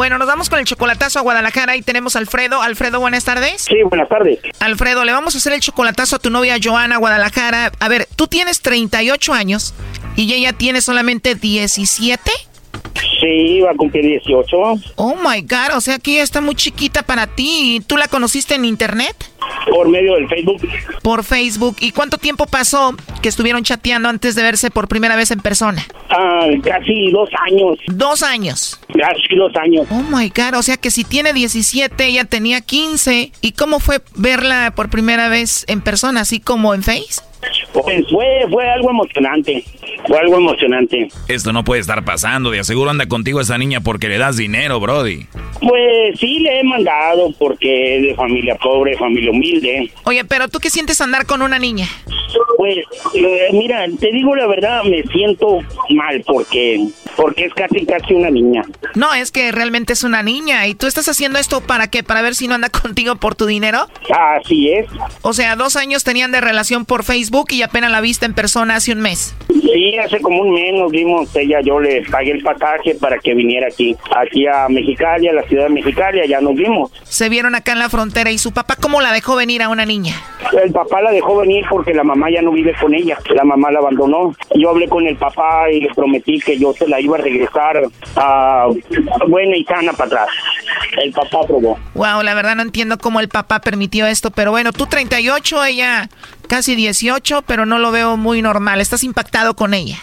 Bueno, 0.00 0.16
nos 0.16 0.26
vamos 0.26 0.48
con 0.48 0.58
el 0.58 0.64
chocolatazo 0.64 1.18
a 1.18 1.22
Guadalajara 1.22 1.76
y 1.76 1.82
tenemos 1.82 2.16
a 2.16 2.20
Alfredo. 2.20 2.62
Alfredo, 2.62 3.00
buenas 3.00 3.26
tardes. 3.26 3.60
Sí, 3.60 3.82
buenas 3.82 4.08
tardes. 4.08 4.38
Alfredo, 4.58 5.04
le 5.04 5.12
vamos 5.12 5.34
a 5.34 5.38
hacer 5.38 5.52
el 5.52 5.60
chocolatazo 5.60 6.16
a 6.16 6.18
tu 6.18 6.30
novia 6.30 6.56
Joana 6.58 6.96
Guadalajara. 6.96 7.70
A 7.78 7.88
ver, 7.90 8.08
tú 8.16 8.26
tienes 8.26 8.62
38 8.62 9.34
años 9.34 9.74
y 10.16 10.32
ella 10.32 10.54
tiene 10.54 10.80
solamente 10.80 11.34
17. 11.34 12.30
Sí, 13.20 13.60
va 13.60 13.72
a 13.72 13.74
cumplir 13.74 14.04
18. 14.04 14.56
Oh 14.96 15.14
my 15.16 15.42
God, 15.42 15.76
o 15.76 15.80
sea 15.80 15.98
que 15.98 16.12
ella 16.12 16.22
está 16.22 16.40
muy 16.40 16.54
chiquita 16.54 17.02
para 17.02 17.26
ti. 17.26 17.82
¿Tú 17.86 17.96
la 17.96 18.08
conociste 18.08 18.54
en 18.54 18.64
internet? 18.64 19.14
Por 19.70 19.88
medio 19.88 20.14
del 20.14 20.28
Facebook. 20.28 20.68
Por 21.02 21.24
Facebook. 21.24 21.76
¿Y 21.80 21.92
cuánto 21.92 22.18
tiempo 22.18 22.46
pasó 22.46 22.94
que 23.20 23.28
estuvieron 23.28 23.62
chateando 23.62 24.08
antes 24.08 24.34
de 24.34 24.42
verse 24.42 24.70
por 24.70 24.88
primera 24.88 25.16
vez 25.16 25.30
en 25.30 25.40
persona? 25.40 25.86
Ah, 26.08 26.46
casi 26.64 27.10
dos 27.10 27.28
años. 27.46 27.78
Dos 27.88 28.22
años. 28.22 28.80
Casi 28.88 29.36
dos 29.36 29.54
años. 29.56 29.86
Oh 29.90 30.02
my 30.02 30.28
God, 30.28 30.58
o 30.58 30.62
sea 30.62 30.76
que 30.76 30.90
si 30.90 31.04
tiene 31.04 31.32
17, 31.32 32.06
ella 32.06 32.24
tenía 32.24 32.60
15. 32.60 33.32
¿Y 33.40 33.52
cómo 33.52 33.80
fue 33.80 34.00
verla 34.14 34.72
por 34.74 34.88
primera 34.88 35.28
vez 35.28 35.64
en 35.68 35.82
persona, 35.82 36.22
así 36.22 36.40
como 36.40 36.74
en 36.74 36.82
Face? 36.82 37.22
Pues 37.72 38.06
fue, 38.10 38.46
fue 38.50 38.70
algo 38.70 38.90
emocionante. 38.90 39.64
Fue 40.06 40.18
algo 40.18 40.38
emocionante. 40.38 41.08
Esto 41.28 41.52
no 41.52 41.64
puede 41.64 41.80
estar 41.80 42.04
pasando. 42.04 42.50
De 42.50 42.58
aseguro 42.60 42.79
anda 42.88 43.06
contigo 43.06 43.40
esa 43.40 43.58
niña 43.58 43.80
porque 43.80 44.08
le 44.08 44.16
das 44.16 44.36
dinero, 44.36 44.80
Brody. 44.80 45.26
Pues 45.60 46.18
sí, 46.18 46.38
le 46.38 46.60
he 46.60 46.64
mandado 46.64 47.32
porque 47.38 47.96
es 47.96 48.02
de 48.02 48.14
familia 48.14 48.54
pobre, 48.54 48.96
familia 48.96 49.30
humilde. 49.30 49.92
Oye, 50.04 50.24
pero 50.24 50.48
¿tú 50.48 50.58
qué 50.58 50.70
sientes 50.70 51.00
andar 51.00 51.26
con 51.26 51.42
una 51.42 51.58
niña? 51.58 51.86
Pues, 52.56 52.78
eh, 53.14 53.48
mira, 53.52 53.86
te 53.98 54.12
digo 54.12 54.34
la 54.36 54.46
verdad, 54.46 54.84
me 54.84 55.02
siento 55.04 55.60
mal 55.90 56.22
porque, 56.26 56.86
porque 57.16 57.46
es 57.46 57.54
casi, 57.54 57.84
casi 57.84 58.14
una 58.14 58.30
niña. 58.30 58.64
No, 58.94 59.12
es 59.12 59.30
que 59.30 59.52
realmente 59.52 59.92
es 59.92 60.04
una 60.04 60.22
niña. 60.22 60.66
¿Y 60.66 60.74
tú 60.74 60.86
estás 60.86 61.08
haciendo 61.08 61.38
esto 61.38 61.60
para 61.60 61.88
qué? 61.88 62.02
¿Para 62.02 62.22
ver 62.22 62.34
si 62.34 62.48
no 62.48 62.54
anda 62.54 62.68
contigo 62.82 63.16
por 63.16 63.34
tu 63.34 63.46
dinero? 63.46 63.86
Así 64.14 64.70
es. 64.70 64.86
O 65.22 65.32
sea, 65.32 65.56
dos 65.56 65.76
años 65.76 66.04
tenían 66.04 66.32
de 66.32 66.40
relación 66.40 66.84
por 66.84 67.04
Facebook 67.04 67.48
y 67.50 67.62
apenas 67.62 67.90
la 67.90 68.00
viste 68.00 68.26
en 68.26 68.34
persona 68.34 68.76
hace 68.76 68.92
un 68.92 69.00
mes. 69.00 69.34
Sí, 69.48 69.96
hace 69.98 70.20
como 70.20 70.42
un 70.42 70.52
mes 70.54 70.74
nos 70.74 70.90
vimos, 70.90 71.34
ella, 71.36 71.60
yo 71.60 71.80
le 71.80 72.02
pagué 72.10 72.32
el 72.32 72.42
pasaje 72.70 72.94
para 72.94 73.18
que 73.18 73.34
viniera 73.34 73.68
aquí, 73.68 73.96
aquí 74.14 74.46
a 74.46 74.68
Mexicali, 74.68 75.28
a 75.28 75.32
la 75.32 75.42
ciudad 75.42 75.64
de 75.64 75.70
Mexicali, 75.70 76.26
ya 76.28 76.40
nos 76.40 76.54
vimos. 76.54 76.90
Se 77.04 77.28
vieron 77.28 77.54
acá 77.54 77.72
en 77.72 77.78
la 77.78 77.88
frontera 77.88 78.30
y 78.30 78.38
su 78.38 78.52
papá, 78.52 78.76
¿cómo 78.80 79.00
la 79.00 79.12
dejó 79.12 79.36
venir 79.36 79.62
a 79.62 79.68
una 79.68 79.86
niña? 79.86 80.14
El 80.62 80.72
papá 80.72 81.02
la 81.02 81.10
dejó 81.10 81.36
venir 81.38 81.64
porque 81.68 81.94
la 81.94 82.04
mamá 82.04 82.30
ya 82.30 82.42
no 82.42 82.52
vive 82.52 82.74
con 82.80 82.94
ella, 82.94 83.18
la 83.34 83.44
mamá 83.44 83.70
la 83.70 83.78
abandonó. 83.78 84.34
Yo 84.54 84.70
hablé 84.70 84.88
con 84.88 85.06
el 85.06 85.16
papá 85.16 85.70
y 85.70 85.80
le 85.80 85.88
prometí 85.94 86.40
que 86.40 86.58
yo 86.58 86.72
se 86.72 86.88
la 86.88 87.00
iba 87.00 87.16
a 87.16 87.20
regresar 87.20 87.82
a 88.16 88.66
buena 89.28 89.56
y 89.56 89.64
sana 89.64 89.92
para 89.92 90.06
atrás. 90.06 90.28
El 91.02 91.12
papá 91.12 91.40
aprobó. 91.42 91.78
Wow, 91.94 92.22
la 92.22 92.34
verdad 92.34 92.56
no 92.56 92.62
entiendo 92.62 92.98
cómo 92.98 93.20
el 93.20 93.28
papá 93.28 93.60
permitió 93.60 94.06
esto, 94.06 94.30
pero 94.30 94.50
bueno, 94.50 94.72
tú 94.72 94.86
38, 94.86 95.64
ella 95.64 96.08
casi 96.48 96.74
18, 96.74 97.42
pero 97.46 97.66
no 97.66 97.78
lo 97.78 97.90
veo 97.92 98.16
muy 98.16 98.42
normal. 98.42 98.80
¿Estás 98.80 99.04
impactado 99.04 99.54
con 99.54 99.74
ella? 99.74 99.98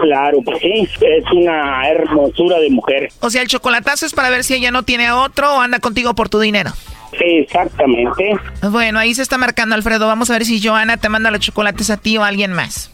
Claro, 0.00 0.38
pues 0.44 0.58
sí, 0.60 0.88
es 1.00 1.24
una 1.32 1.88
hermosura 1.88 2.58
de 2.58 2.70
mujer. 2.70 3.08
O 3.20 3.30
sea, 3.30 3.42
el 3.42 3.48
chocolatazo 3.48 4.06
es 4.06 4.12
para 4.12 4.30
ver 4.30 4.44
si 4.44 4.54
ella 4.54 4.70
no 4.70 4.82
tiene 4.82 5.06
a 5.06 5.16
otro 5.16 5.54
o 5.54 5.60
anda 5.60 5.78
contigo 5.78 6.14
por 6.14 6.28
tu 6.28 6.40
dinero. 6.40 6.72
Exactamente. 7.12 8.34
Bueno, 8.70 8.98
ahí 8.98 9.14
se 9.14 9.22
está 9.22 9.38
marcando 9.38 9.74
Alfredo. 9.74 10.06
Vamos 10.06 10.30
a 10.30 10.34
ver 10.34 10.44
si 10.44 10.62
Joana 10.62 10.96
te 10.96 11.08
manda 11.08 11.30
los 11.30 11.40
chocolates 11.40 11.90
a 11.90 11.96
ti 11.96 12.16
o 12.16 12.24
a 12.24 12.28
alguien 12.28 12.52
más. 12.52 12.90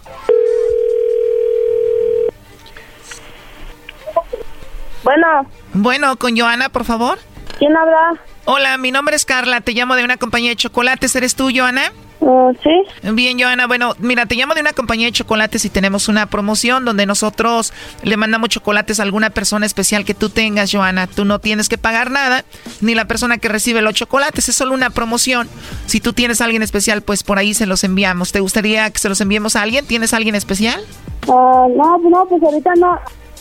Bueno. 5.05 5.27
Bueno, 5.75 6.17
con 6.17 6.37
Joana, 6.37 6.69
por 6.69 6.85
favor. 6.85 7.19
¿Quién 7.59 7.77
habla? 7.77 8.21
Hola, 8.45 8.79
mi 8.79 8.93
nombre 8.93 9.17
es 9.17 9.25
Carla. 9.25 9.61
Te 9.61 9.73
llamo 9.73 9.97
de 9.97 10.05
una 10.05 10.17
compañía 10.17 10.51
de 10.51 10.57
chocolates. 10.57 11.15
¿Eres 11.17 11.35
tú, 11.35 11.51
Joana? 11.55 11.93
Uh, 12.21 12.53
sí. 12.63 13.11
Bien, 13.13 13.39
Joana. 13.39 13.67
Bueno, 13.67 13.95
mira, 13.99 14.27
te 14.27 14.35
llamo 14.35 14.55
de 14.55 14.61
una 14.61 14.73
compañía 14.73 15.07
de 15.07 15.13
chocolates 15.13 15.65
y 15.65 15.71
tenemos 15.71 16.09
una 16.09 16.27
promoción 16.27 16.85
donde 16.85 17.07
nosotros 17.07 17.73
le 18.03 18.17
mandamos 18.17 18.49
chocolates 18.49 19.01
a 19.01 19.05
alguna 19.05 19.31
persona 19.31 19.67
especial 19.67 20.05
que 20.05 20.15
tú 20.15 20.29
tengas, 20.29 20.73
Joana. 20.73 21.07
Tú 21.07 21.25
no 21.25 21.39
tienes 21.41 21.69
que 21.69 21.79
pagar 21.79 22.11
nada, 22.11 22.45
ni 22.81 22.95
la 22.95 23.07
persona 23.07 23.39
que 23.39 23.49
recibe 23.49 23.83
los 23.83 23.95
chocolates. 23.95 24.49
Es 24.49 24.57
solo 24.57 24.75
una 24.75 24.91
promoción. 24.91 25.49
Si 25.87 26.01
tú 26.01 26.13
tienes 26.13 26.41
a 26.41 26.45
alguien 26.45 26.63
especial, 26.63 27.03
pues 27.03 27.23
por 27.23 27.39
ahí 27.39 27.55
se 27.55 27.67
los 27.67 27.85
enviamos. 27.85 28.33
¿Te 28.33 28.41
gustaría 28.41 28.91
que 28.91 28.99
se 28.99 29.09
los 29.09 29.21
enviemos 29.21 29.57
a 29.57 29.63
alguien? 29.63 29.87
¿Tienes 29.87 30.13
a 30.13 30.17
alguien 30.17 30.35
especial? 30.35 30.81
Uh, 31.27 31.69
no, 31.77 31.99
no, 31.99 32.27
pues 32.29 32.43
ahorita 32.43 32.75
no. 32.77 32.99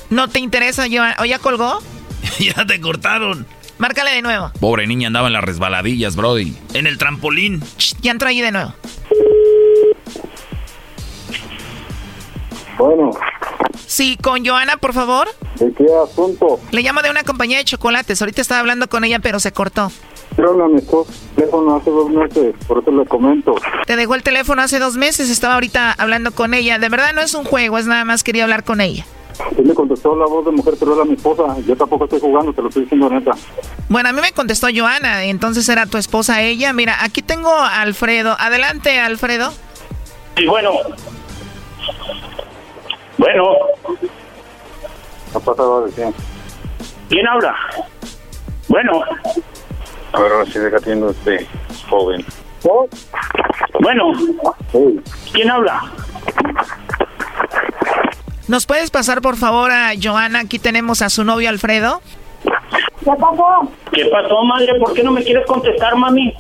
¿No 0.10 0.28
te 0.28 0.40
interesa, 0.40 0.86
Joana? 0.90 1.16
¿O 1.20 1.26
ya 1.26 1.40
colgó? 1.40 1.80
ya 2.40 2.66
te 2.66 2.80
cortaron. 2.80 3.46
Márcale 3.78 4.12
de 4.12 4.22
nuevo. 4.22 4.52
Pobre 4.60 4.88
niña 4.88 5.08
andaba 5.08 5.28
en 5.28 5.34
las 5.34 5.44
resbaladillas, 5.44 6.16
Brody. 6.16 6.56
En 6.74 6.88
el 6.88 6.98
trampolín. 6.98 7.62
ya 8.02 8.12
entró 8.12 8.30
ahí 8.30 8.42
de 8.42 8.52
nuevo. 8.52 8.74
Bueno. 12.78 13.12
Sí, 13.86 14.18
con 14.22 14.46
Joana, 14.46 14.78
por 14.78 14.94
favor. 14.94 15.28
¿De 15.60 15.72
qué 15.74 15.86
asunto? 16.04 16.60
Le 16.72 16.82
llamo 16.82 17.02
de 17.02 17.10
una 17.10 17.24
compañía 17.24 17.58
de 17.58 17.66
chocolates. 17.66 18.22
Ahorita 18.22 18.42
estaba 18.42 18.60
hablando 18.62 18.88
con 18.88 19.04
ella, 19.04 19.20
pero 19.20 19.40
se 19.40 19.52
cortó. 19.52 19.92
Pero 20.36 20.64
a 20.64 20.68
mi 20.68 20.82
teléfono 21.36 21.76
hace 21.76 21.90
dos 21.90 22.10
meses, 22.12 22.56
por 22.68 22.80
eso 22.80 22.92
le 22.92 23.06
comento. 23.08 23.56
Te 23.88 23.96
dejó 23.96 24.14
el 24.14 24.22
teléfono 24.22 24.62
hace 24.62 24.78
dos 24.78 24.96
meses, 24.96 25.32
estaba 25.32 25.56
ahorita 25.56 25.94
hablando 25.98 26.32
con 26.32 26.54
ella. 26.54 26.78
De 26.78 26.90
verdad 26.90 27.14
no 27.14 27.22
es 27.22 27.34
un 27.34 27.44
juego, 27.44 27.80
es 27.80 27.88
nada 27.88 28.06
más 28.06 28.24
quería 28.24 28.44
hablar 28.44 28.64
con 28.64 28.80
ella. 28.80 29.04
Sí 29.56 29.62
me 29.62 29.74
contestó 29.74 30.16
la 30.16 30.26
voz 30.26 30.46
de 30.46 30.52
mujer, 30.52 30.74
pero 30.80 30.96
era 30.96 31.06
mi 31.06 31.14
esposa. 31.14 31.56
Yo 31.66 31.76
tampoco 31.76 32.06
estoy 32.06 32.20
jugando, 32.20 32.54
te 32.54 32.62
lo 32.62 32.70
estoy 32.70 32.84
diciendo 32.84 33.10
neta. 33.10 33.32
Bueno, 33.88 34.10
a 34.10 34.12
mí 34.12 34.20
me 34.22 34.32
contestó 34.32 34.68
Joana, 34.76 35.24
entonces 35.26 35.68
era 35.70 35.86
tu 35.86 35.98
esposa 35.98 36.42
ella. 36.42 36.74
Mira, 36.74 37.04
aquí 37.04 37.22
tengo 37.22 37.52
a 37.52 37.82
Alfredo. 37.82 38.36
Adelante, 38.40 39.00
Alfredo. 39.00 39.52
Sí, 40.36 40.48
bueno. 40.48 40.72
Bueno. 43.18 43.44
¿Qué 45.34 45.40
pasado 45.40 45.86
de 45.86 45.92
quién? 45.94 46.14
¿Quién 47.10 47.28
habla? 47.28 47.56
Bueno. 48.68 49.02
A 50.14 50.22
ver, 50.22 50.32
ahora 50.32 50.46
sí 50.52 50.60
deja 50.60 50.78
atiendo 50.78 51.12
este 51.12 51.48
joven. 51.90 52.26
Bueno. 53.80 54.14
¿Quién 55.32 55.50
habla? 55.52 55.82
¿Nos 58.48 58.66
puedes 58.66 58.92
pasar 58.92 59.22
por 59.22 59.36
favor 59.36 59.72
a 59.72 59.92
Joana? 60.02 60.40
Aquí 60.40 60.58
tenemos 60.58 61.02
a 61.02 61.10
su 61.10 61.24
novio 61.24 61.50
Alfredo. 61.50 62.02
¿Qué 63.04 63.12
pasó? 63.20 63.72
¿Qué 63.92 64.06
pasó, 64.06 64.42
madre? 64.44 64.74
¿Por 64.80 64.94
qué 64.94 65.04
no 65.04 65.12
me 65.12 65.24
quieres 65.24 65.46
contestar, 65.46 65.96
mami? 65.96 66.34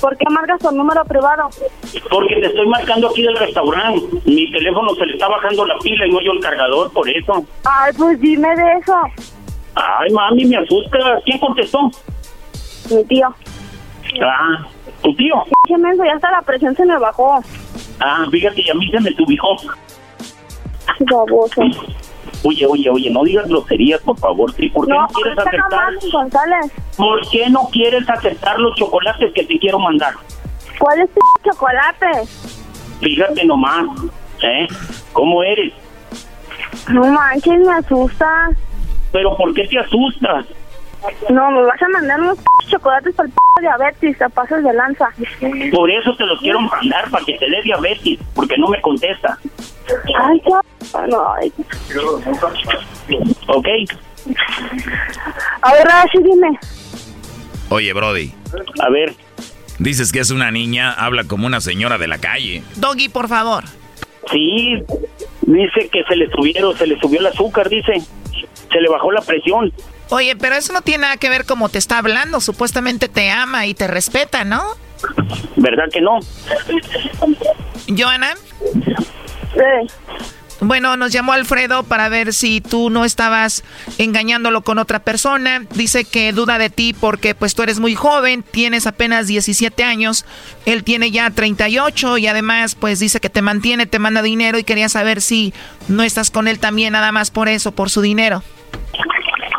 ¿Por 0.00 0.16
qué 0.16 0.24
marcas 0.30 0.60
tu 0.60 0.70
número 0.72 1.04
privado? 1.04 1.48
Porque 2.10 2.34
te 2.36 2.46
estoy 2.46 2.66
marcando 2.66 3.08
aquí 3.08 3.22
del 3.22 3.36
restaurante. 3.36 4.00
Mi 4.24 4.50
teléfono 4.50 4.94
se 4.94 5.06
le 5.06 5.12
está 5.12 5.28
bajando 5.28 5.64
la 5.66 5.78
pila 5.78 6.06
y 6.06 6.10
no 6.10 6.20
yo 6.20 6.32
el 6.32 6.40
cargador, 6.40 6.92
por 6.92 7.08
eso. 7.08 7.44
Ay, 7.64 7.92
pues 7.96 8.20
dime 8.20 8.48
de 8.54 8.72
eso. 8.80 8.94
Ay, 9.74 10.10
mami, 10.12 10.44
me 10.46 10.56
asusta. 10.56 10.98
¿Quién 11.24 11.38
contestó? 11.38 11.90
Mi 12.90 13.04
tío. 13.04 13.34
Ah, 14.22 14.66
¿tu 15.02 15.14
tío? 15.14 15.44
Qué 15.66 15.76
menso, 15.76 16.04
ya 16.04 16.14
hasta 16.14 16.30
la 16.30 16.42
presión 16.42 16.74
se 16.74 16.84
me 16.84 16.98
bajó. 16.98 17.40
Ah, 18.00 18.24
fíjate, 18.30 18.62
y 18.62 18.70
a 18.70 18.74
mí 18.74 18.90
se 18.90 19.00
me 19.00 19.12
subijó. 19.12 19.56
Baboso. 21.00 21.62
Oye, 22.42 22.66
oye, 22.66 22.90
oye, 22.90 23.10
no 23.10 23.24
digas 23.24 23.48
groserías, 23.48 24.00
por 24.02 24.18
favor. 24.18 24.52
¿sí? 24.54 24.68
¿Por 24.68 24.86
qué 24.86 24.92
no, 24.92 25.00
No, 25.02 25.08
quieres 25.08 25.38
aceptar? 25.38 25.92
¿Por 26.96 27.28
qué 27.30 27.50
no 27.50 27.68
quieres 27.72 28.08
aceptar 28.08 28.58
los 28.58 28.74
chocolates 28.76 29.32
que 29.32 29.44
te 29.44 29.58
quiero 29.58 29.78
mandar? 29.78 30.14
¿Cuál 30.78 31.00
es 31.00 31.10
tu 31.10 31.20
chocolate? 31.50 32.06
Fíjate 33.00 33.44
nomás, 33.44 33.86
¿eh? 34.42 34.66
¿Cómo 35.12 35.42
eres? 35.42 35.72
No 36.88 37.04
manches, 37.04 37.58
me 37.58 37.72
asusta. 37.74 38.50
¿Pero 39.12 39.36
por 39.36 39.54
qué 39.54 39.66
te 39.66 39.78
asustas? 39.78 40.46
No, 41.30 41.50
me 41.50 41.62
vas 41.62 41.82
a 41.82 41.88
mandar 41.88 42.20
unos 42.20 42.38
chocolates 42.68 43.14
para 43.14 43.28
el 43.28 43.34
diabetes, 43.60 44.18
te 44.18 44.30
pasas 44.30 44.62
de 44.62 44.72
lanza. 44.72 45.08
Por 45.72 45.90
eso 45.90 46.16
te 46.16 46.26
los 46.26 46.40
quiero 46.40 46.60
mandar, 46.60 47.10
para 47.10 47.24
que 47.24 47.34
te 47.34 47.48
dé 47.48 47.62
diabetes, 47.62 48.18
porque 48.34 48.56
no 48.58 48.68
me 48.68 48.80
contesta. 48.80 49.38
Ay, 50.18 50.40
qué... 50.40 50.50
No, 51.08 51.32
ay. 51.34 51.52
¿Ok? 53.48 53.66
A 55.62 55.72
ver, 55.72 55.90
ahora 55.90 56.04
sí 56.12 56.18
dime. 56.22 56.58
Oye, 57.68 57.92
Brody. 57.92 58.32
A 58.80 58.90
ver. 58.90 59.14
Dices 59.78 60.12
que 60.12 60.20
es 60.20 60.30
una 60.30 60.50
niña, 60.50 60.92
habla 60.92 61.24
como 61.24 61.46
una 61.46 61.60
señora 61.60 61.98
de 61.98 62.08
la 62.08 62.18
calle. 62.18 62.62
Doggy, 62.76 63.08
por 63.08 63.28
favor. 63.28 63.64
Sí, 64.30 64.82
dice 65.42 65.88
que 65.90 66.02
se 66.04 66.16
le 66.16 66.30
subieron, 66.30 66.76
se 66.76 66.86
le 66.86 66.98
subió 66.98 67.20
el 67.20 67.26
azúcar, 67.26 67.68
dice. 67.68 68.00
Se 68.72 68.80
le 68.80 68.88
bajó 68.88 69.12
la 69.12 69.20
presión. 69.20 69.72
Oye, 70.10 70.36
pero 70.36 70.54
eso 70.54 70.72
no 70.72 70.82
tiene 70.82 71.02
nada 71.02 71.16
que 71.16 71.28
ver 71.28 71.44
cómo 71.44 71.68
te 71.68 71.78
está 71.78 71.98
hablando. 71.98 72.40
Supuestamente 72.40 73.08
te 73.08 73.30
ama 73.30 73.66
y 73.66 73.74
te 73.74 73.86
respeta, 73.86 74.44
¿no? 74.44 74.62
¿Verdad 75.56 75.84
que 75.92 76.00
no? 76.00 76.20
Joana. 77.96 78.34
Sí. 79.54 79.92
Bueno, 80.60 80.96
nos 80.96 81.12
llamó 81.12 81.32
Alfredo 81.32 81.82
para 81.82 82.08
ver 82.08 82.32
si 82.32 82.62
tú 82.62 82.88
no 82.88 83.04
estabas 83.04 83.62
engañándolo 83.98 84.62
con 84.62 84.78
otra 84.78 85.00
persona. 85.00 85.64
Dice 85.74 86.04
que 86.04 86.32
duda 86.32 86.56
de 86.56 86.70
ti 86.70 86.94
porque 86.98 87.34
pues 87.34 87.54
tú 87.54 87.62
eres 87.62 87.78
muy 87.78 87.94
joven, 87.94 88.42
tienes 88.42 88.86
apenas 88.86 89.26
17 89.26 89.84
años, 89.84 90.24
él 90.64 90.82
tiene 90.82 91.10
ya 91.10 91.28
38 91.28 92.16
y 92.18 92.26
además 92.26 92.74
pues 92.74 93.00
dice 93.00 93.20
que 93.20 93.28
te 93.28 93.42
mantiene, 93.42 93.84
te 93.86 93.98
manda 93.98 94.22
dinero 94.22 94.58
y 94.58 94.64
quería 94.64 94.88
saber 94.88 95.20
si 95.20 95.52
no 95.88 96.02
estás 96.02 96.30
con 96.30 96.48
él 96.48 96.58
también 96.58 96.94
nada 96.94 97.12
más 97.12 97.30
por 97.30 97.48
eso, 97.48 97.72
por 97.72 97.90
su 97.90 98.00
dinero. 98.00 98.42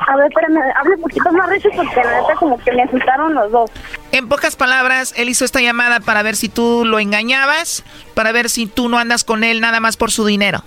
A 0.05 0.15
ver, 0.15 0.27
espérame, 0.27 0.59
hable 0.75 0.95
un 0.95 1.01
poquito 1.01 1.31
más 1.31 1.49
recio 1.49 1.71
porque 1.75 1.95
la 1.95 2.21
neta 2.21 2.35
como 2.35 2.57
que 2.59 2.71
me 2.71 2.83
asustaron 2.83 3.33
los 3.33 3.51
dos. 3.51 3.71
En 4.11 4.29
pocas 4.29 4.55
palabras, 4.55 5.13
él 5.17 5.29
hizo 5.29 5.43
esta 5.43 5.59
llamada 5.59 5.99
para 5.99 6.21
ver 6.23 6.35
si 6.35 6.49
tú 6.49 6.83
lo 6.85 6.99
engañabas, 6.99 7.83
para 8.13 8.31
ver 8.31 8.49
si 8.49 8.67
tú 8.67 8.89
no 8.89 8.99
andas 8.99 9.23
con 9.23 9.43
él 9.43 9.59
nada 9.59 9.79
más 9.79 9.97
por 9.97 10.11
su 10.11 10.25
dinero. 10.25 10.63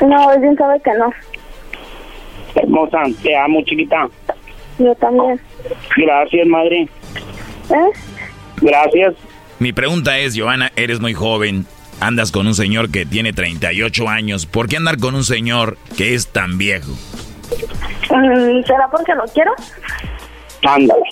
No, 0.00 0.32
él 0.32 0.40
bien 0.40 0.56
sabe 0.56 0.80
que 0.80 0.92
no. 0.94 1.12
Hermosa, 2.54 3.02
te 3.22 3.36
amo, 3.36 3.62
chiquita. 3.64 4.08
Yo 4.78 4.94
también. 4.96 5.40
Gracias, 5.96 6.46
madre. 6.46 6.88
¿Eh? 7.70 7.92
Gracias. 8.60 9.14
Mi 9.58 9.72
pregunta 9.72 10.18
es, 10.18 10.38
Joana, 10.38 10.72
eres 10.76 11.00
muy 11.00 11.14
joven. 11.14 11.66
andas 12.00 12.32
con 12.32 12.48
un 12.48 12.54
señor 12.54 12.90
que 12.90 13.06
tiene 13.06 13.32
38 13.32 14.08
años. 14.08 14.46
¿Por 14.46 14.68
qué 14.68 14.76
andar 14.76 14.98
con 14.98 15.14
un 15.14 15.22
señor 15.24 15.78
que 15.96 16.14
es 16.14 16.26
tan 16.28 16.58
viejo? 16.58 16.90
Mm, 18.10 18.64
¿Será 18.64 18.88
porque 18.90 19.14
lo 19.14 19.24
quiero? 19.24 19.52
Ándale. 20.66 21.02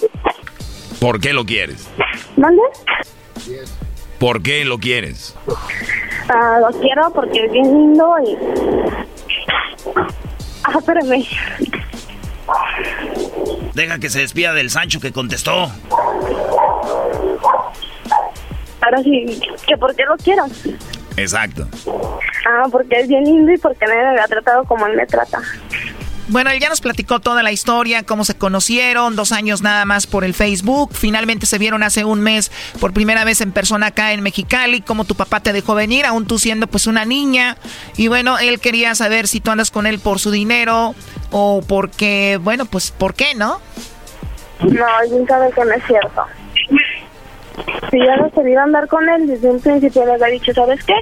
¿Por 1.00 1.20
qué 1.20 1.32
lo 1.32 1.44
quieres? 1.44 1.88
¿Mande? 2.36 2.62
¿Por 4.18 4.42
qué 4.42 4.64
lo 4.64 4.78
quieres? 4.78 5.34
Ah, 6.28 6.58
lo 6.60 6.78
quiero 6.78 7.10
porque 7.12 7.46
es 7.46 7.52
bien 7.52 7.64
lindo 7.64 8.14
y... 8.24 8.36
Ah, 10.64 10.78
espérame. 10.78 11.24
Deja 13.74 13.98
que 13.98 14.10
se 14.10 14.20
despida 14.20 14.52
del 14.52 14.70
Sancho 14.70 15.00
que 15.00 15.12
contestó. 15.12 15.70
Ahora 18.82 19.02
sí, 19.02 19.40
que 19.66 19.76
por 19.76 19.94
qué 19.94 20.04
lo 20.04 20.16
quiero. 20.16 20.44
Exacto. 21.16 21.66
Ah, 22.46 22.66
porque 22.70 23.00
es 23.00 23.08
bien 23.08 23.24
lindo 23.24 23.52
y 23.52 23.58
porque 23.58 23.86
nadie 23.86 24.12
me 24.16 24.20
ha 24.20 24.26
tratado 24.26 24.64
como 24.64 24.86
él 24.86 24.96
me 24.96 25.06
trata. 25.06 25.40
Bueno, 26.30 26.50
él 26.50 26.60
ya 26.60 26.68
nos 26.68 26.80
platicó 26.80 27.18
toda 27.18 27.42
la 27.42 27.50
historia, 27.50 28.04
cómo 28.04 28.24
se 28.24 28.36
conocieron, 28.36 29.16
dos 29.16 29.32
años 29.32 29.62
nada 29.62 29.84
más 29.84 30.06
por 30.06 30.22
el 30.22 30.32
Facebook. 30.32 30.90
Finalmente 30.92 31.44
se 31.44 31.58
vieron 31.58 31.82
hace 31.82 32.04
un 32.04 32.20
mes 32.20 32.52
por 32.78 32.92
primera 32.92 33.24
vez 33.24 33.40
en 33.40 33.50
persona 33.50 33.88
acá 33.88 34.12
en 34.12 34.22
Mexicali, 34.22 34.80
cómo 34.80 35.04
tu 35.04 35.16
papá 35.16 35.40
te 35.40 35.52
dejó 35.52 35.74
venir, 35.74 36.06
aún 36.06 36.28
tú 36.28 36.38
siendo 36.38 36.68
pues 36.68 36.86
una 36.86 37.04
niña. 37.04 37.56
Y 37.96 38.06
bueno, 38.06 38.38
él 38.38 38.60
quería 38.60 38.94
saber 38.94 39.26
si 39.26 39.40
tú 39.40 39.50
andas 39.50 39.72
con 39.72 39.88
él 39.88 39.98
por 39.98 40.20
su 40.20 40.30
dinero 40.30 40.94
o 41.32 41.62
porque, 41.66 42.38
bueno, 42.40 42.64
pues, 42.64 42.92
¿por 42.92 43.14
qué 43.14 43.34
no? 43.34 43.58
No, 44.60 44.86
él 45.02 45.26
sabe 45.26 45.50
que 45.50 45.64
no 45.64 45.72
es 45.72 45.84
cierto. 45.84 46.22
Si 47.90 47.98
yo 47.98 48.16
no 48.16 48.30
quería 48.30 48.62
andar 48.62 48.86
con 48.86 49.08
él, 49.08 49.26
desde 49.26 49.50
un 49.50 49.58
principio 49.58 50.06
le 50.06 50.12
había 50.12 50.28
dicho, 50.28 50.54
¿sabes 50.54 50.84
qué? 50.84 50.94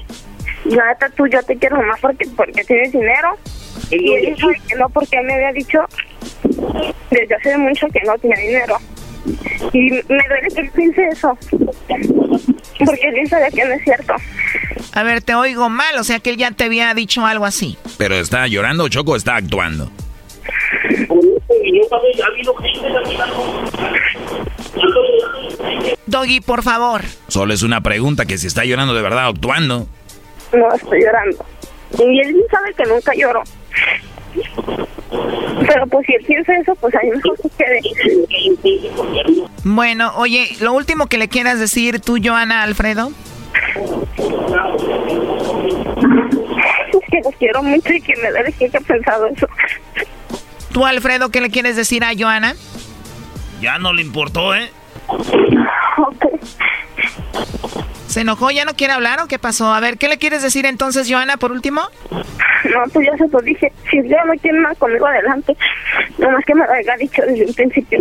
Neta, 0.64 1.10
tú 1.14 1.26
yo 1.26 1.42
te 1.42 1.55
quiero 1.59 1.76
más 1.82 2.00
porque, 2.00 2.26
porque 2.34 2.64
tienes 2.64 2.92
dinero. 2.92 3.36
Y 3.90 4.15
él 4.15 4.36
sabe 4.39 4.60
que 4.69 4.77
no 4.77 4.89
porque 4.90 5.16
él 5.16 5.27
me 5.27 5.35
había 5.35 5.52
dicho 5.52 5.78
desde 7.10 7.35
hace 7.35 7.56
mucho 7.56 7.86
que 7.89 8.01
no 8.06 8.16
tenía 8.19 8.36
dinero. 8.36 8.77
Y 9.73 9.90
me 9.90 10.01
duele 10.28 10.48
que 10.55 10.60
él 10.60 10.70
piense 10.74 11.09
eso. 11.09 11.39
Porque 12.78 13.09
él 13.09 13.28
sabe 13.28 13.51
que 13.51 13.65
no 13.65 13.73
es 13.74 13.85
cierto. 13.85 14.15
A 14.93 15.02
ver, 15.02 15.23
te 15.23 15.35
oigo 15.35 15.69
mal, 15.69 15.98
o 15.98 16.05
sea 16.05 16.20
que 16.20 16.31
él 16.31 16.36
ya 16.36 16.51
te 16.51 16.65
había 16.65 16.93
dicho 16.94 17.24
algo 17.24 17.44
así. 17.44 17.77
¿Pero 17.97 18.16
está 18.16 18.47
llorando 18.47 18.89
Choco 18.89 19.12
o 19.12 19.16
está 19.16 19.36
actuando? 19.36 19.90
Doggy, 26.06 26.40
por 26.40 26.62
favor. 26.62 27.02
Solo 27.28 27.55
es 27.55 27.62
una 27.62 27.81
pregunta 27.82 28.27
que 28.27 28.39
si 28.39 28.47
está 28.47 28.65
llorando 28.65 28.94
de 28.94 29.02
verdad 29.02 29.27
o 29.27 29.31
actuando. 29.31 29.86
No, 30.52 30.74
estoy 30.74 31.02
llorando. 31.02 31.44
Y 31.98 32.20
él 32.20 32.36
sabe 32.51 32.74
que 32.74 32.85
nunca 32.85 33.12
lloro. 33.15 33.43
Pero 35.66 35.86
pues 35.86 36.06
si 36.06 36.14
él 36.14 36.24
piensa 36.26 36.56
eso, 36.56 36.74
pues 36.76 36.94
a 36.94 37.00
mí 37.00 37.10
mejor 37.10 37.36
que 37.40 37.48
quede. 37.59 37.80
Bueno, 39.64 40.12
oye, 40.16 40.48
lo 40.60 40.72
último 40.72 41.06
que 41.06 41.18
le 41.18 41.28
quieras 41.28 41.59
decir 41.59 42.00
tú, 42.00 42.18
Joana 42.22 42.62
Alfredo. 42.62 43.10
Es 46.92 47.10
que 47.10 47.20
los 47.24 47.34
quiero 47.38 47.62
mucho 47.62 47.92
y 47.92 48.00
que 48.00 48.14
me 48.16 48.30
duele 48.30 48.52
que 48.52 48.66
haya 48.66 48.80
pensado 48.80 49.26
eso. 49.26 49.48
Tú, 50.72 50.84
Alfredo, 50.86 51.30
¿qué 51.30 51.40
le 51.40 51.50
quieres 51.50 51.76
decir 51.76 52.05
a 52.05 52.10
Joana? 52.16 52.55
Ya 53.60 53.78
no 53.78 53.92
le 53.92 54.02
importó, 54.02 54.55
¿eh? 54.55 54.70
¿Se 58.18 58.22
enojó? 58.22 58.50
¿Ya 58.50 58.64
no 58.64 58.74
quiere 58.74 58.94
hablar 58.94 59.20
o 59.20 59.28
qué 59.28 59.38
pasó? 59.38 59.72
A 59.72 59.78
ver, 59.78 59.96
¿qué 59.96 60.08
le 60.08 60.18
quieres 60.18 60.42
decir 60.42 60.66
entonces, 60.66 61.08
Joana, 61.08 61.36
por 61.36 61.52
último? 61.52 61.82
No, 62.10 62.82
pues 62.92 63.06
ya 63.06 63.16
se 63.16 63.28
lo 63.28 63.38
dije. 63.38 63.72
Si 63.88 64.08
ya 64.08 64.24
no 64.24 64.32
quiere 64.42 64.58
nada 64.58 64.74
conmigo, 64.74 65.06
adelante. 65.06 65.56
Nomás 66.18 66.44
que 66.44 66.52
me 66.52 66.66
lo 66.66 66.72
haya 66.72 66.96
dicho 66.96 67.22
desde 67.24 67.46
un 67.46 67.54
principio. 67.54 68.00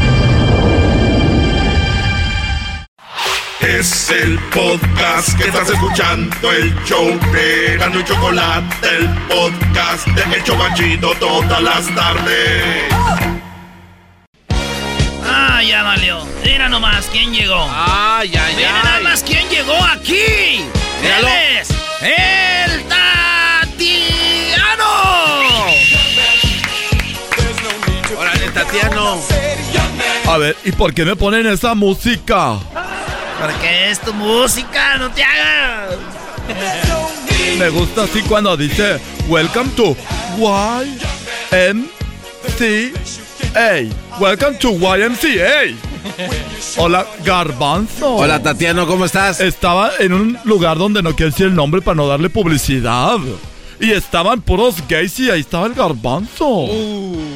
Es 3.61 4.09
el 4.09 4.39
podcast 4.49 5.37
que 5.37 5.43
estás 5.45 5.69
escuchando, 5.69 6.51
el 6.51 6.73
show 6.83 7.07
de 7.31 7.77
Gano 7.77 7.99
y 7.99 8.03
Chocolate, 8.03 8.87
el 8.97 9.07
podcast 9.27 10.07
de 10.07 10.35
El 10.35 10.43
Chobachito 10.43 11.13
todas 11.19 11.61
las 11.61 11.93
tardes. 11.93 12.91
Ah, 15.23 15.61
ya 15.63 15.83
valió. 15.83 16.25
Mira 16.43 16.67
nomás 16.69 17.05
quién 17.11 17.31
llegó. 17.33 17.67
Ay, 17.69 18.33
ay, 18.35 18.55
Mira 18.55 18.83
nada 18.83 18.99
más 19.01 19.21
quién 19.21 19.47
llegó 19.47 19.75
aquí. 19.85 20.65
Míralo. 21.01 21.27
Él 21.27 21.59
es 21.61 21.69
el 22.01 22.83
Tatiano. 22.87 24.11
Órale, 28.17 28.49
Tatiano. 28.49 29.21
A 30.27 30.37
ver, 30.37 30.57
¿y 30.63 30.71
por 30.71 30.93
qué 30.95 31.05
me 31.05 31.15
ponen 31.15 31.45
esa 31.45 31.75
música? 31.75 32.57
Porque 33.41 33.89
es 33.89 33.99
tu 33.99 34.13
música, 34.13 34.97
no 34.99 35.09
te 35.09 35.23
hagas. 35.23 35.95
Me 37.57 37.69
gusta 37.69 38.03
así 38.03 38.21
cuando 38.21 38.55
dice 38.55 38.99
Welcome 39.27 39.71
to 39.71 39.97
YMCA. 40.37 41.81
Welcome 44.19 44.57
to 44.59 44.73
YMCA. 44.73 45.75
Hola, 46.77 47.07
Garbanzo. 47.25 48.15
Hola, 48.15 48.43
Tatiano, 48.43 48.85
¿cómo 48.85 49.05
estás? 49.05 49.39
Estaba 49.39 49.91
en 49.97 50.13
un 50.13 50.37
lugar 50.43 50.77
donde 50.77 51.01
no 51.01 51.15
quiero 51.15 51.31
decir 51.31 51.47
el 51.47 51.55
nombre 51.55 51.81
para 51.81 51.95
no 51.95 52.07
darle 52.07 52.29
publicidad. 52.29 53.17
Y 53.81 53.91
estaban 53.91 54.41
puros 54.41 54.75
gays 54.87 55.19
y 55.19 55.29
ahí 55.31 55.41
estaba 55.41 55.65
el 55.67 55.73
garbanzo. 55.73 56.67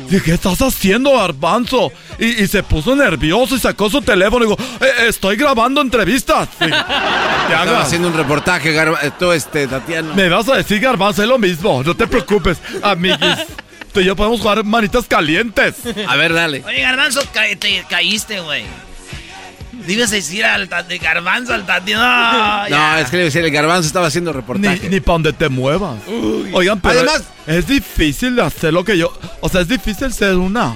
Dije, 0.10 0.24
¿qué 0.24 0.34
estás 0.34 0.62
haciendo, 0.62 1.18
garbanzo? 1.18 1.92
Y, 2.20 2.44
y 2.44 2.48
se 2.48 2.62
puso 2.62 2.96
nervioso 2.96 3.56
y 3.56 3.60
sacó 3.60 3.90
su 3.90 4.02
teléfono 4.02 4.46
y 4.46 4.50
digo, 4.50 4.58
"Eh, 4.80 5.08
estoy 5.08 5.36
grabando 5.38 5.82
entrevistas. 5.82 6.48
Sí. 6.60 6.66
Estaba 7.46 7.82
haciendo 7.82 8.08
un 8.10 8.14
reportaje, 8.16 8.76
eh, 8.78 9.12
tú, 9.20 9.32
este, 9.32 9.68
Tatiano. 9.68 10.14
Me 10.16 10.30
vas 10.30 10.48
a 10.50 10.56
decir 10.58 10.80
garbanzo, 10.80 11.24
es 11.24 11.28
lo 11.30 11.38
mismo. 11.40 11.82
No 11.84 11.96
te 11.96 12.06
preocupes, 12.08 12.58
amiguis. 12.84 13.20
Tú 13.94 14.02
y 14.02 14.06
yo 14.06 14.16
podemos 14.16 14.40
jugar 14.42 14.64
manitas 14.64 15.06
calientes. 15.08 15.76
A 16.08 16.16
ver, 16.16 16.34
dale. 16.34 16.64
Oye, 16.68 16.82
Garbanzo, 16.82 17.22
ca- 17.34 17.44
te 17.60 17.84
caíste, 17.90 18.40
güey. 18.42 18.66
Debes 19.86 20.10
decir 20.12 20.44
al 20.46 20.68
de 20.88 20.98
Garbanzo 20.98 21.54
al 21.54 21.66
Tatiano. 21.66 22.04
No, 22.04 22.70
No, 22.78 22.98
es 22.98 23.10
que 23.10 23.18
decir, 23.18 23.44
el 23.44 23.52
Garbanzo 23.52 23.88
estaba 23.88 24.08
haciendo 24.08 24.34
reportaje. 24.34 24.80
Ni, 24.84 24.96
ni 24.96 25.00
para 25.00 25.14
donde 25.14 25.34
te 25.34 25.50
muevas. 25.50 26.00
Oigan, 26.54 26.80
pero 26.82 27.00
Además- 27.00 27.24
es 27.48 27.68
difícil 27.68 28.40
hacer 28.40 28.74
lo 28.74 28.84
que 28.84 28.98
yo... 28.98 29.12
O 29.42 29.50
sea, 29.50 29.62
es 29.62 29.68
difícil 29.68 30.12
ser 30.14 30.36
una... 30.36 30.76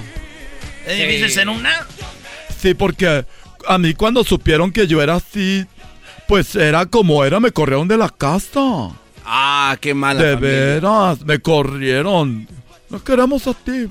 ¿Es 0.86 0.96
difícil 0.98 1.30
ser 1.30 1.48
una? 1.48 1.86
Sí, 2.60 2.74
porque 2.74 3.24
a 3.68 3.78
mí 3.78 3.94
cuando 3.94 4.24
supieron 4.24 4.72
que 4.72 4.86
yo 4.86 5.02
era 5.02 5.16
así, 5.16 5.66
pues 6.26 6.54
era 6.56 6.86
como 6.86 7.24
era, 7.24 7.38
me 7.40 7.52
corrieron 7.52 7.86
de 7.88 7.96
la 7.96 8.08
casa. 8.08 8.60
Ah, 9.24 9.76
qué 9.80 9.94
mala 9.94 10.22
de 10.22 10.34
familia. 10.34 10.56
veras, 10.58 11.20
me 11.24 11.38
corrieron. 11.38 12.48
No 12.88 13.02
queremos 13.04 13.46
a 13.46 13.54
ti. 13.54 13.88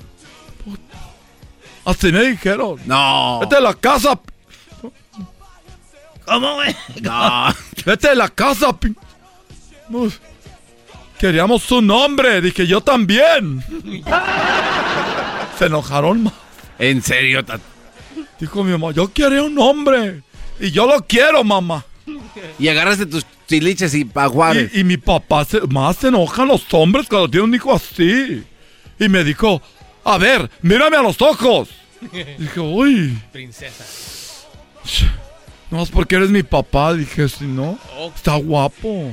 Así 1.84 2.12
me 2.12 2.22
dijeron. 2.24 2.76
No. 2.84 3.40
Vete 3.40 3.56
de 3.56 3.60
la 3.62 3.74
casa. 3.74 4.18
¿Cómo, 6.30 6.54
güey? 6.54 6.74
No. 7.02 7.48
Vete 7.84 8.08
de 8.10 8.14
la 8.14 8.28
casa. 8.28 8.72
pi- 8.78 8.94
Uf. 9.90 10.18
Queríamos 11.18 11.62
su 11.62 11.82
nombre. 11.82 12.40
Dije, 12.40 12.66
yo 12.66 12.80
también. 12.80 13.64
Se 15.58 15.66
enojaron 15.66 16.22
más. 16.24 16.32
En 16.78 17.02
serio, 17.02 17.44
Dijo 18.38 18.64
mi 18.64 18.70
mamá, 18.72 18.92
yo 18.92 19.10
quiero 19.12 19.44
un 19.44 19.58
hombre. 19.58 20.22
Y 20.60 20.70
yo 20.70 20.86
lo 20.86 21.04
quiero, 21.06 21.42
mamá. 21.44 21.84
Y 22.58 22.68
agarraste 22.68 23.06
tus 23.06 23.26
chiliches 23.48 23.92
y 23.94 24.04
paguares. 24.04 24.70
Y, 24.72 24.80
y 24.80 24.84
mi 24.84 24.96
papá 24.96 25.44
se, 25.44 25.60
más 25.62 25.96
se 25.96 26.08
enojan 26.08 26.48
los 26.48 26.62
hombres 26.72 27.06
cuando 27.08 27.28
tienen 27.28 27.48
un 27.50 27.54
hijo 27.56 27.74
así. 27.74 28.44
Y 28.98 29.08
me 29.08 29.24
dijo, 29.24 29.60
a 30.04 30.16
ver, 30.16 30.48
mírame 30.62 30.96
a 30.96 31.02
los 31.02 31.20
ojos. 31.20 31.68
Dije, 32.38 32.60
uy, 32.60 33.18
Princesa. 33.32 33.84
No 35.70 35.78
más 35.78 35.90
porque 35.90 36.16
eres 36.16 36.30
mi 36.30 36.42
papá. 36.42 36.94
Dije, 36.94 37.28
si 37.28 37.44
no, 37.44 37.78
está 38.14 38.36
guapo. 38.36 39.12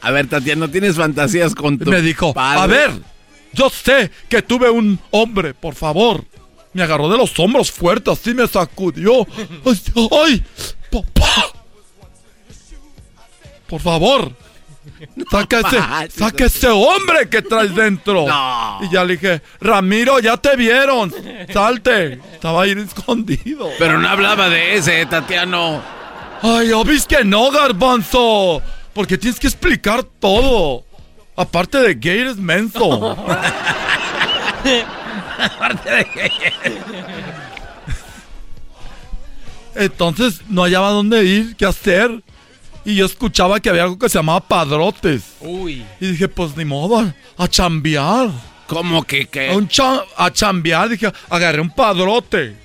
A 0.00 0.10
ver, 0.10 0.28
Tatiano, 0.28 0.68
¿tienes 0.68 0.96
fantasías 0.96 1.54
con 1.54 1.78
tu 1.78 1.88
Me 1.90 2.00
dijo, 2.00 2.34
padre? 2.34 2.60
a 2.60 2.66
ver, 2.66 2.90
yo 3.52 3.70
sé 3.70 4.10
que 4.28 4.42
tuve 4.42 4.68
un 4.68 4.98
hombre, 5.10 5.54
por 5.54 5.74
favor. 5.74 6.24
Me 6.72 6.82
agarró 6.82 7.08
de 7.08 7.18
los 7.18 7.38
hombros 7.38 7.70
fuerte, 7.70 8.10
así 8.10 8.34
me 8.34 8.46
sacudió. 8.48 9.26
¡Ay! 9.64 9.82
ay 10.24 10.44
papá! 10.90 11.52
Por 13.68 13.80
favor, 13.80 14.32
saca 15.30 15.60
ese, 15.60 15.78
saca 16.10 16.44
ese 16.44 16.68
hombre 16.68 17.28
que 17.28 17.42
traes 17.42 17.74
dentro. 17.74 18.26
Y 18.80 18.90
ya 18.90 19.04
le 19.04 19.14
dije, 19.16 19.42
Ramiro, 19.60 20.18
ya 20.20 20.36
te 20.36 20.56
vieron. 20.56 21.12
Salte. 21.52 22.20
Estaba 22.34 22.62
ahí 22.62 22.72
escondido. 22.72 23.70
Pero 23.78 23.98
no 23.98 24.08
hablaba 24.08 24.48
de 24.48 24.76
ese, 24.76 25.04
Tatiano. 25.06 25.82
Ay, 26.42 26.72
obis 26.72 27.06
que 27.06 27.24
no, 27.24 27.50
garbanzo. 27.50 28.62
Porque 28.94 29.16
tienes 29.16 29.38
que 29.40 29.46
explicar 29.46 30.02
todo. 30.02 30.84
Aparte 31.36 31.78
de 31.78 31.94
gay, 31.94 32.18
eres 32.20 32.36
menso. 32.36 33.16
Aparte 35.38 35.90
de 35.90 36.04
que... 36.04 36.32
Entonces 39.74 40.42
no 40.48 40.62
hallaba 40.62 40.90
dónde 40.90 41.24
ir, 41.24 41.56
qué 41.56 41.64
hacer. 41.64 42.22
Y 42.84 42.96
yo 42.96 43.06
escuchaba 43.06 43.60
que 43.60 43.68
había 43.70 43.84
algo 43.84 43.98
que 43.98 44.08
se 44.08 44.18
llamaba 44.18 44.40
padrotes. 44.40 45.22
Uy. 45.40 45.84
Y 46.00 46.06
dije, 46.08 46.28
pues 46.28 46.56
ni 46.56 46.64
modo, 46.64 47.12
a, 47.36 47.48
chambear. 47.48 48.30
¿Cómo 48.66 49.04
que 49.04 49.26
qué? 49.26 49.50
A, 49.50 49.56
un 49.56 49.68
cha- 49.68 50.02
a 50.16 50.32
chambear, 50.32 50.88
dije, 50.88 51.12
agarré 51.28 51.60
un 51.60 51.70
padrote. 51.70 52.56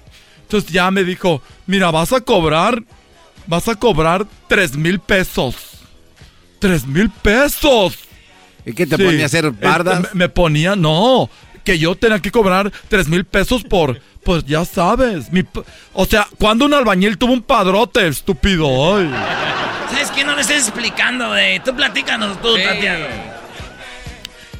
Entonces 0.41 0.71
ya 0.71 0.89
me 0.91 1.03
dijo, 1.03 1.41
mira, 1.65 1.91
vas 1.91 2.13
a 2.13 2.21
cobrar, 2.21 2.81
vas 3.45 3.67
a 3.67 3.75
cobrar 3.75 4.25
tres 4.47 4.75
mil 4.75 4.99
pesos. 4.99 5.55
¡Tres 6.59 6.87
mil 6.87 7.09
pesos! 7.09 7.99
¿Y 8.65 8.73
qué 8.73 8.87
te 8.87 8.97
ponía 8.97 9.23
a 9.23 9.25
hacer 9.27 9.51
bardas? 9.51 9.99
Este, 9.99 10.15
me, 10.15 10.25
me 10.25 10.29
ponía, 10.29 10.75
no, 10.75 11.29
que 11.63 11.77
yo 11.77 11.95
tenía 11.95 12.19
que 12.19 12.31
cobrar 12.31 12.71
tres 12.89 13.07
mil 13.07 13.25
pesos 13.25 13.63
por, 13.63 14.01
pues 14.27 14.43
ya 14.43 14.65
sabes. 14.65 15.31
Mi, 15.31 15.41
o 15.93 16.05
sea, 16.05 16.27
cuando 16.37 16.65
un 16.65 16.73
albañil 16.73 17.17
tuvo 17.17 17.31
un 17.31 17.41
padrote, 17.41 18.05
estúpido. 18.05 18.97
Ay. 18.97 19.09
¿Sabes 19.89 20.11
qué? 20.11 20.25
No 20.25 20.35
le 20.35 20.41
estés 20.41 20.67
explicando, 20.67 21.29
güey. 21.29 21.63
Tú 21.63 21.73
platícanos 21.73 22.41
tú, 22.41 22.57
Tatiano. 22.57 23.05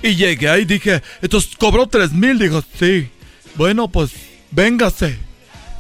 Y 0.02 0.16
llegué 0.16 0.50
ahí 0.50 0.62
y 0.62 0.66
dije, 0.66 1.04
entonces 1.22 1.54
cobró 1.58 1.86
tres 1.86 2.14
mil. 2.14 2.40
Dijo, 2.40 2.64
sí. 2.80 3.10
Bueno, 3.56 3.90
pues 3.90 4.12
véngase. 4.52 5.20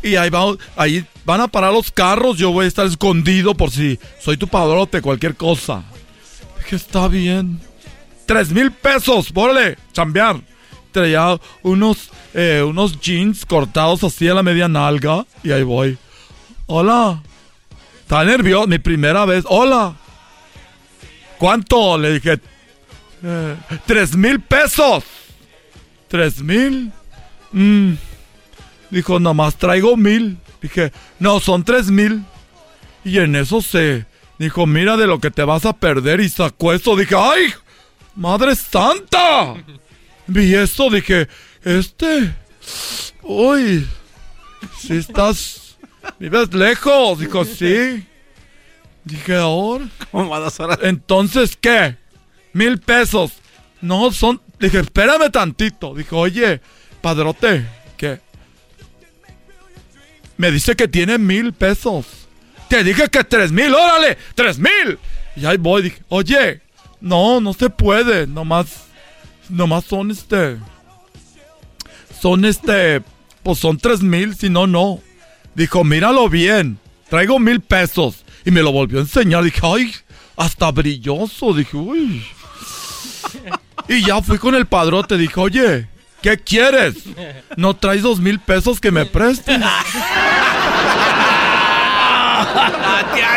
Y 0.03 0.17
ahí, 0.17 0.29
va, 0.29 0.53
ahí 0.75 1.05
van 1.23 1.39
a 1.39 1.47
parar 1.47 1.71
los 1.71 1.89
carros. 1.89 2.37
Yo 2.37 2.51
voy 2.51 2.65
a 2.65 2.67
estar 2.67 2.85
escondido 2.85 3.55
por 3.55 3.71
si 3.71 3.97
soy 4.19 4.35
tu 4.35 4.49
padrote, 4.49 5.01
cualquier 5.01 5.35
cosa. 5.35 5.85
Dije, 6.57 6.75
está 6.75 7.07
bien. 7.07 7.61
Tres 8.25 8.49
mil 8.49 8.69
pesos, 8.69 9.31
órale, 9.33 9.77
chambear. 9.93 10.41
Traía 10.97 11.39
unos, 11.61 12.09
eh, 12.33 12.63
unos 12.67 12.99
jeans 12.99 13.45
cortados 13.45 14.03
así 14.03 14.27
a 14.27 14.33
la 14.33 14.41
media 14.41 14.67
nalga. 14.67 15.27
Y 15.43 15.51
ahí 15.51 15.61
voy. 15.61 15.95
Hola. 16.65 17.21
Está 18.01 18.23
nervioso, 18.23 18.65
mi 18.67 18.79
primera 18.79 19.23
vez. 19.25 19.43
Hola. 19.47 19.93
¿Cuánto? 21.37 21.99
Le 21.99 22.13
dije. 22.13 22.39
"Eh, 23.23 23.55
Tres 23.85 24.15
mil 24.15 24.39
pesos. 24.39 25.03
¿Tres 26.07 26.41
mil? 26.41 26.91
Mm. 27.51 27.93
Dijo, 28.89 29.19
nomás 29.19 29.55
traigo 29.55 29.95
mil. 29.95 30.39
Dije, 30.63 30.91
no, 31.19 31.39
son 31.39 31.63
tres 31.63 31.91
mil. 31.91 32.23
Y 33.05 33.19
en 33.19 33.35
eso 33.35 33.61
se 33.61 34.07
dijo, 34.39 34.65
mira 34.65 34.97
de 34.97 35.05
lo 35.05 35.19
que 35.19 35.29
te 35.29 35.43
vas 35.43 35.63
a 35.67 35.73
perder. 35.73 36.21
Y 36.21 36.29
sacó 36.29 36.73
eso. 36.73 36.95
Dije, 36.95 37.13
¡ay! 37.15 37.53
¡Madre 38.15 38.55
santa! 38.55 39.53
Vi 40.27 40.53
eso, 40.55 40.89
dije, 40.89 41.27
este. 41.63 42.33
Uy. 43.23 43.87
Si 44.79 44.97
estás. 44.97 45.77
Vives 46.19 46.53
lejos. 46.53 47.19
Dijo, 47.19 47.45
sí. 47.45 48.05
Dije, 49.03 49.35
ahora. 49.35 49.87
¿Cómo 50.11 50.35
a 50.35 50.39
dos 50.39 50.59
horas? 50.59 50.79
Entonces, 50.81 51.57
¿qué? 51.59 51.97
Mil 52.53 52.79
pesos. 52.79 53.33
No, 53.81 54.11
son. 54.11 54.41
Dije, 54.59 54.79
espérame 54.79 55.31
tantito. 55.31 55.93
Dijo, 55.93 56.17
oye, 56.17 56.61
padrote, 57.01 57.65
¿qué? 57.95 58.19
Me 60.37 60.51
dice 60.51 60.75
que 60.75 60.87
tiene 60.87 61.17
mil 61.17 61.53
pesos. 61.53 62.05
Te 62.67 62.83
dije 62.83 63.07
que 63.07 63.23
tres 63.23 63.51
mil, 63.51 63.73
órale, 63.73 64.17
tres 64.35 64.59
mil. 64.59 64.99
Y 65.35 65.45
ahí 65.45 65.57
voy, 65.57 65.83
dije, 65.83 66.01
oye, 66.09 66.61
no, 66.99 67.39
no 67.39 67.53
se 67.53 67.69
puede. 67.69 68.27
Nomás, 68.27 68.86
nomás 69.49 69.85
son 69.85 70.11
este. 70.11 70.57
Son 72.21 72.45
este. 72.45 73.01
Pues 73.43 73.59
son 73.59 73.77
tres 73.77 74.01
mil, 74.01 74.35
si 74.35 74.49
no, 74.49 74.67
no. 74.67 74.99
Dijo, 75.55 75.83
míralo 75.83 76.29
bien. 76.29 76.79
Traigo 77.09 77.39
mil 77.39 77.61
pesos. 77.61 78.23
Y 78.45 78.51
me 78.51 78.61
lo 78.61 78.71
volvió 78.71 78.99
a 78.99 79.01
enseñar. 79.01 79.43
Dije, 79.43 79.61
ay, 79.63 79.93
hasta 80.35 80.71
brilloso. 80.71 81.53
Dije, 81.53 81.77
uy. 81.77 82.25
Y 83.87 84.05
ya 84.05 84.21
fui 84.21 84.37
con 84.37 84.55
el 84.55 84.65
padrote. 84.65 85.17
Dije, 85.17 85.39
oye, 85.39 85.87
¿qué 86.21 86.37
quieres? 86.37 86.95
¿No 87.55 87.75
traes 87.75 88.03
dos 88.03 88.19
mil 88.19 88.39
pesos 88.39 88.79
que 88.79 88.91
me 88.91 89.05
prestes? 89.05 89.59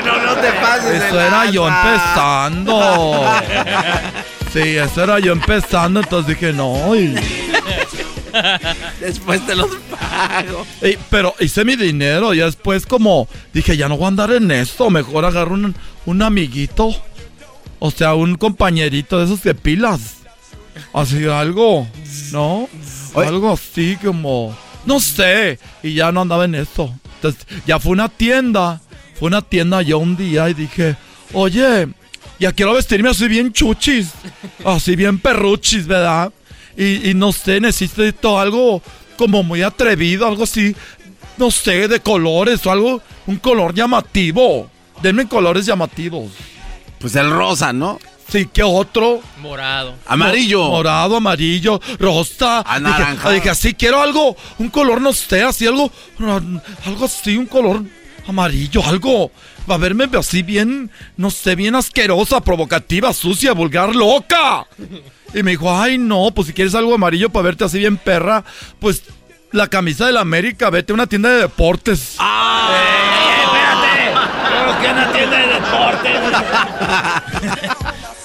No 0.02 0.34
te 0.36 0.52
pases. 0.52 1.02
Eso 1.02 1.20
era 1.20 1.50
yo 1.50 1.68
empezando. 1.68 3.24
Sí, 4.52 4.58
eso 4.76 5.04
era 5.04 5.18
yo 5.20 5.32
empezando. 5.32 6.00
Entonces 6.00 6.36
dije, 6.38 6.52
no. 6.52 6.94
y- 6.96 7.14
Después 9.00 9.44
te 9.46 9.54
los 9.56 9.70
pago. 9.90 10.66
y- 10.82 10.96
pero 11.10 11.34
hice 11.40 11.64
mi 11.64 11.76
dinero. 11.76 12.34
Y 12.34 12.38
después, 12.38 12.86
como 12.86 13.28
dije, 13.52 13.76
ya 13.76 13.88
no 13.88 13.96
voy 13.96 14.06
a 14.06 14.08
andar 14.08 14.32
en 14.32 14.50
esto. 14.50 14.90
Mejor 14.90 15.24
agarro 15.24 15.54
un, 15.54 15.74
un 16.06 16.22
amiguito. 16.22 16.94
O 17.78 17.90
sea, 17.90 18.14
un 18.14 18.34
compañerito 18.36 19.18
de 19.18 19.24
esos 19.24 19.42
de 19.42 19.54
pilas. 19.54 20.16
Así 20.92 21.26
algo, 21.26 21.86
¿no? 22.32 22.68
Algo 23.14 23.52
así 23.52 23.96
como, 24.02 24.56
no 24.86 25.00
sé. 25.00 25.58
Y 25.82 25.94
ya 25.94 26.12
no 26.12 26.20
andaba 26.22 26.44
en 26.44 26.54
eso. 26.56 26.94
Entonces, 27.16 27.46
ya 27.66 27.78
fue 27.78 27.92
una 27.92 28.08
tienda. 28.08 28.80
Fue 29.18 29.28
una 29.28 29.42
tienda 29.42 29.82
yo 29.82 29.98
un 29.98 30.16
día 30.16 30.48
y 30.48 30.54
dije, 30.54 30.96
oye, 31.32 31.88
ya 32.40 32.52
quiero 32.52 32.72
vestirme 32.74 33.10
así 33.10 33.28
bien 33.28 33.52
chuchis. 33.52 34.08
Así 34.64 34.96
bien 34.96 35.18
perruchis, 35.20 35.86
¿verdad? 35.86 36.32
Y, 36.76 37.10
y 37.10 37.14
no 37.14 37.30
sé, 37.32 37.60
necesito 37.60 38.40
algo 38.40 38.82
como 39.16 39.42
muy 39.42 39.62
atrevido, 39.62 40.26
algo 40.26 40.44
así, 40.44 40.74
no 41.36 41.50
sé, 41.50 41.86
de 41.88 42.00
colores 42.00 42.64
o 42.66 42.70
algo, 42.72 43.02
un 43.26 43.36
color 43.36 43.74
llamativo. 43.74 44.70
Denme 45.02 45.28
colores 45.28 45.66
llamativos. 45.66 46.32
Pues 46.98 47.14
el 47.16 47.30
rosa, 47.30 47.72
¿no? 47.72 47.98
Sí, 48.30 48.48
¿qué 48.52 48.62
otro? 48.62 49.20
Morado. 49.42 49.94
Amarillo. 50.06 50.62
Mo- 50.64 50.70
Morado, 50.70 51.16
amarillo, 51.16 51.80
rosa. 51.98 52.60
Anaranjado. 52.60 53.30
Dije, 53.30 53.40
dije, 53.40 53.50
así 53.50 53.74
quiero 53.74 54.00
algo, 54.00 54.36
un 54.58 54.68
color, 54.68 55.00
no 55.00 55.12
sé, 55.12 55.42
así 55.42 55.66
algo, 55.66 55.90
algo 56.86 57.04
así, 57.04 57.36
un 57.36 57.46
color 57.46 57.82
amarillo, 58.28 58.84
algo. 58.86 59.32
Va 59.68 59.74
a 59.74 59.78
verme 59.78 60.08
así 60.18 60.42
bien, 60.42 60.90
no 61.16 61.30
sé, 61.30 61.54
bien 61.54 61.74
asquerosa, 61.74 62.40
provocativa, 62.40 63.12
sucia, 63.12 63.52
vulgar, 63.52 63.94
loca. 63.94 64.66
Y 65.34 65.42
me 65.42 65.52
dijo, 65.52 65.74
ay, 65.76 65.96
no, 65.98 66.30
pues 66.34 66.48
si 66.48 66.52
quieres 66.52 66.74
algo 66.74 66.94
amarillo 66.94 67.30
para 67.30 67.44
verte 67.44 67.64
así 67.64 67.78
bien 67.78 67.96
perra, 67.96 68.42
pues 68.80 69.02
la 69.52 69.68
camisa 69.68 70.06
de 70.06 70.12
la 70.12 70.20
América, 70.20 70.70
vete 70.70 70.92
a 70.92 70.94
una 70.94 71.06
tienda 71.06 71.28
de 71.30 71.42
deportes. 71.42 72.16
espérate. 73.44 74.12
¿Cómo 74.64 74.80
que 74.80 74.88
una 74.88 75.12
tienda 75.12 75.38
de 75.38 75.46
deportes? 75.54 76.20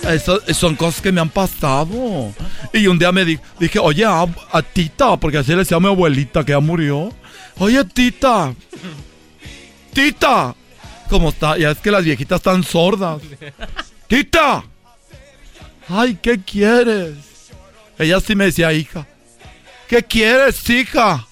Eso, 0.09 0.39
son 0.53 0.75
cosas 0.75 1.01
que 1.01 1.11
me 1.11 1.19
han 1.21 1.29
pasado. 1.29 2.31
Y 2.73 2.85
un 2.87 2.97
día 2.99 3.11
me 3.11 3.25
di- 3.25 3.39
dije, 3.59 3.79
oye, 3.79 4.05
a, 4.05 4.21
a 4.51 4.61
Tita, 4.61 5.17
porque 5.17 5.39
así 5.39 5.51
le 5.51 5.57
decía 5.57 5.77
a 5.77 5.79
mi 5.79 5.87
abuelita 5.87 6.43
que 6.43 6.51
ya 6.51 6.59
murió. 6.59 7.11
Oye, 7.57 7.83
Tita. 7.85 8.53
Tita. 9.93 10.53
¿Cómo 11.09 11.29
está? 11.29 11.57
Ya 11.57 11.71
es 11.71 11.77
que 11.79 11.91
las 11.91 12.03
viejitas 12.03 12.37
están 12.37 12.63
sordas. 12.63 13.21
Tita. 14.07 14.63
Ay, 15.87 16.17
¿qué 16.21 16.39
quieres? 16.39 17.15
Ella 17.97 18.19
sí 18.19 18.35
me 18.35 18.45
decía, 18.45 18.73
hija. 18.73 19.05
¿Qué 19.87 20.03
quieres, 20.03 20.67
hija? 20.69 21.27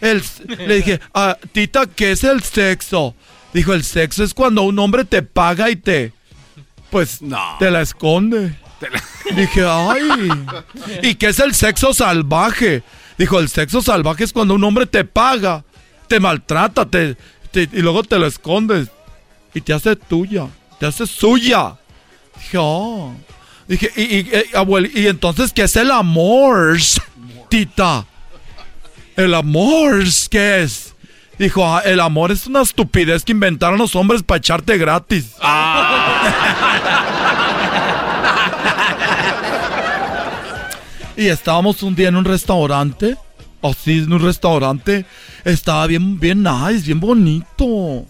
El, 0.00 0.22
le 0.58 0.76
dije, 0.76 1.00
"Ah, 1.14 1.36
Tita, 1.52 1.86
¿qué 1.86 2.12
es 2.12 2.22
el 2.24 2.42
sexo? 2.42 3.14
Dijo, 3.52 3.74
el 3.74 3.84
sexo 3.84 4.22
es 4.24 4.32
cuando 4.34 4.62
un 4.62 4.78
hombre 4.78 5.04
te 5.04 5.22
paga 5.22 5.68
y 5.70 5.76
te... 5.76 6.12
Pues 6.90 7.20
te 7.58 7.70
la 7.70 7.80
esconde. 7.80 8.54
Dije, 9.36 9.64
ay. 9.66 10.30
¿Y 11.02 11.14
qué 11.14 11.28
es 11.28 11.38
el 11.40 11.54
sexo 11.54 11.94
salvaje? 11.94 12.82
Dijo, 13.16 13.38
el 13.40 13.48
sexo 13.48 13.80
salvaje 13.80 14.24
es 14.24 14.32
cuando 14.32 14.54
un 14.54 14.64
hombre 14.64 14.84
te 14.86 15.04
paga, 15.04 15.64
te 16.08 16.20
maltrata, 16.20 16.84
te, 16.86 17.16
te- 17.52 17.68
y 17.72 17.80
luego 17.82 18.02
te 18.02 18.18
lo 18.18 18.26
escondes. 18.26 18.88
Y 19.54 19.60
te 19.60 19.72
hace 19.72 19.94
tuya, 19.96 20.48
te 20.80 20.86
hace 20.86 21.06
suya. 21.06 21.76
Dije, 22.36 22.58
oh. 22.58 23.14
Dije, 23.68 23.90
y, 23.96 24.02
y, 24.02 24.28
eh, 24.32 24.46
abuel, 24.54 24.90
¿y 24.94 25.06
entonces 25.06 25.52
qué 25.52 25.62
es 25.62 25.76
el 25.76 25.90
amor? 25.90 26.76
Tita. 27.48 28.04
¿El 29.16 29.34
amor 29.34 30.02
qué 30.30 30.62
es? 30.62 30.94
Dijo, 31.38 31.66
"Ah, 31.66 31.82
el 31.84 32.00
amor 32.00 32.32
es 32.32 32.46
una 32.46 32.62
estupidez 32.62 33.24
que 33.24 33.32
inventaron 33.32 33.78
los 33.78 33.94
hombres 33.94 34.22
para 34.22 34.38
echarte 34.38 34.78
gratis. 34.78 35.32
y 41.16 41.26
estábamos 41.28 41.82
un 41.82 41.94
día 41.94 42.08
en 42.08 42.16
un 42.16 42.24
restaurante. 42.24 43.16
Así, 43.62 43.98
en 43.98 44.12
un 44.12 44.20
restaurante. 44.22 45.06
Estaba 45.44 45.86
bien, 45.86 46.18
bien 46.18 46.42
nice, 46.42 46.84
bien 46.84 47.00
bonito. 47.00 48.04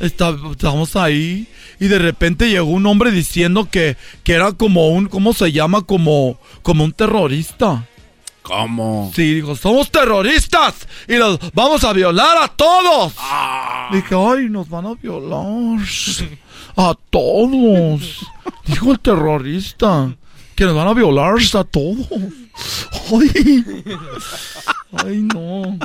Está- 0.00 0.36
Estábamos 0.50 0.96
ahí. 0.96 1.46
Y 1.80 1.86
de 1.86 1.98
repente 1.98 2.48
llegó 2.50 2.70
un 2.70 2.86
hombre 2.86 3.10
diciendo 3.12 3.68
que, 3.70 3.96
que 4.24 4.32
era 4.32 4.52
como 4.52 4.88
un, 4.88 5.06
¿cómo 5.06 5.32
se 5.32 5.52
llama? 5.52 5.82
Como, 5.82 6.38
como 6.62 6.82
un 6.84 6.92
terrorista. 6.92 7.86
¿Cómo? 8.42 9.12
Sí, 9.14 9.34
dijo, 9.34 9.54
somos 9.54 9.90
terroristas 9.90 10.74
y 11.06 11.16
los 11.16 11.38
vamos 11.52 11.84
a 11.84 11.92
violar 11.92 12.38
a 12.42 12.48
todos. 12.48 13.12
Dije, 13.92 14.14
ay, 14.16 14.48
nos 14.48 14.68
van 14.70 14.86
a 14.86 14.94
violar 14.94 15.78
a 16.76 16.94
todos. 17.10 18.26
Dijo 18.66 18.92
el 18.92 19.00
terrorista 19.00 20.14
que 20.58 20.64
nos 20.64 20.74
van 20.74 20.88
a 20.88 20.92
violar 20.92 21.34
a 21.54 21.62
todos. 21.62 22.08
Ay, 23.12 23.64
ay, 25.04 25.16
no. 25.32 25.78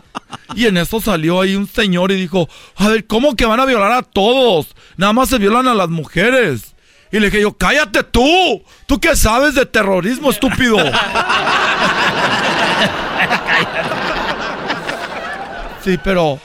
Y 0.55 0.65
en 0.65 0.77
eso 0.77 0.99
salió 0.99 1.41
ahí 1.41 1.55
un 1.55 1.67
señor 1.67 2.11
y 2.11 2.15
dijo, 2.15 2.49
a 2.77 2.87
ver, 2.87 3.05
¿cómo 3.05 3.35
que 3.35 3.45
van 3.45 3.59
a 3.59 3.65
violar 3.65 3.91
a 3.91 4.01
todos? 4.01 4.69
Nada 4.97 5.13
más 5.13 5.29
se 5.29 5.37
violan 5.37 5.67
a 5.67 5.75
las 5.75 5.89
mujeres. 5.89 6.73
Y 7.11 7.19
le 7.19 7.27
dije 7.27 7.41
yo, 7.41 7.55
cállate 7.55 8.01
tú. 8.01 8.63
¿Tú 8.87 8.99
qué 8.99 9.15
sabes 9.15 9.53
de 9.53 9.67
terrorismo, 9.67 10.31
estúpido? 10.31 10.77
Sí, 15.83 15.99
pero. 16.01 16.39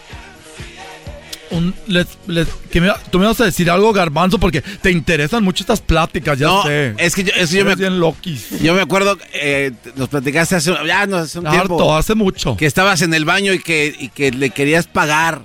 Un- 1.50 1.74
les- 1.86 2.06
les- 2.26 2.48
que 2.70 2.80
me- 2.80 2.92
tú 3.10 3.18
me 3.18 3.26
vas 3.26 3.40
a 3.40 3.44
decir 3.44 3.70
algo, 3.70 3.92
Garbanzo, 3.92 4.38
porque 4.38 4.60
te 4.62 4.90
interesan 4.90 5.42
mucho 5.44 5.62
estas 5.62 5.80
pláticas, 5.80 6.38
ya 6.38 6.46
No, 6.46 6.62
sé. 6.64 6.94
es 6.98 7.14
que 7.14 7.24
yo, 7.24 7.32
es 7.36 7.50
que 7.50 7.56
yo 7.58 7.64
me, 7.64 7.70
Eres 7.72 7.78
bien 7.80 8.00
loquis. 8.00 8.60
yo 8.60 8.74
me 8.74 8.80
acuerdo, 8.82 9.16
eh, 9.34 9.72
nos 9.96 10.08
platicaste 10.08 10.56
hace, 10.56 10.74
ya, 10.86 11.06
no, 11.06 11.16
hace 11.18 11.38
un 11.38 11.46
Harto, 11.46 11.66
tiempo. 11.76 11.96
hace 11.96 12.14
mucho. 12.14 12.56
Que 12.56 12.66
estabas 12.66 13.02
en 13.02 13.14
el 13.14 13.24
baño 13.24 13.52
y 13.52 13.58
que, 13.60 13.94
y 13.98 14.08
que 14.08 14.30
le 14.30 14.50
querías 14.50 14.86
pagar 14.86 15.42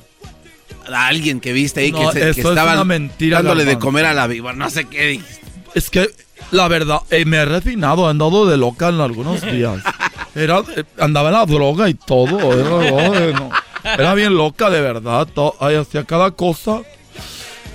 a 0.91 1.07
alguien 1.07 1.39
que 1.39 1.53
viste 1.53 1.79
ahí 1.81 1.91
No, 1.91 1.99
que, 1.99 2.05
se- 2.13 2.19
que 2.19 2.29
es 2.31 2.37
estaban 2.37 2.85
mentira, 2.87 3.37
dándole 3.37 3.65
de 3.65 3.79
comer 3.79 4.05
a 4.05 4.13
la 4.13 4.27
víbora. 4.27 4.53
No 4.55 4.69
sé 4.69 4.85
qué 4.85 5.07
dijiste. 5.07 5.41
Es 5.75 5.89
que, 5.89 6.09
la 6.51 6.67
verdad, 6.67 6.99
eh, 7.09 7.25
me 7.25 7.37
he 7.37 7.45
refinado, 7.45 8.05
he 8.07 8.11
andado 8.11 8.45
de 8.45 8.57
loca 8.57 8.89
en 8.89 8.99
algunos 8.99 9.41
días. 9.41 9.77
Era, 10.35 10.59
eh, 10.75 10.83
andaba 10.99 11.29
en 11.29 11.33
la 11.35 11.45
droga 11.45 11.87
y 11.89 11.93
todo. 11.93 12.53
Era, 12.53 13.17
ay, 13.17 13.33
no. 13.33 13.49
Era 13.83 14.13
bien 14.13 14.35
loca, 14.35 14.69
de 14.69 14.81
verdad. 14.81 15.27
ay, 15.59 15.75
hacía 15.75 16.03
cada 16.03 16.31
cosa. 16.31 16.81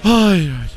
Ay, 0.03 0.53
ay. 0.61 0.69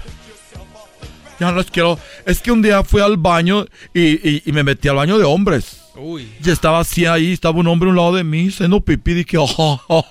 Ya 1.39 1.51
no 1.51 1.57
les 1.57 1.71
quiero. 1.71 1.97
Es 2.25 2.39
que 2.41 2.51
un 2.51 2.61
día 2.61 2.83
fui 2.83 3.01
al 3.01 3.17
baño 3.17 3.65
y, 3.93 4.29
y- 4.29 4.43
y 4.45 4.51
me 4.51 4.63
metí 4.63 4.87
al 4.87 4.95
baño 4.97 5.17
de 5.17 5.23
hombres. 5.23 5.81
Uy. 5.95 6.31
Y 6.43 6.49
estaba 6.49 6.79
así 6.79 7.05
ahí, 7.05 7.33
estaba 7.33 7.59
un 7.59 7.67
hombre 7.67 7.87
a 7.87 7.91
un 7.91 7.95
lado 7.97 8.15
de 8.15 8.23
mí, 8.23 8.47
haciendo 8.49 8.79
pipí. 8.81 9.13
Dije, 9.13 9.37
"Ah, 9.57 9.79
ah, 9.89 10.05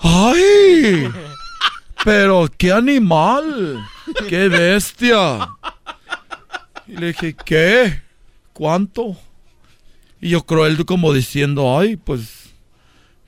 ¡ay! 0.00 1.08
Pero 2.04 2.48
qué 2.58 2.72
animal, 2.72 3.84
qué 4.28 4.48
bestia. 4.48 5.50
Y 6.86 6.96
le 6.96 7.06
dije, 7.08 7.34
¿qué? 7.44 8.00
¿Cuánto? 8.52 9.16
Y 10.20 10.30
yo 10.30 10.44
creo 10.46 10.66
él 10.66 10.84
como 10.84 11.12
diciendo, 11.12 11.78
ay, 11.78 11.96
pues 11.96 12.45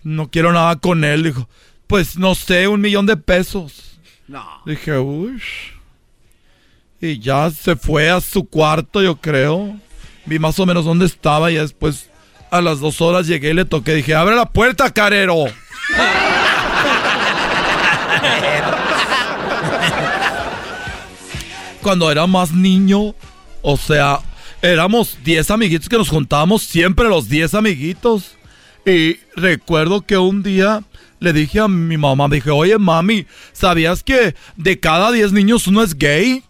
no 0.03 0.31
quiero 0.31 0.53
nada 0.53 0.77
con 0.77 1.05
él. 1.05 1.23
Dijo, 1.25 1.49
pues 1.87 2.17
no 2.17 2.35
sé, 2.35 2.69
un 2.69 2.81
millón 2.81 3.07
de 3.07 3.17
pesos. 3.17 3.99
No. 4.27 4.45
Dije, 4.67 4.99
uy. 4.99 5.43
Y 7.01 7.19
ya 7.19 7.51
se 7.51 7.77
fue 7.77 8.11
a 8.11 8.21
su 8.21 8.45
cuarto, 8.45 9.01
yo 9.03 9.17
creo. 9.17 9.77
Vi 10.27 10.39
más 10.39 10.59
o 10.59 10.67
menos 10.67 10.85
dónde 10.85 11.07
estaba 11.07 11.51
y 11.51 11.55
después 11.55 12.11
a 12.51 12.61
las 12.61 12.81
dos 12.81 13.01
horas 13.01 13.27
llegué 13.27 13.51
y 13.51 13.55
le 13.55 13.65
toqué. 13.65 13.95
Dije, 13.95 14.15
abre 14.15 14.37
la 14.37 14.51
puerta, 14.51 14.93
carero. 14.93 15.45
Cuando 21.83 22.11
era 22.11 22.27
más 22.27 22.53
niño, 22.53 23.15
o 23.63 23.77
sea, 23.77 24.21
éramos 24.61 25.19
10 25.25 25.51
amiguitos 25.53 25.89
que 25.89 25.97
nos 25.97 26.09
juntábamos 26.09 26.63
siempre 26.63 27.09
los 27.09 27.29
10 27.29 27.55
amiguitos. 27.55 28.38
Y 28.89 29.21
recuerdo 29.37 30.01
que 30.01 30.17
un 30.17 30.43
día 30.43 30.83
le 31.21 31.35
dije 31.35 31.61
a 31.61 31.69
mi 31.69 31.99
mamá, 31.99 32.27
dije, 32.31 32.51
oye 32.51 32.79
mami, 32.79 33.27
¿sabías 33.53 34.03
que 34.03 34.35
de 34.57 34.81
cada 34.81 35.13
10 35.13 35.33
niños 35.33 35.67
uno 35.67 35.83
es 35.83 35.95
gay? 35.95 36.43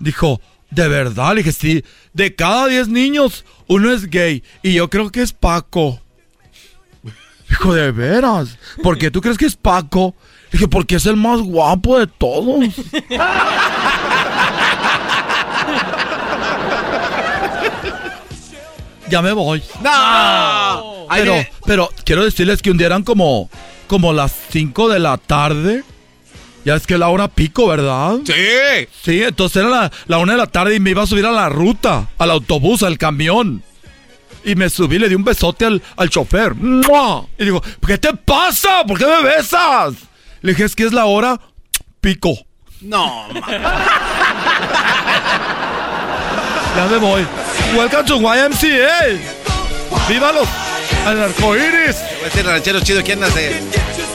Dijo, 0.00 0.40
¿de 0.70 0.88
verdad? 0.88 1.36
Le 1.36 1.44
dije, 1.44 1.52
sí, 1.52 1.84
de 2.12 2.34
cada 2.34 2.66
10 2.66 2.88
niños 2.88 3.44
uno 3.68 3.92
es 3.92 4.10
gay. 4.10 4.42
Y 4.60 4.72
yo 4.72 4.90
creo 4.90 5.10
que 5.10 5.22
es 5.22 5.32
Paco. 5.32 6.00
Dijo, 7.48 7.74
¿de 7.74 7.92
veras? 7.92 8.58
¿Por 8.82 8.98
qué 8.98 9.12
tú 9.12 9.20
crees 9.20 9.38
que 9.38 9.46
es 9.46 9.54
Paco? 9.54 10.16
Le 10.50 10.58
dije, 10.58 10.66
porque 10.66 10.96
es 10.96 11.06
el 11.06 11.16
más 11.16 11.40
guapo 11.42 12.00
de 12.00 12.08
todos. 12.08 12.64
ya 19.12 19.20
me 19.20 19.32
voy. 19.32 19.62
¡No! 19.82 21.06
Ahí 21.10 21.20
Pero, 21.20 21.44
pero 21.66 21.90
quiero 22.06 22.24
decirles 22.24 22.62
que 22.62 22.70
un 22.70 22.78
día 22.78 22.86
eran 22.86 23.02
como, 23.02 23.50
como 23.86 24.14
las 24.14 24.32
5 24.50 24.88
de 24.88 24.98
la 24.98 25.18
tarde. 25.18 25.84
Ya 26.64 26.76
es 26.76 26.86
que 26.86 26.96
la 26.96 27.08
hora 27.08 27.28
pico, 27.28 27.66
¿verdad? 27.66 28.20
Sí. 28.24 28.88
Sí, 29.02 29.22
entonces 29.22 29.56
era 29.58 29.68
la, 29.68 29.92
la 30.06 30.16
una 30.16 30.32
de 30.32 30.38
la 30.38 30.46
tarde 30.46 30.76
y 30.76 30.80
me 30.80 30.90
iba 30.90 31.02
a 31.02 31.06
subir 31.06 31.26
a 31.26 31.30
la 31.30 31.50
ruta, 31.50 32.08
al 32.16 32.30
autobús, 32.30 32.82
al 32.82 32.96
camión. 32.96 33.62
Y 34.46 34.54
me 34.54 34.70
subí, 34.70 34.98
le 34.98 35.10
di 35.10 35.14
un 35.14 35.24
besote 35.24 35.66
al, 35.66 35.82
al 35.96 36.08
chofer. 36.08 36.54
¡Mua! 36.54 37.26
Y 37.38 37.44
digo, 37.44 37.62
¿qué 37.86 37.98
te 37.98 38.14
pasa? 38.14 38.82
¿Por 38.88 38.96
qué 38.98 39.04
me 39.04 39.22
besas? 39.22 39.94
Le 40.40 40.52
dije, 40.52 40.64
es 40.64 40.74
que 40.74 40.84
es 40.84 40.92
la 40.94 41.04
hora 41.04 41.38
pico. 42.00 42.32
No, 42.80 43.28
Ya 46.76 46.86
me 46.90 46.96
voy. 46.96 47.26
Welcome 47.76 48.04
to 48.04 48.18
YMCA. 48.18 49.18
¡Viva 50.06 50.30
los 50.32 50.46
al 51.06 51.22
arcoíris! 51.22 51.96
Voy 51.96 52.20
a 52.20 52.24
decir 52.24 52.44
ranchero 52.44 52.80
chido, 52.80 53.02
¿quién 53.02 53.20
nace? 53.20 53.62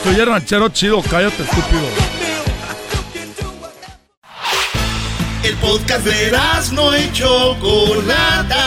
Soy 0.04 0.14
el 0.14 0.26
ranchero 0.26 0.68
chido, 0.68 1.02
cállate, 1.02 1.42
estúpido. 1.42 1.82
El 5.42 5.56
podcast 5.56 6.04
de 6.04 6.32
no 6.72 6.96
y 6.96 7.12
Chocolata. 7.12 8.64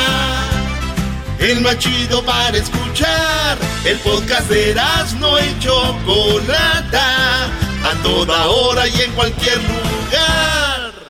El 1.40 1.62
más 1.62 1.78
chido 1.80 2.22
para 2.26 2.58
escuchar. 2.58 3.58
El 3.86 3.98
podcast 4.00 4.50
de 4.50 4.76
no 5.20 5.40
y 5.40 5.60
Chocolata. 5.60 7.46
A 7.46 8.04
toda 8.04 8.46
hora 8.48 8.86
y 8.90 9.02
en 9.02 9.12
cualquier 9.14 9.58
lugar. 9.58 10.71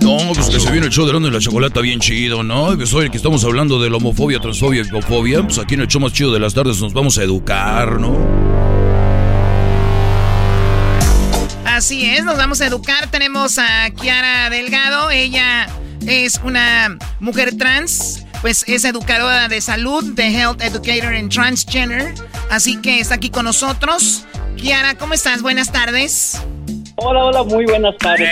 No, 0.00 0.32
pues 0.34 0.48
que 0.48 0.58
se 0.58 0.70
viene 0.70 0.86
el 0.86 0.92
show 0.92 1.04
de 1.04 1.10
Erasmo 1.10 1.28
y 1.28 1.30
la 1.30 1.38
Chocolata 1.40 1.82
bien 1.82 2.00
chido, 2.00 2.42
¿no? 2.42 2.74
Pues 2.74 2.94
hoy 2.94 3.10
que 3.10 3.18
estamos 3.18 3.44
hablando 3.44 3.78
de 3.82 3.90
la 3.90 3.98
homofobia, 3.98 4.40
transfobia 4.40 4.80
y 4.80 4.90
bifobia, 4.90 5.42
pues 5.42 5.58
aquí 5.58 5.74
en 5.74 5.82
el 5.82 5.88
show 5.88 6.00
más 6.00 6.14
chido 6.14 6.32
de 6.32 6.40
las 6.40 6.54
tardes 6.54 6.80
nos 6.80 6.94
vamos 6.94 7.18
a 7.18 7.22
educar, 7.22 8.00
¿no? 8.00 8.16
Así 11.66 12.06
es, 12.06 12.24
nos 12.24 12.38
vamos 12.38 12.62
a 12.62 12.66
educar. 12.66 13.10
Tenemos 13.10 13.58
a 13.58 13.90
Kiara 13.90 14.48
Delgado. 14.48 15.10
Ella 15.10 15.68
es 16.06 16.40
una 16.44 16.96
mujer 17.20 17.56
trans, 17.56 18.24
pues 18.40 18.64
es 18.66 18.84
educadora 18.84 19.48
de 19.48 19.60
salud, 19.60 20.14
de 20.14 20.28
Health 20.28 20.62
Educator 20.62 21.14
en 21.14 21.28
Transgender. 21.28 22.14
Así 22.50 22.80
que 22.80 23.00
está 23.00 23.16
aquí 23.16 23.30
con 23.30 23.44
nosotros. 23.44 24.24
Kiara, 24.56 24.96
¿cómo 24.96 25.14
estás? 25.14 25.42
Buenas 25.42 25.72
tardes. 25.72 26.40
Hola, 26.96 27.24
hola, 27.24 27.42
muy 27.44 27.64
buenas 27.64 27.96
tardes. 27.98 28.30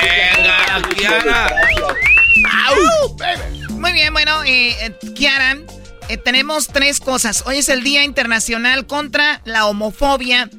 Muy 3.71 3.93
bien, 3.93 4.13
bueno, 4.13 4.45
eh, 4.45 4.77
eh, 4.81 4.99
Kiara, 5.15 5.59
eh, 6.09 6.17
tenemos 6.17 6.69
tres 6.69 7.01
cosas. 7.01 7.45
Hoy 7.47 7.59
es 7.59 7.69
el 7.69 7.83
Día 7.83 8.05
Internacional 8.05 8.87
contra 8.87 9.41
la 9.45 9.67
Homofobia, 9.67 10.51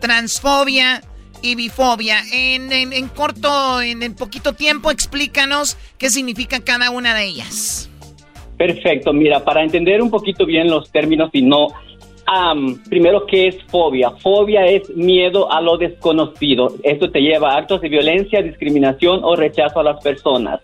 Transfobia 0.00 1.02
y 1.42 1.54
Bifobia. 1.56 2.22
En, 2.32 2.72
en, 2.72 2.92
en 2.92 3.08
corto, 3.08 3.82
en, 3.82 4.02
en 4.02 4.14
poquito 4.14 4.52
tiempo, 4.52 4.90
explícanos 4.90 5.76
qué 5.98 6.10
significa 6.10 6.60
cada 6.60 6.90
una 6.90 7.14
de 7.14 7.24
ellas. 7.24 7.88
Perfecto, 8.58 9.12
mira, 9.12 9.42
para 9.44 9.62
entender 9.62 10.02
un 10.02 10.10
poquito 10.10 10.44
bien 10.44 10.68
los 10.68 10.90
términos 10.90 11.30
y 11.32 11.42
no 11.42 11.68
primero, 12.88 13.26
¿qué 13.26 13.48
es 13.48 13.62
fobia? 13.64 14.10
Fobia 14.10 14.66
es 14.66 14.94
miedo 14.94 15.50
a 15.50 15.60
lo 15.60 15.78
desconocido. 15.78 16.68
Esto 16.82 17.10
te 17.10 17.20
lleva 17.20 17.52
a 17.52 17.58
actos 17.58 17.80
de 17.80 17.88
violencia, 17.88 18.42
discriminación 18.42 19.20
o 19.24 19.34
rechazo 19.34 19.80
a 19.80 19.84
las 19.84 20.02
personas. 20.02 20.60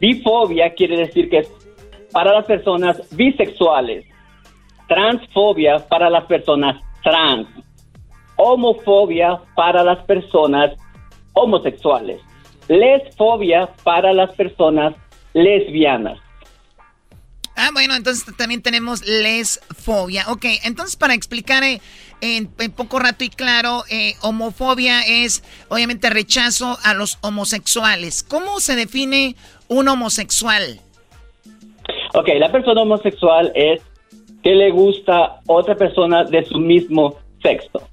Bifobia 0.00 0.72
quiere 0.74 0.96
decir 0.96 1.28
que 1.28 1.38
es 1.38 1.52
para 2.12 2.32
las 2.32 2.46
personas 2.46 3.02
bisexuales. 3.14 4.06
Transfobia 4.88 5.78
para 5.88 6.08
las 6.08 6.24
personas 6.24 6.82
trans. 7.02 7.48
Homofobia 8.36 9.40
para 9.54 9.84
las 9.84 10.02
personas 10.04 10.72
homosexuales. 11.34 12.20
Lesfobia 12.68 13.68
para 13.82 14.12
las 14.12 14.34
personas 14.34 14.94
lesbianas. 15.34 16.18
Ah, 17.64 17.70
bueno, 17.72 17.94
entonces 17.94 18.26
también 18.36 18.60
tenemos 18.60 19.02
lesfobia. 19.06 20.26
Ok, 20.28 20.44
entonces 20.64 20.96
para 20.96 21.14
explicar 21.14 21.64
eh, 21.64 21.80
en, 22.20 22.50
en, 22.58 22.70
poco 22.72 22.98
rato 22.98 23.24
y 23.24 23.30
claro, 23.30 23.84
eh, 23.88 24.16
homofobia 24.20 25.00
es 25.00 25.42
obviamente 25.70 26.10
rechazo 26.10 26.76
a 26.84 26.92
los 26.92 27.16
homosexuales. 27.22 28.22
¿Cómo 28.22 28.60
se 28.60 28.76
define 28.76 29.34
un 29.68 29.88
homosexual? 29.88 30.78
Ok, 32.12 32.28
la 32.38 32.52
persona 32.52 32.82
homosexual 32.82 33.50
es 33.54 33.80
que 34.42 34.50
le 34.50 34.70
gusta 34.70 35.40
otra 35.46 35.74
persona 35.74 36.22
de 36.22 36.44
su 36.44 36.58
mismo 36.58 37.18
sexo. 37.42 37.88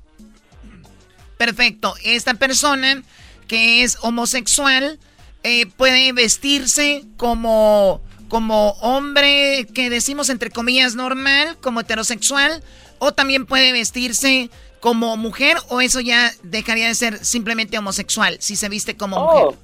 Perfecto, 1.37 1.93
esta 2.03 2.33
persona 2.33 3.03
que 3.47 3.83
es 3.83 3.97
homosexual 4.01 4.99
eh, 5.43 5.65
puede 5.77 6.11
vestirse 6.11 7.05
como 7.15 8.01
como 8.31 8.75
hombre 8.81 9.67
que 9.75 9.89
decimos 9.89 10.29
entre 10.29 10.51
comillas 10.51 10.95
normal, 10.95 11.57
como 11.61 11.81
heterosexual, 11.81 12.63
o 12.97 13.11
también 13.11 13.45
puede 13.45 13.73
vestirse 13.73 14.49
como 14.79 15.17
mujer, 15.17 15.57
o 15.69 15.81
eso 15.81 15.99
ya 15.99 16.31
dejaría 16.41 16.87
de 16.87 16.95
ser 16.95 17.17
simplemente 17.17 17.77
homosexual, 17.77 18.37
si 18.39 18.55
se 18.55 18.69
viste 18.69 18.95
como 18.95 19.17
Oh, 19.17 19.43
mujer. 19.43 19.59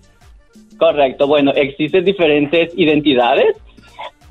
Correcto, 0.77 1.27
bueno, 1.27 1.53
existen 1.55 2.03
diferentes 2.03 2.73
identidades. 2.75 3.55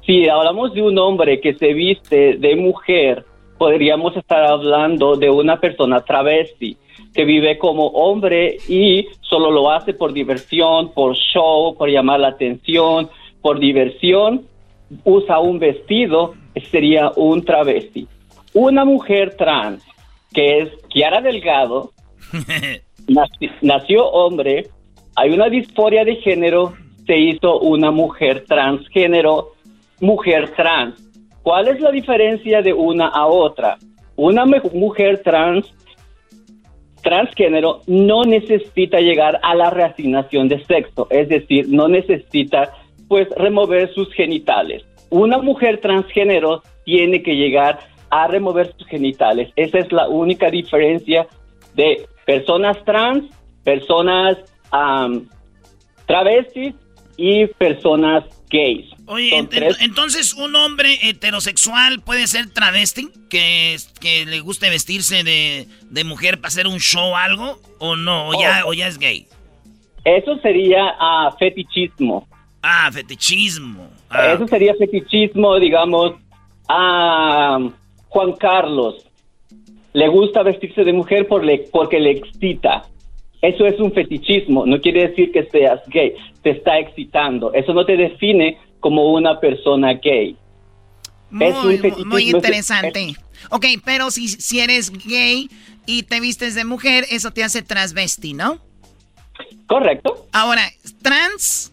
Si 0.04 0.28
hablamos 0.28 0.74
de 0.74 0.82
un 0.82 0.98
hombre 0.98 1.40
que 1.40 1.54
se 1.54 1.72
viste 1.72 2.36
de 2.36 2.56
mujer, 2.56 3.24
podríamos 3.56 4.14
estar 4.18 4.44
hablando 4.44 5.16
de 5.16 5.30
una 5.30 5.58
persona 5.58 6.02
travesti 6.02 6.76
que 7.14 7.24
vive 7.24 7.56
como 7.56 7.86
hombre 7.86 8.58
y 8.68 9.08
solo 9.22 9.50
lo 9.50 9.70
hace 9.70 9.94
por 9.94 10.12
diversión, 10.12 10.92
por 10.92 11.16
show, 11.16 11.74
por 11.74 11.88
llamar 11.88 12.20
la 12.20 12.28
atención, 12.28 13.08
por 13.47 13.60
diversión, 13.60 14.43
usa 15.05 15.39
un 15.39 15.60
vestido, 15.60 16.35
sería 16.73 17.12
un 17.14 17.44
travesti. 17.44 18.09
Una 18.55 18.85
mujer 18.85 19.36
trans, 19.36 19.85
que 20.35 20.59
es 20.59 20.68
Kiara 20.89 21.20
Delgado, 21.20 21.93
naci- 23.06 23.52
nació 23.62 24.05
hombre, 24.09 24.66
hay 25.14 25.31
una 25.31 25.48
disforia 25.48 26.05
de 26.05 26.16
género, 26.16 26.74
se 27.06 27.16
hizo 27.16 27.60
una 27.60 27.93
mujer 27.93 28.47
transgénero, 28.48 29.52
mujer 30.01 30.52
trans. 30.56 30.97
¿Cuál 31.44 31.68
es 31.68 31.81
la 31.81 31.93
diferencia 31.93 32.62
de 32.62 32.73
una 32.73 33.06
a 33.06 33.27
otra? 33.27 33.78
Una 34.16 34.44
mujer 34.44 35.23
trans 35.23 35.73
transgénero 37.01 37.82
no 37.86 38.24
necesita 38.24 38.98
llegar 38.98 39.39
a 39.40 39.55
la 39.55 39.70
reasignación 39.70 40.48
de 40.48 40.64
sexo, 40.64 41.06
es 41.10 41.28
decir, 41.28 41.68
no 41.68 41.86
necesita 41.86 42.73
pues 43.08 43.28
remover 43.36 43.92
sus 43.94 44.12
genitales. 44.14 44.84
Una 45.10 45.38
mujer 45.38 45.80
transgénero 45.80 46.62
tiene 46.84 47.22
que 47.22 47.34
llegar 47.36 47.78
a 48.10 48.26
remover 48.28 48.74
sus 48.76 48.86
genitales. 48.88 49.50
Esa 49.56 49.78
es 49.78 49.90
la 49.92 50.08
única 50.08 50.50
diferencia 50.50 51.26
de 51.74 52.06
personas 52.24 52.76
trans, 52.84 53.24
personas 53.64 54.36
am, 54.70 55.28
travestis 56.06 56.74
y 57.16 57.46
personas 57.46 58.24
gays. 58.50 58.86
Oye, 59.06 59.30
Son 59.30 59.46
ent- 59.46 59.50
tres- 59.50 59.78
entonces 59.80 60.34
un 60.34 60.54
hombre 60.56 60.98
heterosexual 61.02 62.00
puede 62.00 62.26
ser 62.26 62.50
travesti, 62.50 63.08
que, 63.30 63.76
que 64.00 64.24
le 64.26 64.40
guste 64.40 64.68
vestirse 64.70 65.22
de, 65.24 65.66
de 65.90 66.04
mujer 66.04 66.36
para 66.38 66.48
hacer 66.48 66.66
un 66.66 66.78
show 66.78 67.12
o 67.12 67.16
algo, 67.16 67.60
o 67.78 67.96
no, 67.96 68.28
o, 68.28 68.40
ya, 68.40 68.62
Oh. 68.64 68.70
o 68.70 68.74
ya 68.74 68.86
es 68.88 68.98
gay. 68.98 69.26
Eso 70.04 70.36
sería 70.38 70.94
ah, 71.00 71.34
fetichismo. 71.38 72.26
Ah, 72.68 72.90
fetichismo. 72.93 73.88
Eso 74.34 74.47
sería 74.48 74.74
fetichismo, 74.74 75.56
digamos, 75.60 76.14
a 76.68 77.59
Juan 78.09 78.32
Carlos. 78.32 79.06
Le 79.93 80.09
gusta 80.09 80.43
vestirse 80.43 80.82
de 80.82 80.93
mujer 80.93 81.28
por 81.28 81.44
le- 81.44 81.68
porque 81.72 82.01
le 82.01 82.10
excita. 82.10 82.84
Eso 83.40 83.66
es 83.66 83.78
un 83.78 83.93
fetichismo. 83.93 84.66
No 84.66 84.80
quiere 84.80 85.09
decir 85.09 85.30
que 85.30 85.44
seas 85.44 85.80
gay. 85.86 86.14
Te 86.43 86.51
está 86.51 86.78
excitando. 86.80 87.52
Eso 87.55 87.72
no 87.72 87.84
te 87.86 87.97
define 87.97 88.59
como 88.80 89.12
una 89.12 89.38
persona 89.38 89.94
gay. 89.94 90.36
Es 91.40 91.55
un 91.56 91.64
Muy, 91.66 91.78
fetichismo, 91.78 92.10
muy 92.12 92.28
es- 92.28 92.34
interesante. 92.34 93.14
Ok, 93.51 93.64
pero 93.84 94.10
si, 94.10 94.26
si 94.28 94.59
eres 94.60 94.90
gay 95.06 95.48
y 95.86 96.02
te 96.02 96.18
vistes 96.20 96.55
de 96.56 96.64
mujer, 96.64 97.05
eso 97.10 97.30
te 97.30 97.44
hace 97.44 97.62
transvesti, 97.62 98.32
¿no? 98.34 98.59
Correcto. 99.68 100.26
Ahora, 100.32 100.62
trans 101.02 101.72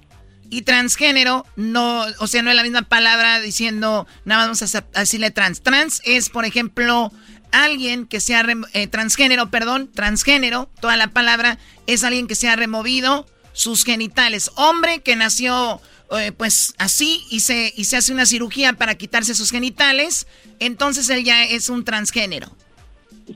y 0.58 0.62
transgénero, 0.62 1.46
no, 1.56 2.06
o 2.20 2.28
sea, 2.28 2.42
no 2.42 2.50
es 2.50 2.56
la 2.56 2.64
misma 2.64 2.84
palabra 2.84 3.40
diciendo, 3.40 4.08
nada 4.26 4.48
más 4.48 4.62
vamos 4.62 4.76
a 4.76 5.00
decirle 5.00 5.32
trans. 5.32 5.62
Trans 5.62 6.02
es, 6.06 6.30
por 6.30 6.46
ejemplo, 6.46 7.12
alguien 7.52 8.06
que 8.08 8.20
sea 8.20 8.46
eh, 8.74 8.88
transgénero, 8.88 9.50
perdón, 9.50 9.90
transgénero, 9.94 10.70
toda 10.82 10.98
la 10.98 11.08
palabra 11.08 11.58
es 11.88 12.04
alguien 12.04 12.28
que 12.28 12.36
se 12.36 12.50
ha 12.50 12.56
removido 12.56 13.26
sus 13.54 13.84
genitales. 13.84 14.52
Hombre 14.56 15.02
que 15.02 15.16
nació 15.16 15.80
eh, 16.18 16.32
pues 16.32 16.74
así 16.78 17.24
y 17.30 17.40
se, 17.42 17.74
y 17.76 17.86
se 17.86 17.98
hace 17.98 18.14
una 18.14 18.26
cirugía 18.26 18.74
para 18.74 18.96
quitarse 18.96 19.34
sus 19.36 19.52
genitales, 19.52 20.28
entonces 20.60 21.10
él 21.10 21.24
ya 21.24 21.44
es 21.46 21.70
un 21.70 21.84
transgénero, 21.86 22.56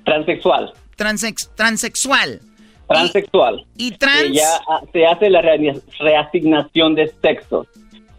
Transexual. 0.05 0.73
transex- 0.97 1.49
transexual. 1.55 2.41
Transexual. 2.87 3.65
Y 3.77 3.91
trans- 3.91 4.23
Que 4.23 4.33
ya 4.33 4.59
se 4.93 5.05
hace 5.05 5.29
la 5.29 5.41
rea- 5.41 5.73
reasignación 5.99 6.95
de 6.95 7.11
sexo. 7.21 7.67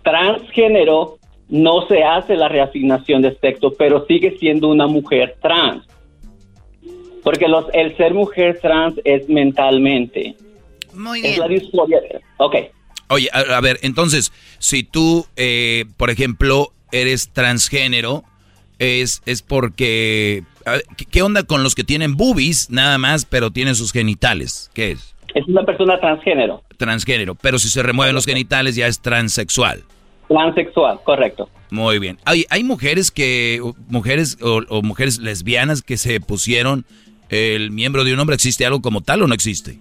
Transgénero 0.03 1.19
no 1.49 1.87
se 1.87 2.03
hace 2.05 2.37
la 2.37 2.49
reasignación 2.49 3.23
de 3.23 3.37
sexo, 3.39 3.73
pero 3.79 4.05
sigue 4.07 4.37
siendo 4.39 4.69
una 4.69 4.87
mujer 4.87 5.37
trans. 5.41 5.85
Porque 7.23 7.49
los, 7.49 7.67
el 7.73 7.97
ser 7.97 8.15
mujer 8.15 8.59
trans 8.61 8.95
es 9.05 9.29
mentalmente. 9.29 10.37
Muy 10.95 11.21
Es 11.25 11.39
la 11.39 11.49
disforia. 11.49 12.01
Ok. 12.39 12.57
Oye, 13.11 13.29
a, 13.33 13.57
a 13.57 13.61
ver, 13.61 13.79
entonces, 13.83 14.33
si 14.59 14.83
tú, 14.83 15.27
eh, 15.37 15.85
por 15.97 16.11
ejemplo, 16.11 16.73
eres 16.93 17.31
transgénero, 17.33 18.25
es, 18.79 19.23
es 19.27 19.43
porque... 19.43 20.45
¿qué- 20.97 21.05
¿Qué 21.07 21.23
onda 21.23 21.43
con 21.45 21.63
los 21.63 21.75
que 21.75 21.85
tienen 21.85 22.17
boobies 22.17 22.71
nada 22.71 22.99
más, 22.99 23.25
pero 23.25 23.51
tienen 23.51 23.75
sus 23.75 23.93
genitales? 23.93 24.71
¿Qué 24.75 24.93
es? 24.93 25.15
Es 25.35 25.47
una 25.47 25.65
persona 25.65 25.99
transgénero. 26.01 26.63
Transgénero. 26.77 27.35
Pero 27.35 27.59
si 27.59 27.69
se 27.69 27.83
remueven 27.83 28.15
los 28.15 28.25
genitales 28.27 28.77
ya 28.77 28.87
es 28.87 29.01
transexual. 29.01 29.85
Transexual, 30.29 31.01
correcto. 31.05 31.49
Muy 31.71 31.99
bien. 31.99 32.19
Hay, 32.25 32.45
hay 32.51 32.65
mujeres 32.65 33.11
que, 33.11 33.61
mujeres 33.89 34.39
o, 34.43 34.63
o 34.69 34.83
mujeres 34.83 35.19
lesbianas 35.19 35.83
que 35.83 35.97
se 35.97 36.21
pusieron 36.21 36.85
el 37.31 37.71
miembro 37.71 38.05
de 38.05 38.13
un 38.15 38.21
hombre. 38.21 38.35
¿Existe 38.35 38.65
algo 38.67 38.81
como 38.83 39.01
tal 39.03 39.23
o 39.23 39.27
no 39.27 39.35
existe? 39.35 39.79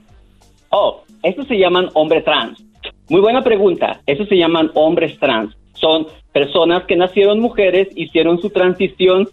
Oh, 0.69 1.03
estos 1.23 1.47
se 1.47 1.57
llaman 1.57 1.89
hombre 1.93 2.21
trans. 2.21 2.59
Muy 3.09 3.21
buena 3.21 3.41
pregunta. 3.43 4.01
Estos 4.05 4.27
se 4.29 4.35
llaman 4.37 4.69
hombres 4.73 5.17
trans. 5.19 5.55
Son 5.79 6.07
personas 6.33 6.83
que 6.85 6.95
nacieron 6.95 7.39
mujeres, 7.39 7.87
hicieron 7.95 8.41
su 8.41 8.49
transición 8.49 9.27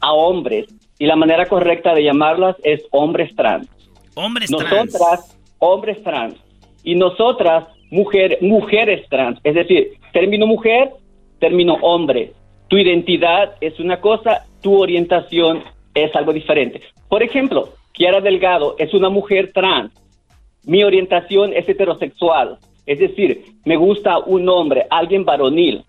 a 0.00 0.12
hombres. 0.12 0.66
Y 0.98 1.06
la 1.06 1.16
manera 1.16 1.46
correcta 1.46 1.94
de 1.94 2.04
llamarlas 2.04 2.56
es 2.64 2.84
hombres 2.90 3.34
trans. 3.36 3.68
Hombres 4.14 4.50
Nosotras, 4.50 4.90
trans. 4.92 5.38
hombres 5.58 6.02
trans. 6.02 6.34
Y 6.82 6.94
nosotras, 6.94 7.66
mujer, 7.90 8.38
mujeres 8.40 9.08
trans. 9.08 9.38
Es 9.44 9.54
decir, 9.54 9.92
término 10.12 10.46
mujer, 10.46 10.90
término 11.38 11.74
hombre. 11.82 12.32
Tu 12.68 12.78
identidad 12.78 13.54
es 13.60 13.78
una 13.80 14.00
cosa, 14.00 14.44
tu 14.60 14.76
orientación 14.80 15.62
es 15.94 16.14
algo 16.16 16.32
diferente. 16.32 16.82
Por 17.08 17.22
ejemplo, 17.22 17.70
Kiara 17.92 18.20
Delgado 18.20 18.74
es 18.78 18.92
una 18.94 19.08
mujer 19.08 19.52
trans. 19.54 19.92
mi 20.64 20.82
orientación 20.84 21.52
es 21.54 21.66
heterosexual. 21.68 22.58
Es 22.88 22.98
decir, 22.98 23.44
me 23.66 23.76
gusta 23.76 24.18
un 24.18 24.48
hombre, 24.48 24.86
alguien 24.88 25.26
varonil. 25.26 25.84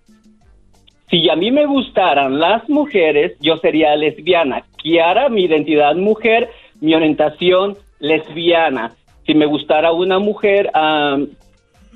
Si 1.10 1.30
a 1.30 1.36
mí 1.38 1.50
me 1.50 1.66
gustaran 1.66 2.42
las 2.42 2.68
mujeres, 2.68 3.38
yo 3.40 3.56
sería 3.56 3.96
lesbiana. 3.96 4.66
Kiara, 4.76 5.30
mi 5.30 5.46
identidad 5.46 5.96
mujer, 5.96 6.50
mi 6.82 6.94
orientación 6.94 7.78
lesbiana. 8.00 8.98
Si 9.26 9.34
me 9.34 9.46
gustara 9.46 9.94
una 9.94 10.20
mujer 10.20 10.70
um, 10.76 11.28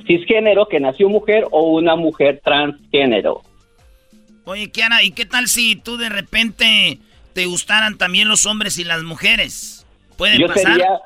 cisgénero 0.07 0.69
que 0.69 0.79
nació 0.79 1.09
mujer 1.09 1.47
o 1.51 1.63
una 1.63 1.97
mujer 1.97 2.39
transgénero. 2.41 3.41
Oye, 4.45 4.71
Kiara, 4.71 5.03
¿y 5.03 5.11
qué 5.11 5.25
tal 5.25 5.47
si 5.47 5.75
tú 5.75 5.97
de 5.97 6.07
repente 6.07 6.99
te 7.33 7.45
gustaran 7.45 7.97
también 7.97 8.29
los 8.29 8.45
hombres 8.45 8.77
y 8.79 8.85
las 8.85 9.03
mujeres? 9.03 9.85
¿Puede 10.17 10.39
yo 10.39 10.47
pasar? 10.47 10.71
Sería, 10.71 10.99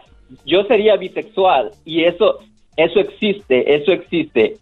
yo 0.46 0.64
sería 0.66 0.98
bisexual 0.98 1.72
y 1.84 2.04
eso, 2.04 2.42
eso 2.78 3.00
existe, 3.00 3.76
eso 3.76 3.92
existe. 3.92 4.58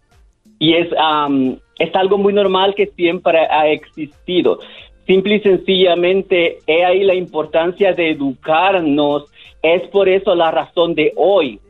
Y 0.58 0.74
es, 0.74 0.88
um, 0.92 1.56
es 1.78 1.94
algo 1.94 2.18
muy 2.18 2.32
normal 2.32 2.74
que 2.74 2.86
siempre 2.86 3.38
ha 3.38 3.68
existido. 3.68 4.58
Simple 5.06 5.36
y 5.36 5.40
sencillamente, 5.40 6.58
he 6.66 6.84
ahí 6.84 7.04
la 7.04 7.14
importancia 7.14 7.92
de 7.92 8.10
educarnos. 8.10 9.26
Es 9.62 9.86
por 9.88 10.08
eso 10.08 10.34
la 10.34 10.50
razón 10.50 10.94
de 10.94 11.12
hoy. 11.16 11.60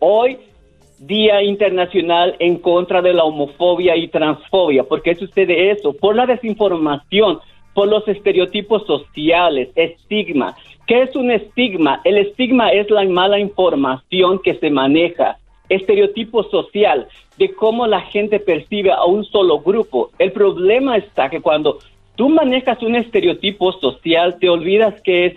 Hoy, 0.00 0.38
Día 0.98 1.42
Internacional 1.42 2.36
en 2.38 2.58
contra 2.58 3.00
de 3.00 3.14
la 3.14 3.24
homofobia 3.24 3.96
y 3.96 4.08
transfobia. 4.08 4.84
¿Por 4.84 5.02
qué 5.02 5.14
sucede 5.14 5.70
eso? 5.70 5.92
Por 5.92 6.16
la 6.16 6.26
desinformación, 6.26 7.38
por 7.74 7.88
los 7.88 8.06
estereotipos 8.08 8.86
sociales, 8.86 9.68
estigma. 9.74 10.56
¿Qué 10.86 11.02
es 11.02 11.14
un 11.14 11.30
estigma? 11.30 12.00
El 12.04 12.18
estigma 12.18 12.70
es 12.70 12.90
la 12.90 13.04
mala 13.04 13.38
información 13.38 14.40
que 14.42 14.54
se 14.54 14.70
maneja, 14.70 15.38
estereotipo 15.68 16.44
social 16.44 17.08
de 17.38 17.54
cómo 17.54 17.86
la 17.86 18.00
gente 18.00 18.40
percibe 18.40 18.92
a 18.92 19.04
un 19.04 19.24
solo 19.24 19.60
grupo. 19.60 20.10
El 20.18 20.32
problema 20.32 20.96
está 20.96 21.28
que 21.28 21.40
cuando 21.40 21.78
tú 22.14 22.28
manejas 22.28 22.82
un 22.82 22.96
estereotipo 22.96 23.72
social, 23.72 24.38
te 24.38 24.48
olvidas 24.48 25.00
que 25.02 25.32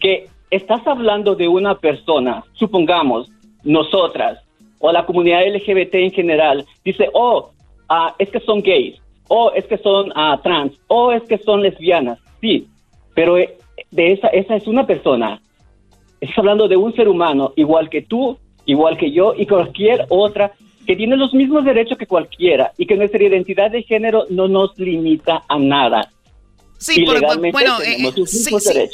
que 0.00 0.28
estás 0.50 0.86
hablando 0.86 1.34
de 1.34 1.48
una 1.48 1.76
persona, 1.76 2.44
supongamos 2.52 3.30
nosotras 3.62 4.40
o 4.78 4.92
la 4.92 5.06
comunidad 5.06 5.46
LGBT 5.46 5.94
en 5.94 6.10
general, 6.10 6.66
dice, 6.84 7.08
oh, 7.14 7.50
ah, 7.88 8.14
es 8.18 8.28
que 8.28 8.40
son 8.40 8.60
gays, 8.60 9.00
o 9.28 9.50
es 9.52 9.64
que 9.64 9.78
son 9.78 10.12
ah, 10.14 10.38
trans, 10.42 10.74
o 10.88 11.10
es 11.10 11.22
que 11.22 11.38
son 11.38 11.62
lesbianas, 11.62 12.18
sí, 12.40 12.68
pero 13.14 13.38
eh, 13.38 13.56
de 13.90 14.12
esa, 14.12 14.28
esa 14.28 14.56
es 14.56 14.66
una 14.66 14.86
persona. 14.86 15.40
Estás 16.20 16.38
hablando 16.38 16.68
de 16.68 16.76
un 16.76 16.94
ser 16.94 17.08
humano, 17.08 17.52
igual 17.56 17.88
que 17.88 18.02
tú, 18.02 18.38
igual 18.66 18.96
que 18.96 19.10
yo 19.12 19.34
y 19.36 19.46
cualquier 19.46 20.06
otra, 20.08 20.52
que 20.86 20.96
tiene 20.96 21.16
los 21.16 21.32
mismos 21.32 21.64
derechos 21.64 21.96
que 21.98 22.06
cualquiera 22.06 22.72
y 22.76 22.86
que 22.86 22.96
nuestra 22.96 23.22
identidad 23.22 23.70
de 23.70 23.82
género 23.82 24.26
no 24.30 24.48
nos 24.48 24.78
limita 24.78 25.42
a 25.48 25.58
nada. 25.58 26.10
Sí, 26.76 27.02
por- 27.04 27.20
bueno, 27.52 27.80
eh, 27.80 27.96
los 28.02 28.28
sí, 28.30 28.44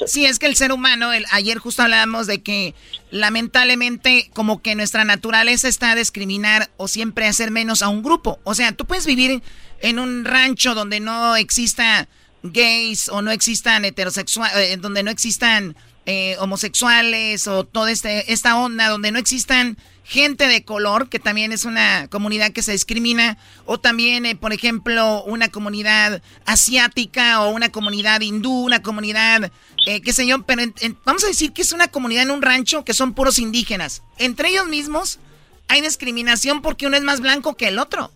sí, 0.06 0.24
es 0.24 0.38
que 0.38 0.46
el 0.46 0.54
ser 0.54 0.70
humano, 0.70 1.12
el- 1.12 1.24
ayer 1.32 1.58
justo 1.58 1.82
hablábamos 1.82 2.28
de 2.28 2.40
que 2.42 2.74
lamentablemente 3.10 4.30
como 4.34 4.60
que 4.62 4.74
nuestra 4.74 5.04
naturaleza 5.04 5.66
está 5.66 5.92
a 5.92 5.94
discriminar 5.96 6.68
o 6.76 6.88
siempre 6.88 7.26
hacer 7.26 7.50
menos 7.50 7.82
a 7.82 7.88
un 7.88 8.02
grupo. 8.02 8.38
O 8.44 8.54
sea, 8.54 8.72
tú 8.72 8.84
puedes 8.84 9.06
vivir 9.06 9.42
en 9.80 9.98
un 9.98 10.24
rancho 10.24 10.74
donde 10.74 11.00
no 11.00 11.36
exista 11.36 12.06
gays 12.42 13.08
o 13.08 13.22
no 13.22 13.30
existan 13.30 13.84
heterosexuales, 13.84 14.80
donde 14.80 15.02
no 15.02 15.10
existan 15.10 15.74
eh, 16.10 16.36
homosexuales 16.40 17.46
o 17.46 17.62
toda 17.64 17.90
este, 17.92 18.32
esta 18.32 18.56
onda, 18.56 18.88
donde 18.88 19.12
no 19.12 19.18
existan 19.20 19.76
gente 20.02 20.48
de 20.48 20.64
color, 20.64 21.08
que 21.08 21.20
también 21.20 21.52
es 21.52 21.64
una 21.64 22.08
comunidad 22.08 22.50
que 22.50 22.62
se 22.62 22.72
discrimina, 22.72 23.38
o 23.64 23.78
también, 23.78 24.26
eh, 24.26 24.34
por 24.34 24.52
ejemplo, 24.52 25.22
una 25.24 25.48
comunidad 25.50 26.20
asiática 26.46 27.42
o 27.42 27.50
una 27.50 27.68
comunidad 27.70 28.20
hindú, 28.22 28.50
una 28.64 28.82
comunidad, 28.82 29.52
eh, 29.86 30.00
qué 30.02 30.12
sé 30.12 30.26
yo, 30.26 30.42
pero 30.42 30.62
en- 30.62 30.74
en- 30.80 30.98
vamos 31.04 31.22
a 31.22 31.28
decir 31.28 31.52
que 31.52 31.62
es 31.62 31.72
una 31.72 31.86
comunidad 31.88 32.24
en 32.24 32.32
un 32.32 32.42
rancho 32.42 32.84
que 32.84 32.92
son 32.92 33.14
puros 33.14 33.38
indígenas. 33.38 34.02
Entre 34.18 34.48
ellos 34.48 34.66
mismos 34.66 35.20
hay 35.68 35.80
discriminación 35.80 36.60
porque 36.60 36.86
uno 36.88 36.96
es 36.96 37.04
más 37.04 37.20
blanco 37.20 37.56
que 37.56 37.68
el 37.68 37.78
otro. 37.78 38.10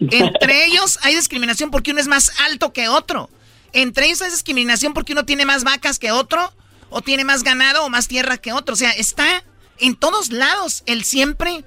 Entre 0.00 0.64
ellos 0.66 0.98
hay 1.02 1.14
discriminación 1.14 1.70
porque 1.70 1.90
uno 1.90 2.00
es 2.00 2.08
más 2.08 2.32
alto 2.46 2.72
que 2.72 2.88
otro. 2.88 3.28
Entre 3.74 4.06
ellos 4.06 4.22
hay 4.22 4.30
discriminación 4.30 4.94
porque 4.94 5.12
uno 5.12 5.24
tiene 5.26 5.44
más 5.44 5.62
vacas 5.64 5.98
que 5.98 6.10
otro, 6.10 6.52
o 6.94 7.02
tiene 7.02 7.24
más 7.24 7.42
ganado 7.42 7.84
o 7.84 7.90
más 7.90 8.06
tierra 8.06 8.38
que 8.38 8.52
otro. 8.52 8.74
O 8.74 8.76
sea, 8.76 8.92
está 8.92 9.42
en 9.80 9.96
todos 9.96 10.30
lados 10.30 10.84
el 10.86 11.02
siempre 11.02 11.64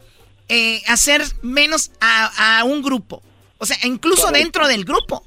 eh, 0.48 0.82
hacer 0.88 1.22
menos 1.42 1.92
a, 2.00 2.60
a 2.60 2.64
un 2.64 2.82
grupo. 2.82 3.22
O 3.58 3.66
sea, 3.66 3.76
incluso 3.84 4.22
Correcto. 4.24 4.40
dentro 4.42 4.68
del 4.70 4.86
grupo. 4.86 5.26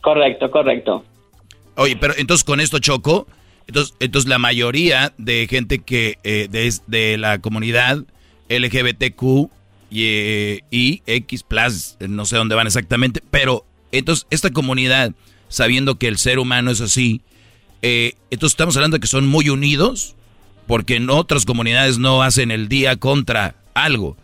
Correcto, 0.00 0.52
correcto. 0.52 1.04
Oye, 1.74 1.96
pero 1.96 2.14
entonces 2.16 2.44
con 2.44 2.60
esto 2.60 2.78
choco. 2.78 3.26
Entonces, 3.66 3.96
entonces 3.98 4.28
la 4.28 4.38
mayoría 4.38 5.12
de 5.18 5.48
gente 5.50 5.80
que 5.80 6.18
eh, 6.22 6.48
de 6.86 7.18
la 7.18 7.40
comunidad 7.40 8.04
LGBTQ 8.48 9.50
y, 9.90 10.04
eh, 10.04 10.60
y 10.70 11.02
X 11.06 11.42
plus, 11.42 11.96
no 11.98 12.24
sé 12.24 12.36
dónde 12.36 12.54
van 12.54 12.68
exactamente, 12.68 13.20
pero 13.32 13.64
entonces 13.90 14.26
esta 14.30 14.50
comunidad, 14.50 15.12
sabiendo 15.48 15.96
que 15.96 16.06
el 16.06 16.18
ser 16.18 16.38
humano 16.38 16.70
es 16.70 16.80
así, 16.80 17.20
eh, 17.82 18.14
entonces 18.30 18.54
estamos 18.54 18.76
hablando 18.76 18.96
de 18.96 19.00
que 19.00 19.06
son 19.06 19.26
muy 19.26 19.48
unidos, 19.48 20.14
porque 20.66 20.96
en 20.96 21.10
otras 21.10 21.44
comunidades 21.44 21.98
no 21.98 22.22
hacen 22.22 22.50
el 22.50 22.68
día 22.68 22.96
contra 22.96 23.56
algo. 23.74 24.16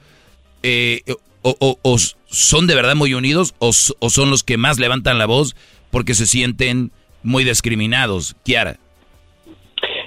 Eh, 0.63 1.03
o, 1.43 1.97
son 2.27 2.67
de 2.67 2.75
verdad 2.75 2.95
muy 2.95 3.15
unidos 3.15 3.55
o, 3.59 3.73
son 3.73 4.31
los 4.31 4.43
que 4.43 4.57
más 4.57 4.79
levantan 4.79 5.19
la 5.19 5.27
voz 5.27 5.57
porque 5.91 6.15
se 6.15 6.27
sienten 6.27 6.91
muy 7.23 7.45
discriminados, 7.45 8.37
Kiara. 8.45 8.77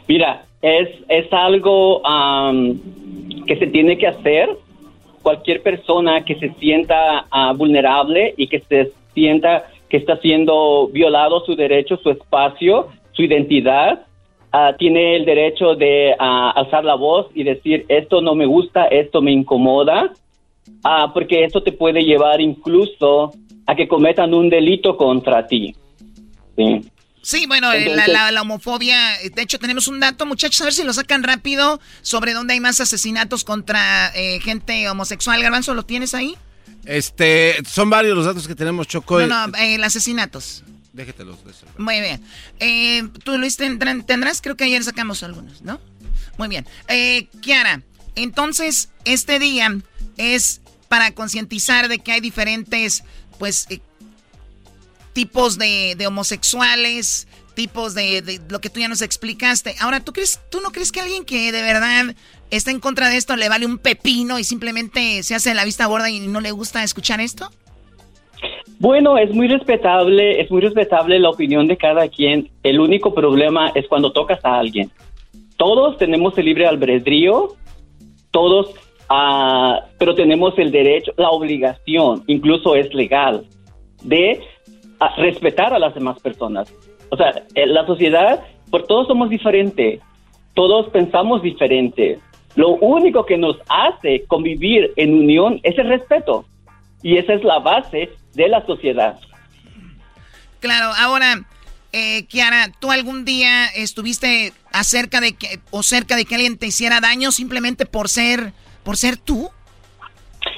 Mira, 0.07 0.45
es, 0.61 0.89
es 1.09 1.31
algo 1.31 2.05
am, 2.05 2.79
que 3.47 3.57
se 3.57 3.67
tiene 3.67 3.97
que 3.97 4.07
hacer. 4.07 4.49
Cualquier 5.23 5.61
persona 5.61 6.23
que 6.25 6.35
se 6.35 6.51
sienta 6.59 7.25
ah, 7.29 7.53
vulnerable 7.53 8.33
y 8.37 8.47
que 8.47 8.59
se 8.61 8.91
sienta 9.13 9.67
que 9.87 9.97
está 9.97 10.17
siendo 10.17 10.89
violado 10.91 11.45
su 11.45 11.55
derecho, 11.55 11.97
su 12.01 12.09
espacio, 12.09 12.87
su 13.13 13.23
identidad, 13.23 14.05
ah, 14.51 14.73
tiene 14.77 15.15
el 15.15 15.25
derecho 15.25 15.75
de 15.75 16.13
ah, 16.19 16.51
alzar 16.55 16.83
la 16.83 16.95
voz 16.95 17.27
y 17.33 17.43
decir, 17.43 17.85
esto 17.89 18.21
no 18.21 18.35
me 18.35 18.45
gusta, 18.45 18.85
esto 18.87 19.21
me 19.21 19.31
incomoda, 19.31 20.11
ah, 20.83 21.11
porque 21.13 21.43
esto 21.43 21.61
te 21.63 21.71
puede 21.71 22.01
llevar 22.03 22.41
incluso 22.41 23.33
a 23.67 23.75
que 23.75 23.87
cometan 23.87 24.33
un 24.33 24.49
delito 24.49 24.97
contra 24.97 25.45
ti. 25.47 25.75
Sí. 26.57 26.81
Sí, 27.23 27.45
bueno, 27.47 27.71
eh, 27.71 27.81
la, 27.81 27.91
Entonces- 27.91 28.13
la- 28.13 28.31
la 28.31 28.41
homofobia, 28.41 29.21
eh, 29.21 29.29
de 29.29 29.43
hecho 29.43 29.59
tenemos 29.59 29.87
un 29.87 29.99
dato, 29.99 30.25
muchachos, 30.25 30.59
a 30.61 30.63
ver 30.63 30.73
si 30.73 30.83
lo 30.83 30.91
sacan 30.91 31.21
rápido, 31.21 31.79
sobre 32.01 32.33
dónde 32.33 32.53
hay 32.55 32.59
más 32.59 32.81
asesinatos 32.81 33.43
contra 33.43 34.11
eh, 34.15 34.39
gente 34.41 34.89
homosexual. 34.89 35.39
Garbanzo, 35.43 35.75
¿lo 35.75 35.83
tienes 35.83 36.15
ahí? 36.15 36.33
Este, 36.83 37.63
son 37.63 37.91
varios 37.91 38.15
los 38.15 38.25
datos 38.25 38.47
que 38.47 38.55
tenemos, 38.55 38.87
Choco. 38.87 39.19
No, 39.21 39.47
no, 39.47 39.55
eh, 39.59 39.75
el 39.75 39.83
asesinatos. 39.83 40.63
Déjetelos. 40.93 41.43
déjetelos. 41.45 41.79
Muy 41.79 41.99
bien. 42.01 42.21
Eh, 42.59 43.07
Tú, 43.23 43.37
Luis, 43.37 43.57
tendrás, 43.57 44.41
creo 44.41 44.57
que 44.57 44.65
ayer 44.65 44.83
sacamos 44.83 45.23
algunos, 45.23 45.61
¿no? 45.61 45.79
Muy 46.37 46.47
bien. 46.47 46.65
Eh, 46.87 47.27
Kiara, 47.41 47.81
entonces, 48.15 48.89
este 49.05 49.39
día 49.39 49.77
es 50.17 50.61
para 50.89 51.11
concientizar 51.11 51.87
de 51.87 51.99
que 51.99 52.11
hay 52.11 52.19
diferentes, 52.19 53.03
pues, 53.39 53.67
eh, 53.69 53.79
tipos 55.13 55.57
de, 55.57 55.95
de 55.97 56.07
homosexuales, 56.07 57.27
tipos 57.53 57.93
de, 57.93 58.21
de 58.21 58.41
lo 58.49 58.59
que 58.61 58.69
tú 58.69 58.79
ya 58.79 58.87
nos 58.87 59.01
explicaste. 59.01 59.75
Ahora, 59.79 60.01
¿tú 60.01 60.13
crees, 60.13 60.39
tú 60.49 60.61
no 60.61 60.71
crees 60.71 60.91
que 60.91 61.01
alguien 61.01 61.25
que 61.25 61.51
de 61.51 61.61
verdad 61.61 62.15
está 62.49 62.71
en 62.71 62.79
contra 62.79 63.09
de 63.09 63.17
esto 63.17 63.35
le 63.35 63.49
vale 63.49 63.65
un 63.65 63.77
pepino 63.77 64.39
y 64.39 64.43
simplemente 64.43 65.23
se 65.23 65.35
hace 65.35 65.53
la 65.53 65.63
vista 65.65 65.85
gorda 65.85 66.09
y 66.09 66.19
no 66.27 66.41
le 66.41 66.51
gusta 66.51 66.83
escuchar 66.83 67.21
esto? 67.21 67.51
Bueno, 68.79 69.17
es 69.17 69.33
muy 69.33 69.47
respetable, 69.47 70.41
es 70.41 70.49
muy 70.49 70.61
respetable 70.61 71.19
la 71.19 71.29
opinión 71.29 71.67
de 71.67 71.77
cada 71.77 72.07
quien. 72.07 72.49
El 72.63 72.79
único 72.79 73.13
problema 73.13 73.71
es 73.75 73.87
cuando 73.87 74.11
tocas 74.11 74.43
a 74.43 74.57
alguien. 74.57 74.89
Todos 75.57 75.97
tenemos 75.97 76.35
el 76.37 76.45
libre 76.45 76.65
albedrío, 76.65 77.49
todos, 78.31 78.73
ah, 79.09 79.81
pero 79.99 80.15
tenemos 80.15 80.57
el 80.57 80.71
derecho, 80.71 81.11
la 81.17 81.29
obligación, 81.29 82.23
incluso 82.25 82.75
es 82.75 82.91
legal, 82.95 83.45
de 84.03 84.41
ah, 84.99 85.13
respetar 85.17 85.73
a 85.73 85.79
las 85.79 85.93
demás 85.93 86.19
personas. 86.19 86.73
O 87.09 87.17
sea, 87.17 87.43
en 87.53 87.73
la 87.73 87.85
sociedad, 87.85 88.43
por 88.71 88.87
todos 88.87 89.07
somos 89.07 89.29
diferentes, 89.29 90.01
todos 90.55 90.89
pensamos 90.89 91.43
diferente. 91.43 92.17
Lo 92.55 92.69
único 92.69 93.25
que 93.25 93.37
nos 93.37 93.57
hace 93.69 94.25
convivir 94.25 94.91
en 94.95 95.13
unión 95.13 95.59
es 95.61 95.77
el 95.77 95.87
respeto. 95.87 96.45
Y 97.03 97.17
esa 97.17 97.33
es 97.33 97.43
la 97.43 97.59
base 97.59 98.09
de 98.33 98.47
la 98.47 98.65
sociedad. 98.65 99.19
Claro, 100.59 100.91
ahora, 100.97 101.41
eh, 101.91 102.25
Kiara, 102.27 102.71
¿tú 102.79 102.91
algún 102.91 103.25
día 103.25 103.65
estuviste 103.75 104.53
acerca 104.71 105.19
de 105.19 105.33
que 105.33 105.59
o 105.71 105.83
cerca 105.83 106.15
de 106.15 106.25
que 106.25 106.35
alguien 106.35 106.57
te 106.57 106.67
hiciera 106.67 107.01
daño 107.01 107.31
simplemente 107.31 107.85
por 107.85 108.09
ser 108.09 108.53
por 108.83 108.97
ser 108.97 109.17
tú? 109.17 109.49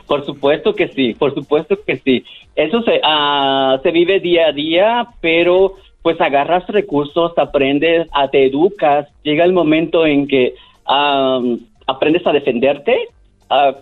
Por 0.08 0.26
supuesto 0.26 0.76
que 0.76 0.90
sí, 0.90 1.14
por 1.14 1.34
supuesto 1.34 1.78
que 1.86 1.98
sí. 1.98 2.26
Eso 2.56 2.82
se, 2.84 3.00
ah, 3.04 3.80
se 3.82 3.91
vive 3.91 4.20
día 4.20 4.48
a 4.48 4.52
día, 4.52 5.08
pero 5.22 5.76
pues 6.02 6.20
agarras 6.20 6.68
recursos, 6.68 7.32
aprendes, 7.38 8.08
a, 8.12 8.28
te 8.28 8.45
educas, 8.45 9.08
llega 9.24 9.45
el 9.45 9.54
momento 9.54 10.06
en 10.06 10.28
que 10.28 10.54
am, 10.86 11.62
aprendes 11.88 12.28
a 12.28 12.32
defenderte. 12.34 13.08
ah, 13.50 13.76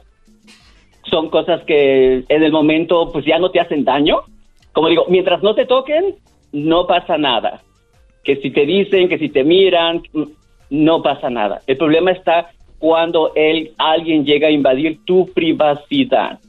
son 1.10 1.30
cosas 1.30 1.64
que 1.66 2.24
en 2.28 2.44
el 2.44 2.52
momento 2.52 3.12
pues 3.12 3.26
ya 3.26 3.40
no 3.40 3.52
te 3.52 3.60
hacen 3.60 3.84
daño. 3.84 4.22
Como 4.74 4.88
digo, 4.88 5.06
mientras 5.10 5.44
no 5.44 5.56
te 5.56 5.66
toquen, 5.66 6.16
no 6.52 6.88
pasa 6.88 7.18
nada. 7.18 7.62
Que 8.24 8.38
si 8.38 8.52
te 8.52 8.66
dicen, 8.66 9.10
que 9.10 9.18
si 9.18 9.30
te 9.30 9.44
miran, 9.44 10.04
no 10.70 11.02
pasa 11.02 11.30
nada. 11.30 11.62
El 11.68 11.78
problema 11.78 12.12
está 12.12 12.52
cuando 12.80 13.34
el, 13.36 13.74
alguien 13.78 14.26
llega 14.26 14.48
a 14.48 14.52
invadir 14.52 15.00
tu 15.06 15.32
privacidad. 15.34 16.40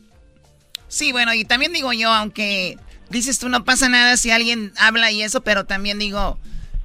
Sí, 0.89 1.13
bueno, 1.13 1.35
y 1.35 1.45
también 1.45 1.73
digo 1.73 1.93
yo, 1.93 2.11
aunque 2.11 2.77
dices 3.11 3.39
tú 3.39 3.49
no 3.49 3.65
pasa 3.65 3.89
nada 3.89 4.17
si 4.17 4.31
alguien 4.31 4.73
habla 4.79 5.11
y 5.11 5.23
eso, 5.23 5.43
pero 5.43 5.65
también 5.65 5.99
digo, 5.99 6.39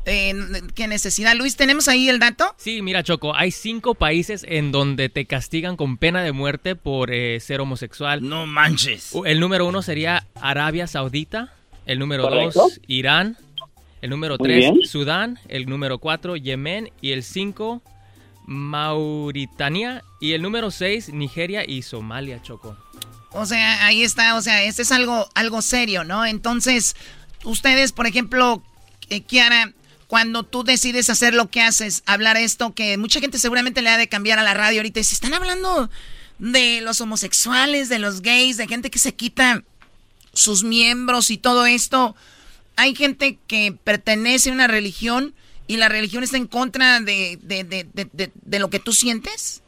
eh, 0.07 0.33
qué 0.73 0.87
necesidad. 0.87 1.35
Luis, 1.35 1.55
¿tenemos 1.55 1.87
ahí 1.87 2.09
el 2.09 2.17
dato? 2.19 2.55
Sí, 2.57 2.81
mira 2.81 3.03
Choco, 3.03 3.35
hay 3.35 3.51
cinco 3.51 3.93
países 3.93 4.45
en 4.47 4.71
donde 4.71 5.09
te 5.09 5.25
castigan 5.25 5.77
con 5.77 5.97
pena 5.97 6.23
de 6.23 6.31
muerte 6.31 6.75
por 6.75 7.11
eh, 7.13 7.39
ser 7.39 7.61
homosexual. 7.61 8.27
No 8.27 8.45
manches. 8.47 9.11
El 9.25 9.39
número 9.39 9.65
uno 9.67 9.81
sería 9.81 10.25
Arabia 10.41 10.87
Saudita, 10.87 11.53
el 11.85 11.99
número 11.99 12.23
Correcto. 12.23 12.61
dos 12.61 12.79
Irán, 12.87 13.37
el 14.01 14.09
número 14.09 14.37
Muy 14.39 14.47
tres 14.47 14.71
bien. 14.71 14.85
Sudán, 14.85 15.39
el 15.47 15.65
número 15.67 15.99
cuatro 15.99 16.35
Yemen 16.35 16.91
y 17.01 17.11
el 17.11 17.23
cinco 17.23 17.81
Mauritania 18.45 20.03
y 20.21 20.33
el 20.33 20.41
número 20.41 20.71
seis 20.71 21.09
Nigeria 21.09 21.63
y 21.67 21.81
Somalia, 21.81 22.41
Choco. 22.41 22.77
O 23.31 23.45
sea, 23.45 23.85
ahí 23.85 24.03
está, 24.03 24.35
o 24.35 24.41
sea, 24.41 24.63
este 24.63 24.81
es 24.83 24.91
algo, 24.91 25.29
algo 25.35 25.61
serio, 25.61 26.03
¿no? 26.03 26.25
Entonces, 26.25 26.95
ustedes, 27.43 27.91
por 27.91 28.07
ejemplo, 28.07 28.63
eh, 29.09 29.21
Kiara, 29.21 29.73
cuando 30.07 30.43
tú 30.43 30.63
decides 30.63 31.09
hacer 31.09 31.33
lo 31.33 31.49
que 31.49 31.61
haces, 31.61 32.01
hablar 32.05 32.37
esto, 32.37 32.73
que 32.73 32.97
mucha 32.97 33.19
gente 33.19 33.37
seguramente 33.37 33.81
le 33.81 33.89
ha 33.89 33.97
de 33.97 34.07
cambiar 34.07 34.39
a 34.39 34.43
la 34.43 34.53
radio 34.53 34.79
ahorita, 34.79 34.99
y 34.99 35.03
se 35.03 35.15
están 35.15 35.33
hablando 35.33 35.89
de 36.39 36.81
los 36.81 37.01
homosexuales, 37.01 37.89
de 37.89 37.99
los 37.99 38.21
gays, 38.21 38.57
de 38.57 38.67
gente 38.67 38.89
que 38.89 38.99
se 38.99 39.15
quita 39.15 39.63
sus 40.33 40.63
miembros 40.63 41.29
y 41.31 41.37
todo 41.37 41.65
esto. 41.65 42.15
Hay 42.75 42.95
gente 42.95 43.37
que 43.47 43.73
pertenece 43.83 44.49
a 44.49 44.53
una 44.53 44.67
religión 44.67 45.33
y 45.67 45.77
la 45.77 45.89
religión 45.89 46.23
está 46.23 46.37
en 46.37 46.47
contra 46.47 46.99
de, 47.01 47.37
de, 47.41 47.63
de, 47.63 47.85
de, 47.93 48.59
lo 48.59 48.69
que 48.69 48.79
tú 48.79 48.93
sientes. 48.93 49.63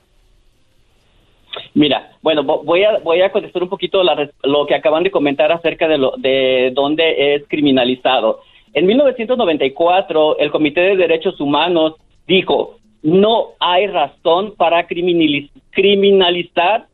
Mira, 1.73 2.15
bueno, 2.21 2.43
vo- 2.43 2.63
voy 2.63 2.83
a, 2.83 2.99
voy 2.99 3.21
a 3.21 3.31
contestar 3.31 3.63
un 3.63 3.69
poquito 3.69 4.03
la 4.03 4.29
lo 4.43 4.65
que 4.67 4.75
acaban 4.75 5.03
de 5.03 5.11
comentar 5.11 5.51
acerca 5.51 5.87
de, 5.87 5.97
lo, 5.97 6.13
de 6.17 6.71
dónde 6.73 7.35
es 7.35 7.43
criminalizado. 7.49 8.41
En 8.73 8.85
1994, 8.85 10.37
el 10.39 10.51
Comité 10.51 10.81
de 10.81 10.95
Derechos 10.97 11.39
Humanos 11.41 11.95
dijo, 12.27 12.77
no 13.01 13.49
hay 13.59 13.87
razón 13.87 14.53
para 14.57 14.87
criminaliz- 14.87 15.49
criminalizar 15.71 16.87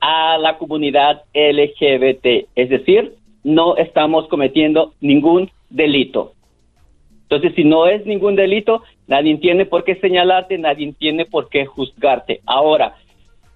a 0.00 0.38
la 0.38 0.58
comunidad 0.58 1.22
LGBT, 1.34 2.46
es 2.54 2.68
decir, 2.70 3.14
no 3.44 3.76
estamos 3.76 4.26
cometiendo 4.28 4.94
ningún 5.00 5.50
delito. 5.70 6.32
Entonces, 7.24 7.54
si 7.54 7.64
no 7.64 7.86
es 7.86 8.04
ningún 8.06 8.36
delito, 8.36 8.82
nadie 9.06 9.36
tiene 9.38 9.64
por 9.64 9.84
qué 9.84 9.96
señalarte, 9.96 10.58
nadie 10.58 10.92
tiene 10.98 11.24
por 11.24 11.48
qué 11.48 11.66
juzgarte. 11.66 12.40
Ahora, 12.46 12.94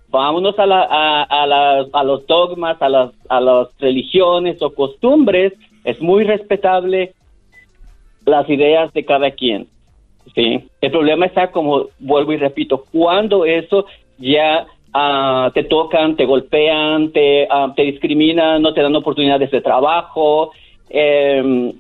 vámonos 0.09 0.59
a, 0.59 0.67
la- 0.67 0.87
a, 0.89 1.23
a 1.25 1.87
a 1.93 2.05
los 2.05 2.27
dogmas, 2.27 2.81
a 2.81 2.89
las, 2.89 3.11
a 3.29 3.41
las 3.41 3.69
religiones 3.79 4.63
o 4.63 4.71
costumbres. 4.75 5.53
Es 5.85 6.01
muy 6.01 6.25
respetable 6.25 7.13
las 8.27 8.49
ideas 8.51 8.93
de 8.93 9.05
cada 9.05 9.31
quien. 9.31 9.69
¿sí? 10.35 10.69
El 10.81 10.91
problema 10.91 11.27
está, 11.27 11.51
como 11.51 11.87
vuelvo 11.99 12.33
y 12.33 12.37
repito, 12.37 12.85
cuando 12.93 13.45
eso 13.45 13.87
ya 14.19 14.67
ah, 14.93 15.51
te 15.55 15.65
tocan, 15.65 16.17
te 16.17 16.27
golpean, 16.27 17.13
te, 17.13 17.47
ah, 17.49 17.73
te 17.75 17.83
discriminan, 17.83 18.61
no 18.61 18.75
te 18.75 18.83
dan 18.83 18.95
oportunidades 18.97 19.51
de 19.51 19.61
trabajo. 19.61 20.53
em, 20.91 21.73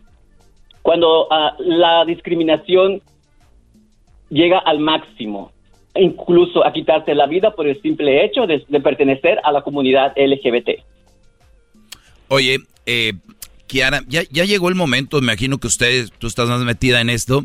cuando 0.83 1.27
ah, 1.31 1.57
la 1.59 2.05
discriminación 2.05 3.03
llega 4.31 4.59
al 4.59 4.79
máximo, 4.79 5.51
incluso 5.97 6.65
a 6.65 6.73
quitarte 6.73 7.15
la 7.15 7.27
vida 7.27 7.51
por 7.51 7.67
el 7.67 7.81
simple 7.83 8.25
hecho 8.25 8.47
de, 8.47 8.65
de 8.69 8.81
pertenecer 8.81 9.41
a 9.43 9.51
la 9.51 9.63
comunidad 9.63 10.13
LGBT. 10.17 10.71
Oye, 12.29 12.59
eh, 12.87 13.13
Kiara, 13.67 14.03
ya, 14.09 14.23
ya 14.31 14.45
llegó 14.45 14.69
el 14.69 14.75
momento, 14.75 15.19
me 15.21 15.25
imagino 15.33 15.59
que 15.59 15.67
ustedes, 15.67 16.13
tú 16.19 16.27
estás 16.27 16.49
más 16.49 16.61
metida 16.63 17.01
en 17.01 17.11
esto. 17.11 17.45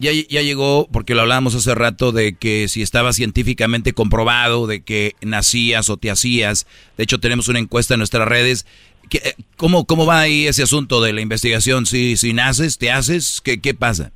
Ya, 0.00 0.12
ya 0.12 0.42
llegó, 0.42 0.88
porque 0.92 1.16
lo 1.16 1.22
hablábamos 1.22 1.56
hace 1.56 1.74
rato, 1.74 2.12
de 2.12 2.36
que 2.36 2.68
si 2.68 2.82
estaba 2.82 3.12
científicamente 3.12 3.92
comprobado, 3.94 4.68
de 4.68 4.82
que 4.84 5.14
nacías 5.22 5.90
o 5.90 5.96
te 5.96 6.08
hacías. 6.10 6.68
De 6.96 7.02
hecho, 7.02 7.18
tenemos 7.18 7.48
una 7.48 7.58
encuesta 7.58 7.94
en 7.94 7.98
nuestras 7.98 8.28
redes. 8.28 8.64
¿Qué- 9.10 9.18
eh, 9.24 9.34
¿Cómo, 9.56 9.86
cómo 9.86 10.06
va 10.06 10.20
ahí 10.20 10.46
ese 10.46 10.62
asunto 10.62 11.00
de 11.02 11.12
la 11.12 11.20
investigación? 11.20 11.84
Si, 11.86 12.16
si 12.16 12.32
naces, 12.32 12.78
te 12.78 12.92
haces, 12.92 13.40
¿qué, 13.42 13.60
qué 13.60 13.74
pasa? 13.74 14.12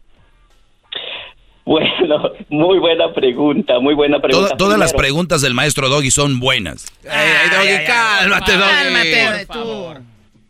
Bueno, 1.64 2.32
muy 2.50 2.78
buena 2.78 3.12
pregunta, 3.12 3.80
muy 3.80 3.94
buena 3.94 4.20
pregunta. 4.20 4.48
Toda- 4.50 4.56
todas 4.56 4.78
las 4.78 4.92
preguntas 4.92 5.40
del 5.42 5.54
maestro 5.54 5.88
Doggy 5.88 6.12
son 6.12 6.38
buenas. 6.38 6.86
cálmate, 7.02 8.52
Cálmate, 8.56 9.46
tú. 9.52 9.94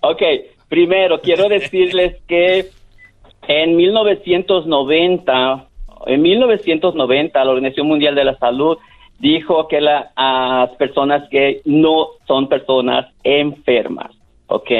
Ok, 0.01 0.21
primero 0.73 1.21
quiero 1.21 1.49
decirles 1.59 2.17
que 2.27 2.65
en 3.47 3.77
1990, 3.77 5.67
en 6.07 6.23
1990 6.23 7.45
la 7.45 7.51
Organización 7.51 7.89
Mundial 7.89 8.15
de 8.15 8.25
la 8.25 8.39
Salud 8.39 8.79
dijo 9.19 9.69
que 9.69 9.83
la- 9.83 10.13
las 10.17 10.71
personas 10.77 11.29
que 11.29 11.61
no 11.67 12.07
son 12.27 12.49
personas 12.49 13.07
enfermas, 13.23 14.11
¿ok? 14.47 14.71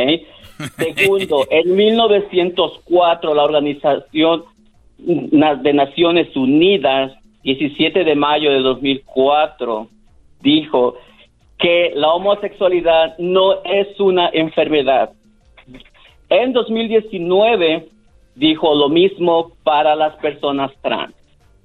Segundo, 0.79 1.47
en 1.51 1.77
1904 1.77 3.35
la 3.35 3.43
Organización 3.45 4.45
de 4.99 5.73
Naciones 5.75 6.35
Unidas, 6.35 7.13
17 7.43 8.05
de 8.05 8.15
mayo 8.15 8.51
de 8.51 8.61
2004, 8.61 9.89
dijo 10.41 10.95
que 11.59 11.93
la 11.95 12.13
homosexualidad 12.15 13.19
no 13.19 13.63
es 13.65 14.01
una 14.01 14.31
enfermedad. 14.33 15.11
En 16.35 16.55
2019 16.55 17.89
dijo 18.37 18.75
lo 18.75 18.89
mismo 18.89 19.53
para 19.65 19.95
las 19.95 20.17
personas 20.17 20.73
trans. 20.81 21.15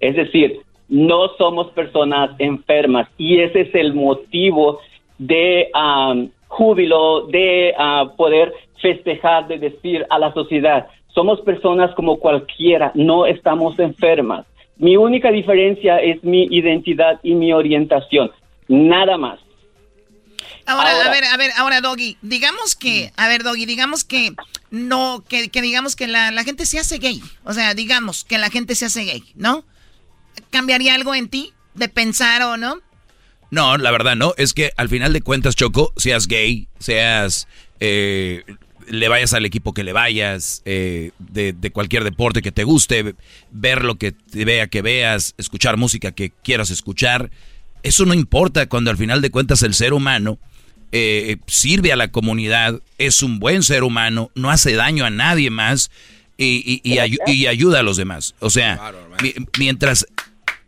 Es 0.01 0.17
decir, 0.17 0.59
no 0.89 1.29
somos 1.37 1.71
personas 1.71 2.31
enfermas 2.37 3.07
y 3.17 3.39
ese 3.39 3.61
es 3.61 3.73
el 3.73 3.93
motivo 3.93 4.81
de 5.19 5.69
am, 5.73 6.31
júbilo, 6.49 7.27
de 7.27 7.73
ah, 7.77 8.11
poder 8.17 8.53
festejar, 8.81 9.47
de 9.47 9.57
decir 9.57 10.05
a 10.09 10.19
la 10.19 10.33
sociedad, 10.33 10.87
somos 11.15 11.39
personas 11.41 11.95
como 11.95 12.17
cualquiera, 12.17 12.91
no 12.93 13.25
estamos 13.25 13.79
enfermas. 13.79 14.45
Mi 14.75 14.97
única 14.97 15.31
diferencia 15.31 15.99
es 15.99 16.21
mi 16.25 16.43
identidad 16.51 17.21
y 17.23 17.35
mi 17.35 17.53
orientación, 17.53 18.31
nada 18.67 19.15
más. 19.17 19.39
Ahora, 20.67 20.91
Ahora- 20.91 21.09
a 21.09 21.11
ver, 21.11 21.23
a 21.23 21.37
ver, 21.37 21.51
ahora, 21.57 21.81
Doggy, 21.81 22.17
digamos 22.21 22.75
que, 22.75 23.11
a 23.17 23.27
ver, 23.27 23.43
Doggy, 23.43 23.65
digamos 23.65 24.03
que 24.03 24.33
no, 24.69 25.23
que, 25.27 25.49
que 25.49 25.61
digamos 25.61 25.95
que 25.95 26.07
la, 26.07 26.29
la 26.31 26.43
gente 26.43 26.65
se 26.65 26.77
hace 26.77 26.97
gay. 26.99 27.21
O 27.45 27.53
sea, 27.53 27.73
digamos 27.73 28.23
que 28.25 28.37
la 28.37 28.49
gente 28.49 28.75
se 28.75 28.85
hace 28.85 29.03
gay, 29.05 29.23
¿no? 29.35 29.65
¿Cambiaría 30.51 30.93
algo 30.93 31.15
en 31.15 31.29
ti 31.29 31.53
de 31.73 31.89
pensar 31.89 32.41
o 32.43 32.57
no? 32.57 32.81
No, 33.49 33.77
la 33.77 33.91
verdad 33.91 34.15
no. 34.15 34.33
Es 34.37 34.53
que 34.53 34.71
al 34.77 34.89
final 34.89 35.13
de 35.13 35.21
cuentas, 35.21 35.55
Choco, 35.55 35.93
seas 35.97 36.27
gay, 36.27 36.67
seas... 36.79 37.47
eh, 37.79 38.43
le 38.89 39.09
vayas 39.09 39.33
al 39.33 39.45
equipo 39.45 39.73
que 39.73 39.83
le 39.83 39.91
vayas, 39.91 40.61
eh, 40.63 41.11
de, 41.19 41.51
de 41.51 41.71
cualquier 41.71 42.05
deporte 42.05 42.41
que 42.41 42.53
te 42.53 42.63
guste, 42.63 43.15
ver 43.51 43.83
lo 43.83 43.95
que 43.95 44.13
te 44.13 44.45
vea 44.45 44.67
que 44.67 44.81
veas, 44.81 45.33
escuchar 45.37 45.75
música 45.75 46.13
que 46.13 46.31
quieras 46.43 46.69
escuchar. 46.69 47.29
Eso 47.83 48.05
no 48.05 48.13
importa 48.13 48.67
cuando 48.67 48.89
al 48.89 48.95
final 48.97 49.21
de 49.21 49.29
cuentas 49.29 49.61
el 49.63 49.73
ser 49.73 49.91
humano 49.93 50.39
eh, 50.91 51.37
sirve 51.47 51.91
a 51.91 51.95
la 51.95 52.09
comunidad, 52.09 52.81
es 52.97 53.21
un 53.23 53.39
buen 53.39 53.63
ser 53.63 53.83
humano, 53.83 54.31
no 54.35 54.49
hace 54.51 54.73
daño 54.73 55.05
a 55.05 55.09
nadie 55.09 55.49
más 55.49 55.91
y, 56.37 56.81
y- 56.83 56.89
y 56.89 56.97
ayu- 56.97 57.17
y 57.27 57.47
ayuda 57.47 57.79
a 57.79 57.83
los 57.83 57.97
demás. 57.97 58.35
O 58.39 58.49
sea, 58.49 58.75
mi- 59.21 59.33
mientras 59.59 60.05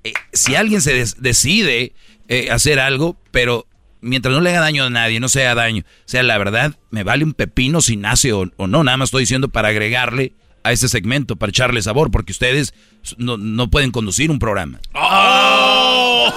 eh, 0.04 0.14
si 0.34 0.56
alguien 0.56 0.82
se 0.82 0.94
des- 0.94 1.22
decide 1.22 1.94
eh, 2.28 2.50
hacer 2.52 2.80
algo, 2.80 3.18
pero 3.32 3.66
mientras 4.02 4.34
no 4.34 4.42
le 4.42 4.50
haga 4.52 4.62
daño 4.62 4.86
a 4.86 4.90
nadie, 4.90 5.20
no 5.20 5.30
sea 5.30 5.56
daño, 5.56 5.84
o 5.84 6.02
sea, 6.06 6.24
la 6.24 6.38
verdad, 6.38 6.76
me 6.92 7.04
vale 7.04 7.24
un 7.24 7.34
pepino 7.34 7.82
si 7.82 7.98
nace 7.98 8.32
o, 8.34 8.50
o 8.56 8.68
no, 8.68 8.84
nada 8.84 8.98
más 8.98 9.08
estoy 9.08 9.24
diciendo 9.24 9.50
para 9.50 9.70
agregarle 9.70 10.34
a 10.64 10.72
este 10.72 10.88
segmento 10.88 11.36
para 11.36 11.50
echarle 11.50 11.82
sabor, 11.82 12.12
porque 12.12 12.32
ustedes 12.32 12.74
no, 13.18 13.38
no 13.38 13.70
pueden 13.70 13.92
conducir 13.92 14.32
un 14.32 14.40
programa. 14.40 14.80
¡Oh! 14.94 16.34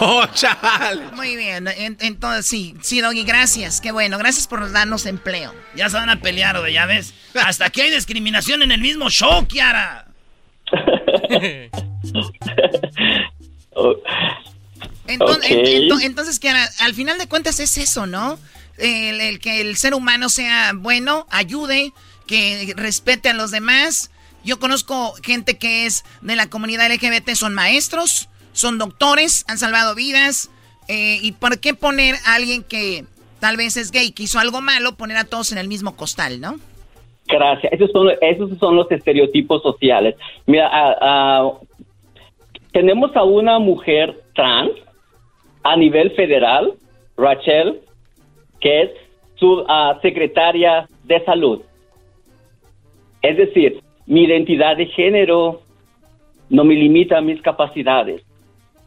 oh, 0.00 0.26
Muy 1.14 1.36
bien, 1.36 1.68
entonces 2.00 2.46
sí, 2.46 2.74
sí, 2.82 3.00
Doggy, 3.00 3.24
gracias, 3.24 3.80
qué 3.80 3.92
bueno, 3.92 4.18
gracias 4.18 4.46
por 4.46 4.70
darnos 4.72 5.06
empleo. 5.06 5.54
Ya 5.74 5.88
se 5.88 5.96
van 5.96 6.10
a 6.10 6.20
pelear, 6.20 6.56
o 6.56 6.68
ya 6.68 6.86
ves. 6.86 7.14
Hasta 7.34 7.66
aquí 7.66 7.80
hay 7.80 7.90
discriminación 7.90 8.62
en 8.62 8.72
el 8.72 8.80
mismo 8.80 9.10
show, 9.10 9.46
Kiara. 9.46 10.06
Entonces, 15.06 15.50
entonces, 16.02 16.38
Kiara, 16.38 16.66
al 16.80 16.94
final 16.94 17.18
de 17.18 17.28
cuentas 17.28 17.60
es 17.60 17.76
eso, 17.76 18.06
¿no? 18.06 18.38
el, 18.78 19.38
que 19.38 19.60
el 19.60 19.76
ser 19.76 19.94
humano 19.94 20.28
sea 20.28 20.72
bueno, 20.74 21.26
ayude, 21.30 21.92
que 22.26 22.74
respete 22.76 23.28
a 23.28 23.34
los 23.34 23.50
demás. 23.50 24.10
Yo 24.44 24.58
conozco 24.58 25.14
gente 25.22 25.56
que 25.58 25.86
es 25.86 26.04
de 26.20 26.36
la 26.36 26.50
comunidad 26.50 26.90
LGBT, 26.92 27.30
son 27.30 27.54
maestros, 27.54 28.28
son 28.52 28.78
doctores, 28.78 29.44
han 29.48 29.58
salvado 29.58 29.94
vidas. 29.94 30.50
Eh, 30.88 31.18
¿Y 31.22 31.32
por 31.32 31.60
qué 31.60 31.74
poner 31.74 32.14
a 32.26 32.34
alguien 32.34 32.62
que 32.62 33.04
tal 33.40 33.56
vez 33.56 33.76
es 33.76 33.90
gay, 33.90 34.12
que 34.12 34.24
hizo 34.24 34.38
algo 34.38 34.60
malo, 34.60 34.96
poner 34.96 35.16
a 35.16 35.24
todos 35.24 35.52
en 35.52 35.58
el 35.58 35.68
mismo 35.68 35.96
costal, 35.96 36.40
no? 36.40 36.56
Gracias. 37.26 37.72
Esos 37.72 37.90
son, 37.90 38.10
esos 38.20 38.58
son 38.58 38.76
los 38.76 38.90
estereotipos 38.90 39.62
sociales. 39.62 40.14
Mira, 40.46 40.70
tenemos 42.72 43.14
a 43.16 43.24
una 43.24 43.58
mujer 43.58 44.14
trans 44.34 44.72
a 45.62 45.76
nivel 45.76 46.10
federal, 46.12 46.74
Rachel, 47.16 47.80
que 48.60 48.82
es 48.82 48.90
su 49.36 49.64
ah, 49.68 49.98
secretaria 50.02 50.86
de 51.04 51.24
salud. 51.24 51.62
Es 53.24 53.38
decir, 53.38 53.80
mi 54.06 54.24
identidad 54.24 54.76
de 54.76 54.84
género 54.84 55.62
no 56.50 56.62
me 56.62 56.74
limita 56.74 57.16
a 57.16 57.22
mis 57.22 57.40
capacidades. 57.40 58.22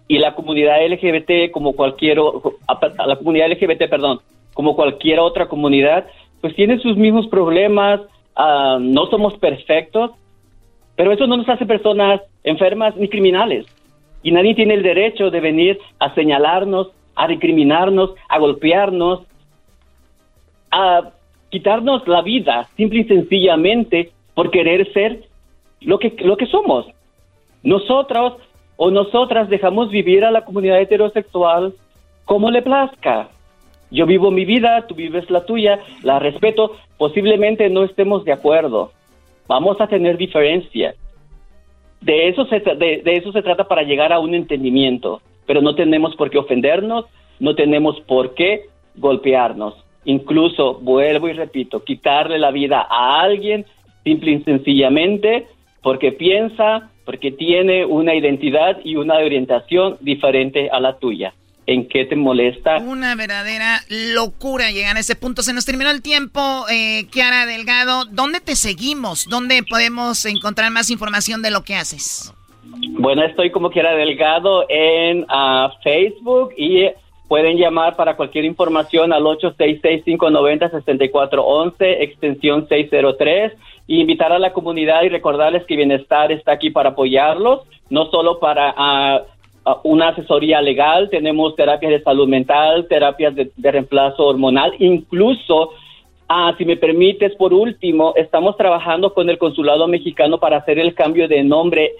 Y 0.07 0.19
la 0.19 0.35
comunidad 0.35 0.85
LGBT, 0.87 1.51
como 1.51 1.73
cualquier, 1.73 2.19
la 2.19 3.15
comunidad 3.15 3.49
LGBT, 3.49 3.89
perdón, 3.89 4.19
como 4.53 4.75
cualquier 4.75 5.19
otra 5.19 5.47
comunidad, 5.47 6.05
pues 6.39 6.55
tiene 6.55 6.77
sus 6.77 6.95
mismos 6.97 7.27
problemas, 7.29 8.01
ah, 8.35 8.77
no 8.79 9.07
somos 9.07 9.35
perfectos, 9.39 10.11
pero 10.95 11.11
eso 11.11 11.25
no 11.25 11.37
nos 11.37 11.49
hace 11.49 11.65
personas 11.65 12.21
enfermas 12.43 12.95
ni 12.95 13.09
criminales. 13.09 13.65
Y 14.21 14.31
nadie 14.31 14.53
tiene 14.53 14.75
el 14.75 14.83
derecho 14.83 15.31
de 15.31 15.39
venir 15.39 15.79
a 15.97 16.13
señalarnos, 16.13 16.91
a 17.15 17.25
recriminarnos, 17.25 18.11
a 18.29 18.37
golpearnos, 18.37 19.21
a 20.69 21.09
quitarnos 21.49 22.07
la 22.07 22.21
vida, 22.21 22.69
simple 22.77 22.99
y 22.99 23.05
sencillamente 23.05 24.11
por 24.37 24.51
querer 24.51 24.93
ser 24.93 25.23
lo 25.81 25.97
que, 25.97 26.13
lo 26.19 26.37
que 26.37 26.45
somos. 26.45 26.85
Nosotros 27.63 28.33
o 28.75 28.91
nosotras 28.91 29.49
dejamos 29.49 29.89
vivir 29.89 30.23
a 30.23 30.29
la 30.29 30.45
comunidad 30.45 30.79
heterosexual 30.79 31.73
como 32.23 32.51
le 32.51 32.61
plazca. 32.61 33.29
Yo 33.89 34.05
vivo 34.05 34.29
mi 34.29 34.45
vida, 34.45 34.85
tú 34.85 34.93
vives 34.93 35.27
la 35.31 35.43
tuya, 35.43 35.79
la 36.03 36.19
respeto, 36.19 36.75
posiblemente 36.99 37.67
no 37.71 37.83
estemos 37.83 38.25
de 38.25 38.33
acuerdo. 38.33 38.91
Vamos 39.47 39.81
a 39.81 39.87
tener 39.87 40.17
diferencia. 40.17 40.93
De 42.01 42.27
eso, 42.27 42.45
se, 42.45 42.59
de, 42.59 43.01
de 43.03 43.13
eso 43.15 43.31
se 43.31 43.41
trata 43.41 43.67
para 43.67 43.81
llegar 43.81 44.13
a 44.13 44.19
un 44.19 44.35
entendimiento, 44.35 45.19
pero 45.47 45.63
no 45.63 45.73
tenemos 45.73 46.15
por 46.15 46.29
qué 46.29 46.37
ofendernos, 46.37 47.05
no 47.39 47.55
tenemos 47.55 47.99
por 48.01 48.35
qué 48.35 48.65
golpearnos. 48.97 49.73
Incluso, 50.05 50.75
vuelvo 50.75 51.27
y 51.27 51.33
repito, 51.33 51.83
quitarle 51.83 52.37
la 52.37 52.51
vida 52.51 52.85
a 52.87 53.19
alguien 53.21 53.65
simple 54.07 54.31
y 54.31 54.43
sencillamente 54.43 55.47
porque 55.83 56.13
piensa, 56.13 56.89
porque 57.05 57.31
tiene 57.31 57.85
una 57.85 58.15
identidad 58.15 58.77
y 58.83 58.95
una 58.95 59.15
orientación 59.15 59.97
diferente 59.99 60.69
a 60.71 60.79
la 60.79 60.97
tuya. 60.97 61.33
¿En 61.65 61.89
qué 61.89 62.05
te 62.05 62.15
molesta? 62.15 62.77
Una 62.77 63.15
verdadera 63.15 63.81
locura 63.89 64.71
llegar 64.71 64.95
a 64.95 65.01
ese 65.01 65.17
punto. 65.17 65.41
Se 65.41 65.53
nos 65.53 65.65
terminó 65.65 65.91
el 65.91 66.01
tiempo, 66.01 66.65
eh, 66.71 67.07
Kiara 67.11 67.45
Delgado. 67.45 68.05
¿Dónde 68.05 68.39
te 68.39 68.55
seguimos? 68.55 69.27
¿Dónde 69.29 69.61
podemos 69.69 70.25
encontrar 70.25 70.71
más 70.71 70.89
información 70.89 71.41
de 71.41 71.51
lo 71.51 71.63
que 71.63 71.75
haces? 71.75 72.33
Bueno, 72.91 73.25
estoy 73.25 73.51
como 73.51 73.69
Kiara 73.69 73.95
Delgado 73.95 74.65
en 74.69 75.23
uh, 75.23 75.69
Facebook 75.83 76.53
y 76.57 76.85
Pueden 77.27 77.57
llamar 77.57 77.97
para 77.97 78.15
cualquier 78.15 78.45
información 78.45 79.11
al 79.11 79.23
866-590-6411, 79.23 81.73
extensión 81.99 82.69
603, 82.69 83.51
y 83.87 84.01
invitar 84.01 84.31
a 84.31 84.39
la 84.39 84.53
comunidad 84.53 85.03
y 85.03 85.09
recordarles 85.09 85.65
que 85.65 85.77
Bienestar 85.77 86.31
está 86.31 86.51
aquí 86.51 86.69
para 86.69 86.89
apoyarlos, 86.89 87.61
no 87.89 88.11
solo 88.11 88.39
para 88.39 88.73
ah, 88.75 89.23
ah, 89.65 89.79
una 89.83 90.09
asesoría 90.09 90.61
legal, 90.61 91.09
tenemos 91.09 91.55
terapias 91.55 91.93
de 91.93 92.03
salud 92.03 92.27
mental, 92.27 92.87
terapias 92.87 93.33
de, 93.33 93.51
reemplazo 93.71 94.25
hormonal, 94.25 94.73
incluso 94.79 95.71
Ah, 96.29 96.53
si 96.57 96.65
me 96.65 96.75
permites, 96.75 97.33
por 97.35 97.53
último, 97.53 98.13
estamos 98.17 98.57
trabajando 98.57 99.13
con 99.13 99.29
el 99.29 99.37
Consulado 99.37 99.87
Mexicano 99.87 100.39
para 100.39 100.57
hacer 100.57 100.77
el 100.77 100.93
cambio 100.93 101.29
de 101.29 101.41
nombre 101.41 101.93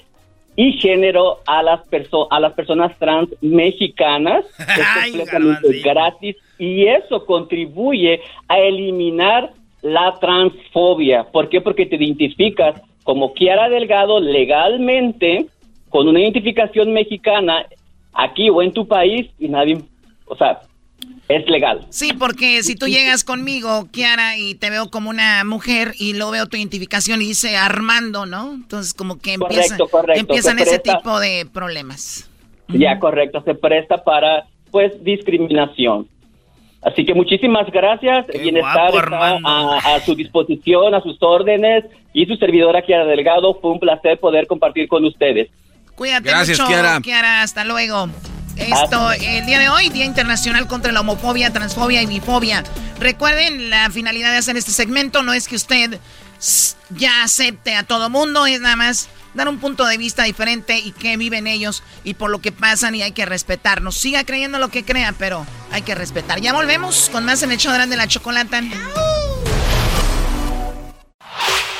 y 0.57 0.73
género 0.73 1.39
a 1.45 1.63
las, 1.63 1.81
a 2.29 2.39
las 2.41 2.51
personas 2.51 2.97
trans 2.99 3.29
mexicanas. 3.39 4.43
Es 4.57 5.13
completamente 5.13 5.79
gratis 5.79 6.35
y 6.57 6.87
eso 6.87 7.25
contribuye 7.25 8.19
a 8.49 8.59
eliminar 8.59 9.53
la 9.87 10.15
transfobia. 10.19 11.23
¿Por 11.25 11.49
qué? 11.49 11.61
Porque 11.61 11.85
te 11.85 11.95
identificas 11.95 12.81
como 13.03 13.33
Kiara 13.33 13.69
Delgado 13.69 14.19
legalmente 14.19 15.47
con 15.89 16.07
una 16.07 16.19
identificación 16.19 16.91
mexicana 16.91 17.65
aquí 18.13 18.49
o 18.49 18.61
en 18.61 18.73
tu 18.73 18.87
país 18.87 19.27
y 19.39 19.47
nadie, 19.47 19.81
o 20.25 20.35
sea, 20.35 20.61
es 21.29 21.47
legal. 21.47 21.85
Sí, 21.89 22.11
porque 22.17 22.63
si 22.63 22.75
tú 22.75 22.87
llegas 22.87 23.23
conmigo, 23.23 23.87
Kiara, 23.91 24.37
y 24.37 24.55
te 24.55 24.69
veo 24.69 24.89
como 24.89 25.09
una 25.09 25.43
mujer 25.45 25.93
y 25.97 26.13
luego 26.13 26.31
veo 26.31 26.47
tu 26.47 26.57
identificación 26.57 27.21
y 27.21 27.27
dice 27.27 27.55
Armando, 27.55 28.25
¿no? 28.25 28.53
Entonces 28.53 28.93
como 28.93 29.19
que 29.19 29.33
empieza, 29.33 29.77
empiezan 30.15 30.59
ese 30.59 30.79
tipo 30.79 31.19
de 31.19 31.45
problemas. 31.45 32.29
Ya, 32.69 32.99
correcto, 32.99 33.41
se 33.45 33.55
presta 33.55 34.03
para, 34.03 34.47
pues, 34.71 34.91
discriminación. 35.03 36.07
Así 36.81 37.05
que 37.05 37.13
muchísimas 37.13 37.69
gracias. 37.71 38.27
Bienestar 38.27 38.93
está 38.95 39.37
a, 39.43 39.95
a, 39.95 39.99
su 40.01 40.15
disposición, 40.15 40.93
a 40.93 41.01
sus 41.01 41.17
órdenes. 41.21 41.85
Y 42.13 42.25
su 42.25 42.35
servidora 42.35 42.81
Kiara 42.81 43.05
Delgado, 43.05 43.59
fue 43.61 43.71
un 43.71 43.79
placer 43.79 44.19
poder 44.19 44.47
compartir 44.47 44.87
con 44.87 45.05
ustedes. 45.05 45.49
Cuídate 45.95 46.29
gracias, 46.29 46.59
mucho, 46.59 46.69
Kiara. 46.69 47.01
Kiara. 47.01 47.41
Hasta 47.41 47.63
luego. 47.63 48.09
Esto, 48.57 49.11
el 49.11 49.45
día 49.45 49.59
de 49.59 49.69
hoy, 49.69 49.89
Día 49.89 50.05
Internacional 50.05 50.67
contra 50.67 50.91
la 50.91 51.01
Homofobia, 51.01 51.53
Transfobia 51.53 52.01
y 52.01 52.07
Bifobia. 52.07 52.63
Recuerden, 52.99 53.69
la 53.69 53.91
finalidad 53.91 54.31
de 54.31 54.37
hacer 54.37 54.57
este 54.57 54.71
segmento 54.71 55.21
no 55.21 55.33
es 55.33 55.47
que 55.47 55.55
usted 55.55 55.99
ya 56.89 57.23
acepte 57.23 57.75
a 57.75 57.83
todo 57.83 58.09
mundo, 58.09 58.45
es 58.47 58.59
nada 58.61 58.75
más 58.75 59.09
dar 59.37 59.47
un 59.47 59.59
punto 59.59 59.85
de 59.85 59.97
vista 59.97 60.23
diferente 60.23 60.77
y 60.79 60.91
qué 60.91 61.15
viven 61.15 61.47
ellos 61.47 61.83
y 62.03 62.15
por 62.15 62.29
lo 62.29 62.39
que 62.39 62.51
pasan 62.51 62.95
y 62.95 63.03
hay 63.03 63.11
que 63.13 63.25
respetarnos. 63.25 63.95
Siga 63.95 64.25
creyendo 64.25 64.59
lo 64.59 64.67
que 64.67 64.83
crea, 64.83 65.13
pero 65.17 65.45
hay 65.71 65.83
que 65.83 65.95
respetar. 65.95 66.41
Ya 66.41 66.51
volvemos 66.51 67.09
con 67.09 67.23
más 67.23 67.43
en 67.43 67.51
el 67.51 67.57
show 67.57 67.71
de 67.71 67.95
la 67.95 68.07
chocolata. 68.07 68.61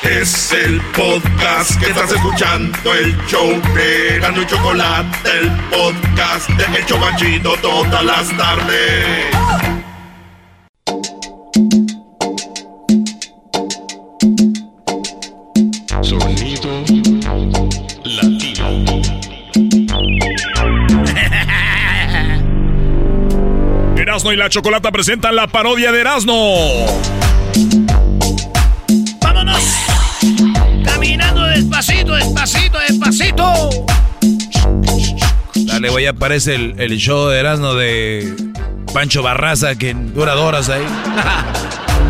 Es 0.03 0.53
el 0.53 0.79
podcast 0.95 1.77
que 1.79 1.87
estás 1.87 2.11
escuchando, 2.11 2.93
el 2.93 3.17
show 3.25 3.49
de 3.73 4.19
Gano 4.19 4.41
y 4.41 4.45
Chocolate, 4.45 5.29
el 5.39 5.51
podcast 5.69 6.49
de 6.49 6.79
Hecho 6.79 6.99
Banchito 6.99 7.57
todas 7.57 8.05
las 8.05 8.37
tardes. 8.37 9.76
Erasno 24.17 24.33
y 24.33 24.35
la 24.35 24.49
Chocolata 24.49 24.91
presentan 24.91 25.35
la 25.35 25.45
parodia 25.45 25.91
de 25.91 26.01
Erasno. 26.01 26.33
Caminando 30.83 31.43
despacito, 31.43 32.13
despacito, 32.13 32.79
despacito. 32.79 33.69
Dale, 35.53 35.89
güey, 35.89 36.07
aparece 36.07 36.55
el, 36.55 36.73
el 36.79 36.97
show 36.97 37.27
de 37.27 37.39
Erasmo 37.39 37.75
de 37.75 38.35
Pancho 38.91 39.21
Barraza 39.21 39.75
que 39.75 39.93
dura 39.93 40.35
horas 40.35 40.69
ahí. 40.69 40.81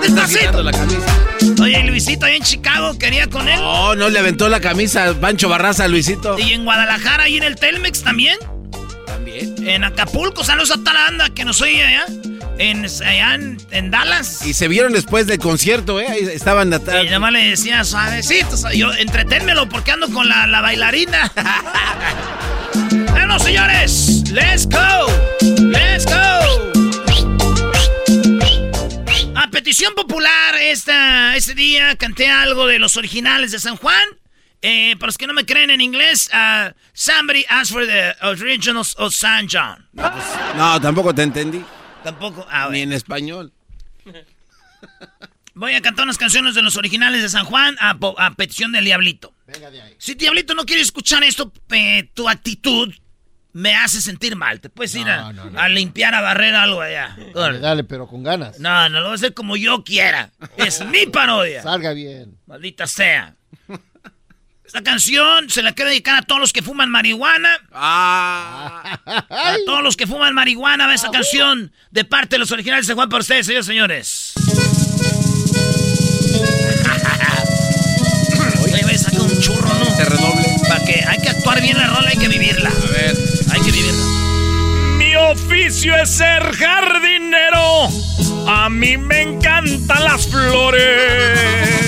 Despacito. 0.00 0.62
la 0.62 0.72
camisa. 0.72 1.62
Oye, 1.62 1.82
Luisito 1.84 2.24
ahí 2.24 2.36
en 2.36 2.42
Chicago 2.42 2.96
quería 2.98 3.28
con 3.28 3.46
él. 3.48 3.60
Oh, 3.62 3.94
no 3.94 4.08
le 4.08 4.18
aventó 4.18 4.48
la 4.48 4.60
camisa 4.60 5.14
Pancho 5.20 5.50
Barraza 5.50 5.84
a 5.84 5.88
Luisito. 5.88 6.38
Y 6.38 6.52
en 6.54 6.64
Guadalajara 6.64 7.28
y 7.28 7.36
en 7.36 7.42
el 7.42 7.56
Telmex 7.56 8.02
también. 8.02 8.38
En 9.68 9.82
Acapulco, 9.84 10.44
saludos 10.44 10.70
a 10.70 10.74
toda 10.76 10.92
la 10.92 11.00
banda 11.02 11.30
que 11.30 11.44
nos 11.44 11.60
oye 11.60 11.82
allá. 11.84 12.04
en, 12.58 12.84
allá 12.84 13.34
en, 13.34 13.58
en 13.72 13.90
Dallas. 13.90 14.46
Y 14.46 14.54
se 14.54 14.68
vieron 14.68 14.92
después 14.92 15.26
del 15.26 15.38
concierto, 15.38 16.00
¿eh? 16.00 16.06
Ahí 16.08 16.20
estaban 16.32 16.72
atrás. 16.72 17.02
Y 17.02 17.06
nada 17.06 17.18
más 17.18 17.32
le 17.32 17.50
decía 17.50 17.84
suavecito, 17.84 18.56
suave- 18.56 18.78
yo 18.78 18.92
entreténmelo 18.94 19.68
porque 19.68 19.90
ando 19.90 20.08
con 20.10 20.28
la, 20.28 20.46
la 20.46 20.60
bailarina. 20.60 21.30
bueno, 23.10 23.38
señores, 23.40 24.22
let's 24.30 24.66
go, 24.68 25.06
let's 25.58 26.06
go. 26.06 26.72
A 29.34 29.50
petición 29.50 29.94
popular, 29.94 30.54
esta, 30.62 31.36
este 31.36 31.54
día 31.54 31.96
canté 31.96 32.28
algo 32.30 32.66
de 32.68 32.78
los 32.78 32.96
originales 32.96 33.50
de 33.52 33.58
San 33.58 33.76
Juan. 33.76 34.04
Eh, 34.62 34.96
para 34.98 35.08
los 35.08 35.18
que 35.18 35.26
no 35.26 35.34
me 35.34 35.44
creen 35.44 35.70
en 35.70 35.80
inglés, 35.80 36.28
uh, 36.32 36.72
somebody 36.92 37.44
asked 37.48 37.72
for 37.72 37.86
the 37.86 38.14
originals 38.22 38.94
of 38.98 39.12
San 39.14 39.46
John. 39.50 39.86
No, 40.56 40.80
tampoco 40.80 41.14
te 41.14 41.22
entendí. 41.22 41.62
Tampoco. 42.02 42.46
ah, 42.50 42.68
Ni 42.70 42.80
en 42.80 42.92
español. 42.92 43.52
Voy 45.54 45.74
a 45.74 45.80
cantar 45.80 46.04
unas 46.04 46.18
canciones 46.18 46.54
de 46.54 46.62
los 46.62 46.76
originales 46.76 47.22
de 47.22 47.28
San 47.28 47.44
Juan 47.46 47.76
a, 47.80 47.96
petición 48.36 48.72
del 48.72 48.84
Diablito. 48.84 49.32
Si 49.98 50.14
Diablito 50.14 50.54
no 50.54 50.64
quiere 50.64 50.82
escuchar 50.82 51.24
esto, 51.24 51.50
eh, 51.70 52.10
tu 52.12 52.28
actitud 52.28 52.92
me 53.52 53.74
hace 53.74 54.02
sentir 54.02 54.36
mal. 54.36 54.60
Te 54.60 54.68
puedes 54.68 54.94
ir 54.94 55.08
a, 55.08 55.28
a 55.56 55.68
limpiar, 55.70 56.14
a 56.14 56.20
barrer 56.20 56.54
algo 56.54 56.82
allá. 56.82 57.16
Dale, 57.34 57.58
dale, 57.58 57.84
pero 57.84 58.06
con 58.06 58.22
ganas. 58.22 58.60
No, 58.60 58.88
no 58.90 58.98
lo 59.00 59.04
voy 59.06 59.12
a 59.12 59.14
hacer 59.14 59.32
como 59.32 59.56
yo 59.56 59.82
quiera. 59.82 60.30
Es 60.58 60.84
mi 60.84 61.06
parodia. 61.06 61.62
Salga 61.62 61.92
bien. 61.94 62.36
Maldita 62.46 62.86
sea. 62.86 63.34
Esta 64.66 64.82
canción 64.82 65.48
se 65.48 65.62
la 65.62 65.72
quiero 65.72 65.90
dedicar 65.90 66.16
a 66.16 66.22
todos 66.22 66.40
los 66.40 66.52
que 66.52 66.60
fuman 66.60 66.90
marihuana. 66.90 67.56
Ah. 67.72 68.98
A 69.06 69.56
todos 69.64 69.82
los 69.82 69.96
que 69.96 70.08
fuman 70.08 70.34
marihuana, 70.34 70.88
va 70.88 70.94
esa 70.94 71.10
canción 71.10 71.72
de 71.92 72.04
parte 72.04 72.34
de 72.34 72.40
los 72.40 72.50
originales 72.50 72.88
de 72.88 72.94
Juan 72.94 73.08
para 73.08 73.20
ustedes, 73.20 73.46
señores 73.46 73.66
señores. 73.66 74.32
Oye, 78.64 78.82
voy 78.82 78.94
a 78.94 78.98
sacar 78.98 79.20
un 79.20 79.40
churro, 79.40 79.72
¿no? 79.78 79.84
Se 79.84 80.04
redoble. 80.04 80.48
Para 80.68 80.84
que 80.84 81.04
hay 81.06 81.18
que 81.22 81.28
actuar 81.28 81.62
bien 81.62 81.78
la 81.78 81.86
rola, 81.86 82.08
hay 82.08 82.18
que 82.18 82.28
vivirla. 82.28 82.68
A 82.68 82.90
ver. 82.90 83.16
Hay 83.52 83.60
que 83.60 83.70
vivirla. 83.70 84.04
Mi 84.98 85.14
oficio 85.14 85.96
es 85.96 86.10
ser 86.10 86.42
jardinero. 86.56 87.88
A 88.48 88.68
mí 88.68 88.96
me 88.96 89.22
encantan 89.22 90.04
las 90.04 90.26
flores. 90.26 91.85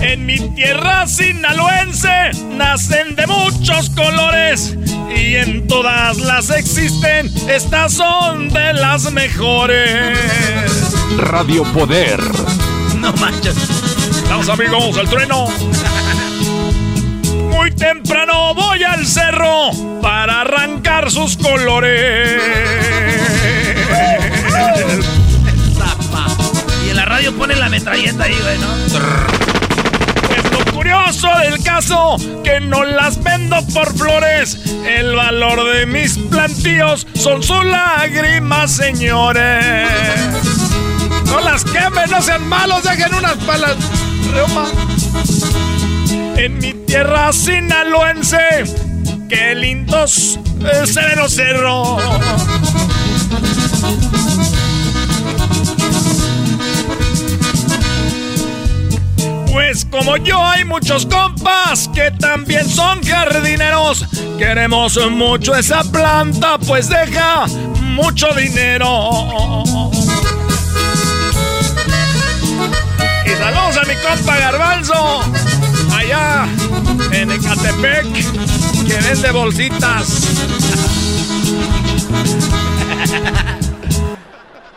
En 0.00 0.26
mi 0.26 0.38
tierra 0.54 1.06
sinaloense 1.06 2.30
nacen 2.50 3.16
de 3.16 3.26
muchos 3.26 3.90
colores 3.90 4.76
y 5.14 5.36
en 5.36 5.66
todas 5.66 6.18
las 6.18 6.50
existen, 6.50 7.32
estas 7.48 7.94
son 7.94 8.48
de 8.50 8.72
las 8.74 9.10
mejores. 9.12 10.18
Radio 11.16 11.64
Poder. 11.72 12.20
No 13.00 13.12
manches. 13.14 13.56
Vamos 14.28 14.48
amigos, 14.48 14.96
el 14.98 15.08
trueno. 15.08 15.46
Muy 17.50 17.70
temprano 17.72 18.54
voy 18.54 18.82
al 18.82 19.06
cerro 19.06 19.70
para 20.02 20.42
arrancar 20.42 21.10
sus 21.10 21.36
colores. 21.36 22.42
Radio 27.16 27.34
ponen 27.34 27.58
la 27.58 27.70
metralleta 27.70 28.24
ahí, 28.24 28.38
güey, 28.42 28.58
¿no? 28.58 28.66
Pues 30.28 30.52
lo 30.52 30.70
curioso 30.70 31.30
del 31.38 31.62
caso, 31.62 32.18
que 32.44 32.60
no 32.60 32.84
las 32.84 33.22
vendo 33.22 33.56
por 33.72 33.96
flores. 33.96 34.58
El 34.86 35.16
valor 35.16 35.64
de 35.72 35.86
mis 35.86 36.18
plantíos 36.18 37.06
son 37.14 37.42
sus 37.42 37.64
lágrimas, 37.64 38.70
señores. 38.70 39.88
No 41.24 41.40
las 41.40 41.64
quemen, 41.64 42.10
no 42.10 42.20
sean 42.20 42.46
malos, 42.46 42.82
dejen 42.82 43.14
unas 43.14 43.36
palas. 43.46 43.76
En 46.36 46.58
mi 46.58 46.74
tierra 46.74 47.32
sinaloense, 47.32 48.64
qué 49.30 49.54
lindos 49.54 50.38
eh, 50.60 50.86
se 50.86 51.00
ven 51.00 51.16
los 51.16 51.32
cerros. 51.32 52.02
Pues 59.56 59.86
como 59.86 60.18
yo 60.18 60.44
hay 60.44 60.66
muchos 60.66 61.06
compas 61.06 61.88
que 61.94 62.10
también 62.10 62.68
son 62.68 63.02
jardineros. 63.02 64.04
Queremos 64.36 64.98
mucho 65.10 65.54
esa 65.54 65.82
planta, 65.82 66.58
pues 66.58 66.90
deja 66.90 67.46
mucho 67.80 68.34
dinero. 68.34 69.64
Y 73.24 73.30
saludos 73.30 73.78
a 73.78 73.84
mi 73.88 73.94
compa 74.06 74.36
Garbanzo, 74.36 75.22
allá 75.90 76.46
en 77.12 77.30
Ecatepec, 77.30 78.12
que 78.12 78.94
vende 79.08 79.30
bolsitas. 79.30 80.36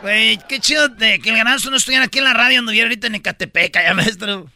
Güey, 0.00 0.38
qué 0.48 0.58
chido 0.58 0.88
de 0.88 1.18
que 1.20 1.28
el 1.28 1.36
ganado 1.36 1.58
no 1.68 1.76
estuviera 1.76 2.06
aquí 2.06 2.16
en 2.16 2.24
la 2.24 2.32
radio, 2.32 2.60
anduviera 2.60 2.86
ahorita 2.86 3.08
en 3.08 3.16
Ecatepec, 3.16 3.74
ya 3.74 3.92
maestro. 3.92 4.50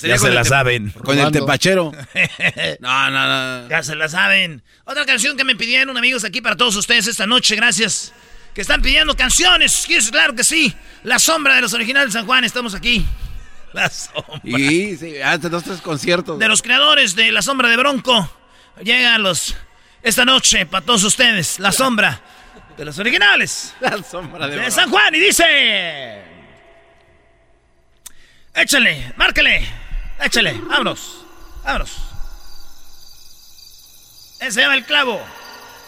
Ya 0.00 0.18
se 0.18 0.30
la 0.30 0.44
saben. 0.44 0.90
Con 0.90 1.18
el 1.18 1.30
tepachero. 1.30 1.92
No, 2.80 3.10
no, 3.10 3.62
no. 3.62 3.68
Ya 3.68 3.82
se 3.82 3.94
la 3.94 4.08
saben. 4.08 4.62
Otra 4.84 5.04
canción 5.04 5.36
que 5.36 5.44
me 5.44 5.54
pidieron 5.56 5.96
amigos 5.96 6.24
aquí 6.24 6.40
para 6.40 6.56
todos 6.56 6.76
ustedes 6.76 7.06
esta 7.06 7.26
noche, 7.26 7.56
gracias. 7.56 8.12
Que 8.54 8.60
están 8.60 8.82
pidiendo 8.82 9.14
canciones, 9.16 9.86
claro 10.10 10.34
que 10.34 10.44
sí. 10.44 10.74
La 11.04 11.18
sombra 11.18 11.54
de 11.54 11.62
los 11.62 11.72
originales 11.72 12.12
de 12.12 12.18
San 12.18 12.26
Juan, 12.26 12.44
estamos 12.44 12.74
aquí. 12.74 13.06
La 13.72 13.88
sombra. 13.88 14.40
Y 14.44 14.96
sí, 14.96 15.20
hace 15.20 15.48
dos, 15.48 15.64
tres 15.64 15.80
conciertos. 15.80 16.38
De 16.38 16.48
los 16.48 16.60
creadores 16.60 17.14
de 17.14 17.32
La 17.32 17.40
Sombra 17.40 17.68
de 17.70 17.76
Bronco. 17.76 18.30
Llegan 18.82 19.22
los... 19.22 19.56
Esta 20.02 20.24
noche, 20.24 20.66
para 20.66 20.84
todos 20.84 21.04
ustedes, 21.04 21.58
La 21.58 21.72
Sombra 21.72 22.20
de 22.76 22.84
los 22.84 22.98
originales. 22.98 23.74
La 23.80 24.02
sombra 24.02 24.46
de 24.46 24.52
de 24.52 24.56
Bronco. 24.58 24.74
San 24.74 24.90
Juan 24.90 25.14
y 25.14 25.20
dice... 25.20 26.22
Échale, 28.54 29.14
márcale, 29.16 29.66
échale, 30.24 30.60
vámonos, 30.66 31.24
vámonos. 31.64 31.90
Ese 34.40 34.60
llama 34.60 34.74
el 34.74 34.84
clavo. 34.84 35.20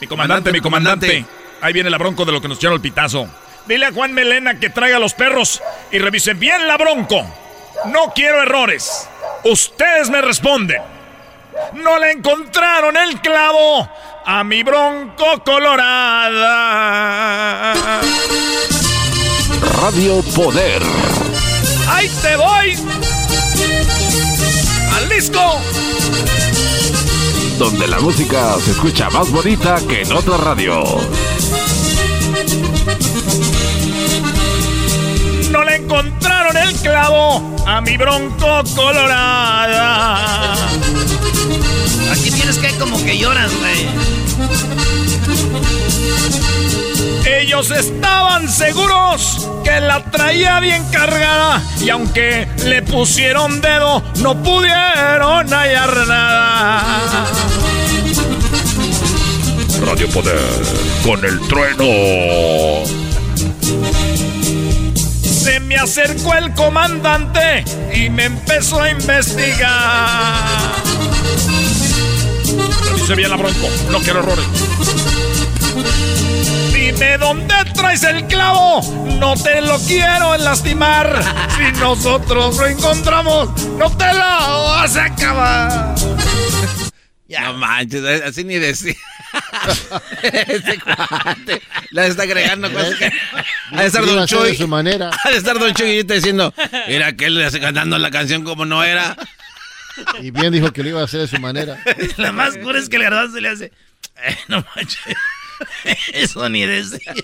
Mi 0.01 0.07
comandante, 0.07 0.53
mi 0.53 0.61
comandante. 0.61 1.27
Ahí 1.61 1.73
viene 1.73 1.91
la 1.91 1.99
bronco 1.99 2.25
de 2.25 2.33
lo 2.33 2.41
que 2.41 2.49
nos 2.49 2.59
echaron 2.59 2.77
el 2.77 2.81
pitazo. 2.81 3.29
Dile 3.67 3.87
a 3.87 3.93
Juan 3.93 4.13
Melena 4.13 4.61
que 4.61 4.71
traiga 4.71 4.99
a 4.99 5.01
los 5.01 5.15
perros 5.15 5.63
y 5.91 5.99
revisen 5.99 6.39
bien 6.39 6.69
la 6.69 6.77
bronco. 6.77 7.25
No 7.87 8.13
quiero 8.15 8.43
errores. 8.43 9.09
Ustedes 9.45 10.11
me 10.11 10.21
responden. 10.23 10.83
No 11.75 11.99
le 11.99 12.13
encontraron 12.13 12.97
el 12.97 13.21
clavo 13.21 13.89
a 14.25 14.45
mi 14.45 14.63
bronco 14.63 15.43
colorada. 15.45 16.33
Radio 19.81 20.23
Poder. 20.35 20.83
¡Ahí 21.89 22.09
te 22.23 22.37
voy! 22.37 23.04
¡Al 25.15 25.21
disco! 25.21 25.61
Donde 27.57 27.87
la 27.87 28.01
música 28.01 28.57
se 28.59 28.73
escucha 28.73 29.11
más 29.11 29.31
bonita 29.31 29.79
que 29.87 30.03
en 30.03 30.13
otra 30.13 30.37
radio. 30.39 30.83
No 35.53 35.65
le 35.65 35.77
encontraron 35.77 36.57
el 36.57 36.75
clavo 36.81 37.55
a 37.65 37.81
mi 37.81 37.97
bronco 37.97 38.63
colorada. 38.75 40.55
Aquí 42.11 42.33
tienes 42.33 42.59
que 42.59 42.71
como 42.79 43.01
que 43.05 43.17
lloras, 43.17 43.53
güey. 43.61 44.94
Ellos 47.47 47.71
estaban 47.73 48.49
seguros 48.49 49.51
que 49.63 49.79
la 49.79 50.03
traía 50.11 50.61
bien 50.61 50.83
cargada 50.91 51.63
y 51.79 51.91
aunque 51.91 52.49
le 52.65 52.81
pusieron 52.81 53.61
dedo 53.61 54.03
no 54.21 54.43
pudieron 54.43 55.53
hallar 55.53 55.95
nada. 56.07 56.83
Radio 59.85 60.09
Poder. 60.09 60.39
Con 61.05 61.23
el 61.23 61.39
trueno. 61.47 61.85
Se 65.23 65.61
me 65.61 65.77
acercó 65.77 66.33
el 66.33 66.55
comandante 66.55 67.63
y 67.95 68.09
me 68.09 68.25
empezó 68.25 68.81
a 68.81 68.89
investigar. 68.89 70.49
Dice 72.97 73.15
bien 73.15 73.29
la 73.29 73.37
bronco, 73.37 73.69
no 73.91 73.99
quiero 73.99 74.21
errores. 74.21 74.47
Dime 76.85 77.17
dónde 77.17 77.55
traes 77.75 78.03
el 78.05 78.27
clavo, 78.27 78.83
no 79.19 79.35
te 79.43 79.61
lo 79.63 79.79
quiero 79.79 80.37
lastimar. 80.37 81.23
Si 81.57 81.81
nosotros 81.81 82.57
lo 82.59 82.67
encontramos, 82.67 83.49
no 83.79 83.97
te 83.97 84.05
lo 84.13 84.19
vas 84.19 84.97
a 84.97 85.05
acabar. 85.07 85.95
No 87.27 87.55
manches, 87.55 88.05
así 88.23 88.45
ni 88.45 88.59
decía. 88.59 88.95
Ese 90.23 90.79
cuate. 90.79 91.63
Le 91.91 92.07
está 92.07 92.23
agregando 92.25 92.71
cosas 92.73 92.95
que. 92.97 93.11
Ha 93.73 93.81
de 93.81 93.87
estar 93.87 94.05
Don 94.07 94.27
Chuy. 94.27 94.51
de 94.51 94.57
su 94.57 94.69
manera. 94.69 95.11
Ha 95.25 95.31
de 95.31 95.39
estar 95.39 95.59
Don 95.59 95.73
Chuy 95.75 95.87
y 95.87 95.97
ahorita 95.97 96.15
diciendo, 96.15 96.55
mira 96.87 97.13
que 97.17 97.25
él 97.27 97.37
le 97.39 97.47
hace 97.47 97.59
cantando 97.61 97.99
la 97.99 98.11
canción 98.13 98.45
como 98.45 98.67
no 98.67 98.85
era. 98.85 99.17
Y 100.21 100.31
bien 100.31 100.53
dijo 100.53 100.71
que 100.73 100.83
lo 100.85 100.91
iba 100.91 101.01
a 101.01 101.05
hacer 101.05 101.21
de 101.21 101.29
su 101.29 101.41
manera. 101.41 101.83
La 102.19 102.31
más 102.31 102.57
cura 102.59 102.79
es 102.79 102.89
que 102.89 102.97
el 102.97 103.03
garbanzo 103.03 103.41
le 103.41 103.49
hace. 103.49 103.65
"Eh, 104.25 104.39
no 104.49 104.65
manches. 104.77 105.01
Eso 106.13 106.49
ni 106.49 106.67
decía. 106.67 107.15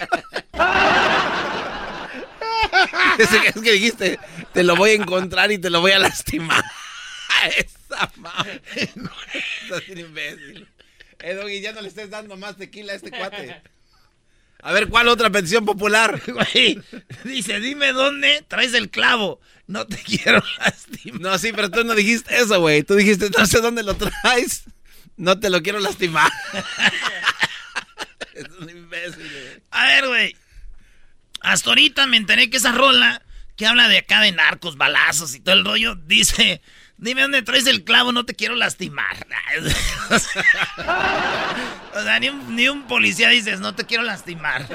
Es 3.18 3.28
que, 3.28 3.72
dijiste, 3.72 4.18
te 4.52 4.62
lo 4.62 4.76
voy 4.76 4.90
a 4.90 4.94
encontrar 4.94 5.50
y 5.50 5.58
te 5.58 5.70
lo 5.70 5.80
voy 5.80 5.92
a 5.92 5.98
lastimar. 5.98 6.64
Esa 7.56 8.10
madre. 8.16 8.62
Estás 8.74 9.86
bien 9.86 9.98
imbécil. 9.98 10.68
Eh, 11.20 11.34
Doggy, 11.34 11.60
ya 11.60 11.72
no 11.72 11.82
le 11.82 11.88
estés 11.88 12.10
dando 12.10 12.36
más 12.36 12.56
tequila 12.56 12.92
a 12.92 12.96
este 12.96 13.10
cuate. 13.10 13.60
A 14.62 14.72
ver, 14.72 14.88
¿cuál 14.88 15.08
otra 15.08 15.30
petición 15.30 15.64
popular? 15.64 16.20
Güey, 16.26 16.80
dice, 17.24 17.60
dime 17.60 17.92
dónde 17.92 18.44
traes 18.46 18.74
el 18.74 18.90
clavo. 18.90 19.40
No 19.66 19.86
te 19.86 19.96
quiero 19.96 20.42
lastimar. 20.58 21.20
No, 21.20 21.38
sí, 21.38 21.52
pero 21.54 21.70
tú 21.70 21.84
no 21.84 21.94
dijiste 21.94 22.36
eso, 22.36 22.60
güey. 22.60 22.82
Tú 22.82 22.94
dijiste, 22.94 23.30
no 23.30 23.46
sé 23.46 23.60
dónde 23.60 23.82
lo 23.82 23.96
traes. 23.96 24.64
No 25.16 25.38
te 25.38 25.50
lo 25.50 25.62
quiero 25.62 25.78
lastimar. 25.80 26.30
es 28.48 28.50
un 28.58 28.70
imbécil, 28.70 29.30
güey. 29.30 29.62
A 29.70 29.86
ver, 29.86 30.06
güey. 30.06 30.36
Hasta 31.40 31.70
ahorita 31.70 32.06
me 32.06 32.16
enteré 32.16 32.50
que 32.50 32.58
esa 32.58 32.72
rola 32.72 33.22
que 33.56 33.66
habla 33.66 33.88
de 33.88 33.98
acá 33.98 34.22
de 34.22 34.32
narcos, 34.32 34.76
balazos 34.78 35.34
y 35.34 35.40
todo 35.40 35.54
el 35.54 35.64
rollo, 35.66 35.94
dice, 35.94 36.62
dime 36.96 37.20
dónde 37.22 37.42
traes 37.42 37.66
el 37.66 37.84
clavo, 37.84 38.10
no 38.10 38.24
te 38.24 38.34
quiero 38.34 38.54
lastimar. 38.54 39.26
o 41.94 42.02
sea, 42.02 42.18
ni 42.20 42.30
un, 42.30 42.56
ni 42.56 42.68
un 42.68 42.86
policía 42.86 43.28
dices, 43.28 43.60
no 43.60 43.74
te 43.74 43.84
quiero 43.84 44.02
lastimar. 44.02 44.66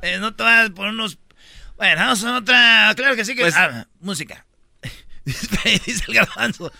Eh, 0.00 0.18
no 0.18 0.32
te 0.32 0.44
vas 0.44 0.70
a 0.70 0.72
poner 0.72 0.92
unos... 0.92 1.18
Bueno, 1.76 2.00
vamos 2.02 2.22
a 2.22 2.36
otra... 2.36 2.92
Claro 2.94 3.16
que 3.16 3.24
sí 3.24 3.34
que... 3.34 3.42
Pues- 3.42 3.56
ah, 3.56 3.88
música. 3.98 4.46
dice, 5.24 6.04
el 6.06 6.14
garbanzo, 6.14 6.72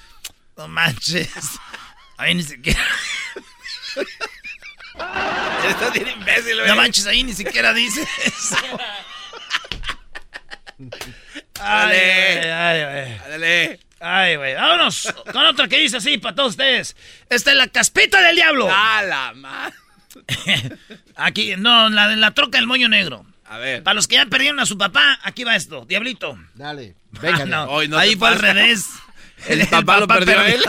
no 0.57 0.69
manches. 0.69 1.59
Ahí 2.17 2.35
ni 2.35 2.45
siquiera... 2.45 2.81
Estás 5.69 5.93
bien 5.93 6.09
imbécil, 6.09 6.57
güey. 6.57 6.69
No 6.69 6.77
manches, 6.77 7.07
ahí 7.07 7.23
ni 7.23 7.33
siquiera 7.35 7.73
dice 7.75 8.07
eso. 8.25 8.57
Dale. 11.55 12.53
ay. 12.53 13.19
Dale. 13.29 13.81
Ay, 14.01 14.37
güey. 14.37 14.55
Vámonos 14.55 15.13
con 15.33 15.45
otra 15.45 15.67
que 15.69 15.79
dice 15.79 15.97
así 15.97 16.19
para 16.19 16.35
todos 16.35 16.51
ustedes. 16.51 16.97
Esta 17.29 17.51
es 17.51 17.57
la 17.57 17.67
caspita 17.67 18.21
del 18.23 18.37
diablo. 18.37 18.69
A 18.73 19.03
la 19.03 19.33
madre. 19.35 19.75
Aquí, 21.17 21.55
no, 21.57 21.91
la 21.91 22.09
de 22.09 22.17
la 22.17 22.31
troca 22.33 22.59
del 22.59 22.67
moño 22.67 22.89
negro. 22.89 23.27
A 23.47 23.59
ver. 23.59 23.83
Para 23.83 23.95
los 23.95 24.07
que 24.07 24.17
ya 24.17 24.27
perdieron 24.27 24.61
a 24.61 24.67
su 24.67 24.79
papá, 24.79 25.19
aquí 25.23 25.43
va 25.45 25.57
esto. 25.57 25.85
Diablito. 25.85 26.39
Dale. 26.55 26.95
Venga, 27.21 27.45
no. 27.45 27.65
Hoy 27.65 27.89
no 27.89 27.99
Ahí 27.99 28.15
fue 28.15 28.29
al 28.29 28.35
pasa. 28.35 28.53
revés. 28.53 28.87
El 29.47 29.67
papá 29.69 29.99
lo 30.01 30.07
perdió 30.09 30.39
a 30.39 30.49
él. 30.49 30.63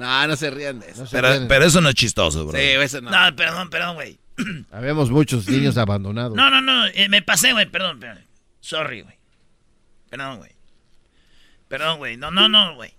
No, 0.00 0.26
no 0.26 0.36
se 0.36 0.50
rían 0.50 0.80
de 0.80 0.90
eso. 0.90 1.04
Pero, 1.10 1.28
pero 1.46 1.64
eso 1.66 1.80
no 1.80 1.88
es 1.90 1.94
chistoso, 1.94 2.46
bro. 2.46 2.58
Sí, 2.58 2.64
eso 2.64 3.00
no. 3.00 3.10
No, 3.10 3.36
perdón, 3.36 3.70
perdón, 3.70 3.94
güey. 3.94 4.18
Habemos 4.72 5.10
muchos 5.10 5.46
niños 5.48 5.76
abandonados. 5.76 6.34
No, 6.36 6.50
no, 6.50 6.60
no. 6.60 6.86
eh, 6.86 7.08
me 7.08 7.22
pasé, 7.22 7.52
güey. 7.52 7.66
Perdón, 7.66 8.00
perdón. 8.00 8.24
Sorry, 8.60 9.02
güey. 9.02 9.16
Perdón, 10.08 10.38
güey. 10.38 10.50
Perdón, 11.68 11.98
güey. 11.98 12.16
No, 12.16 12.30
no, 12.30 12.48
no, 12.48 12.74
güey. 12.74 12.92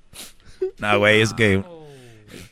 No, 0.78 1.00
güey, 1.00 1.22
es 1.22 1.34
que. 1.34 1.64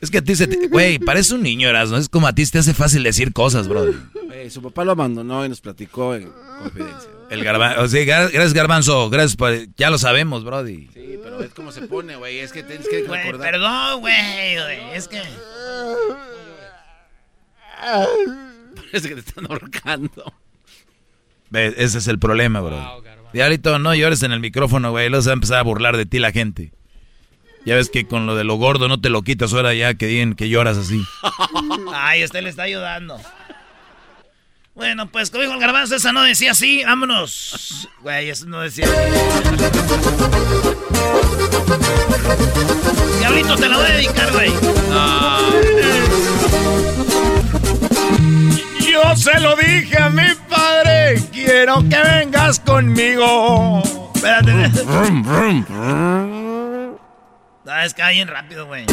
Es 0.00 0.10
que 0.10 0.18
a 0.18 0.22
ti 0.22 0.34
se 0.36 0.46
te. 0.46 0.68
Güey, 0.68 0.98
parece 0.98 1.34
un 1.34 1.42
niño, 1.42 1.68
Erasmo. 1.68 1.96
Es 1.96 2.08
como 2.08 2.26
a 2.26 2.32
ti 2.34 2.44
se 2.46 2.52
te 2.52 2.58
hace 2.58 2.74
fácil 2.74 3.02
decir 3.02 3.32
cosas, 3.32 3.68
bro. 3.68 3.86
Güey, 4.26 4.50
su 4.50 4.62
papá 4.62 4.84
lo 4.84 4.92
abandonó 4.92 5.44
y 5.44 5.48
nos 5.48 5.60
platicó 5.60 6.14
en 6.14 6.30
confidencia. 6.62 7.10
El 7.30 7.44
garbanzo. 7.44 7.82
O 7.82 7.88
sea, 7.88 8.00
gra- 8.04 8.30
gracias, 8.32 8.54
garbanzo. 8.54 9.08
Gracias 9.10 9.36
por. 9.36 9.52
Ya 9.76 9.90
lo 9.90 9.98
sabemos, 9.98 10.44
brody. 10.44 10.88
Sí, 10.94 11.18
pero 11.22 11.42
es 11.42 11.52
como 11.54 11.70
se 11.72 11.82
pone, 11.82 12.16
güey. 12.16 12.38
Es 12.38 12.52
que 12.52 12.62
tienes 12.62 12.88
que 12.88 13.02
recordar. 13.06 13.50
perdón, 13.52 14.00
güey. 14.00 14.14
Es 14.94 15.06
que. 15.08 15.20
Parece 18.74 19.08
que 19.08 19.14
te 19.14 19.20
están 19.20 19.46
ahorcando. 19.50 20.32
Ese 21.52 21.98
es 21.98 22.08
el 22.08 22.18
problema, 22.18 22.60
bro. 22.60 23.02
Diablito, 23.32 23.78
no 23.78 23.94
llores 23.94 24.22
en 24.22 24.32
el 24.32 24.40
micrófono, 24.40 24.90
güey. 24.90 25.08
Luego 25.08 25.22
se 25.22 25.28
va 25.28 25.32
a 25.32 25.34
empezar 25.34 25.58
a 25.58 25.62
burlar 25.62 25.96
de 25.96 26.06
ti 26.06 26.18
la 26.18 26.32
gente. 26.32 26.72
Ya 27.64 27.74
ves 27.74 27.90
que 27.90 28.06
con 28.06 28.26
lo 28.26 28.36
de 28.36 28.44
lo 28.44 28.54
gordo 28.54 28.88
no 28.88 29.00
te 29.00 29.10
lo 29.10 29.22
quitas 29.22 29.52
ahora 29.52 29.74
ya 29.74 29.94
que 29.94 30.06
digan 30.06 30.34
que 30.34 30.48
lloras 30.48 30.78
así. 30.78 31.02
Ay, 31.94 32.24
usted 32.24 32.42
le 32.42 32.50
está 32.50 32.62
ayudando. 32.62 33.20
Bueno, 34.74 35.10
pues 35.10 35.30
como 35.30 35.42
dijo 35.42 35.54
el 35.54 35.60
garbanzo, 35.60 35.96
esa 35.96 36.12
no 36.12 36.22
decía 36.22 36.52
así. 36.52 36.82
Vámonos. 36.84 37.88
Güey, 38.00 38.30
eso 38.30 38.46
no 38.46 38.62
decía 38.62 38.86
Diablito, 43.18 43.56
te 43.56 43.68
la 43.68 43.76
voy 43.76 43.86
a 43.86 43.94
dedicar, 43.94 44.32
güey. 44.32 44.52
Yo 48.90 49.16
se 49.16 49.38
lo 49.40 49.54
dije 49.56 49.98
a 50.00 50.08
mi 50.08 50.34
padre. 50.48 51.22
Quiero 51.30 51.82
que 51.88 52.02
vengas 52.02 52.58
conmigo. 52.60 53.82
Espérate. 54.14 54.70
Ah, 57.72 57.84
es 57.84 57.94
que 57.94 58.02
bien 58.10 58.26
rápido, 58.26 58.66
güey. 58.66 58.84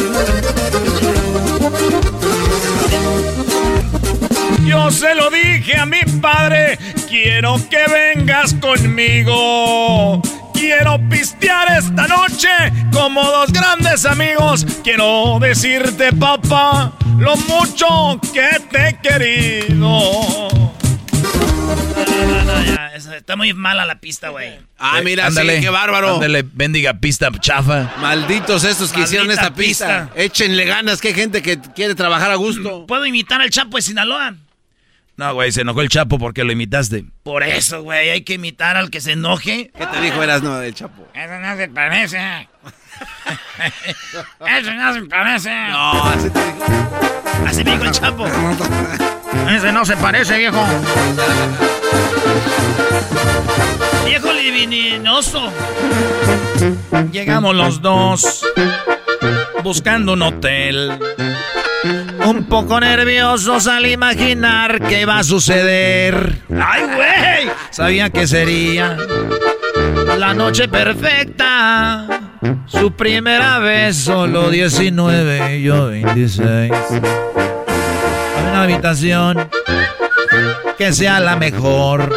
Yo 4.64 4.90
se 4.92 5.16
lo 5.16 5.30
dije 5.30 5.76
a 5.76 5.84
mi 5.84 6.00
padre, 6.20 6.78
quiero 7.08 7.56
que 7.68 7.84
vengas 7.90 8.54
conmigo. 8.54 10.22
Quiero 10.54 11.00
pistear 11.08 11.76
esta 11.76 12.06
noche 12.06 12.48
como 12.92 13.20
dos 13.24 13.52
grandes 13.52 14.06
amigos. 14.06 14.64
Quiero 14.84 15.38
decirte, 15.40 16.12
papá, 16.12 16.92
lo 17.18 17.36
mucho 17.36 18.20
que 18.32 18.60
te 18.70 18.90
he 18.90 18.98
querido. 19.00 20.57
No, 22.58 22.64
no, 22.64 22.72
no, 22.72 22.98
ya, 22.98 23.16
está 23.16 23.36
muy 23.36 23.52
mala 23.54 23.84
la 23.84 24.00
pista, 24.00 24.28
güey. 24.30 24.58
Ah, 24.78 24.98
Eh, 24.98 25.02
mira, 25.04 25.26
ándale, 25.26 25.56
sí, 25.56 25.62
qué 25.62 25.70
bárbaro. 25.70 26.14
Ándale, 26.14 26.44
bendiga 26.52 26.94
pista 26.94 27.30
chafa. 27.40 27.92
Malditos 28.00 28.64
estos 28.64 28.92
que 28.92 29.00
hicieron 29.00 29.30
esta 29.30 29.54
pista. 29.54 30.06
pista. 30.06 30.20
Échenle 30.22 30.64
ganas, 30.64 31.00
que 31.00 31.08
hay 31.08 31.14
gente 31.14 31.42
que 31.42 31.58
quiere 31.74 31.94
trabajar 31.94 32.30
a 32.30 32.36
gusto. 32.36 32.86
¿Puedo 32.86 33.06
imitar 33.06 33.40
al 33.40 33.50
Chapo 33.50 33.76
de 33.76 33.82
Sinaloa? 33.82 34.34
No, 35.16 35.34
güey, 35.34 35.50
se 35.50 35.62
enojó 35.62 35.82
el 35.82 35.88
Chapo 35.88 36.16
porque 36.18 36.44
lo 36.44 36.52
imitaste. 36.52 37.04
Por 37.24 37.42
eso, 37.42 37.82
güey, 37.82 38.10
hay 38.10 38.22
que 38.22 38.34
imitar 38.34 38.76
al 38.76 38.88
que 38.88 39.00
se 39.00 39.12
enoje. 39.12 39.72
¿Qué 39.76 39.86
te 39.86 40.00
dijo 40.00 40.22
Erasmo 40.22 40.56
del 40.58 40.74
Chapo? 40.74 41.08
Eso 41.12 41.38
no 41.40 41.56
se 41.56 41.68
parece. 41.68 42.18
Eso 44.58 44.74
no 44.74 44.94
se 44.94 45.02
parece. 45.02 45.50
No, 45.50 46.04
así 46.04 46.30
te 46.30 46.38
dijo. 46.44 46.64
Así 47.46 47.64
me 47.64 47.70
dijo 47.72 47.84
el 47.84 47.90
Chapo. 47.90 48.26
Ese 49.50 49.72
no 49.72 49.84
se 49.84 49.96
parece, 49.96 50.38
viejo. 50.38 50.64
Viejo 54.06 54.32
libidinoso. 54.32 55.52
Llegamos 57.12 57.54
los 57.54 57.80
dos 57.80 58.44
buscando 59.62 60.14
un 60.14 60.22
hotel. 60.22 60.98
Un 62.24 62.44
poco 62.44 62.80
nerviosos 62.80 63.66
al 63.66 63.86
imaginar 63.86 64.80
qué 64.80 65.06
va 65.06 65.20
a 65.20 65.24
suceder. 65.24 66.42
¡Ay, 66.60 66.82
güey! 66.82 67.54
Sabía 67.70 68.10
que 68.10 68.26
sería 68.26 68.96
la 70.18 70.34
noche 70.34 70.68
perfecta. 70.68 72.06
Su 72.66 72.92
primera 72.92 73.58
vez, 73.58 73.96
solo 73.96 74.50
19 74.50 75.58
y 75.58 75.62
yo 75.62 75.88
26. 75.88 76.72
Habitación 78.62 79.48
que 80.76 80.92
sea 80.92 81.20
la 81.20 81.36
mejor. 81.36 82.12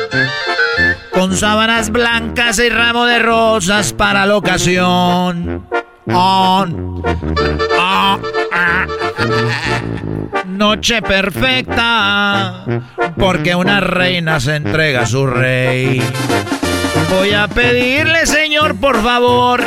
Con 1.12 1.38
sábanas 1.38 1.92
blancas 1.92 2.58
y 2.58 2.70
ramo 2.70 3.06
de 3.06 3.20
rosas 3.20 3.94
para 3.94 4.26
la 4.26 4.38
ocasión. 4.38 5.68
On. 6.08 7.04
Ah, 7.80 8.18
ah. 8.52 8.88
Noche 10.48 11.04
perfecta, 11.04 12.66
porque 13.18 13.54
una 13.54 13.80
reina 13.80 14.40
se 14.40 14.56
entrega 14.56 15.02
a 15.02 15.06
su 15.06 15.28
rey. 15.28 16.02
Voy 17.10 17.34
a 17.34 17.48
pedirle, 17.48 18.26
señor, 18.26 18.76
por 18.80 19.02
favor, 19.04 19.64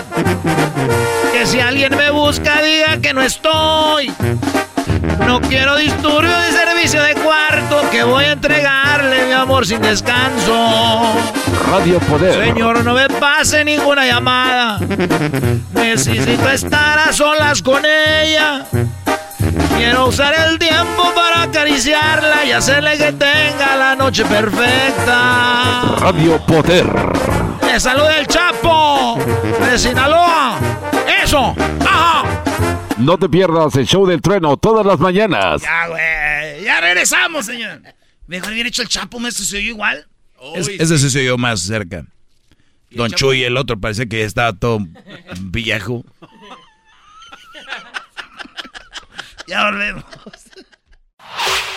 que 1.33 1.47
si 1.47 1.61
alguien 1.61 1.97
me 1.97 2.11
busca 2.11 2.63
diga 2.63 3.01
que 3.01 3.15
no 3.15 3.23
estoy. 3.23 4.13
No 5.27 5.41
quiero 5.41 5.77
disturbio 5.77 6.37
de 6.39 6.53
servicio 6.53 7.03
de 7.03 7.15
cuarto, 7.15 7.83
que 7.91 8.03
voy 8.05 8.25
a 8.25 8.33
entregarle 8.33 9.27
mi 9.27 9.33
amor 9.33 9.67
sin 9.67 9.81
descanso. 9.81 11.15
Radio 11.71 11.99
Poder. 12.01 12.35
Señor, 12.47 12.85
no 12.85 12.95
me 12.95 13.09
pase 13.09 13.65
ninguna 13.65 14.07
llamada. 14.07 14.79
Necesito 15.73 16.49
estar 16.51 16.99
a 16.99 17.13
solas 17.13 17.63
con 17.63 17.83
ella. 17.85 18.65
Quiero 19.77 20.07
usar 20.07 20.35
el 20.35 20.59
tiempo 20.59 21.13
para 21.15 21.43
acariciarla 21.43 22.45
y 22.45 22.53
hacerle 22.53 22.97
que 22.97 23.13
tenga 23.13 23.77
la 23.77 23.95
noche 23.97 24.25
perfecta. 24.25 25.97
Radio 26.01 26.39
Poder. 26.47 26.87
¡Le 27.67 27.81
saluda 27.81 28.19
el 28.19 28.27
Chapo! 28.27 29.19
¡De 29.61 29.79
Sinaloa! 29.79 30.59
¡Eso! 31.23 31.55
¡Ajá! 31.85 32.23
No 32.99 33.19
te 33.19 33.29
pierdas 33.29 33.75
el 33.77 33.87
show 33.87 34.07
del 34.07 34.21
trueno 34.23 34.57
todas 34.57 34.87
las 34.87 34.99
mañanas. 35.01 35.63
Ya, 35.63 35.89
güey. 35.89 36.65
Ya 36.65 36.81
regresamos, 36.81 37.47
señor. 37.47 37.81
Mejor 38.27 38.53
hubiera 38.53 38.69
hecho 38.69 38.83
el 38.83 38.89
Chapo, 38.89 39.19
¿me 39.21 39.31
se 39.33 39.43
oyó 39.57 39.69
igual? 39.69 40.07
Es- 40.55 40.69
ese 40.69 40.99
sí 40.99 41.11
se 41.11 41.21
oyó 41.21 41.37
más 41.37 41.61
cerca. 41.61 42.05
Don 42.91 43.11
Chuy, 43.11 43.43
el 43.43 43.57
otro, 43.57 43.79
parece 43.79 44.09
que 44.09 44.23
estaba 44.23 44.53
todo 44.53 44.79
viejo. 45.41 46.05
Ya 49.49 49.65
volvemos. 49.65 50.05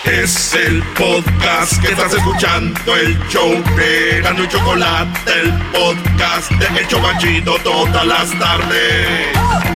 Es 0.06 0.54
el 0.54 0.84
podcast 0.98 1.82
que 1.82 1.88
estás 1.92 2.14
escuchando, 2.14 2.96
el 2.96 3.18
show 3.30 3.52
de 3.76 4.22
Gano 4.22 4.44
y 4.44 4.48
Chocolate, 4.48 5.32
el 5.42 5.52
podcast 5.72 6.52
de 6.52 6.80
El 6.80 6.88
Chobachito 6.88 7.58
todas 7.64 8.06
las 8.06 8.40
tardes. 8.40 9.77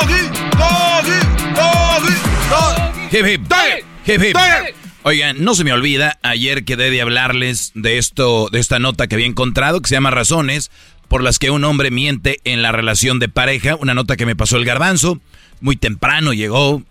Hip, 3.11 3.25
hip. 3.27 3.41
Hip, 4.07 4.21
hip. 4.23 4.37
Oigan, 5.03 5.43
no 5.43 5.53
se 5.53 5.65
me 5.65 5.73
olvida, 5.73 6.17
ayer 6.23 6.63
quedé 6.63 6.89
de 6.89 7.01
hablarles 7.01 7.73
de 7.75 7.97
esto, 7.97 8.47
de 8.49 8.59
esta 8.59 8.79
nota 8.79 9.07
que 9.07 9.15
había 9.15 9.27
encontrado, 9.27 9.81
que 9.81 9.89
se 9.89 9.95
llama 9.95 10.11
Razones 10.11 10.71
por 11.09 11.21
las 11.21 11.37
que 11.37 11.51
un 11.51 11.65
hombre 11.65 11.91
miente 11.91 12.39
en 12.45 12.61
la 12.61 12.71
relación 12.71 13.19
de 13.19 13.27
pareja. 13.27 13.75
Una 13.75 13.93
nota 13.93 14.15
que 14.15 14.25
me 14.25 14.37
pasó 14.37 14.55
el 14.55 14.63
garbanzo. 14.63 15.19
Muy 15.59 15.75
temprano 15.75 16.31
llegó. 16.31 16.83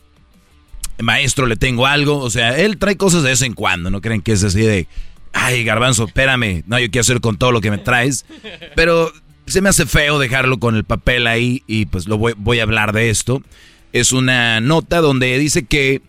Maestro, 0.99 1.47
le 1.47 1.57
tengo 1.57 1.87
algo. 1.87 2.19
O 2.19 2.29
sea, 2.29 2.59
él 2.59 2.77
trae 2.77 2.99
cosas 2.99 3.23
de 3.23 3.31
vez 3.31 3.41
en 3.41 3.55
cuando. 3.55 3.89
No 3.89 4.03
creen 4.03 4.21
que 4.21 4.33
es 4.33 4.45
así 4.45 4.61
de. 4.61 4.89
Ay, 5.33 5.65
garbanzo, 5.65 6.05
espérame. 6.05 6.65
No, 6.67 6.79
yo 6.79 6.91
quiero 6.91 7.01
hacer 7.01 7.23
con 7.23 7.39
todo 7.39 7.51
lo 7.51 7.63
que 7.63 7.71
me 7.71 7.79
traes. 7.79 8.27
Pero 8.77 9.11
se 9.47 9.63
me 9.63 9.71
hace 9.71 9.87
feo 9.87 10.19
dejarlo 10.19 10.59
con 10.59 10.77
el 10.77 10.85
papel 10.85 11.27
ahí 11.27 11.63
y 11.67 11.87
pues 11.87 12.07
lo 12.07 12.19
voy, 12.19 12.35
voy 12.37 12.61
a 12.61 12.65
hablar 12.65 12.93
de 12.93 13.09
esto. 13.09 13.43
Es 13.95 14.13
una 14.13 14.61
nota 14.61 15.01
donde 15.01 15.39
dice 15.39 15.65
que 15.65 16.03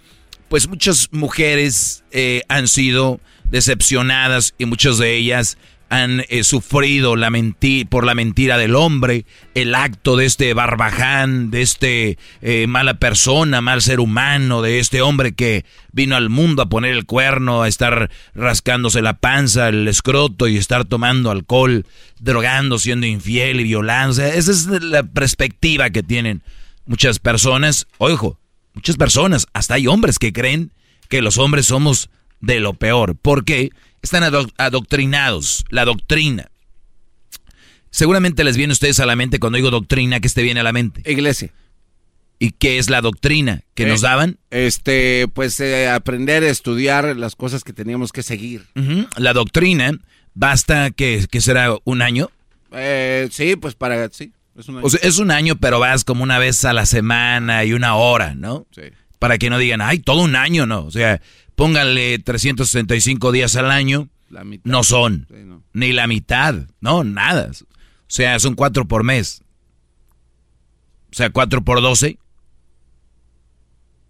pues 0.51 0.67
muchas 0.67 1.07
mujeres 1.13 2.03
eh, 2.11 2.41
han 2.49 2.67
sido 2.67 3.21
decepcionadas 3.45 4.53
y 4.57 4.65
muchas 4.65 4.97
de 4.97 5.15
ellas 5.15 5.57
han 5.87 6.25
eh, 6.27 6.43
sufrido 6.43 7.15
la 7.15 7.31
por 7.89 8.05
la 8.05 8.15
mentira 8.15 8.57
del 8.57 8.75
hombre, 8.75 9.25
el 9.55 9.73
acto 9.73 10.17
de 10.17 10.25
este 10.25 10.53
barbaján, 10.53 11.51
de 11.51 11.61
este 11.61 12.17
eh, 12.41 12.67
mala 12.67 12.95
persona, 12.95 13.61
mal 13.61 13.81
ser 13.81 14.01
humano, 14.01 14.61
de 14.61 14.79
este 14.79 15.01
hombre 15.01 15.31
que 15.31 15.63
vino 15.93 16.17
al 16.17 16.29
mundo 16.29 16.63
a 16.63 16.69
poner 16.69 16.91
el 16.95 17.05
cuerno, 17.05 17.63
a 17.63 17.69
estar 17.69 18.11
rascándose 18.35 19.01
la 19.01 19.19
panza, 19.19 19.69
el 19.69 19.87
escroto 19.87 20.49
y 20.49 20.57
estar 20.57 20.83
tomando 20.83 21.31
alcohol, 21.31 21.85
drogando, 22.19 22.77
siendo 22.77 23.05
infiel 23.05 23.61
y 23.61 23.63
violando. 23.63 24.21
Esa 24.21 24.51
es 24.51 24.65
la 24.65 25.03
perspectiva 25.03 25.91
que 25.91 26.03
tienen 26.03 26.43
muchas 26.85 27.19
personas. 27.19 27.87
Ojo, 27.99 28.40
muchas 28.73 28.97
personas, 28.97 29.47
hasta 29.53 29.75
hay 29.75 29.87
hombres 29.87 30.19
que 30.19 30.33
creen 30.33 30.71
que 31.09 31.21
los 31.21 31.37
hombres 31.37 31.65
somos 31.67 32.09
de 32.39 32.59
lo 32.59 32.73
peor. 32.73 33.15
¿Por 33.15 33.43
qué? 33.45 33.69
Están 34.01 34.23
ado- 34.23 34.51
adoctrinados. 34.57 35.65
La 35.69 35.85
doctrina. 35.85 36.49
Seguramente 37.89 38.43
les 38.43 38.55
viene 38.57 38.71
a 38.71 38.73
ustedes 38.73 38.99
a 38.99 39.05
la 39.05 39.15
mente 39.15 39.39
cuando 39.39 39.57
digo 39.57 39.69
doctrina, 39.69 40.19
que 40.19 40.29
te 40.29 40.41
viene 40.43 40.61
a 40.61 40.63
la 40.63 40.71
mente? 40.71 41.01
Iglesia. 41.11 41.51
¿Y 42.39 42.51
qué 42.51 42.79
es 42.79 42.89
la 42.89 43.01
doctrina 43.01 43.61
que 43.75 43.83
Eh, 43.83 43.87
nos 43.87 44.01
daban? 44.01 44.39
Este, 44.49 45.27
pues 45.27 45.59
eh, 45.59 45.89
aprender 45.89 46.43
a 46.43 46.49
estudiar 46.49 47.15
las 47.17 47.35
cosas 47.35 47.63
que 47.63 47.73
teníamos 47.73 48.11
que 48.11 48.23
seguir. 48.23 48.65
La 49.17 49.33
doctrina, 49.33 49.91
basta 50.33 50.89
que, 50.91 51.27
que 51.29 51.41
será 51.41 51.75
un 51.83 52.01
año. 52.01 52.31
Eh, 52.71 53.27
sí, 53.31 53.55
pues 53.57 53.75
para, 53.75 54.09
sí. 54.09 54.31
Es 54.57 54.67
una- 54.67 54.81
O 54.81 54.89
sea, 54.89 54.99
es 55.03 55.17
un 55.19 55.31
año, 55.31 55.55
pero 55.57 55.79
vas 55.79 56.03
como 56.03 56.23
una 56.23 56.37
vez 56.39 56.65
a 56.65 56.73
la 56.73 56.85
semana 56.85 57.63
y 57.65 57.73
una 57.73 57.95
hora, 57.95 58.35
¿no? 58.35 58.67
Sí. 58.71 58.81
Para 59.19 59.37
que 59.37 59.49
no 59.49 59.57
digan, 59.57 59.81
ay, 59.81 59.99
todo 59.99 60.21
un 60.21 60.35
año, 60.35 60.65
no. 60.65 60.83
O 60.85 60.91
sea, 60.91 61.21
pónganle 61.55 62.19
365 62.19 63.31
días 63.31 63.55
al 63.55 63.71
año. 63.71 64.09
La 64.29 64.43
mitad. 64.43 64.69
No 64.69 64.83
son. 64.83 65.27
Sí, 65.29 65.37
no. 65.45 65.63
Ni 65.73 65.91
la 65.93 66.07
mitad. 66.07 66.55
No, 66.79 67.03
nada. 67.03 67.49
O 67.51 67.65
sea, 68.07 68.39
son 68.39 68.55
cuatro 68.55 68.87
por 68.87 69.03
mes. 69.03 69.41
O 71.11 71.15
sea, 71.15 71.29
cuatro 71.29 71.61
por 71.63 71.81
doce. 71.81 72.17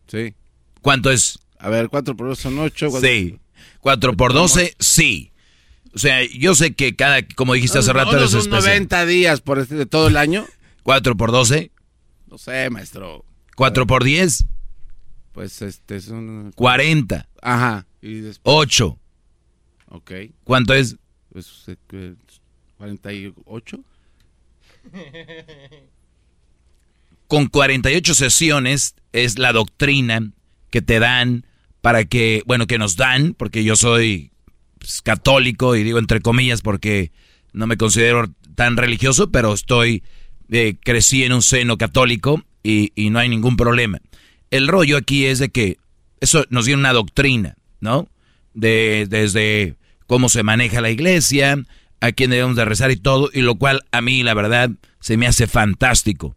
Sí. 0.08 0.34
¿Cuánto 0.82 1.12
es? 1.12 1.40
A 1.60 1.70
ver, 1.70 1.90
cuatro 1.90 2.16
por 2.16 2.28
dos 2.28 2.40
son 2.40 2.58
ocho. 2.60 2.90
cuatro- 2.90 3.08
Sí. 3.10 3.40
Cuatro 3.80 4.16
por 4.16 4.34
doce, 4.34 4.76
sí. 4.80 5.31
O 5.94 6.00
sea, 6.00 6.24
yo 6.26 6.56
sé 6.56 6.74
que 6.74 6.96
cada, 6.96 7.22
como 7.36 7.54
dijiste 7.54 7.80
hace 7.80 7.92
rato, 7.94 8.16
eres 8.18 8.32
son 8.32 8.40
especial. 8.42 8.64
90 8.64 9.06
días 9.06 9.42
por 9.42 9.60
este, 9.60 9.76
de 9.76 9.86
todo 9.86 10.08
el 10.08 10.18
año. 10.18 10.46
Cuatro 10.84 11.16
por 11.18 11.32
doce, 11.32 11.72
No 12.28 12.38
sé, 12.38 12.70
maestro. 12.70 13.26
cuatro 13.56 13.86
por 13.86 14.04
diez, 14.04 14.46
Pues 15.34 15.62
este 15.62 16.00
son. 16.02 16.52
cuarenta, 16.56 17.28
Ajá. 17.42 17.86
Y 18.02 18.16
después. 18.22 18.56
ocho. 18.56 18.98
Ok. 19.90 20.12
¿Cuánto 20.44 20.74
es? 20.74 20.96
Pues 21.32 21.64
eh, 21.68 21.76
que- 21.88 22.16
48. 22.78 23.84
con 27.28 27.48
48 27.48 28.14
sesiones 28.16 28.96
es 29.14 29.38
la 29.38 29.54
doctrina 29.54 30.32
que 30.70 30.82
te 30.82 31.00
dan 31.00 31.46
para 31.82 32.06
que, 32.06 32.44
bueno, 32.46 32.68
que 32.68 32.78
nos 32.78 32.96
dan, 32.96 33.34
porque 33.34 33.64
yo 33.64 33.76
soy 33.76 34.31
pues, 34.82 35.04
católico 35.04 35.76
y 35.76 35.84
digo 35.84 36.00
entre 36.00 36.22
comillas 36.22 36.62
porque 36.62 37.12
no 37.54 37.68
me 37.68 37.78
considero 37.78 38.34
tan 38.56 38.78
religioso, 38.78 39.32
pero 39.32 39.54
estoy, 39.54 40.04
eh, 40.50 40.76
crecí 40.84 41.24
en 41.24 41.34
un 41.34 41.44
seno 41.44 41.78
católico 41.78 42.44
y, 42.64 42.92
no 43.12 43.20
hay 43.20 43.30
ningún 43.30 43.58
problema. 43.58 44.00
El 44.50 44.68
rollo 44.68 44.98
aquí 44.98 45.26
es 45.26 45.40
de 45.40 45.50
que 45.50 45.78
eso 46.20 46.46
nos 46.50 46.66
dio 46.66 46.76
una 46.76 46.94
doctrina, 46.94 47.56
¿no? 47.80 48.10
De, 48.54 49.08
desde 49.10 49.76
cómo 50.08 50.30
se 50.30 50.44
maneja 50.44 50.82
la 50.82 50.90
iglesia, 50.90 51.64
a 52.02 52.12
quién 52.12 52.32
debemos 52.32 52.56
de 52.56 52.66
rezar 52.66 52.92
y 52.92 52.98
todo, 52.98 53.30
y 53.34 53.42
lo 53.42 53.56
cual 53.56 53.84
a 53.92 54.02
mí, 54.02 54.24
la 54.24 54.34
verdad, 54.34 54.72
se 55.00 55.18
me 55.18 55.28
hace 55.28 55.48
fantástico 55.48 56.36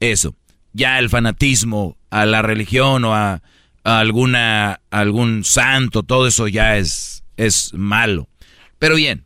eso. 0.00 0.34
Ya 0.72 0.98
el 0.98 1.08
fanatismo 1.08 1.96
a 2.10 2.26
la 2.26 2.42
religión 2.42 3.04
o 3.04 3.14
a, 3.14 3.42
a 3.84 3.98
alguna 3.98 4.72
a 4.72 4.80
algún 4.90 5.44
santo, 5.44 6.02
todo 6.02 6.26
eso 6.26 6.48
ya 6.48 6.76
es 6.76 7.13
es 7.36 7.72
malo. 7.74 8.28
Pero 8.78 8.96
bien, 8.96 9.24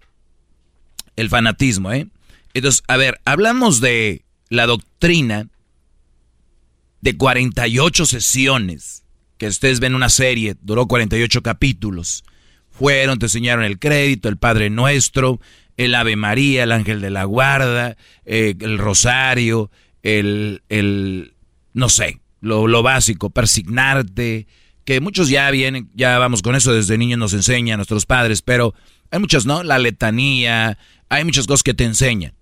el 1.16 1.28
fanatismo, 1.28 1.92
¿eh? 1.92 2.06
Entonces, 2.54 2.82
a 2.88 2.96
ver, 2.96 3.20
hablamos 3.24 3.80
de 3.80 4.24
la 4.48 4.66
doctrina 4.66 5.48
de 7.00 7.16
48 7.16 8.06
sesiones, 8.06 9.04
que 9.36 9.46
ustedes 9.46 9.80
ven 9.80 9.94
una 9.94 10.08
serie, 10.08 10.56
duró 10.62 10.86
48 10.86 11.42
capítulos. 11.42 12.24
Fueron, 12.70 13.18
te 13.18 13.26
enseñaron 13.26 13.64
el 13.64 13.78
crédito, 13.78 14.28
el 14.28 14.36
Padre 14.36 14.70
Nuestro, 14.70 15.40
el 15.76 15.94
Ave 15.94 16.16
María, 16.16 16.64
el 16.64 16.72
Ángel 16.72 17.00
de 17.00 17.10
la 17.10 17.24
Guarda, 17.24 17.96
eh, 18.24 18.54
el 18.60 18.78
Rosario, 18.78 19.70
el, 20.02 20.62
el 20.68 21.34
no 21.72 21.88
sé, 21.88 22.20
lo, 22.40 22.66
lo 22.66 22.82
básico, 22.82 23.30
persignarte, 23.30 24.46
que 24.88 25.02
muchos 25.02 25.28
ya 25.28 25.50
vienen, 25.50 25.90
ya 25.92 26.18
vamos 26.18 26.40
con 26.40 26.54
eso, 26.54 26.72
desde 26.72 26.96
niños 26.96 27.18
nos 27.18 27.34
enseñan 27.34 27.76
nuestros 27.76 28.06
padres, 28.06 28.40
pero 28.40 28.72
hay 29.10 29.18
muchas, 29.18 29.44
¿no? 29.44 29.62
La 29.62 29.78
letanía, 29.78 30.78
hay 31.10 31.24
muchas 31.24 31.46
cosas 31.46 31.62
que 31.62 31.74
te 31.74 31.84
enseñan, 31.84 32.32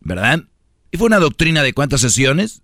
¿verdad? 0.00 0.44
¿Y 0.90 0.98
fue 0.98 1.06
una 1.06 1.18
doctrina 1.18 1.62
de 1.62 1.72
cuántas 1.72 2.02
sesiones? 2.02 2.60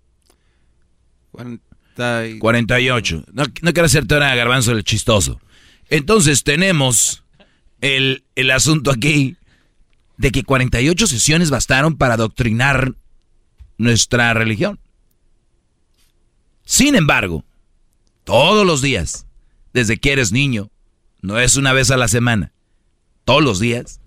48. 2.37 3.23
No, 3.33 3.45
no 3.63 3.73
quiero 3.73 3.85
hacerte 3.87 4.13
ahora 4.13 4.35
garbanzo 4.35 4.73
el 4.73 4.83
chistoso. 4.83 5.41
Entonces 5.89 6.43
tenemos 6.43 7.23
el, 7.81 8.25
el 8.35 8.51
asunto 8.51 8.91
aquí 8.91 9.37
de 10.17 10.29
que 10.29 10.43
48 10.43 11.07
sesiones 11.07 11.49
bastaron 11.49 11.97
para 11.97 12.13
adoctrinar 12.13 12.93
nuestra 13.79 14.35
religión. 14.35 14.79
Sin 16.63 16.93
embargo, 16.93 17.43
todos 18.27 18.67
los 18.67 18.81
días, 18.81 19.25
desde 19.71 19.95
que 19.95 20.11
eres 20.11 20.33
niño, 20.33 20.69
no 21.21 21.39
es 21.39 21.55
una 21.55 21.71
vez 21.71 21.91
a 21.91 21.97
la 21.97 22.09
semana, 22.09 22.51
todos 23.23 23.41
los 23.41 23.57
días, 23.57 24.01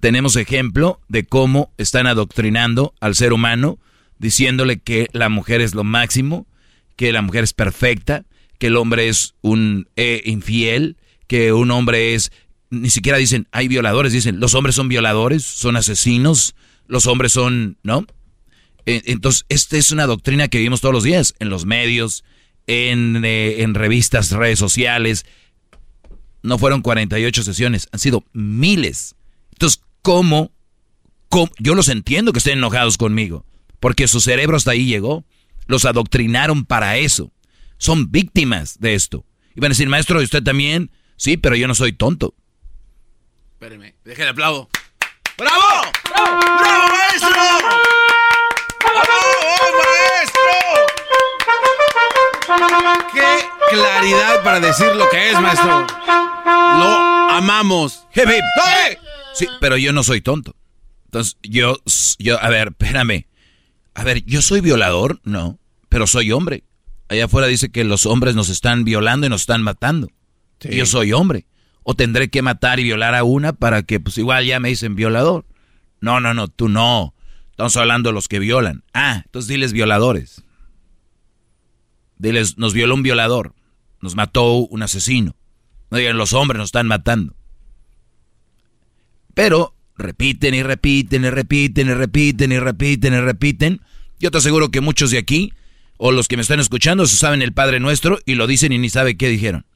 tenemos 0.00 0.34
ejemplo 0.34 1.00
de 1.06 1.24
cómo 1.24 1.72
están 1.78 2.08
adoctrinando 2.08 2.94
al 2.98 3.14
ser 3.14 3.32
humano, 3.32 3.78
diciéndole 4.18 4.80
que 4.80 5.06
la 5.12 5.28
mujer 5.28 5.60
es 5.60 5.72
lo 5.76 5.84
máximo, 5.84 6.48
que 6.96 7.12
la 7.12 7.22
mujer 7.22 7.44
es 7.44 7.52
perfecta, 7.52 8.24
que 8.58 8.66
el 8.66 8.76
hombre 8.76 9.08
es 9.08 9.36
un 9.40 9.88
eh, 9.94 10.20
infiel, 10.24 10.96
que 11.28 11.52
un 11.52 11.70
hombre 11.70 12.16
es, 12.16 12.32
ni 12.70 12.90
siquiera 12.90 13.18
dicen, 13.18 13.46
hay 13.52 13.68
violadores, 13.68 14.12
dicen, 14.12 14.40
los 14.40 14.54
hombres 14.54 14.74
son 14.74 14.88
violadores, 14.88 15.44
son 15.44 15.76
asesinos, 15.76 16.56
los 16.88 17.06
hombres 17.06 17.30
son, 17.30 17.78
¿no? 17.84 18.04
E, 18.84 19.00
entonces, 19.06 19.46
esta 19.48 19.76
es 19.76 19.92
una 19.92 20.06
doctrina 20.06 20.48
que 20.48 20.58
vivimos 20.58 20.80
todos 20.80 20.92
los 20.92 21.04
días, 21.04 21.36
en 21.38 21.50
los 21.50 21.66
medios, 21.66 22.24
en, 22.66 23.24
eh, 23.24 23.62
en 23.62 23.74
revistas, 23.74 24.30
redes 24.30 24.58
sociales. 24.58 25.26
No 26.42 26.58
fueron 26.58 26.82
48 26.82 27.42
sesiones, 27.42 27.88
han 27.92 28.00
sido 28.00 28.24
miles. 28.32 29.16
Entonces, 29.52 29.82
¿cómo? 30.02 30.52
¿Cómo? 31.28 31.50
Yo 31.58 31.74
los 31.74 31.88
entiendo 31.88 32.32
que 32.32 32.38
estén 32.38 32.58
enojados 32.58 32.98
conmigo, 32.98 33.44
porque 33.80 34.08
su 34.08 34.20
cerebro 34.20 34.56
hasta 34.56 34.72
ahí 34.72 34.86
llegó. 34.86 35.24
Los 35.66 35.86
adoctrinaron 35.86 36.66
para 36.66 36.98
eso. 36.98 37.32
Son 37.78 38.10
víctimas 38.10 38.78
de 38.80 38.94
esto. 38.94 39.24
Y 39.54 39.60
van 39.60 39.70
a 39.70 39.74
decir, 39.74 39.88
maestro, 39.88 40.20
¿y 40.20 40.24
usted 40.24 40.42
también? 40.42 40.90
Sí, 41.16 41.36
pero 41.36 41.56
yo 41.56 41.66
no 41.66 41.74
soy 41.74 41.92
tonto. 41.92 42.34
Espéreme, 43.54 43.94
deje 44.04 44.22
el 44.22 44.28
aplauso. 44.28 44.68
¡Bravo! 45.38 45.62
¡Bravo! 46.10 46.40
¡Bravo, 46.40 46.88
maestro! 46.88 47.30
¡Bravo, 48.80 49.93
¡Qué 53.12 53.76
claridad 53.76 54.42
para 54.42 54.60
decir 54.60 54.94
lo 54.96 55.08
que 55.08 55.30
es, 55.30 55.40
maestro! 55.40 55.86
Lo 56.44 57.30
amamos. 57.30 58.06
Hip, 58.14 58.24
hip. 58.28 58.98
Sí, 59.34 59.46
pero 59.60 59.76
yo 59.76 59.92
no 59.92 60.02
soy 60.02 60.20
tonto. 60.20 60.54
Entonces, 61.06 61.36
yo, 61.42 61.76
yo, 62.18 62.42
a 62.42 62.48
ver, 62.48 62.68
espérame. 62.68 63.26
A 63.94 64.04
ver, 64.04 64.24
¿yo 64.24 64.42
soy 64.42 64.60
violador? 64.60 65.20
No, 65.24 65.58
pero 65.88 66.06
soy 66.06 66.32
hombre. 66.32 66.64
Allá 67.08 67.26
afuera 67.26 67.46
dice 67.46 67.70
que 67.70 67.84
los 67.84 68.06
hombres 68.06 68.34
nos 68.34 68.48
están 68.48 68.84
violando 68.84 69.26
y 69.26 69.30
nos 69.30 69.42
están 69.42 69.62
matando. 69.62 70.08
Yo 70.60 70.86
soy 70.86 71.12
hombre. 71.12 71.46
O 71.82 71.94
tendré 71.94 72.30
que 72.30 72.42
matar 72.42 72.80
y 72.80 72.84
violar 72.84 73.14
a 73.14 73.24
una 73.24 73.52
para 73.52 73.82
que, 73.82 74.00
pues 74.00 74.16
igual 74.18 74.46
ya 74.46 74.58
me 74.58 74.70
dicen 74.70 74.96
violador. 74.96 75.44
No, 76.00 76.18
no, 76.20 76.34
no, 76.34 76.48
tú 76.48 76.68
no. 76.68 77.14
Estamos 77.50 77.76
hablando 77.76 78.08
de 78.08 78.14
los 78.14 78.26
que 78.26 78.38
violan. 78.38 78.82
Ah, 78.94 79.22
entonces 79.26 79.48
diles 79.48 79.72
violadores. 79.72 80.42
Diles, 82.18 82.58
nos 82.58 82.74
violó 82.74 82.94
un 82.94 83.02
violador. 83.02 83.54
Nos 84.00 84.14
mató 84.14 84.54
un 84.54 84.82
asesino. 84.82 85.36
No 85.90 85.98
digan, 85.98 86.16
los 86.16 86.32
hombres 86.32 86.58
nos 86.58 86.68
están 86.68 86.86
matando. 86.86 87.34
Pero 89.34 89.74
repiten 89.96 90.54
y 90.54 90.62
repiten 90.62 91.24
y 91.24 91.30
repiten 91.30 91.88
y 91.88 91.94
repiten 91.94 92.52
y 92.52 92.58
repiten 92.58 93.14
y 93.14 93.20
repiten. 93.20 93.80
Yo 94.18 94.30
te 94.30 94.38
aseguro 94.38 94.70
que 94.70 94.80
muchos 94.80 95.10
de 95.10 95.18
aquí, 95.18 95.52
o 95.96 96.12
los 96.12 96.28
que 96.28 96.36
me 96.36 96.42
están 96.42 96.60
escuchando, 96.60 97.06
saben 97.06 97.42
el 97.42 97.52
Padre 97.52 97.80
Nuestro 97.80 98.18
y 98.24 98.34
lo 98.34 98.46
dicen 98.46 98.72
y 98.72 98.78
ni 98.78 98.88
sabe 98.88 99.16
qué 99.16 99.28
dijeron. 99.28 99.66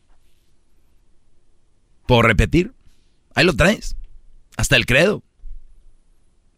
Por 2.06 2.26
repetir. 2.26 2.72
Ahí 3.34 3.44
lo 3.44 3.54
traes. 3.54 3.96
Hasta 4.56 4.76
el 4.76 4.86
credo. 4.86 5.22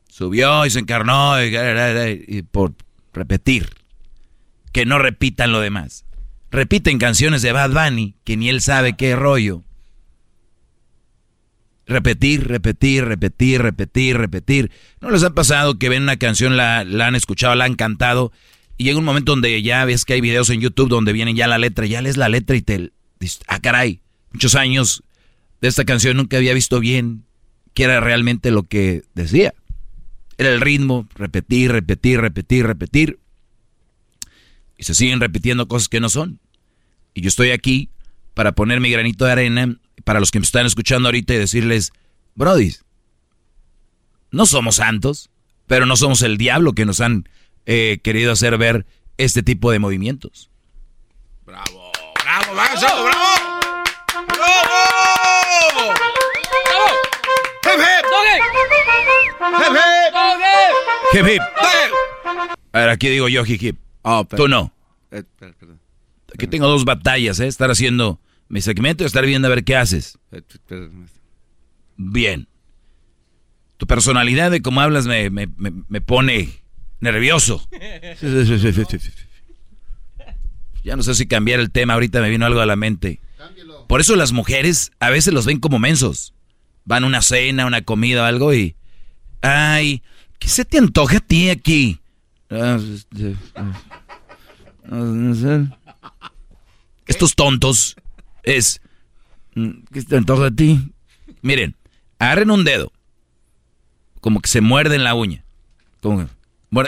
Subió 0.09 0.65
y 0.67 0.71
se 0.71 0.79
encarnó 0.79 1.43
y, 1.43 2.43
por 2.43 2.75
repetir. 3.13 3.69
Que 4.73 4.87
no 4.87 4.99
repitan 4.99 5.53
lo 5.53 5.61
demás. 5.61 6.05
Repiten 6.51 6.99
canciones 6.99 7.43
de 7.43 7.53
Bad 7.53 7.71
Bunny 7.71 8.17
que 8.25 8.37
ni 8.37 8.49
él 8.49 8.61
sabe 8.61 8.97
qué 8.97 9.15
rollo. 9.17 9.65
Repetir, 11.87 12.47
repetir, 12.47 13.05
repetir, 13.05 13.63
repetir, 13.63 14.17
repetir. 14.17 14.71
¿No 15.01 15.11
les 15.11 15.25
ha 15.25 15.31
pasado 15.31 15.79
que 15.79 15.89
ven 15.89 16.05
una 16.05 16.17
canción, 16.17 16.57
la, 16.57 16.81
han 16.81 17.15
escuchado, 17.15 17.55
la 17.55 17.65
han 17.65 17.75
cantado 17.75 18.33
y 18.77 18.85
llega 18.85 18.99
un 18.99 19.05
momento 19.05 19.33
donde 19.33 19.61
ya 19.63 19.85
ves 19.85 20.05
que 20.05 20.15
hay 20.15 20.21
videos 20.21 20.51
en 20.51 20.61
YouTube 20.61 20.89
donde 20.89 21.13
viene 21.13 21.35
ya 21.35 21.47
la 21.47 21.59
letra, 21.59 21.87
ya 21.87 22.01
lees 22.01 22.17
la 22.17 22.29
letra 22.29 22.57
y 22.57 22.63
te 22.63 22.93
dices, 23.19 23.41
ah 23.47 23.61
caray, 23.61 24.01
muchos 24.33 24.55
años 24.55 25.03
de 25.61 25.69
esta 25.69 25.85
canción 25.85 26.17
nunca 26.17 26.37
había 26.37 26.55
visto 26.55 26.81
bien 26.81 27.25
qué 27.75 27.85
era 27.85 28.01
realmente 28.01 28.51
lo 28.51 28.63
que 28.65 29.03
decía. 29.15 29.53
Era 30.39 30.53
el 30.55 30.61
ritmo, 30.61 31.07
repetir, 31.15 31.73
repetir, 31.73 32.21
repetir, 32.21 32.67
repetir. 32.67 33.19
Y 34.81 34.85
se 34.85 34.95
siguen 34.95 35.21
repitiendo 35.21 35.69
cosas 35.69 35.89
que 35.91 36.01
no 36.01 36.09
son. 36.09 36.41
Y 37.13 37.21
yo 37.21 37.29
estoy 37.29 37.51
aquí 37.51 37.91
para 38.33 38.53
poner 38.53 38.81
mi 38.81 38.91
granito 38.91 39.27
de 39.27 39.33
arena 39.33 39.77
para 40.05 40.21
los 40.21 40.31
que 40.31 40.41
me 40.41 40.47
están 40.47 40.65
escuchando 40.65 41.09
ahorita 41.09 41.35
y 41.35 41.37
decirles, 41.37 41.93
Brody, 42.35 42.75
no 44.31 44.47
somos 44.47 44.77
santos, 44.77 45.29
pero 45.67 45.85
no 45.85 45.97
somos 45.97 46.23
el 46.23 46.39
diablo 46.39 46.73
que 46.73 46.87
nos 46.87 47.03
han 47.03 47.29
eh, 47.67 48.01
querido 48.03 48.33
hacer 48.33 48.57
ver 48.57 48.87
este 49.19 49.43
tipo 49.43 49.71
de 49.71 49.81
movimientos. 49.81 50.49
Bravo, 51.45 51.93
bravo, 52.25 52.55
bravo, 52.55 52.81
bravo, 52.81 53.05
bravo. 53.05 53.61
¡Bravo! 54.29 55.93
¡Hip, 57.67 57.81
hip! 61.27 61.29
¡Hip, 61.29 61.29
hip! 61.29 61.43
A 62.73 62.79
ver, 62.79 62.89
aquí 62.89 63.11
digo 63.11 63.29
yo, 63.29 63.45
hip, 63.45 63.63
hip. 63.63 63.77
Tú 64.37 64.49
no. 64.49 64.73
Eh, 65.11 65.25
Aquí 66.35 66.47
tengo 66.47 66.69
dos 66.69 66.85
batallas, 66.85 67.41
¿eh? 67.41 67.47
Estar 67.47 67.71
haciendo 67.71 68.21
mi 68.49 68.61
segmento 68.61 69.05
y 69.05 69.07
estar 69.07 69.25
viendo 69.27 69.47
a 69.47 69.51
ver 69.51 69.65
qué 69.65 69.77
haces. 69.77 70.19
Bien. 71.97 72.49
Tu 73.77 73.87
personalidad 73.87 74.51
de 74.51 74.61
cómo 74.63 74.81
hablas 74.81 75.07
me, 75.07 75.31
me, 75.31 75.49
me, 75.57 76.01
pone 76.01 76.63
nervioso. 77.01 77.67
Ya 80.83 80.97
no 80.97 81.03
sé 81.03 81.15
si 81.15 81.27
cambiar 81.27 81.61
el 81.61 81.71
tema, 81.71 81.93
ahorita 81.93 82.23
me 82.23 82.31
vino 82.31 82.47
algo 82.47 82.61
a 82.61 82.67
la 82.67 82.75
mente. 82.75 83.21
Por 83.87 84.01
eso 84.01 84.17
las 84.17 84.33
mujeres 84.33 84.93
a 84.99 85.11
veces 85.11 85.35
los 85.35 85.45
ven 85.45 85.61
como 85.61 85.79
mensos. 85.79 86.33
Van 86.87 87.05
a 87.05 87.07
una 87.07 87.21
cena, 87.21 87.67
una 87.67 87.83
comida 87.83 88.23
o 88.23 88.25
algo 88.25 88.55
y... 88.55 88.77
Ay, 89.43 90.03
¿qué 90.39 90.49
se 90.49 90.65
te 90.65 90.79
antoja 90.79 91.19
a 91.19 91.21
ti 91.21 91.51
aquí? 91.51 92.01
Estos 97.07 97.35
tontos 97.37 97.97
es... 98.43 98.81
Mm, 99.55 99.85
¿Qué 99.93 100.01
se 100.01 100.09
te 100.09 100.17
antoja 100.17 100.47
a 100.47 100.51
ti? 100.51 100.93
Miren, 101.43 101.77
agarren 102.19 102.51
un 102.51 102.65
dedo. 102.65 102.93
Como 104.21 104.41
que 104.41 104.49
se 104.49 104.61
muerden 104.61 105.05
la 105.05 105.15
uña. 105.15 105.45
Como, 106.01 106.29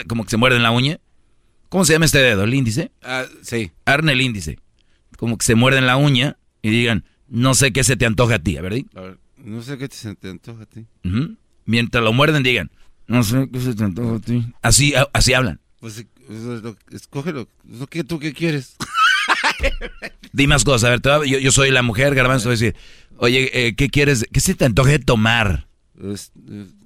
como 0.07 0.23
que 0.23 0.29
se 0.29 0.37
muerden 0.37 0.63
la 0.63 0.71
uña. 0.71 0.99
¿Cómo 1.69 1.85
se 1.85 1.93
llama 1.93 2.05
este 2.05 2.19
dedo? 2.19 2.43
¿El 2.43 2.53
índice? 2.53 2.91
Ah, 3.01 3.25
sí. 3.41 3.71
Agarren 3.85 4.09
el 4.09 4.21
índice. 4.21 4.59
Como 5.17 5.37
que 5.37 5.45
se 5.45 5.55
muerden 5.55 5.87
la 5.87 5.97
uña 5.97 6.37
y 6.61 6.69
digan, 6.69 7.05
no 7.27 7.55
sé 7.55 7.71
qué 7.71 7.83
se 7.83 7.95
te 7.95 8.05
antoja 8.05 8.35
a 8.35 8.39
ti, 8.39 8.55
¿verdad? 8.55 8.79
A 8.95 9.01
ver, 9.01 9.19
no 9.37 9.61
sé 9.61 9.77
qué 9.77 9.87
se 9.89 10.15
te 10.15 10.29
antoja 10.29 10.63
a 10.63 10.65
ti. 10.65 10.85
Mientras 11.65 12.03
lo 12.03 12.13
muerden, 12.13 12.43
digan, 12.43 12.69
no 13.07 13.23
sé 13.23 13.49
qué 13.51 13.59
se 13.59 13.75
te 13.75 13.83
antoja 13.83 14.15
a 14.15 14.19
ti. 14.19 14.45
Así, 14.61 14.93
así 15.13 15.33
hablan. 15.33 15.59
Pues 15.79 16.05
escógelo. 16.91 17.47
¿Tú 18.07 18.19
qué 18.19 18.33
quieres? 18.33 18.75
Di 20.33 20.47
más 20.47 20.63
cosas. 20.63 20.87
A 20.87 20.89
ver, 20.91 21.27
yo, 21.27 21.37
yo, 21.37 21.51
soy 21.51 21.71
la 21.71 21.81
mujer, 21.81 22.15
Garbanzo, 22.15 22.49
voy 22.49 22.53
a 22.53 22.59
decir, 22.59 22.75
oye, 23.17 23.67
eh, 23.67 23.75
¿qué 23.75 23.89
quieres? 23.89 24.25
¿Qué 24.31 24.39
se 24.39 24.55
te 24.55 24.65
antoja 24.65 24.91
de 24.91 24.99
tomar? 24.99 25.67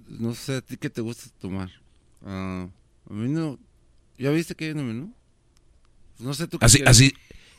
no 0.07 0.33
sé, 0.33 0.57
¿a 0.57 0.61
ti 0.61 0.77
qué 0.77 0.89
te 0.89 1.01
gusta 1.01 1.29
tomar? 1.39 1.69
Ah, 2.25 2.67
a 3.09 3.13
mí 3.13 3.29
no... 3.29 3.57
¿Ya 4.17 4.31
viste 4.31 4.55
que 4.55 4.65
hay 4.65 4.71
un 4.71 4.87
menú? 4.87 5.13
No 6.19 6.33
sé 6.33 6.47
tú 6.47 6.57
qué 6.57 6.65
Así, 6.65 6.77
quieres? 6.77 6.91
así. 6.91 7.13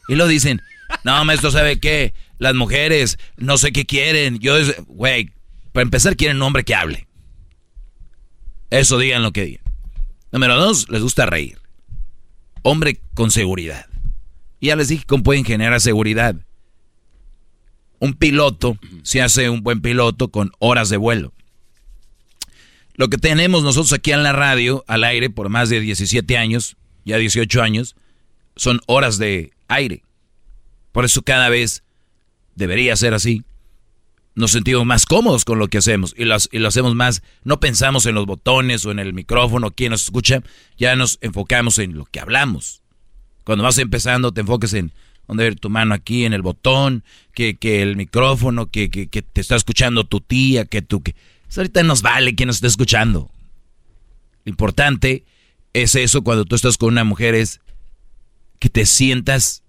Y 0.09 0.17
lo 0.17 0.27
dicen, 0.27 0.61
no, 1.05 1.25
maestro, 1.25 1.51
¿sabe 1.51 1.79
qué? 1.79 2.13
las 2.39 2.55
mujeres 2.55 3.19
no 3.37 3.59
sé 3.59 3.73
qué 3.73 3.85
quieren. 3.85 4.39
Yo, 4.39 4.55
güey, 4.87 5.33
para 5.73 5.83
empezar 5.83 6.17
quieren 6.17 6.37
un 6.37 6.43
hombre 6.43 6.65
que 6.65 6.75
hable. 6.75 7.08
Eso 8.71 8.99
digan 8.99 9.23
lo 9.23 9.33
que 9.33 9.45
digan. 9.45 9.65
Número 10.31 10.57
dos, 10.57 10.89
les 10.89 11.03
gusta 11.03 11.27
reír. 11.27 11.59
Hombre 12.63 13.01
con 13.15 13.31
seguridad. 13.31 13.87
Ya 14.61 14.77
les 14.77 14.89
dije 14.89 15.05
cómo 15.07 15.23
pueden 15.23 15.45
generar 15.45 15.81
seguridad. 15.81 16.37
Un 17.99 18.15
piloto 18.15 18.79
se 19.03 19.23
hace 19.23 19.51
un 19.51 19.63
buen 19.63 19.81
piloto 19.81 20.29
con 20.29 20.53
horas 20.59 20.89
de 20.89 20.97
vuelo. 20.97 21.33
Lo 22.95 23.09
que 23.09 23.17
tenemos 23.17 23.63
nosotros 23.63 23.93
aquí 23.93 24.13
en 24.13 24.23
la 24.23 24.33
radio, 24.33 24.85
al 24.89 25.05
aire, 25.05 25.31
por 25.31 25.49
más 25.49 25.69
de 25.69 25.81
17 25.81 26.37
años, 26.37 26.77
ya 27.05 27.17
18 27.17 27.63
años, 27.63 27.95
son 28.57 28.81
horas 28.87 29.19
de 29.19 29.53
aire. 29.69 30.03
Por 30.93 31.05
eso 31.05 31.23
cada 31.23 31.49
vez 31.49 31.85
debería 32.57 32.97
ser 32.97 33.15
así. 33.15 33.45
Nos 34.39 34.53
sentimos 34.53 34.87
más 34.87 35.05
cómodos 35.05 35.45
con 35.45 35.59
lo 35.59 35.67
que 35.67 35.79
hacemos 35.79 36.15
y, 36.17 36.23
y 36.23 36.59
lo 36.61 36.69
hacemos 36.69 36.95
más, 36.95 37.25
no 37.43 37.59
pensamos 37.59 38.07
en 38.07 38.15
los 38.15 38.25
botones 38.25 38.87
o 38.87 38.93
en 38.93 39.01
el 39.01 39.13
micrófono, 39.13 39.73
quién 39.73 39.91
nos 39.91 40.05
escucha, 40.05 40.45
ya 40.77 40.95
nos 40.95 41.19
enfocamos 41.23 41.81
en 41.81 41.97
lo 41.97 42.05
que 42.05 42.21
hablamos. 42.21 42.81
Cuando 43.43 43.65
vas 43.65 43.79
empezando 43.79 44.31
te 44.31 44.43
enfoques 44.43 44.75
en 44.75 44.93
dónde 45.27 45.43
ver 45.43 45.57
tu 45.57 45.71
mano 45.71 45.93
aquí, 45.93 46.25
en 46.25 46.35
el 46.35 46.43
botón, 46.43 47.03
que, 47.35 47.57
que 47.57 47.83
el 47.83 47.97
micrófono, 47.97 48.71
que, 48.71 48.91
que, 48.91 49.09
que, 49.09 49.23
te 49.23 49.41
está 49.41 49.57
escuchando 49.57 50.05
tu 50.05 50.21
tía, 50.21 50.67
que 50.67 50.83
tú... 50.83 51.03
Que... 51.03 51.17
ahorita 51.57 51.83
nos 51.83 52.03
vale 52.03 52.37
quién 52.37 52.47
nos 52.47 52.59
está 52.59 52.69
escuchando. 52.69 53.33
Lo 54.45 54.51
importante 54.51 55.25
es 55.73 55.97
eso 55.97 56.23
cuando 56.23 56.45
tú 56.45 56.55
estás 56.55 56.79
con 56.79 56.91
una 56.91 57.03
mujer, 57.03 57.35
es 57.35 57.61
que 58.61 58.71
te 58.71 58.87
sientas 58.87 59.65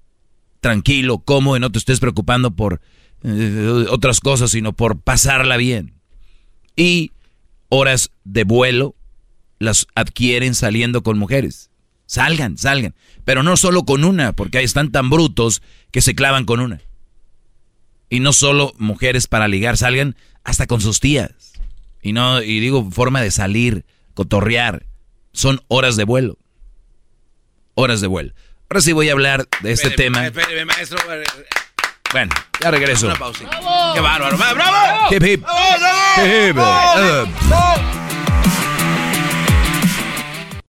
tranquilo, 0.60 1.18
cómodo 1.18 1.58
y 1.58 1.60
no 1.60 1.72
te 1.72 1.80
estés 1.80 2.00
preocupando 2.00 2.52
por 2.52 2.82
eh, 3.24 3.86
otras 3.90 4.20
cosas, 4.20 4.52
sino 4.52 4.74
por 4.74 5.00
pasarla 5.00 5.58
bien. 5.58 5.94
Y 6.76 7.12
horas 7.70 8.12
de 8.24 8.44
vuelo 8.44 8.96
las 9.60 9.88
adquieren 9.96 10.56
saliendo 10.56 11.04
con 11.04 11.18
mujeres. 11.18 11.70
Salgan, 12.06 12.58
salgan. 12.58 12.96
Pero 13.26 13.44
no 13.44 13.58
solo 13.58 13.84
con 13.84 14.04
una, 14.04 14.34
porque 14.34 14.58
ahí 14.58 14.66
están 14.66 14.92
tan 14.92 15.10
brutos 15.10 15.62
que 15.92 16.02
se 16.02 16.16
clavan 16.16 16.46
con 16.46 16.60
una. 16.60 16.82
Y 18.10 18.22
no 18.22 18.34
solo 18.34 18.74
mujeres 18.78 19.28
para 19.28 19.48
ligar, 19.48 19.78
salgan 19.78 20.16
hasta 20.44 20.66
con 20.66 20.82
sus 20.82 21.00
tías. 21.00 21.54
Y 22.02 22.14
no, 22.14 22.42
y 22.42 22.60
digo 22.60 22.90
forma 22.90 23.22
de 23.22 23.30
salir, 23.30 23.86
cotorrear. 24.14 24.86
Son 25.34 25.62
horas 25.68 25.96
de 25.96 26.06
vuelo. 26.06 26.38
Horas 27.76 28.02
de 28.02 28.08
vuelo. 28.08 28.34
Ahora 28.70 28.82
sí 28.82 28.94
voy 28.94 29.10
a 29.10 29.14
hablar 29.14 29.48
de 29.62 29.72
este 29.72 29.90
tema. 29.92 30.28
Espéreme, 30.28 30.66
maestro. 30.66 30.98
Bueno, 32.12 32.34
ya 32.60 32.72
regreso. 32.72 33.06
Una 33.06 33.16
pausa. 33.16 33.46
¡Qué 33.94 34.00
bárbaro! 34.00 34.36
¡Bravo! 34.36 35.12
Hip, 35.12 35.24
hip. 35.24 35.46
Hip, 36.18 36.58
hip. 36.58 36.58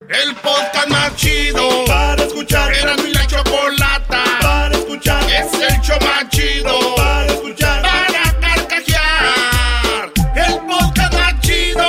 El 0.09 0.35
podcast 0.37 0.89
más 0.89 1.17
chido 1.17 1.87
para 1.87 2.23
escuchar. 2.23 2.75
Era 2.75 2.97
mi 2.97 3.13
la 3.13 3.27
chocolata 3.27 4.25
para 4.43 4.75
escuchar. 4.77 5.25
Es 5.25 5.55
el 5.55 5.81
show 5.81 5.97
más 6.03 6.29
chido 6.29 6.95
para 6.97 7.27
escuchar. 7.27 7.83
Para 7.83 8.39
carcajear. 8.39 10.13
El 10.37 10.59
podcast 10.67 11.15
más 11.15 11.41
chido. 11.41 11.89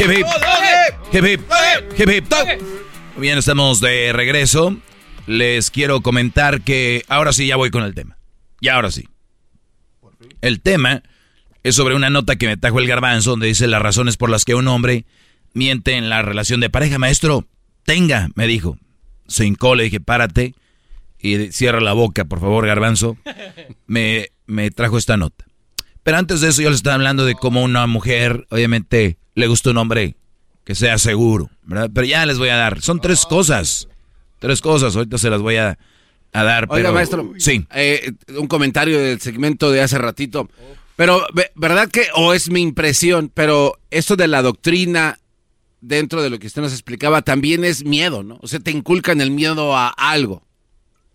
Hip, 0.00 0.10
hip. 0.10 0.26
Hip, 1.12 1.24
hip. 1.24 1.40
Hip, 1.96 2.08
hip. 2.08 2.89
Bien, 3.16 3.38
estamos 3.38 3.80
de 3.80 4.12
regreso. 4.12 4.76
Les 5.26 5.70
quiero 5.70 6.00
comentar 6.00 6.62
que 6.62 7.04
ahora 7.08 7.32
sí 7.32 7.46
ya 7.46 7.56
voy 7.56 7.70
con 7.70 7.82
el 7.82 7.94
tema. 7.94 8.16
Y 8.60 8.68
ahora 8.68 8.90
sí. 8.90 9.08
El 10.40 10.60
tema 10.60 11.02
es 11.62 11.74
sobre 11.74 11.94
una 11.94 12.08
nota 12.08 12.36
que 12.36 12.46
me 12.46 12.56
trajo 12.56 12.78
el 12.78 12.86
garbanzo 12.86 13.30
donde 13.30 13.46
dice 13.46 13.66
las 13.66 13.82
razones 13.82 14.16
por 14.16 14.30
las 14.30 14.44
que 14.44 14.54
un 14.54 14.68
hombre 14.68 15.04
miente 15.52 15.94
en 15.94 16.08
la 16.08 16.22
relación 16.22 16.60
de 16.60 16.70
pareja. 16.70 16.98
Maestro, 16.98 17.46
tenga, 17.84 18.28
me 18.34 18.46
dijo. 18.46 18.78
Se 19.26 19.44
hincó, 19.44 19.74
le 19.74 19.84
dije, 19.84 20.00
párate 20.00 20.54
y 21.18 21.52
cierra 21.52 21.80
la 21.80 21.92
boca, 21.92 22.24
por 22.24 22.40
favor, 22.40 22.66
garbanzo. 22.66 23.16
Me, 23.86 24.28
me 24.46 24.70
trajo 24.70 24.98
esta 24.98 25.16
nota. 25.16 25.44
Pero 26.02 26.16
antes 26.16 26.40
de 26.40 26.48
eso 26.48 26.62
yo 26.62 26.70
les 26.70 26.78
estaba 26.78 26.94
hablando 26.94 27.26
de 27.26 27.34
cómo 27.34 27.62
una 27.62 27.86
mujer, 27.86 28.46
obviamente, 28.50 29.18
le 29.34 29.46
gusta 29.46 29.70
un 29.70 29.78
hombre 29.78 30.16
que 30.70 30.76
sea 30.76 30.98
seguro, 30.98 31.50
¿verdad? 31.64 31.90
Pero 31.92 32.06
ya 32.06 32.24
les 32.26 32.38
voy 32.38 32.48
a 32.48 32.54
dar. 32.54 32.80
Son 32.80 33.00
tres 33.00 33.26
cosas. 33.26 33.88
Tres 34.38 34.60
cosas, 34.60 34.94
ahorita 34.94 35.18
se 35.18 35.28
las 35.28 35.40
voy 35.42 35.56
a, 35.56 35.76
a 36.32 36.44
dar. 36.44 36.68
Oiga, 36.70 36.74
pero- 36.90 36.92
maestro. 36.92 37.32
Sí. 37.38 37.66
eh, 37.74 38.12
un 38.38 38.46
comentario 38.46 39.00
del 39.00 39.20
segmento 39.20 39.72
de 39.72 39.80
hace 39.80 39.98
ratito. 39.98 40.48
Pero, 40.94 41.26
ve- 41.34 41.50
¿verdad 41.56 41.88
que, 41.90 42.06
o 42.14 42.34
es 42.34 42.50
mi 42.50 42.60
impresión, 42.60 43.32
pero 43.34 43.80
esto 43.90 44.14
de 44.14 44.28
la 44.28 44.42
doctrina 44.42 45.18
dentro 45.80 46.22
de 46.22 46.30
lo 46.30 46.38
que 46.38 46.46
usted 46.46 46.62
nos 46.62 46.70
explicaba 46.72 47.22
también 47.22 47.64
es 47.64 47.84
miedo, 47.84 48.22
¿no? 48.22 48.38
O 48.40 48.46
sea, 48.46 48.60
te 48.60 48.70
inculcan 48.70 49.20
el 49.20 49.32
miedo 49.32 49.76
a 49.76 49.88
algo. 49.88 50.46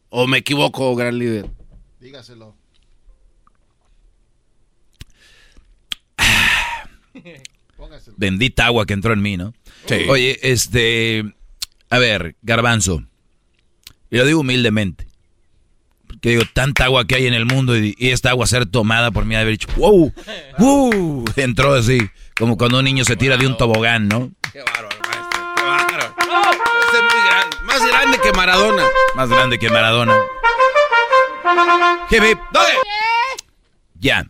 ¿O 0.10 0.28
me 0.28 0.40
equivoco, 0.40 0.94
gran 0.98 1.18
líder? 1.18 1.50
Dígaselo. 2.02 2.58
Bendita 8.18 8.66
agua 8.66 8.86
que 8.86 8.94
entró 8.94 9.14
en 9.14 9.22
mí, 9.22 9.38
¿no? 9.38 9.54
Sí. 9.86 10.06
Oye, 10.10 10.40
este. 10.42 11.24
A 11.90 11.98
ver, 12.00 12.36
Garbanzo. 12.42 13.04
Y 14.10 14.18
lo 14.18 14.26
digo 14.26 14.40
humildemente. 14.42 15.08
Porque 16.08 16.30
digo, 16.30 16.44
tanta 16.54 16.86
agua 16.86 17.06
que 17.06 17.16
hay 17.16 17.28
en 17.28 17.34
el 17.34 17.46
mundo 17.46 17.78
y, 17.78 17.96
y 17.98 18.10
esta 18.10 18.30
agua 18.30 18.48
ser 18.48 18.66
tomada 18.66 19.12
por 19.12 19.26
mí, 19.26 19.36
de 19.36 19.42
haber 19.42 19.54
dicho, 19.54 19.68
wow, 19.76 20.14
wow, 20.58 21.26
entró 21.36 21.74
así, 21.74 22.00
como 22.38 22.58
cuando 22.58 22.80
un 22.80 22.86
niño 22.86 23.04
se 23.06 23.16
tira 23.16 23.38
de 23.38 23.48
un 23.48 23.58
tobogán, 23.58 24.08
¿no? 24.08 24.32
Qué 24.54 24.60
bárbaro, 24.62 24.90
maestro. 25.02 25.56
Qué 25.56 25.62
bárbaro. 25.64 26.16
Este 26.86 26.98
es 26.98 27.04
muy 27.04 27.24
grande. 27.28 27.58
Más 27.66 27.88
grande 27.88 28.18
que 28.24 28.32
Maradona. 28.34 28.84
Más 29.16 29.30
grande 29.30 29.60
que 29.60 29.70
Maradona. 29.70 30.16
Hip, 32.12 32.24
hip. 32.24 32.40
Ya. 34.00 34.30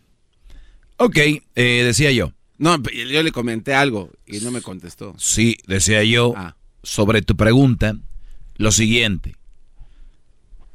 Ok, 0.96 1.16
eh, 1.16 1.42
decía 1.54 2.10
yo. 2.10 2.32
No, 2.58 2.76
yo 2.82 3.22
le 3.22 3.32
comenté 3.32 3.74
algo 3.74 4.10
y 4.26 4.40
no 4.40 4.50
me 4.50 4.62
contestó. 4.62 5.14
Sí, 5.18 5.58
decía 5.66 6.02
yo 6.04 6.32
Ah. 6.36 6.56
sobre 6.82 7.22
tu 7.22 7.36
pregunta 7.36 7.96
lo 8.56 8.72
siguiente. 8.72 9.36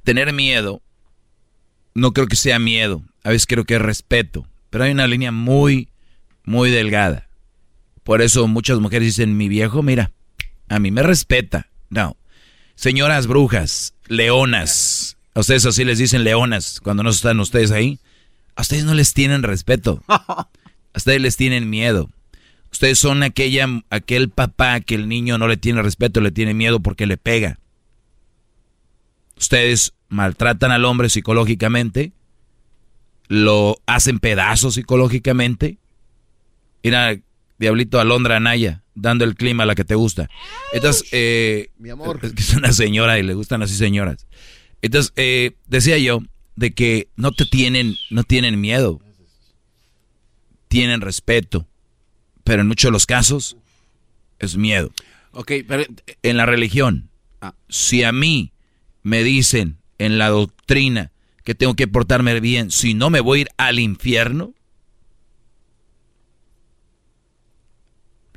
Tener 0.04 0.34
miedo, 0.34 0.82
no 1.94 2.12
creo 2.14 2.28
que 2.28 2.36
sea 2.36 2.60
miedo, 2.60 3.04
a 3.24 3.30
veces 3.30 3.46
creo 3.48 3.66
que 3.66 3.76
es 3.76 3.82
respeto, 3.82 4.48
pero 4.70 4.84
hay 4.84 4.92
una 4.92 5.08
línea 5.08 5.32
muy, 5.32 5.90
muy 6.44 6.70
delgada. 6.72 7.28
Por 8.04 8.22
eso 8.22 8.48
muchas 8.48 8.80
mujeres 8.80 9.08
dicen, 9.08 9.38
mi 9.38 9.48
viejo, 9.48 9.84
mira, 9.84 10.12
a 10.70 10.80
mí 10.80 10.90
me 10.92 11.04
respeta. 11.04 11.68
No. 11.90 12.18
Señoras 12.76 13.28
brujas, 13.28 13.94
leonas, 14.08 15.18
a 15.36 15.42
ustedes 15.42 15.66
así 15.66 15.84
les 15.84 16.00
dicen 16.00 16.24
leonas 16.24 16.80
cuando 16.82 17.04
no 17.04 17.10
están 17.12 17.40
ustedes 17.40 17.72
ahí, 17.72 18.00
a 18.56 18.62
ustedes 18.62 18.86
no 18.86 18.94
les 18.96 19.14
tienen 19.14 19.44
respeto. 19.44 20.04
Ustedes 20.96 21.22
les 21.22 21.38
tienen 21.38 21.70
miedo. 21.70 22.10
Ustedes 22.72 23.00
son 23.00 23.24
aquella, 23.24 23.68
aquel 23.90 24.30
papá 24.30 24.80
que 24.80 24.96
el 24.96 25.10
niño 25.10 25.38
no 25.38 25.48
le 25.48 25.58
tiene 25.58 25.82
respeto, 25.82 26.22
le 26.22 26.32
tiene 26.32 26.54
miedo 26.54 26.80
porque 26.80 27.06
le 27.06 27.18
pega. 27.18 27.60
Ustedes 29.38 29.94
maltratan 30.08 30.72
al 30.72 30.86
hombre 30.86 31.10
psicológicamente, 31.10 32.14
lo 33.28 33.78
hacen 33.86 34.20
pedazos 34.20 34.76
psicológicamente. 34.76 35.78
Mira, 36.84 37.18
Diablito 37.58 38.00
Alondra 38.00 38.38
Anaya, 38.38 38.84
dando 38.96 39.24
el 39.26 39.36
clima 39.36 39.64
a 39.64 39.66
la 39.66 39.76
que 39.76 39.86
te 39.86 39.96
gusta. 39.96 40.30
Entonces, 40.74 41.08
eh, 41.12 41.70
Mi 41.78 41.90
amor. 41.90 42.20
es 42.22 42.34
que 42.34 42.42
es 42.42 42.54
una 42.54 42.72
señora 42.72 43.20
y 43.20 43.24
le 43.24 43.34
gustan 43.34 43.62
así 43.64 43.76
señoras. 43.76 44.28
Entonces, 44.82 45.14
eh, 45.16 45.52
decía 45.68 45.98
yo 45.98 46.22
de 46.56 46.74
que 46.74 47.10
no 47.16 47.32
te 47.32 47.46
tienen, 47.46 47.96
no 48.10 48.24
tienen 48.24 48.60
miedo. 48.60 49.00
Tienen 50.72 51.02
respeto. 51.02 51.68
Pero 52.46 52.62
en 52.62 52.70
muchos 52.70 52.88
de 52.88 52.94
los 52.94 53.06
casos 53.06 53.58
es 54.40 54.56
miedo. 54.56 54.90
Ok, 55.34 55.52
pero... 55.68 55.84
En 56.24 56.38
la 56.38 56.46
religión, 56.46 57.10
Ah. 57.42 57.54
si 57.68 58.04
a 58.04 58.14
mí 58.14 58.54
me 59.04 59.22
dicen 59.24 59.80
en 59.98 60.18
la 60.18 60.30
doctrina 60.30 61.12
que 61.44 61.56
tengo 61.56 61.74
que 61.76 61.90
portarme 61.90 62.40
bien, 62.40 62.72
si 62.72 62.94
no 62.94 63.10
me 63.10 63.20
voy 63.20 63.40
a 63.40 63.42
ir 63.42 63.50
al 63.58 63.80
infierno, 63.80 64.54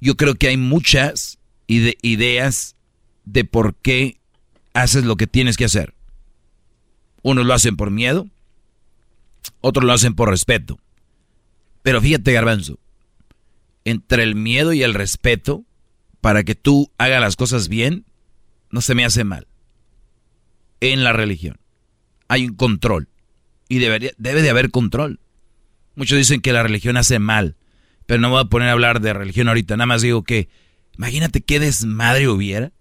yo 0.00 0.16
creo 0.16 0.34
que 0.34 0.48
hay 0.48 0.56
muchas 0.56 1.38
ide- 1.68 1.98
ideas 2.02 2.74
de 3.24 3.44
por 3.44 3.76
qué 3.76 4.18
haces 4.72 5.04
lo 5.04 5.16
que 5.16 5.26
tienes 5.28 5.56
que 5.56 5.66
hacer. 5.66 5.94
Unos 7.22 7.46
lo 7.46 7.54
hacen 7.54 7.76
por 7.76 7.90
miedo, 7.92 8.28
otros 9.60 9.84
lo 9.84 9.92
hacen 9.92 10.14
por 10.14 10.30
respeto. 10.30 10.78
Pero 11.84 12.00
fíjate, 12.00 12.32
Garbanzo, 12.32 12.80
entre 13.84 14.24
el 14.24 14.34
miedo 14.34 14.72
y 14.72 14.82
el 14.82 14.92
respeto, 14.92 15.64
para 16.20 16.42
que 16.42 16.56
tú 16.56 16.90
hagas 16.98 17.20
las 17.20 17.36
cosas 17.36 17.68
bien, 17.68 18.04
no 18.70 18.80
se 18.80 18.96
me 18.96 19.04
hace 19.04 19.22
mal. 19.22 19.46
en 20.80 21.04
la 21.04 21.12
religión. 21.12 21.58
Hay 22.26 22.46
un 22.46 22.56
control. 22.56 23.08
Y 23.68 23.78
debería, 23.78 24.10
debe 24.18 24.42
de 24.42 24.50
haber 24.50 24.70
control. 24.70 25.20
Muchos 25.94 26.18
dicen 26.18 26.40
que 26.40 26.52
la 26.52 26.64
religión 26.64 26.96
hace 26.96 27.20
mal. 27.20 27.56
Pero 28.06 28.20
no 28.20 28.30
voy 28.30 28.40
a 28.40 28.46
poner 28.46 28.70
a 28.70 28.72
hablar 28.72 29.00
de 29.00 29.12
religión 29.14 29.46
ahorita. 29.46 29.76
Nada 29.76 29.86
más 29.86 30.02
digo 30.02 30.24
que, 30.24 30.48
imagínate 30.98 31.40
qué 31.40 31.60
desmadre 31.60 32.28
hubiera 32.28 32.72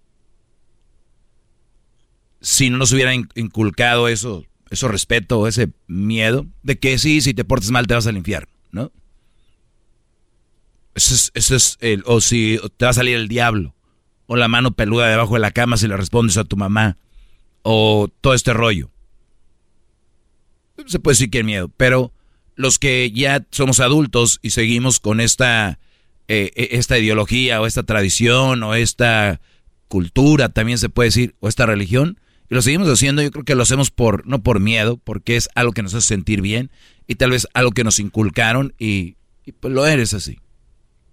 si 2.43 2.69
no 2.69 2.77
nos 2.77 2.91
hubieran 2.91 3.29
inculcado 3.35 4.09
eso, 4.09 4.45
eso 4.69 4.89
respeto, 4.89 5.47
ese 5.47 5.69
miedo 5.87 6.45
de 6.61 6.77
que 6.77 6.97
sí, 6.99 7.21
si 7.21 7.33
te 7.33 7.45
portas 7.45 7.71
mal 7.71 7.87
te 7.87 7.93
vas 7.93 8.05
al 8.05 8.17
infierno, 8.17 8.52
¿no? 8.73 8.91
Eso 10.95 11.15
es, 11.15 11.31
eso 11.33 11.55
es 11.55 11.77
el, 11.79 12.03
o 12.05 12.19
si 12.19 12.59
te 12.77 12.85
va 12.85 12.91
a 12.91 12.93
salir 12.93 13.15
el 13.15 13.27
diablo, 13.27 13.73
o 14.27 14.35
la 14.35 14.47
mano 14.47 14.71
peluda 14.71 15.07
debajo 15.07 15.35
de 15.35 15.39
la 15.39 15.51
cama 15.51 15.77
si 15.77 15.87
le 15.87 15.95
respondes 15.95 16.37
a 16.37 16.43
tu 16.43 16.57
mamá, 16.57 16.97
o 17.61 18.09
todo 18.19 18.33
este 18.33 18.53
rollo. 18.53 18.89
Se 20.85 20.99
puede 20.99 21.13
decir 21.13 21.29
que 21.29 21.39
hay 21.39 21.43
miedo, 21.43 21.69
pero 21.77 22.11
los 22.55 22.77
que 22.77 23.11
ya 23.11 23.45
somos 23.51 23.79
adultos 23.79 24.39
y 24.41 24.49
seguimos 24.49 24.99
con 24.99 25.19
esta, 25.19 25.79
eh, 26.27 26.51
e, 26.55 26.77
esta 26.77 26.97
ideología, 26.97 27.61
o 27.61 27.65
esta 27.65 27.83
tradición, 27.83 28.63
o 28.63 28.75
esta 28.75 29.39
cultura, 29.87 30.49
también 30.49 30.77
se 30.77 30.89
puede 30.89 31.07
decir, 31.07 31.35
o 31.39 31.47
esta 31.47 31.65
religión, 31.65 32.19
y 32.49 32.55
lo 32.55 32.61
seguimos 32.61 32.89
haciendo, 32.89 33.21
yo 33.21 33.31
creo 33.31 33.45
que 33.45 33.55
lo 33.55 33.63
hacemos 33.63 33.89
por, 33.89 34.27
no 34.27 34.43
por 34.43 34.59
miedo, 34.59 34.97
porque 34.97 35.35
es 35.35 35.49
algo 35.55 35.71
que 35.71 35.83
nos 35.83 35.93
hace 35.93 36.07
sentir 36.07 36.41
bien, 36.41 36.69
y 37.07 37.15
tal 37.15 37.31
vez 37.31 37.47
algo 37.53 37.71
que 37.71 37.83
nos 37.83 37.99
inculcaron, 37.99 38.73
y, 38.77 39.15
pues 39.59 39.73
lo 39.73 39.85
eres 39.85 40.13
así. 40.13 40.39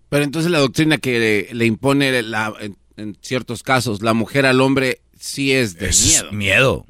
Pero 0.09 0.25
entonces 0.25 0.51
la 0.51 0.59
doctrina 0.59 0.99
que 0.99 1.49
le, 1.53 1.67
impone 1.67 2.23
la, 2.23 2.53
en, 2.97 3.17
ciertos 3.21 3.63
casos 3.63 4.03
la 4.03 4.13
mujer 4.13 4.45
al 4.45 4.61
hombre 4.61 5.01
sí 5.19 5.53
es 5.53 5.75
de 5.75 5.91
miedo. 5.91 6.33
Miedo, 6.33 6.87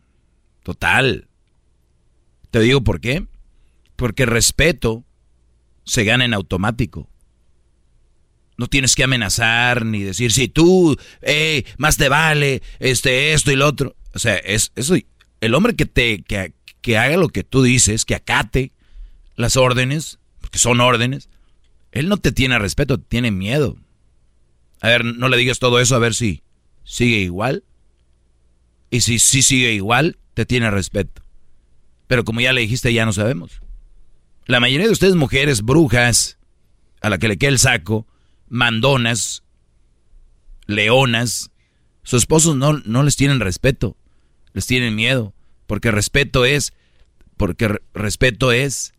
total. 0.62 1.28
Te 2.50 2.60
digo 2.60 2.82
por 2.82 3.00
qué. 3.00 3.26
Porque 3.96 4.24
respeto 4.24 5.04
se 5.84 6.04
gana 6.04 6.24
en 6.24 6.34
automático. 6.34 7.08
No 8.56 8.66
tienes 8.66 8.94
que 8.94 9.04
amenazar 9.04 9.84
ni 9.84 10.02
decir, 10.02 10.32
si 10.32 10.48
tú, 10.48 10.96
eh, 11.22 11.64
más 11.78 11.96
te 11.96 12.08
vale, 12.08 12.62
este, 12.78 13.32
esto 13.32 13.52
y 13.52 13.56
lo 13.56 13.66
otro. 13.66 13.96
O 14.14 14.18
sea, 14.18 14.36
es 14.36 14.72
eso. 14.76 14.94
El 15.40 15.54
hombre 15.54 15.76
que 15.76 15.86
te, 15.86 16.22
que, 16.22 16.52
que 16.80 16.98
haga 16.98 17.16
lo 17.16 17.28
que 17.28 17.44
tú 17.44 17.62
dices, 17.62 18.04
que 18.04 18.14
acate 18.14 18.72
las 19.40 19.56
órdenes, 19.56 20.18
porque 20.40 20.58
son 20.58 20.80
órdenes, 20.80 21.28
él 21.92 22.08
no 22.08 22.18
te 22.18 22.32
tiene 22.32 22.58
respeto, 22.58 22.98
tiene 22.98 23.30
miedo. 23.30 23.76
A 24.80 24.88
ver, 24.88 25.04
no 25.04 25.28
le 25.28 25.36
digas 25.36 25.58
todo 25.58 25.80
eso 25.80 25.96
a 25.96 25.98
ver 25.98 26.14
si 26.14 26.42
sigue 26.84 27.18
igual. 27.18 27.64
Y 28.90 29.02
si 29.02 29.18
sí 29.18 29.42
sigue 29.42 29.72
igual, 29.72 30.18
te 30.34 30.46
tiene 30.46 30.70
respeto. 30.70 31.22
Pero 32.06 32.24
como 32.24 32.40
ya 32.40 32.52
le 32.52 32.60
dijiste, 32.60 32.92
ya 32.92 33.04
no 33.04 33.12
sabemos. 33.12 33.60
La 34.46 34.60
mayoría 34.60 34.86
de 34.86 34.92
ustedes 34.92 35.14
mujeres 35.14 35.62
brujas, 35.62 36.38
a 37.00 37.08
la 37.08 37.18
que 37.18 37.28
le 37.28 37.38
queda 37.38 37.50
el 37.50 37.58
saco, 37.58 38.06
mandonas, 38.48 39.44
leonas, 40.66 41.50
sus 42.02 42.22
esposos 42.22 42.56
no, 42.56 42.78
no 42.84 43.02
les 43.02 43.16
tienen 43.16 43.40
respeto, 43.40 43.96
les 44.52 44.66
tienen 44.66 44.96
miedo, 44.96 45.34
porque 45.66 45.90
respeto 45.90 46.44
es, 46.44 46.72
porque 47.36 47.78
respeto 47.94 48.50
es 48.50 48.92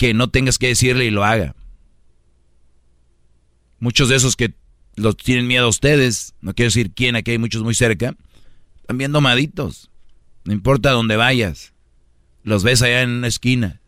que 0.00 0.14
no 0.14 0.30
tengas 0.30 0.56
que 0.56 0.68
decirle 0.68 1.04
y 1.04 1.10
lo 1.10 1.26
haga. 1.26 1.54
Muchos 3.80 4.08
de 4.08 4.16
esos 4.16 4.34
que 4.34 4.54
los 4.96 5.14
tienen 5.18 5.46
miedo 5.46 5.66
a 5.66 5.68
ustedes, 5.68 6.34
no 6.40 6.54
quiero 6.54 6.68
decir 6.68 6.92
quién, 6.94 7.16
aquí 7.16 7.32
hay 7.32 7.38
muchos 7.38 7.62
muy 7.62 7.74
cerca, 7.74 8.16
también 8.86 9.12
domaditos, 9.12 9.90
no 10.44 10.54
importa 10.54 10.92
dónde 10.92 11.16
vayas, 11.16 11.74
los 12.44 12.64
ves 12.64 12.80
allá 12.80 13.02
en 13.02 13.10
una 13.10 13.26
esquina. 13.26 13.82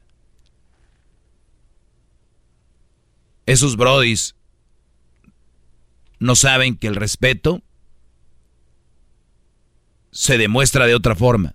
Esos 3.47 3.79
brodis 3.79 4.35
no 6.19 6.37
saben 6.37 6.77
que 6.77 6.89
el 6.89 6.95
respeto 6.95 7.63
se 10.11 10.37
demuestra 10.37 10.87
de 10.87 10.95
otra 10.95 11.15
forma. 11.15 11.55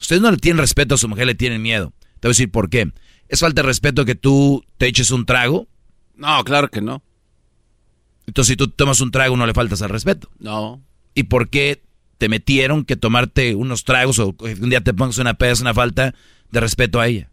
Ustedes 0.00 0.22
no 0.22 0.30
le 0.30 0.38
tienen 0.38 0.60
respeto 0.60 0.94
a 0.94 0.98
su 0.98 1.06
mujer, 1.06 1.26
le 1.26 1.34
tienen 1.34 1.60
miedo. 1.60 1.92
Te 2.20 2.28
voy 2.28 2.30
a 2.30 2.36
decir 2.36 2.50
por 2.50 2.70
qué. 2.70 2.90
¿Es 3.28 3.40
falta 3.40 3.62
de 3.62 3.66
respeto 3.66 4.04
que 4.04 4.14
tú 4.14 4.64
te 4.78 4.86
eches 4.86 5.10
un 5.10 5.26
trago? 5.26 5.66
No, 6.16 6.44
claro 6.44 6.68
que 6.68 6.80
no. 6.80 7.02
Entonces, 8.26 8.52
si 8.52 8.56
tú 8.56 8.68
tomas 8.68 9.00
un 9.00 9.10
trago, 9.10 9.36
no 9.36 9.46
le 9.46 9.54
faltas 9.54 9.82
al 9.82 9.90
respeto. 9.90 10.30
No. 10.38 10.82
¿Y 11.14 11.24
por 11.24 11.48
qué 11.48 11.82
te 12.18 12.28
metieron 12.28 12.84
que 12.84 12.96
tomarte 12.96 13.54
unos 13.54 13.84
tragos 13.84 14.18
o 14.18 14.34
un 14.38 14.70
día 14.70 14.80
te 14.80 14.94
pongas 14.94 15.18
una 15.18 15.34
peda 15.34 15.52
es 15.52 15.60
una 15.60 15.74
falta 15.74 16.14
de 16.50 16.60
respeto 16.60 17.00
a 17.00 17.08
ella? 17.08 17.30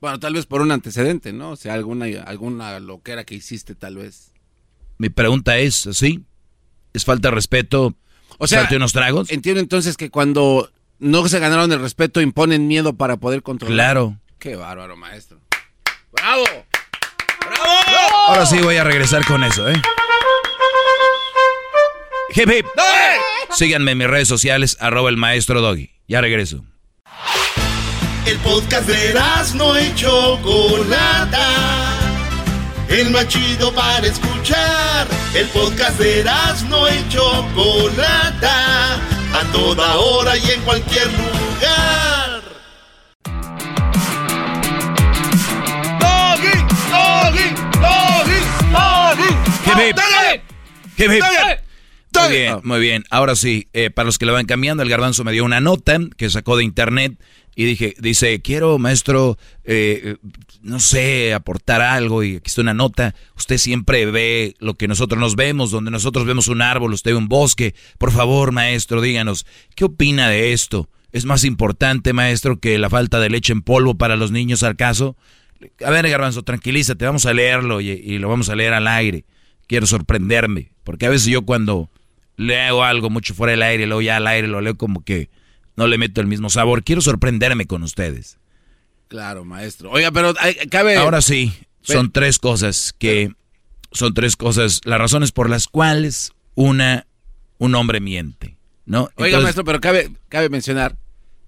Bueno, 0.00 0.18
tal 0.18 0.34
vez 0.34 0.46
por 0.46 0.62
un 0.62 0.72
antecedente, 0.72 1.32
¿no? 1.32 1.50
O 1.50 1.56
sea, 1.56 1.74
alguna, 1.74 2.06
alguna 2.22 2.78
loquera 2.80 3.24
que 3.24 3.34
hiciste, 3.34 3.74
tal 3.74 3.96
vez. 3.96 4.32
Mi 4.98 5.10
pregunta 5.10 5.58
es, 5.58 5.88
¿sí? 5.92 6.24
¿Es 6.92 7.04
falta 7.04 7.28
de 7.28 7.34
respeto 7.34 7.94
o 8.38 8.46
sea, 8.46 8.68
unos 8.74 8.92
tragos? 8.92 9.30
Entiendo 9.30 9.60
entonces 9.60 9.96
que 9.96 10.10
cuando 10.10 10.70
no 11.00 11.26
se 11.28 11.38
ganaron 11.38 11.72
el 11.72 11.80
respeto, 11.80 12.20
imponen 12.20 12.68
miedo 12.68 12.92
para 12.92 13.16
poder 13.16 13.42
controlar. 13.42 13.74
Claro. 13.74 14.16
Qué 14.38 14.54
bárbaro, 14.54 14.96
maestro. 14.96 15.38
¡Bravo! 16.12 16.44
Ahora 18.28 18.46
sí 18.46 18.58
voy 18.62 18.76
a 18.76 18.84
regresar 18.84 19.24
con 19.24 19.42
eso, 19.42 19.68
¿eh? 19.68 19.80
Hip, 22.34 22.48
hip. 22.50 22.66
Síganme 23.50 23.92
en 23.92 23.98
mis 23.98 24.06
redes 24.06 24.28
sociales, 24.28 24.76
arroba 24.80 25.10
el 25.10 25.16
maestro 25.16 25.60
Doggy. 25.60 25.90
Ya 26.06 26.20
regreso. 26.20 26.64
El 28.26 28.38
podcast 28.38 28.86
de 28.86 29.14
no 29.56 29.76
hecho 29.76 30.38
Chocolata. 30.42 31.98
El 32.88 33.10
más 33.10 33.26
chido 33.28 33.72
para 33.74 34.06
escuchar. 34.06 35.06
El 35.34 35.46
podcast 35.48 35.98
de 35.98 36.24
no 36.68 36.86
hecho 36.86 37.46
Chocolata. 37.54 39.19
A 39.32 39.44
toda 39.52 39.96
hora 39.96 40.36
y 40.36 40.50
en 40.50 40.60
cualquier 40.62 41.06
lugar. 41.06 42.42
Muy 52.12 52.28
bien, 52.28 52.60
muy 52.64 52.80
bien. 52.80 53.04
Ahora 53.10 53.36
sí, 53.36 53.68
eh, 53.72 53.90
para 53.90 54.06
los 54.06 54.18
que 54.18 54.26
le 54.26 54.32
van 54.32 54.46
cambiando, 54.46 54.82
el 54.82 54.88
garbanzo 54.88 55.24
me 55.24 55.32
dio 55.32 55.44
una 55.44 55.60
nota 55.60 55.98
que 56.16 56.28
sacó 56.28 56.56
de 56.56 56.64
internet 56.64 57.14
y 57.54 57.64
dije, 57.64 57.94
dice, 57.98 58.40
quiero, 58.40 58.78
maestro, 58.78 59.36
eh, 59.64 60.16
no 60.62 60.78
sé, 60.80 61.34
aportar 61.34 61.82
algo 61.82 62.22
y 62.22 62.36
aquí 62.36 62.46
está 62.46 62.60
una 62.60 62.74
nota. 62.74 63.14
Usted 63.36 63.58
siempre 63.58 64.06
ve 64.06 64.54
lo 64.60 64.74
que 64.74 64.88
nosotros 64.88 65.20
nos 65.20 65.36
vemos, 65.36 65.70
donde 65.70 65.90
nosotros 65.90 66.26
vemos 66.26 66.48
un 66.48 66.62
árbol, 66.62 66.92
usted 66.92 67.12
ve 67.12 67.16
un 67.16 67.28
bosque. 67.28 67.74
Por 67.98 68.12
favor, 68.12 68.52
maestro, 68.52 69.00
díganos, 69.00 69.46
¿qué 69.74 69.84
opina 69.84 70.28
de 70.28 70.52
esto? 70.52 70.88
¿Es 71.12 71.24
más 71.24 71.44
importante, 71.44 72.12
maestro, 72.12 72.60
que 72.60 72.78
la 72.78 72.88
falta 72.88 73.18
de 73.18 73.30
leche 73.30 73.52
en 73.52 73.62
polvo 73.62 73.96
para 73.96 74.16
los 74.16 74.30
niños 74.30 74.62
al 74.62 74.76
caso? 74.76 75.16
A 75.84 75.90
ver, 75.90 76.08
Garbanzo, 76.08 76.42
tranquilízate, 76.42 77.04
vamos 77.04 77.26
a 77.26 77.34
leerlo 77.34 77.80
y, 77.80 78.18
lo 78.18 78.28
vamos 78.28 78.48
a 78.48 78.54
leer 78.54 78.72
al 78.72 78.86
aire. 78.86 79.24
Quiero 79.66 79.86
sorprenderme, 79.86 80.72
porque 80.84 81.06
a 81.06 81.10
veces 81.10 81.26
yo 81.26 81.42
cuando 81.42 81.90
leo 82.36 82.82
algo 82.82 83.10
mucho 83.10 83.34
fuera 83.34 83.50
del 83.52 83.62
aire, 83.62 83.86
luego 83.86 84.02
ya 84.02 84.16
al 84.16 84.26
aire 84.26 84.48
lo 84.48 84.60
leo 84.60 84.76
como 84.76 85.04
que 85.04 85.28
no 85.80 85.86
le 85.86 85.96
meto 85.96 86.20
el 86.20 86.26
mismo 86.26 86.50
sabor. 86.50 86.84
Quiero 86.84 87.00
sorprenderme 87.00 87.66
con 87.66 87.82
ustedes. 87.82 88.36
Claro, 89.08 89.46
maestro. 89.46 89.90
Oiga, 89.90 90.12
pero 90.12 90.34
cabe... 90.70 90.96
Ahora 90.96 91.22
sí, 91.22 91.54
son 91.80 92.12
tres 92.12 92.38
cosas 92.38 92.94
que... 92.98 93.32
Son 93.90 94.12
tres 94.12 94.36
cosas, 94.36 94.82
las 94.84 94.98
razones 94.98 95.32
por 95.32 95.48
las 95.48 95.68
cuales 95.68 96.32
una, 96.54 97.06
un 97.56 97.74
hombre 97.74 97.98
miente, 97.98 98.58
¿no? 98.84 99.08
Oiga, 99.16 99.40
maestro, 99.40 99.64
pero 99.64 99.80
cabe, 99.80 100.12
cabe 100.28 100.50
mencionar 100.50 100.98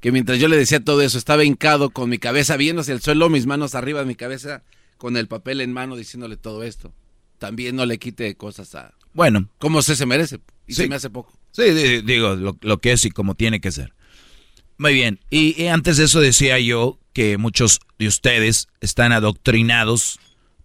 que 0.00 0.10
mientras 0.10 0.38
yo 0.38 0.48
le 0.48 0.56
decía 0.56 0.82
todo 0.82 1.02
eso, 1.02 1.18
estaba 1.18 1.44
hincado 1.44 1.90
con 1.90 2.08
mi 2.08 2.16
cabeza 2.16 2.56
viendo 2.56 2.80
hacia 2.80 2.94
el 2.94 3.02
suelo, 3.02 3.28
mis 3.28 3.44
manos 3.44 3.74
arriba 3.74 4.00
de 4.00 4.06
mi 4.06 4.16
cabeza, 4.16 4.62
con 4.96 5.18
el 5.18 5.28
papel 5.28 5.60
en 5.60 5.74
mano 5.74 5.94
diciéndole 5.94 6.38
todo 6.38 6.62
esto. 6.62 6.94
También 7.38 7.76
no 7.76 7.84
le 7.84 7.98
quite 7.98 8.34
cosas 8.34 8.74
a... 8.74 8.94
Bueno. 9.12 9.50
Como 9.58 9.80
usted 9.80 9.94
se 9.94 10.06
merece. 10.06 10.40
Y 10.66 10.72
se 10.72 10.88
me 10.88 10.94
hace 10.94 11.10
poco. 11.10 11.38
Sí, 11.52 11.62
digo, 12.02 12.34
lo, 12.34 12.78
que 12.78 12.92
es 12.92 13.04
y 13.04 13.10
como 13.10 13.34
tiene 13.34 13.60
que 13.60 13.70
ser. 13.70 13.92
Muy 14.82 14.94
bien. 14.94 15.20
Y, 15.30 15.66
antes 15.66 15.96
de 15.96 16.04
eso 16.06 16.20
decía 16.20 16.58
yo 16.58 16.98
que 17.12 17.38
muchos 17.38 17.78
de 18.00 18.08
ustedes 18.08 18.66
están 18.80 19.12
adoctrinados 19.12 20.18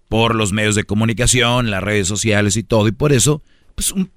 por 0.09 0.33
los 0.33 0.53
medios 0.53 0.73
de 0.73 0.85
comunicación, 0.85 1.69
las 1.69 1.83
redes 1.83 2.07
sociales 2.07 2.57
y 2.57 2.63
todo. 2.63 2.87
Y 2.87 2.93
por 2.93 3.13
eso, 3.13 3.43
pues 3.75 3.91
un, 3.91 4.09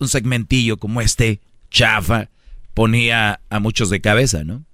un 0.00 0.08
segmentillo 0.08 0.76
como 0.76 1.00
este, 1.00 1.40
chafa, 1.70 2.30
ponía 2.74 3.40
a 3.48 3.60
muchos 3.60 3.90
de 3.90 4.00
cabeza, 4.00 4.42
¿no? 4.42 4.64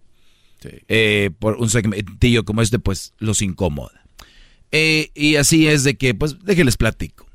Eh, 0.89 1.31
por 1.39 1.57
un 1.57 1.69
segmentillo 1.69 2.47
como 2.47 2.63
este, 2.63 2.79
pues 2.79 3.13
los 3.19 3.43
incomoda. 3.43 4.07
Eh, 4.73 5.11
y 5.15 5.37
así 5.37 5.69
es 5.69 5.85
de 5.85 5.99
que, 5.99 6.15
pues 6.15 6.43
déjenles 6.43 6.79
platico. 6.79 7.27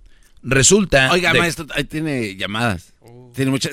Resulta... 0.42 1.12
Oiga, 1.12 1.32
de- 1.34 1.40
maestro, 1.40 1.68
ahí 1.76 1.84
tiene 1.84 2.36
llamadas. 2.38 2.96
Tiene 3.34 3.52
mucha, 3.52 3.70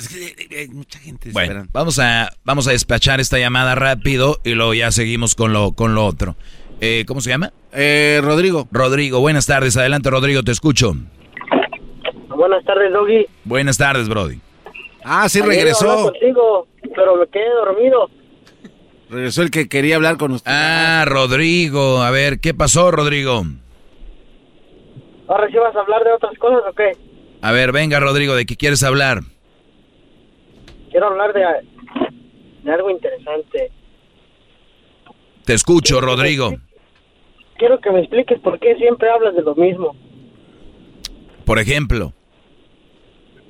que 0.49 0.59
hay 0.59 0.69
mucha 0.69 0.99
gente 0.99 1.31
Bueno, 1.33 1.47
esperando. 1.47 1.71
vamos 1.73 1.99
a, 1.99 2.31
vamos 2.45 2.69
a 2.69 2.73
despachar 2.73 3.21
esta 3.21 3.39
llamada 3.39 3.75
rápido 3.75 4.39
y 4.45 4.51
luego 4.51 4.75
ya 4.75 4.91
seguimos 4.93 5.35
con 5.35 5.53
lo, 5.53 5.73
con 5.73 5.95
lo 5.95 6.05
otro. 6.07 6.37
Eh, 6.81 7.05
¿Cómo 7.09 7.21
se 7.21 7.31
llama? 7.31 7.53
Eh, 7.73 8.21
Rodrigo. 8.23 8.69
Rodrigo, 8.71 9.21
buenas 9.21 9.47
tardes. 9.47 9.77
Adelante, 9.77 10.11
Rodrigo, 10.11 10.43
te 10.43 10.53
escucho. 10.53 10.93
Buenas 12.29 12.65
tardes, 12.65 12.93
Doggy. 12.93 13.27
Buenas 13.45 13.79
tardes, 13.79 14.09
Brody. 14.09 14.41
Ah, 15.05 15.29
sí, 15.29 15.39
Ayer 15.41 15.49
regresó. 15.57 16.05
contigo, 16.13 16.69
pero 16.95 17.17
me 17.17 17.27
quedé 17.29 17.49
dormido. 17.65 18.11
Regresó 19.09 19.43
el 19.43 19.51
que 19.51 19.69
quería 19.69 19.97
hablar 19.97 20.17
con 20.19 20.33
usted. 20.33 20.51
Ah, 20.53 21.05
Rodrigo. 21.07 22.03
A 22.03 22.11
ver, 22.11 22.41
¿qué 22.41 22.53
pasó, 22.55 22.91
Rodrigo? 22.91 23.43
¿Ahora 25.29 25.49
sí 25.49 25.57
vas 25.57 25.75
a 25.75 25.81
hablar 25.81 26.05
de 26.05 26.13
otras 26.13 26.37
cosas 26.39 26.61
o 26.69 26.73
qué? 26.75 26.93
A 27.47 27.53
ver, 27.53 27.71
venga, 27.71 28.01
Rodrigo, 28.01 28.35
¿de 28.35 28.45
qué 28.45 28.57
quieres 28.57 28.83
hablar? 28.83 29.21
Quiero 30.91 31.07
hablar 31.07 31.33
de, 31.33 31.45
de 32.65 32.73
algo 32.73 32.91
interesante. 32.91 33.71
Te 35.45 35.55
escucho, 35.55 36.01
Rodrigo. 36.01 36.57
Quiero 37.57 37.79
que 37.79 37.93
me 37.93 38.01
expliques 38.01 38.41
por 38.41 38.59
qué 38.59 38.75
siempre 38.75 39.09
hablas 39.09 39.37
de 39.37 39.43
lo 39.43 39.55
mismo, 39.55 39.95
Por 41.45 41.61
ejemplo, 41.61 42.13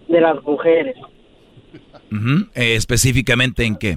de 0.09 0.21
las 0.21 0.43
mujeres. 0.43 0.97
eh, 2.55 2.75
específicamente 2.75 3.65
en 3.65 3.77
qué. 3.77 3.97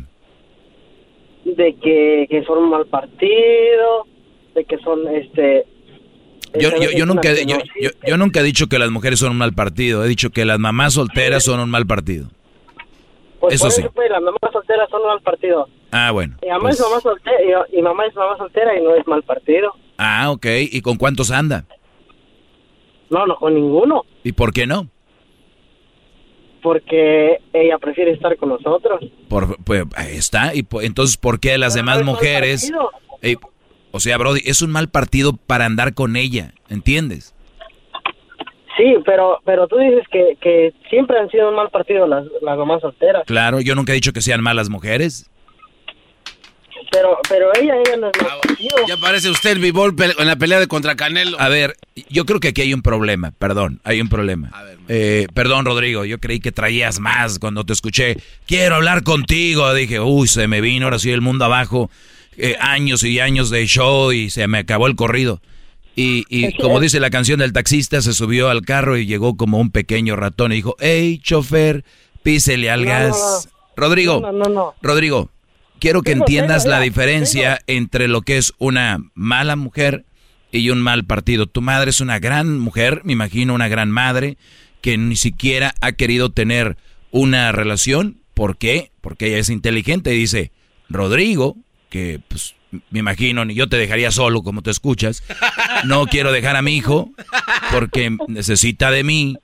De 1.43 1.75
que, 1.75 2.25
que 2.29 2.45
son 2.45 2.59
un 2.59 2.69
mal 2.69 2.85
partido, 2.85 4.07
de 4.55 4.63
que 4.63 4.77
son, 4.77 5.13
este... 5.13 5.65
Yo, 6.57 6.69
yo, 6.79 6.89
yo 6.91 7.05
nunca, 7.05 7.33
yo, 7.33 7.57
no 7.57 7.63
yo- 8.07 8.17
nunca 8.17 8.39
he 8.39 8.43
dicho 8.43 8.67
que 8.67 8.79
las 8.79 8.89
mujeres 8.89 9.19
son 9.19 9.31
un 9.31 9.37
mal 9.37 9.53
partido. 9.53 10.03
He 10.03 10.07
dicho 10.07 10.29
que 10.31 10.45
las 10.45 10.57
mamás 10.59 10.93
solteras 10.93 11.43
son 11.43 11.59
un 11.59 11.69
mal 11.69 11.85
partido. 11.85 12.27
Pues 13.39 13.53
Eso 13.55 13.65
por 13.65 13.71
sí. 13.71 13.81
eso, 13.81 13.91
pues, 13.91 14.09
las 14.09 14.21
mamás 14.21 14.39
solteras 14.51 14.89
son 14.89 15.01
un 15.01 15.07
mal 15.07 15.21
partido. 15.21 15.69
Ah, 15.91 16.11
bueno. 16.11 16.37
Mi 16.41 16.49
mamá, 16.49 16.61
pues- 16.61 16.75
es 16.79 16.81
mamá 16.81 16.99
soltera, 17.01 17.37
y, 17.71 17.77
y 17.79 17.81
mamá 17.81 18.05
es 18.05 18.15
mamá 18.15 18.37
soltera 18.37 18.77
y 18.77 18.83
no 18.83 18.95
es 18.95 19.05
mal 19.07 19.23
partido. 19.23 19.73
ah, 19.97 20.31
ok. 20.31 20.45
¿Y 20.71 20.81
con 20.81 20.97
cuántos 20.97 21.31
anda? 21.31 21.65
No, 23.09 23.25
no, 23.25 23.35
con 23.37 23.53
ninguno. 23.55 24.03
¿Y 24.23 24.31
por 24.33 24.51
qué 24.53 24.67
no? 24.67 24.87
Porque 26.61 27.37
ella 27.53 27.77
prefiere 27.77 28.11
estar 28.11 28.35
con 28.37 28.49
nosotros. 28.49 28.99
Por, 29.29 29.55
pues 29.63 29.83
ahí 29.95 30.17
está. 30.17 30.53
Y 30.53 30.67
entonces, 30.81 31.15
¿por 31.15 31.39
qué 31.39 31.57
las 31.57 31.73
demás 31.73 31.97
mal 31.97 32.05
mujeres? 32.05 32.69
Eh, 33.21 33.37
o 33.91 33.99
sea, 33.99 34.17
Brody, 34.17 34.41
es 34.45 34.61
un 34.61 34.71
mal 34.71 34.89
partido 34.89 35.33
para 35.33 35.65
andar 35.65 35.93
con 35.93 36.15
ella, 36.15 36.53
¿entiendes? 36.69 37.33
Sí, 38.77 38.95
pero 39.05 39.39
pero 39.45 39.67
tú 39.67 39.77
dices 39.77 40.05
que, 40.11 40.37
que 40.39 40.73
siempre 40.89 41.19
han 41.19 41.29
sido 41.29 41.49
un 41.49 41.55
mal 41.55 41.69
partido 41.69 42.07
las, 42.07 42.23
las 42.41 42.57
mamás 42.57 42.81
solteras. 42.81 43.23
Claro, 43.25 43.59
yo 43.59 43.75
nunca 43.75 43.91
he 43.91 43.95
dicho 43.95 44.13
que 44.13 44.21
sean 44.21 44.41
malas 44.41 44.69
mujeres. 44.69 45.29
Pero 46.91 47.17
pero 47.27 47.49
ella, 47.55 47.73
ella 47.75 47.97
no 47.97 48.09
es 48.09 48.21
mal 48.21 48.39
partido. 48.41 48.77
Ya 48.87 48.95
parece 48.97 49.29
usted 49.29 49.51
el 49.51 49.59
bibol 49.59 49.95
pele- 49.95 50.15
en 50.17 50.27
la 50.27 50.37
pelea 50.37 50.59
de 50.59 50.67
contra 50.67 50.95
Canelo. 50.95 51.39
A 51.39 51.49
ver, 51.49 51.75
yo 52.09 52.25
creo 52.25 52.39
que 52.39 52.47
aquí 52.47 52.61
hay 52.61 52.73
un 52.73 52.81
problema, 52.81 53.31
perdón, 53.37 53.81
hay 53.83 53.99
un 54.01 54.07
problema. 54.07 54.49
Eh, 54.87 55.27
perdón, 55.33 55.65
Rodrigo, 55.65 56.05
yo 56.05 56.19
creí 56.19 56.39
que 56.39 56.51
traías 56.53 56.99
más 56.99 57.37
cuando 57.37 57.65
te 57.65 57.73
escuché. 57.73 58.15
Quiero 58.47 58.75
hablar 58.75 59.03
contigo. 59.03 59.71
Dije, 59.73 59.99
uy, 59.99 60.27
se 60.27 60.47
me 60.47 60.61
vino 60.61 60.85
ahora 60.85 60.99
sí 60.99 61.11
el 61.11 61.21
mundo 61.21 61.45
abajo. 61.45 61.91
Eh, 62.41 62.55
años 62.61 63.03
y 63.03 63.19
años 63.19 63.49
de 63.49 63.65
show 63.67 64.13
y 64.13 64.29
se 64.29 64.47
me 64.47 64.59
acabó 64.59 64.87
el 64.87 64.95
corrido. 64.95 65.41
Y, 65.93 66.23
y 66.29 66.55
como 66.55 66.79
dice 66.79 67.01
la 67.01 67.09
canción 67.09 67.39
del 67.39 67.51
taxista, 67.51 68.01
se 68.01 68.13
subió 68.13 68.49
al 68.49 68.61
carro 68.61 68.97
y 68.97 69.05
llegó 69.05 69.35
como 69.35 69.59
un 69.59 69.71
pequeño 69.71 70.15
ratón 70.15 70.53
y 70.53 70.55
dijo, 70.55 70.77
hey, 70.79 71.19
chofer, 71.21 71.83
písele 72.23 72.69
al 72.71 72.85
No, 72.85 72.87
gas. 72.87 73.49
Rodrigo, 73.75 74.21
No, 74.21 74.31
no, 74.31 74.45
no. 74.45 74.73
Rodrigo, 74.81 75.29
quiero 75.79 76.01
que 76.01 76.13
entiendas 76.13 76.65
la 76.65 76.79
diferencia 76.79 77.59
entre 77.67 78.07
lo 78.07 78.21
que 78.21 78.37
es 78.37 78.53
una 78.57 78.99
mala 79.15 79.57
mujer 79.57 80.05
y 80.53 80.69
un 80.69 80.81
mal 80.81 81.03
partido. 81.03 81.45
Tu 81.45 81.61
madre 81.61 81.89
es 81.89 81.99
una 81.99 82.19
gran 82.19 82.57
mujer, 82.57 83.01
me 83.03 83.11
imagino 83.11 83.53
una 83.53 83.67
gran 83.67 83.91
madre, 83.91 84.37
que 84.79 84.97
ni 84.97 85.17
siquiera 85.17 85.75
ha 85.81 85.91
querido 85.91 86.31
tener 86.31 86.77
una 87.11 87.51
relación. 87.51 88.21
¿Por 88.33 88.57
qué? 88.57 88.91
Porque 89.01 89.27
ella 89.27 89.39
es 89.39 89.49
inteligente 89.49 90.15
y 90.15 90.19
dice, 90.19 90.53
Rodrigo, 90.87 91.57
que 91.89 92.19
pues 92.27 92.55
me 92.91 92.99
imagino, 92.99 93.45
ni 93.45 93.55
yo 93.55 93.67
te 93.67 93.77
dejaría 93.77 94.11
solo 94.11 94.43
como 94.43 94.61
te 94.61 94.69
escuchas, 94.71 95.23
no 95.85 96.05
quiero 96.05 96.31
dejar 96.31 96.55
a 96.55 96.61
mi 96.61 96.75
hijo 96.77 97.11
porque 97.71 98.15
necesita 98.27 98.91
de 98.91 99.03
mí, 99.03 99.37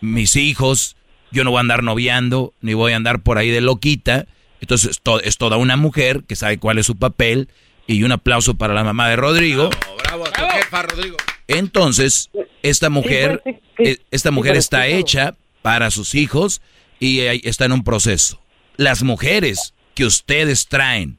mis 0.00 0.34
hijos, 0.36 0.96
yo 1.30 1.44
no 1.44 1.50
voy 1.50 1.58
a 1.58 1.60
andar 1.60 1.82
noviando, 1.84 2.52
ni 2.60 2.74
voy 2.74 2.92
a 2.92 2.96
andar 2.96 3.22
por 3.22 3.38
ahí 3.38 3.50
de 3.50 3.60
loquita. 3.60 4.26
Entonces 4.60 5.00
to- 5.02 5.20
es 5.20 5.38
toda 5.38 5.56
una 5.56 5.76
mujer 5.76 6.24
que 6.26 6.36
sabe 6.36 6.58
cuál 6.58 6.78
es 6.78 6.86
su 6.86 6.96
papel 6.96 7.48
y 7.86 8.02
un 8.02 8.12
aplauso 8.12 8.54
para 8.54 8.74
la 8.74 8.84
mamá 8.84 9.08
de 9.08 9.16
Rodrigo. 9.16 9.70
Bravo, 10.04 10.24
tu 10.24 10.42
jefa, 10.56 10.82
Rodrigo. 10.82 11.16
Entonces, 11.48 12.30
esta 12.62 12.88
mujer, 12.90 13.42
Sí, 13.44 13.52
pues, 13.76 13.88
sí, 13.88 13.92
eh, 13.94 13.98
esta 14.10 14.28
sí, 14.30 14.34
mujer 14.34 14.56
está 14.56 14.86
hecha 14.86 15.34
para 15.62 15.90
sus 15.90 16.14
hijos 16.14 16.62
y 17.00 17.20
está 17.20 17.64
en 17.64 17.72
un 17.72 17.84
proceso. 17.84 18.40
Las 18.76 19.02
mujeres 19.02 19.74
que 19.94 20.04
ustedes 20.04 20.66
traen, 20.68 21.18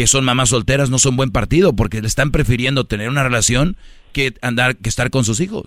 que 0.00 0.06
son 0.06 0.24
mamás 0.24 0.48
solteras, 0.48 0.88
no 0.88 0.96
son 0.98 1.14
buen 1.14 1.30
partido 1.30 1.76
porque 1.76 2.00
le 2.00 2.06
están 2.06 2.30
prefiriendo 2.30 2.84
tener 2.84 3.10
una 3.10 3.22
relación 3.22 3.76
que 4.14 4.32
andar, 4.40 4.76
que 4.76 4.88
estar 4.88 5.10
con 5.10 5.24
sus 5.24 5.40
hijos. 5.40 5.66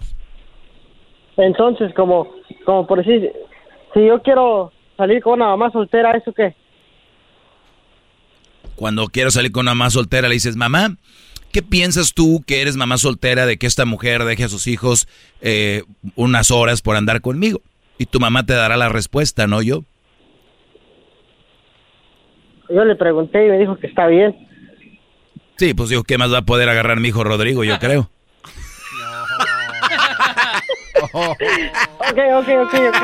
Entonces, 1.38 1.94
como 1.94 2.34
como 2.66 2.88
por 2.88 3.06
decir, 3.06 3.32
si 3.94 4.08
yo 4.08 4.24
quiero 4.24 4.72
salir 4.98 5.22
con 5.22 5.34
una 5.34 5.50
mamá 5.50 5.70
soltera, 5.70 6.18
¿eso 6.18 6.34
qué? 6.34 6.56
Cuando 8.76 9.06
quiero 9.06 9.30
salir 9.30 9.52
con 9.52 9.66
una 9.66 9.76
mamá 9.76 9.92
soltera, 9.92 10.28
le 10.28 10.34
dices, 10.34 10.56
mamá, 10.56 10.98
¿qué 11.52 11.62
piensas 11.62 12.16
tú 12.16 12.44
que 12.48 12.64
eres 12.64 12.76
mamá 12.76 12.98
soltera 12.98 13.46
de 13.46 13.58
que 13.58 13.68
esta 13.68 13.86
mujer 13.86 14.24
deje 14.24 14.46
a 14.46 14.50
sus 14.50 14.66
hijos 14.66 15.08
eh, 15.42 15.84
unas 16.16 16.50
horas 16.50 16.82
por 16.82 16.96
andar 16.96 17.22
conmigo? 17.22 17.62
Y 18.00 18.08
tu 18.08 18.20
mamá 18.20 18.48
te 18.48 18.54
dará 18.54 18.78
la 18.78 18.90
respuesta, 18.90 19.46
no 19.46 19.62
yo. 19.62 19.84
Yo 22.74 22.86
le 22.86 22.96
pregunté 22.96 23.46
y 23.46 23.50
me 23.50 23.60
dijo 23.60 23.76
que 23.76 23.88
está 23.88 24.08
bien. 24.08 24.36
Sí, 25.58 25.74
pues 25.74 25.90
digo, 25.90 26.04
¿qué 26.04 26.18
más 26.18 26.34
va 26.34 26.40
a 26.40 26.42
poder 26.42 26.68
agarrar 26.70 27.00
mi 27.00 27.10
hijo 27.10 27.24
Rodrigo? 27.24 27.64
Yo 27.64 27.78
creo. 27.78 28.10
Ok, 31.14 31.42
ok, 32.02 32.50
ok, 32.64 32.74
ok. 32.74 33.04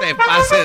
Se 0.00 0.14
pase. 0.14 0.56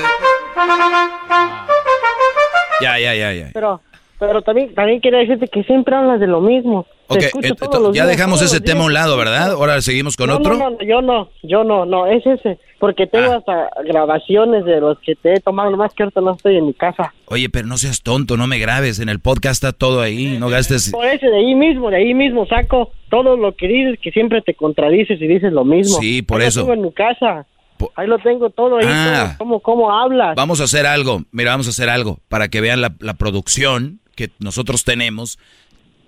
Ya, 2.80 2.98
ya, 2.98 3.14
ya, 3.14 3.32
ya. 3.32 3.50
Pero 3.52 3.80
pero 4.18 4.40
también 4.40 4.74
también 4.74 5.00
quería 5.02 5.18
decirte 5.18 5.48
que 5.48 5.64
siempre 5.64 5.94
hablas 5.94 6.20
de 6.20 6.26
lo 6.26 6.40
mismo. 6.40 6.86
Ok, 7.08 7.22
escucho 7.22 7.48
ent- 7.54 7.58
todos 7.58 7.82
los 7.82 7.96
ya 7.96 8.04
dejamos 8.06 8.42
ese 8.42 8.60
tema 8.60 8.82
a 8.82 8.86
un 8.86 8.94
lado, 8.94 9.16
¿verdad? 9.16 9.52
Ahora 9.52 9.80
seguimos 9.80 10.16
con 10.16 10.28
no, 10.28 10.36
otro. 10.38 10.54
No, 10.56 10.70
no, 10.70 10.78
yo 10.82 11.00
no, 11.02 11.30
yo 11.42 11.62
no, 11.64 11.84
no, 11.86 12.06
es 12.06 12.24
ese, 12.26 12.58
porque 12.80 13.06
tengo 13.06 13.32
Ah. 13.32 13.36
hasta 13.36 13.70
grabaciones 13.84 14.64
de 14.64 14.80
los 14.80 14.98
que 15.00 15.14
te 15.14 15.34
he 15.34 15.40
tomado, 15.40 15.70
nomás 15.70 15.92
que 15.94 16.02
ahorita 16.02 16.20
no 16.20 16.32
estoy 16.34 16.56
en 16.56 16.66
mi 16.66 16.74
casa. 16.74 17.12
Oye, 17.26 17.48
pero 17.48 17.66
no 17.68 17.78
seas 17.78 18.02
tonto, 18.02 18.36
no 18.36 18.46
me 18.46 18.58
grabes. 18.58 18.98
En 18.98 19.08
el 19.08 19.20
podcast 19.20 19.62
está 19.64 19.72
todo 19.72 20.00
ahí, 20.00 20.36
no 20.38 20.48
gastes. 20.48 20.90
Por 20.90 21.06
eso, 21.06 21.26
de 21.26 21.36
ahí 21.38 21.54
mismo, 21.54 21.90
de 21.90 21.96
ahí 21.98 22.14
mismo 22.14 22.46
saco 22.46 22.90
todo 23.10 23.36
lo 23.36 23.54
que 23.54 23.68
dices, 23.68 23.98
que 24.02 24.10
siempre 24.10 24.42
te 24.42 24.54
contradices 24.54 25.20
y 25.20 25.26
dices 25.26 25.52
lo 25.52 25.64
mismo. 25.64 25.98
Sí, 26.00 26.22
por 26.22 26.40
Ahí 26.40 26.48
eso. 26.48 26.60
Lo 26.60 26.66
tengo 26.66 26.74
en 26.74 26.82
mi 26.82 26.92
casa. 26.92 27.46
Ahí 27.94 28.06
lo 28.08 28.18
tengo 28.18 28.48
todo 28.50 28.78
ahí, 28.78 28.86
Ah. 28.88 29.26
todo, 29.26 29.38
cómo, 29.38 29.60
cómo 29.60 29.92
hablas. 29.92 30.34
Vamos 30.34 30.60
a 30.60 30.64
hacer 30.64 30.86
algo, 30.86 31.22
mira, 31.30 31.50
vamos 31.50 31.66
a 31.66 31.70
hacer 31.70 31.88
algo 31.90 32.18
para 32.28 32.48
que 32.48 32.60
vean 32.62 32.80
la, 32.80 32.94
la 33.00 33.14
producción 33.14 34.00
que 34.14 34.30
nosotros 34.38 34.82
tenemos. 34.84 35.38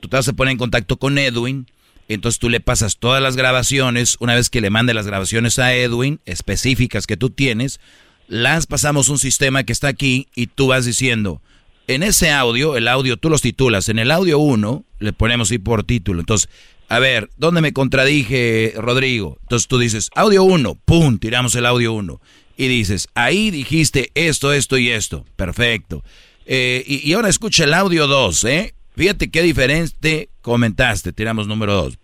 Tú 0.00 0.08
te 0.08 0.16
vas 0.16 0.28
a 0.28 0.32
poner 0.32 0.52
en 0.52 0.58
contacto 0.58 0.96
con 0.96 1.18
Edwin, 1.18 1.66
entonces 2.08 2.38
tú 2.38 2.48
le 2.48 2.60
pasas 2.60 2.96
todas 2.96 3.22
las 3.22 3.36
grabaciones, 3.36 4.16
una 4.20 4.34
vez 4.34 4.48
que 4.48 4.60
le 4.60 4.70
mande 4.70 4.94
las 4.94 5.06
grabaciones 5.06 5.58
a 5.58 5.74
Edwin, 5.74 6.20
específicas 6.24 7.06
que 7.06 7.16
tú 7.16 7.30
tienes, 7.30 7.80
las 8.28 8.66
pasamos 8.66 9.08
un 9.08 9.18
sistema 9.18 9.64
que 9.64 9.72
está 9.72 9.88
aquí 9.88 10.28
y 10.34 10.46
tú 10.46 10.68
vas 10.68 10.86
diciendo, 10.86 11.42
en 11.86 12.02
ese 12.02 12.30
audio, 12.30 12.76
el 12.76 12.88
audio 12.88 13.16
tú 13.16 13.30
los 13.30 13.42
titulas, 13.42 13.88
en 13.88 13.98
el 13.98 14.10
audio 14.10 14.38
1 14.38 14.84
le 15.00 15.12
ponemos 15.12 15.50
ahí 15.50 15.58
por 15.58 15.84
título, 15.84 16.20
entonces, 16.20 16.48
a 16.88 16.98
ver, 16.98 17.28
¿dónde 17.36 17.60
me 17.60 17.74
contradije, 17.74 18.72
Rodrigo? 18.76 19.38
Entonces 19.42 19.68
tú 19.68 19.78
dices, 19.78 20.10
audio 20.14 20.44
1, 20.44 20.76
pum, 20.86 21.18
tiramos 21.18 21.54
el 21.54 21.66
audio 21.66 21.92
1 21.92 22.20
y 22.56 22.68
dices, 22.68 23.08
ahí 23.14 23.50
dijiste 23.50 24.10
esto, 24.14 24.52
esto 24.52 24.78
y 24.78 24.88
esto, 24.88 25.26
perfecto. 25.36 26.02
Eh, 26.46 26.82
y, 26.86 27.08
y 27.08 27.12
ahora 27.12 27.28
escucha 27.28 27.64
el 27.64 27.74
audio 27.74 28.06
2, 28.06 28.44
¿eh? 28.44 28.74
Fíjate 28.98 29.30
qué 29.30 29.42
diferente 29.42 30.28
comentaste, 30.42 31.12
tiramos 31.12 31.46
número 31.46 31.72
2, 31.74 31.98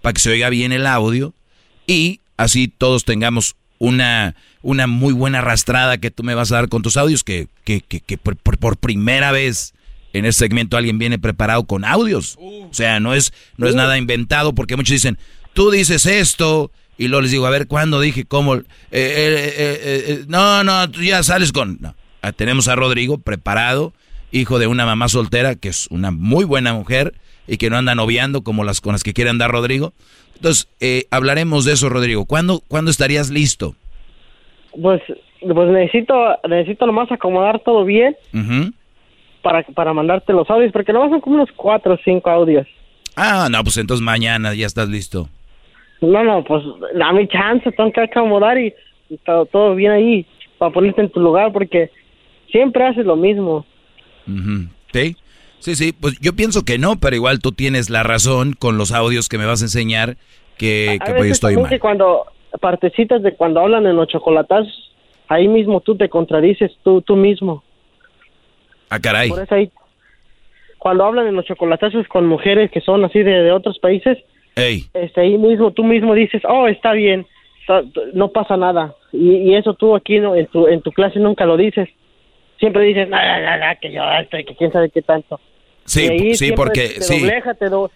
para 0.00 0.14
que 0.14 0.20
se 0.22 0.30
oiga 0.30 0.48
bien 0.48 0.72
el 0.72 0.86
audio 0.86 1.34
y 1.86 2.20
así 2.38 2.66
todos 2.66 3.04
tengamos 3.04 3.56
una, 3.78 4.34
una 4.62 4.86
muy 4.86 5.12
buena 5.12 5.40
arrastrada 5.40 5.98
que 5.98 6.10
tú 6.10 6.22
me 6.22 6.34
vas 6.34 6.50
a 6.50 6.54
dar 6.54 6.70
con 6.70 6.80
tus 6.80 6.96
audios, 6.96 7.24
que, 7.24 7.48
que, 7.64 7.82
que, 7.82 8.00
que 8.00 8.16
por, 8.16 8.38
por- 8.38 8.78
primera 8.78 9.32
vez 9.32 9.74
en 10.14 10.24
ese 10.24 10.38
segmento 10.38 10.78
alguien 10.78 10.96
viene 10.96 11.18
preparado 11.18 11.64
con 11.64 11.84
audios. 11.84 12.38
O 12.40 12.70
sea, 12.72 13.00
no 13.00 13.12
es, 13.12 13.34
no 13.58 13.66
es 13.68 13.74
nada 13.74 13.98
inventado 13.98 14.54
porque 14.54 14.76
muchos 14.76 14.92
dicen, 14.94 15.18
tú 15.52 15.70
dices 15.70 16.06
esto 16.06 16.70
y 16.96 17.08
luego 17.08 17.20
les 17.20 17.32
digo, 17.32 17.44
a 17.44 17.50
ver, 17.50 17.66
¿cuándo 17.66 18.00
dije 18.00 18.24
cómo? 18.24 18.54
Eh, 18.54 18.64
eh, 18.92 19.54
eh, 19.58 20.24
no, 20.26 20.64
no, 20.64 20.90
tú 20.90 21.02
ya 21.02 21.22
sales 21.22 21.52
con... 21.52 21.76
No. 21.82 21.94
Ah, 22.22 22.32
tenemos 22.32 22.68
a 22.68 22.76
Rodrigo 22.76 23.18
preparado, 23.18 23.92
hijo 24.40 24.58
de 24.58 24.66
una 24.66 24.84
mamá 24.84 25.08
soltera 25.08 25.54
que 25.54 25.68
es 25.68 25.86
una 25.90 26.10
muy 26.10 26.44
buena 26.44 26.74
mujer 26.74 27.14
y 27.46 27.56
que 27.56 27.70
no 27.70 27.76
anda 27.76 27.94
noviando 27.94 28.42
como 28.42 28.64
las 28.64 28.80
con 28.80 28.92
las 28.92 29.02
que 29.02 29.12
quiere 29.12 29.30
andar 29.30 29.50
Rodrigo. 29.50 29.92
Entonces, 30.36 30.68
hablaremos 31.10 31.64
de 31.64 31.72
eso, 31.72 31.88
Rodrigo. 31.88 32.24
¿Cuándo, 32.26 32.60
¿Cuándo 32.68 32.90
estarías 32.90 33.30
listo? 33.30 33.74
Pues, 34.80 35.00
pues 35.40 35.68
necesito, 35.70 36.14
necesito 36.48 36.86
nomás 36.86 37.10
acomodar 37.12 37.60
todo 37.60 37.84
bien 37.84 38.16
para, 39.42 39.62
para 39.62 39.92
mandarte 39.92 40.32
los 40.32 40.50
audios, 40.50 40.72
porque 40.72 40.92
nomás 40.92 41.10
son 41.10 41.20
como 41.20 41.36
unos 41.36 41.50
cuatro 41.54 41.94
o 41.94 41.98
cinco 42.04 42.30
audios. 42.30 42.66
Ah, 43.16 43.48
no, 43.50 43.62
pues 43.62 43.76
entonces 43.76 44.04
mañana 44.04 44.54
ya 44.54 44.66
estás 44.66 44.88
listo. 44.88 45.28
No, 46.00 46.24
no, 46.24 46.42
pues 46.42 46.62
dame 46.94 47.28
chance, 47.28 47.70
tengo 47.72 47.92
que 47.92 48.00
acomodar 48.00 48.58
y, 48.58 48.74
todo, 49.24 49.46
todo, 49.46 49.74
bien 49.74 49.92
ahí 49.92 50.26
para 50.58 50.72
ponerte 50.72 51.02
en 51.02 51.10
tu 51.10 51.20
lugar, 51.20 51.52
porque 51.52 51.90
siempre 52.50 52.84
haces 52.84 53.06
lo 53.06 53.16
mismo. 53.16 53.64
Sí, 54.92 55.16
sí, 55.58 55.74
sí, 55.74 55.92
pues 55.92 56.18
yo 56.20 56.34
pienso 56.34 56.64
que 56.64 56.78
no, 56.78 56.96
pero 56.96 57.16
igual 57.16 57.40
tú 57.40 57.52
tienes 57.52 57.90
la 57.90 58.02
razón 58.02 58.54
con 58.58 58.78
los 58.78 58.92
audios 58.92 59.28
que 59.28 59.38
me 59.38 59.46
vas 59.46 59.60
a 59.62 59.64
enseñar 59.64 60.16
que, 60.56 60.98
que 61.04 61.12
pues 61.12 61.26
yo 61.26 61.32
estoy 61.32 61.56
mal. 61.56 61.68
Que 61.68 61.80
cuando 61.80 62.26
partecitas 62.60 63.22
de 63.22 63.34
cuando 63.34 63.60
hablan 63.60 63.86
en 63.86 63.96
los 63.96 64.08
chocolatas, 64.08 64.66
ahí 65.28 65.48
mismo 65.48 65.80
tú 65.80 65.96
te 65.96 66.08
contradices 66.08 66.72
tú, 66.82 67.02
tú 67.02 67.16
mismo. 67.16 67.62
Ah, 68.90 69.00
caray. 69.00 69.28
Por 69.28 69.42
eso 69.42 69.54
ahí, 69.54 69.70
cuando 70.78 71.04
hablan 71.04 71.26
en 71.26 71.34
los 71.34 71.46
chocolatazos 71.46 72.06
con 72.08 72.26
mujeres 72.26 72.70
que 72.70 72.80
son 72.80 73.04
así 73.04 73.22
de, 73.22 73.50
otros 73.52 73.78
países, 73.78 74.18
este 74.54 75.20
ahí 75.20 75.38
mismo 75.38 75.72
tú 75.72 75.82
mismo 75.82 76.14
dices, 76.14 76.42
oh, 76.46 76.68
está 76.68 76.92
bien, 76.92 77.26
no 78.12 78.28
pasa 78.28 78.56
nada. 78.56 78.94
Y, 79.12 79.54
eso 79.54 79.74
tú 79.74 79.96
aquí 79.96 80.20
no, 80.20 80.36
en, 80.36 80.46
tu, 80.46 80.68
en 80.68 80.82
tu 80.82 80.92
clase 80.92 81.18
nunca 81.18 81.46
lo 81.46 81.56
dices. 81.56 81.88
Siempre 82.58 82.84
dices, 82.84 83.08
nada, 83.08 83.40
nada, 83.40 83.76
que 83.76 83.92
yo 83.92 84.02
estoy, 84.20 84.44
que 84.44 84.54
quién 84.54 84.72
sabe 84.72 84.90
qué 84.90 85.02
tanto. 85.02 85.40
Sí, 85.84 86.34
sí, 86.34 86.52
porque 86.52 87.00
sí, 87.00 87.28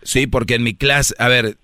sí, 0.02 0.26
porque 0.26 0.56
en 0.56 0.62
mi 0.62 0.74
clase, 0.74 1.14
a 1.18 1.28
ver, 1.28 1.56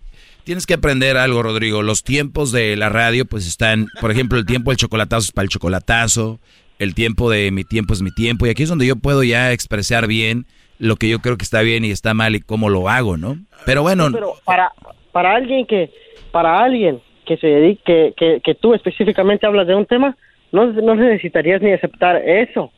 tienes 0.45 0.67
que 0.67 0.75
aprender 0.75 1.17
algo, 1.17 1.43
Rodrigo. 1.43 1.83
Los 1.83 2.03
tiempos 2.03 2.53
de 2.53 2.77
la 2.77 2.89
radio, 2.89 3.27
pues 3.27 3.47
están, 3.47 3.87
por 4.01 4.11
ejemplo, 4.11 4.39
el 4.39 4.47
tiempo 4.47 4.71
del 4.71 4.79
chocolatazo 4.79 5.27
es 5.27 5.33
para 5.33 5.45
el 5.45 5.51
chocolatazo, 5.51 6.39
el 6.79 6.95
tiempo 6.95 7.31
de 7.31 7.51
mi 7.51 7.65
tiempo 7.65 7.93
es 7.93 8.03
mi 8.03 8.11
tiempo, 8.11 8.47
y 8.47 8.51
aquí 8.51 8.63
es 8.63 8.69
donde 8.69 8.87
yo 8.87 8.97
puedo 8.97 9.23
ya 9.23 9.53
expresar 9.53 10.07
bien 10.07 10.47
lo 10.79 10.97
que 10.97 11.09
yo 11.09 11.21
creo 11.21 11.37
que 11.37 11.45
está 11.45 11.63
bien 11.63 11.85
y 11.85 11.91
está 11.91 12.15
mal 12.15 12.35
y 12.35 12.41
cómo 12.41 12.69
lo 12.69 12.89
hago, 12.89 13.17
¿no? 13.17 13.39
Pero 13.65 13.83
bueno. 13.83 14.09
pero 14.13 14.35
para, 14.45 14.73
para 15.13 15.35
alguien 15.35 15.67
que, 15.67 15.91
para 16.31 16.59
alguien 16.59 17.01
que 17.27 17.37
se 17.37 17.47
dedique, 17.47 18.13
que, 18.17 18.41
que, 18.43 18.55
tú 18.55 18.75
específicamente 18.75 19.47
hablas 19.47 19.67
de 19.67 19.75
un 19.75 19.87
tema, 19.87 20.17
no, 20.53 20.67
no 20.67 20.95
necesitarías 20.95 21.63
ni 21.63 21.73
aceptar 21.73 22.17
eso. 22.17 22.73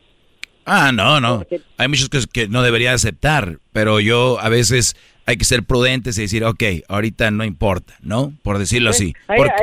Ah, 0.66 0.90
no, 0.92 1.20
no. 1.20 1.44
Hay 1.78 1.88
muchos 1.88 2.08
que, 2.08 2.18
que 2.30 2.48
no 2.48 2.62
debería 2.62 2.92
aceptar, 2.92 3.58
pero 3.72 4.00
yo 4.00 4.38
a 4.40 4.48
veces 4.48 4.96
hay 5.26 5.36
que 5.36 5.44
ser 5.44 5.62
prudentes 5.64 6.18
y 6.18 6.22
decir, 6.22 6.44
ok, 6.44 6.62
ahorita 6.88 7.30
no 7.30 7.44
importa, 7.44 7.94
¿no? 8.00 8.32
Por 8.42 8.58
decirlo 8.58 8.90
así. 8.90 9.14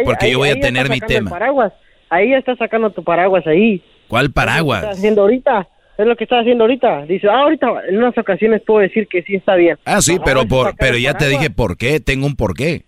porque, 0.06 0.32
yo 0.32 0.38
voy 0.38 0.50
a 0.50 0.60
tener 0.60 0.90
mi 0.90 1.00
tema. 1.00 1.30
Paraguas. 1.30 1.74
Ahí 2.10 2.30
ya 2.32 2.38
estás 2.38 2.58
sacando 2.58 2.92
tu 2.92 3.04
paraguas 3.04 3.46
ahí. 3.48 3.82
¿Cuál 4.08 4.32
paraguas? 4.32 4.84
Es 4.84 4.84
lo 4.84 4.88
que 4.88 4.90
estás 4.90 5.00
haciendo 5.00 5.22
ahorita. 5.22 5.68
Es 5.98 6.06
lo 6.06 6.16
que 6.16 6.24
estás 6.24 6.42
haciendo 6.42 6.64
ahorita. 6.64 7.06
Dice, 7.06 7.28
ah, 7.30 7.42
ahorita 7.44 7.68
en 7.88 7.98
unas 7.98 8.18
ocasiones 8.18 8.62
puedo 8.66 8.80
decir 8.80 9.08
que 9.08 9.24
sí 9.24 9.36
está 9.36 9.56
bien. 9.56 9.78
Ah, 9.86 10.02
sí, 10.02 10.18
pero, 10.24 10.46
por, 10.48 10.76
pero 10.76 10.98
ya 10.98 11.16
te 11.16 11.28
dije 11.28 11.50
por 11.50 11.78
qué. 11.78 12.00
Tengo 12.00 12.26
un 12.26 12.36
por 12.36 12.56
qué. 12.56 12.86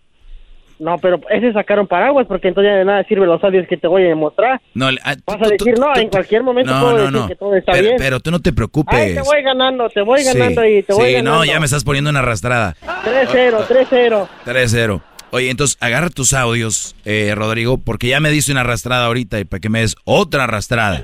No, 0.78 0.98
pero 0.98 1.22
ese 1.30 1.54
sacaron 1.54 1.88
paraguas 1.88 2.28
porque 2.28 2.50
entonces 2.50 2.72
ya 2.72 2.78
de 2.78 2.86
nada 2.86 3.04
sirve 3.06 3.26
los 3.26 3.42
audios 3.44 3.66
que 3.68 3.78
te 3.78 3.88
voy 3.88 4.04
a 4.04 4.08
demostrar. 4.10 4.62
No, 4.74 4.88
ah, 5.04 5.16
Vas 5.26 5.42
a 5.42 5.48
decir, 5.50 5.80
no, 5.80 5.96
en 5.96 6.10
cualquier 6.10 6.44
momento 6.44 6.72
puedo 6.80 7.12
decir 7.12 7.28
que 7.28 7.36
todo 7.36 7.56
está 7.56 7.72
pero, 7.72 7.84
bien. 7.84 7.96
Pero 7.98 8.20
tú 8.20 8.32
no 8.32 8.40
te 8.40 8.52
preocupes. 8.52 8.94
Ay, 8.94 9.14
te 9.14 9.22
voy 9.22 9.42
ganando, 9.42 9.90
te 9.90 10.02
voy 10.02 10.24
ganando 10.24 10.62
ahí, 10.62 10.84
te 10.84 10.94
voy 10.94 11.16
sí, 11.16 11.22
no, 11.22 11.46
ya 11.46 11.60
me 11.60 11.66
estás 11.66 11.84
poniendo 11.84 12.10
una 12.10 12.20
arrastrada. 12.20 12.76
3-0, 12.82 13.68
3-0. 13.68 14.28
3-0. 14.46 15.02
Oye, 15.32 15.50
entonces 15.50 15.78
agarra 15.82 16.10
tus 16.10 16.34
audios, 16.34 16.96
eh, 17.06 17.34
Rodrigo, 17.36 17.78
porque 17.78 18.08
ya 18.08 18.20
me 18.20 18.30
diste 18.30 18.52
una 18.52 18.62
arrastrada 18.62 19.06
ahorita 19.06 19.40
y 19.40 19.46
para 19.46 19.60
que 19.60 19.70
me 19.70 19.82
des 19.82 19.96
otra 20.04 20.46
arrastrada. 20.46 21.02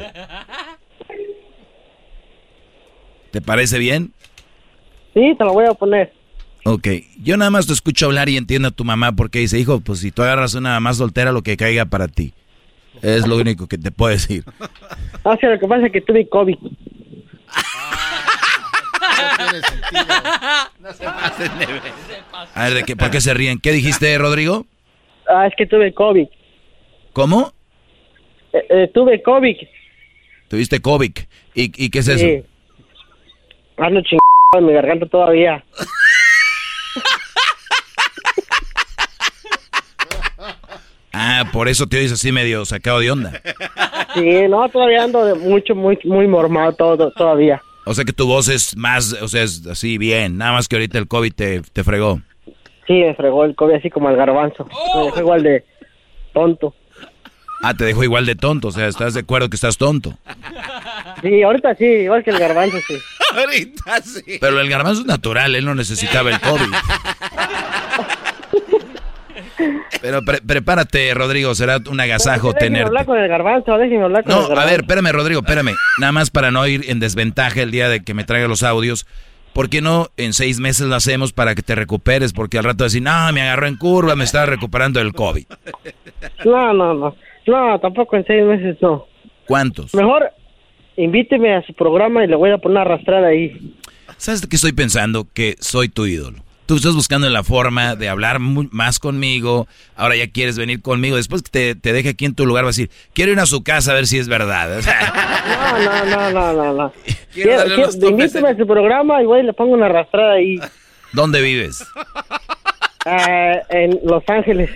¿Te 3.31 3.41
parece 3.41 3.79
bien? 3.79 4.13
Sí, 5.13 5.35
te 5.37 5.43
lo 5.43 5.53
voy 5.53 5.65
a 5.65 5.73
poner. 5.73 6.11
Ok, 6.63 6.87
yo 7.21 7.37
nada 7.37 7.49
más 7.49 7.65
te 7.65 7.73
escucho 7.73 8.05
hablar 8.05 8.29
y 8.29 8.37
entiendo 8.37 8.67
a 8.67 8.71
tu 8.71 8.83
mamá 8.83 9.13
porque 9.13 9.39
dice, 9.39 9.59
hijo, 9.59 9.81
pues 9.81 9.99
si 9.99 10.11
tú 10.11 10.21
agarras 10.21 10.53
una 10.53 10.71
mamá 10.71 10.93
soltera, 10.93 11.31
lo 11.31 11.41
que 11.41 11.57
caiga 11.57 11.85
para 11.85 12.07
ti. 12.07 12.33
Es 13.01 13.25
lo 13.25 13.37
único 13.37 13.67
que 13.67 13.77
te 13.77 13.91
puedo 13.91 14.11
decir. 14.11 14.43
O 15.23 15.35
sea, 15.35 15.51
lo 15.51 15.59
que 15.59 15.67
pasa 15.67 15.85
es 15.85 15.91
que 15.91 16.01
tuve 16.01 16.27
COVID. 16.27 16.57
No 20.79 20.93
se 20.93 21.05
A 21.05 22.63
ver, 22.63 22.73
¿de 22.73 22.83
qué, 22.83 22.95
¿por 22.95 23.11
qué 23.11 23.21
se 23.21 23.35
ríen? 23.35 23.59
¿Qué 23.59 23.71
dijiste, 23.71 24.17
Rodrigo? 24.17 24.65
Ah, 25.27 25.45
es 25.45 25.53
que 25.55 25.67
tuve 25.67 25.93
COVID. 25.93 26.27
¿Cómo? 27.13 27.53
Eh, 28.53 28.65
eh, 28.69 28.91
tuve 28.91 29.21
COVID. 29.21 29.57
¿Tuviste 30.47 30.81
COVID? 30.81 31.11
¿Y, 31.53 31.89
qué 31.89 31.99
es 31.99 32.07
eso? 32.07 32.25
Sí. 32.25 32.43
Ando 33.77 34.01
chingado 34.01 34.21
en 34.57 34.65
mi 34.65 34.73
garganta 34.73 35.05
todavía. 35.05 35.63
Ah, 41.13 41.45
por 41.51 41.67
eso 41.67 41.87
te 41.87 41.97
oyes 41.97 42.11
así 42.11 42.31
medio 42.31 42.63
sacado 42.65 42.99
de 42.99 43.11
onda. 43.11 43.41
Sí, 44.13 44.47
no, 44.49 44.67
todavía 44.69 45.03
ando 45.03 45.25
de 45.25 45.35
mucho, 45.35 45.75
muy, 45.75 45.99
muy 46.05 46.27
mormado 46.27 46.73
todo, 46.73 47.11
todavía. 47.11 47.61
O 47.85 47.93
sea 47.93 48.05
que 48.05 48.13
tu 48.13 48.27
voz 48.27 48.47
es 48.47 48.75
más, 48.77 49.13
o 49.21 49.27
sea, 49.27 49.43
es 49.43 49.65
así 49.67 49.97
bien, 49.97 50.37
nada 50.37 50.53
más 50.53 50.67
que 50.67 50.75
ahorita 50.75 50.97
el 50.97 51.07
COVID 51.07 51.33
te, 51.33 51.61
te 51.61 51.83
fregó. 51.83 52.21
Sí, 52.87 52.93
me 52.93 53.15
fregó 53.15 53.45
el 53.45 53.55
COVID 53.55 53.75
así 53.75 53.89
como 53.89 54.09
el 54.09 54.15
garbanzo. 54.15 54.67
Me 54.95 55.05
dejó 55.05 55.19
igual 55.19 55.43
de 55.43 55.63
tonto. 56.33 56.75
Ah, 57.63 57.75
te 57.75 57.85
dejó 57.85 58.03
igual 58.03 58.25
de 58.25 58.35
tonto, 58.35 58.69
o 58.69 58.71
sea, 58.71 58.87
¿estás 58.87 59.13
de 59.13 59.19
acuerdo 59.19 59.49
que 59.49 59.55
estás 59.55 59.77
tonto? 59.77 60.17
Sí, 61.21 61.43
ahorita 61.43 61.75
sí, 61.75 61.85
igual 61.85 62.23
que 62.23 62.31
el 62.31 62.39
garbanzo, 62.39 62.77
sí. 62.87 62.95
ahorita 63.37 64.01
sí. 64.01 64.37
Pero 64.39 64.59
el 64.59 64.69
garbanzo 64.69 65.01
es 65.01 65.07
natural, 65.07 65.55
él 65.55 65.65
no 65.65 65.75
necesitaba 65.75 66.31
el 66.31 66.39
COVID. 66.39 66.73
Pero 70.01 70.21
prepárate, 70.23 71.13
Rodrigo, 71.13 71.53
será 71.55 71.77
un 71.89 71.99
agasajo 71.99 72.53
tener. 72.53 72.85
hablar 72.85 73.05
con 73.05 73.17
el 73.17 73.27
garbanzo, 73.27 73.77
déjenme 73.77 74.03
hablar 74.03 74.23
con 74.23 74.33
no, 74.33 74.41
el 74.41 74.47
garbanzo. 74.47 74.67
a 74.67 74.71
ver, 74.71 74.81
espérame, 74.81 75.11
Rodrigo, 75.11 75.41
espérame. 75.41 75.75
Nada 75.99 76.11
más 76.11 76.29
para 76.31 76.51
no 76.51 76.65
ir 76.67 76.89
en 76.89 76.99
desventaja 76.99 77.61
el 77.61 77.71
día 77.71 77.89
de 77.89 78.03
que 78.03 78.13
me 78.13 78.23
traiga 78.23 78.47
los 78.47 78.63
audios. 78.63 79.05
¿Por 79.53 79.69
qué 79.69 79.81
no 79.81 80.07
en 80.15 80.33
seis 80.33 80.59
meses 80.59 80.87
lo 80.87 80.95
hacemos 80.95 81.33
para 81.33 81.55
que 81.55 81.61
te 81.61 81.75
recuperes? 81.75 82.31
Porque 82.31 82.57
al 82.57 82.63
rato 82.63 82.85
decir, 82.85 83.01
no, 83.01 83.31
me 83.33 83.41
agarró 83.41 83.67
en 83.67 83.75
curva, 83.75 84.15
me 84.15 84.23
estaba 84.23 84.45
recuperando 84.45 84.99
del 84.99 85.13
COVID. 85.13 85.45
No, 86.45 86.73
no, 86.73 86.93
no. 86.93 87.15
No, 87.47 87.79
tampoco 87.79 88.15
en 88.15 88.25
seis 88.25 88.43
meses 88.45 88.77
no. 88.81 89.05
¿Cuántos? 89.45 89.93
Mejor 89.93 90.31
invíteme 90.95 91.55
a 91.55 91.61
su 91.63 91.73
programa 91.73 92.23
y 92.23 92.27
le 92.27 92.35
voy 92.35 92.51
a 92.51 92.57
poner 92.57 92.79
arrastrar 92.79 93.25
ahí. 93.25 93.75
¿Sabes 94.17 94.45
qué 94.47 94.55
estoy 94.55 94.71
pensando? 94.71 95.27
Que 95.33 95.55
soy 95.59 95.89
tu 95.89 96.05
ídolo. 96.05 96.39
Tú 96.71 96.77
estás 96.77 96.95
buscando 96.95 97.29
la 97.29 97.43
forma 97.43 97.97
de 97.97 98.07
hablar 98.07 98.39
más 98.39 98.97
conmigo, 98.97 99.67
ahora 99.97 100.15
ya 100.15 100.31
quieres 100.31 100.57
venir 100.57 100.81
conmigo, 100.81 101.17
después 101.17 101.41
que 101.41 101.49
te, 101.49 101.75
te 101.75 101.91
deje 101.91 102.07
aquí 102.07 102.23
en 102.23 102.33
tu 102.33 102.45
lugar, 102.45 102.63
vas 102.63 102.77
a 102.77 102.79
decir, 102.79 102.89
quiero 103.13 103.33
ir 103.33 103.41
a 103.41 103.45
su 103.45 103.61
casa 103.61 103.91
a 103.91 103.95
ver 103.95 104.07
si 104.07 104.17
es 104.17 104.29
verdad. 104.29 104.79
no, 104.79 105.79
no, 105.83 106.05
no, 106.05 106.31
no, 106.31 106.53
no, 106.53 106.73
no. 106.73 106.93
Quiero, 107.33 107.89
invíteme 108.07 108.51
a 108.51 108.55
su 108.55 108.65
programa 108.65 109.21
y 109.21 109.25
voy 109.25 109.43
le 109.43 109.51
pongo 109.51 109.73
una 109.73 109.87
arrastrada 109.87 110.35
ahí. 110.35 110.61
¿Dónde 111.11 111.41
vives? 111.41 111.85
Ah, 113.05 113.55
en 113.67 113.99
Los 114.05 114.23
Ángeles. 114.29 114.69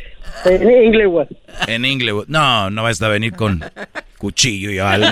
En 0.43 0.69
Inglewood. 0.69 1.27
En 1.67 1.85
Inglewood. 1.85 2.25
No, 2.27 2.69
no 2.69 2.83
vas 2.83 3.01
a 3.01 3.07
venir 3.07 3.33
con 3.33 3.63
cuchillo 4.17 4.71
y 4.71 4.79
algo. 4.79 5.07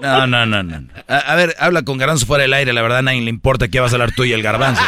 No, 0.00 0.26
no, 0.26 0.46
no, 0.46 0.62
no. 0.62 0.84
A, 1.06 1.34
ver, 1.36 1.54
habla 1.58 1.82
con 1.82 1.96
Garbanzo 1.96 2.26
fuera 2.26 2.42
del 2.42 2.52
aire. 2.54 2.72
La 2.72 2.82
verdad, 2.82 2.98
a 2.98 3.02
nadie 3.02 3.20
le 3.20 3.30
importa 3.30 3.68
qué 3.68 3.78
vas 3.78 3.92
a 3.92 3.96
hablar 3.96 4.12
tú 4.14 4.24
y 4.24 4.32
el 4.32 4.42
Garbanzo. 4.42 4.82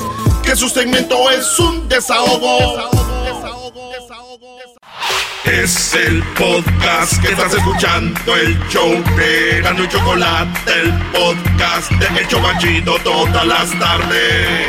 Que 0.44 0.56
su 0.56 0.70
segmento 0.70 1.30
es 1.32 1.60
un 1.60 1.88
desahogo. 1.90 2.60
desahogo, 2.60 3.24
desahogo, 3.24 3.92
desahogo 3.92 4.58
Es 5.46 5.94
el 5.96 6.24
podcast 6.38 7.22
que 7.22 7.32
estás 7.34 7.54
escuchando, 7.54 8.36
el 8.36 8.58
show 8.70 8.90
de 9.18 9.62
Gano 9.62 9.84
y 9.84 9.88
Chocolate, 9.90 10.72
el 10.82 10.94
podcast 11.12 11.92
de 11.92 12.08
El 12.20 12.28
Chocachito 12.28 12.98
todas 13.04 13.46
las 13.46 13.70
tardes. 13.80 14.68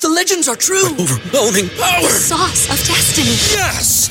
The 0.00 0.08
legends 0.08 0.48
are 0.48 0.56
true. 0.56 0.94
Overwhelming 0.98 1.70
power! 1.78 2.02
The 2.02 2.08
sauce 2.10 2.68
of 2.70 2.78
destiny. 2.86 3.36
Yes! 3.56 4.10